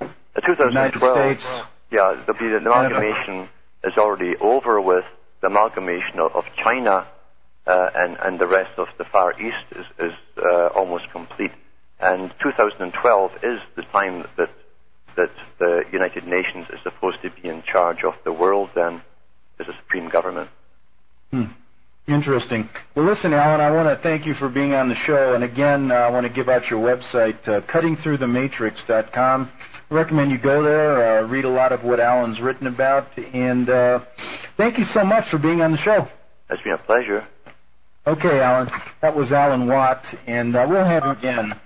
The 0.00 0.42
2012, 0.44 1.66
yeah, 1.90 2.22
the, 2.26 2.32
the 2.32 2.56
amalgamation 2.56 3.48
is 3.84 3.96
already 3.96 4.34
over 4.40 4.80
with. 4.80 5.04
The 5.46 5.52
amalgamation 5.52 6.18
of, 6.18 6.44
China 6.64 7.06
uh, 7.68 7.90
and, 7.94 8.16
and 8.20 8.38
the 8.40 8.48
rest 8.48 8.76
of 8.78 8.88
the 8.98 9.04
Far 9.04 9.32
East 9.40 9.64
is, 9.70 9.86
is 10.00 10.12
uh, 10.44 10.66
almost 10.74 11.04
complete. 11.12 11.52
And 12.00 12.34
2012 12.42 13.30
is 13.44 13.60
the 13.76 13.82
time 13.92 14.26
that 14.36 14.50
that 15.16 15.30
the 15.60 15.84
United 15.92 16.24
Nations 16.24 16.66
is 16.70 16.80
supposed 16.82 17.18
to 17.22 17.30
be 17.30 17.48
in 17.48 17.62
charge 17.62 17.98
of 18.04 18.14
the 18.24 18.32
world 18.32 18.70
then 18.74 19.02
as 19.60 19.68
a 19.68 19.72
supreme 19.84 20.08
government. 20.08 20.50
Hmm. 21.30 21.44
Interesting. 22.08 22.68
Well, 22.94 23.06
listen, 23.06 23.32
Alan, 23.32 23.60
I 23.60 23.70
want 23.70 23.88
to 23.88 24.02
thank 24.02 24.26
you 24.26 24.34
for 24.34 24.48
being 24.48 24.74
on 24.74 24.88
the 24.88 24.94
show. 25.06 25.34
And 25.34 25.42
again, 25.42 25.90
uh, 25.90 25.94
I 25.94 26.10
want 26.10 26.26
to 26.26 26.32
give 26.32 26.48
out 26.48 26.68
your 26.70 26.80
website, 26.80 27.38
uh, 27.48 27.62
cuttingthroughthematrix.com. 27.72 29.50
I 29.90 29.94
recommend 29.94 30.30
you 30.30 30.38
go 30.38 30.62
there, 30.62 31.18
uh, 31.18 31.26
read 31.26 31.44
a 31.44 31.48
lot 31.48 31.72
of 31.72 31.82
what 31.82 31.98
Alan's 31.98 32.40
written 32.40 32.66
about. 32.66 33.16
And 33.18 33.70
uh, 33.70 34.00
thank 34.56 34.78
you 34.78 34.84
so 34.92 35.04
much 35.04 35.30
for 35.30 35.38
being 35.38 35.60
on 35.60 35.72
the 35.72 35.78
show. 35.78 36.06
It's 36.50 36.62
been 36.62 36.72
a 36.72 36.78
pleasure. 36.78 37.26
Okay, 38.06 38.40
Alan. 38.40 38.70
That 39.02 39.16
was 39.16 39.32
Alan 39.32 39.66
Watt, 39.66 40.04
and 40.26 40.54
uh, 40.54 40.66
we'll 40.68 40.84
have 40.84 41.04
you 41.04 41.10
again 41.10 41.60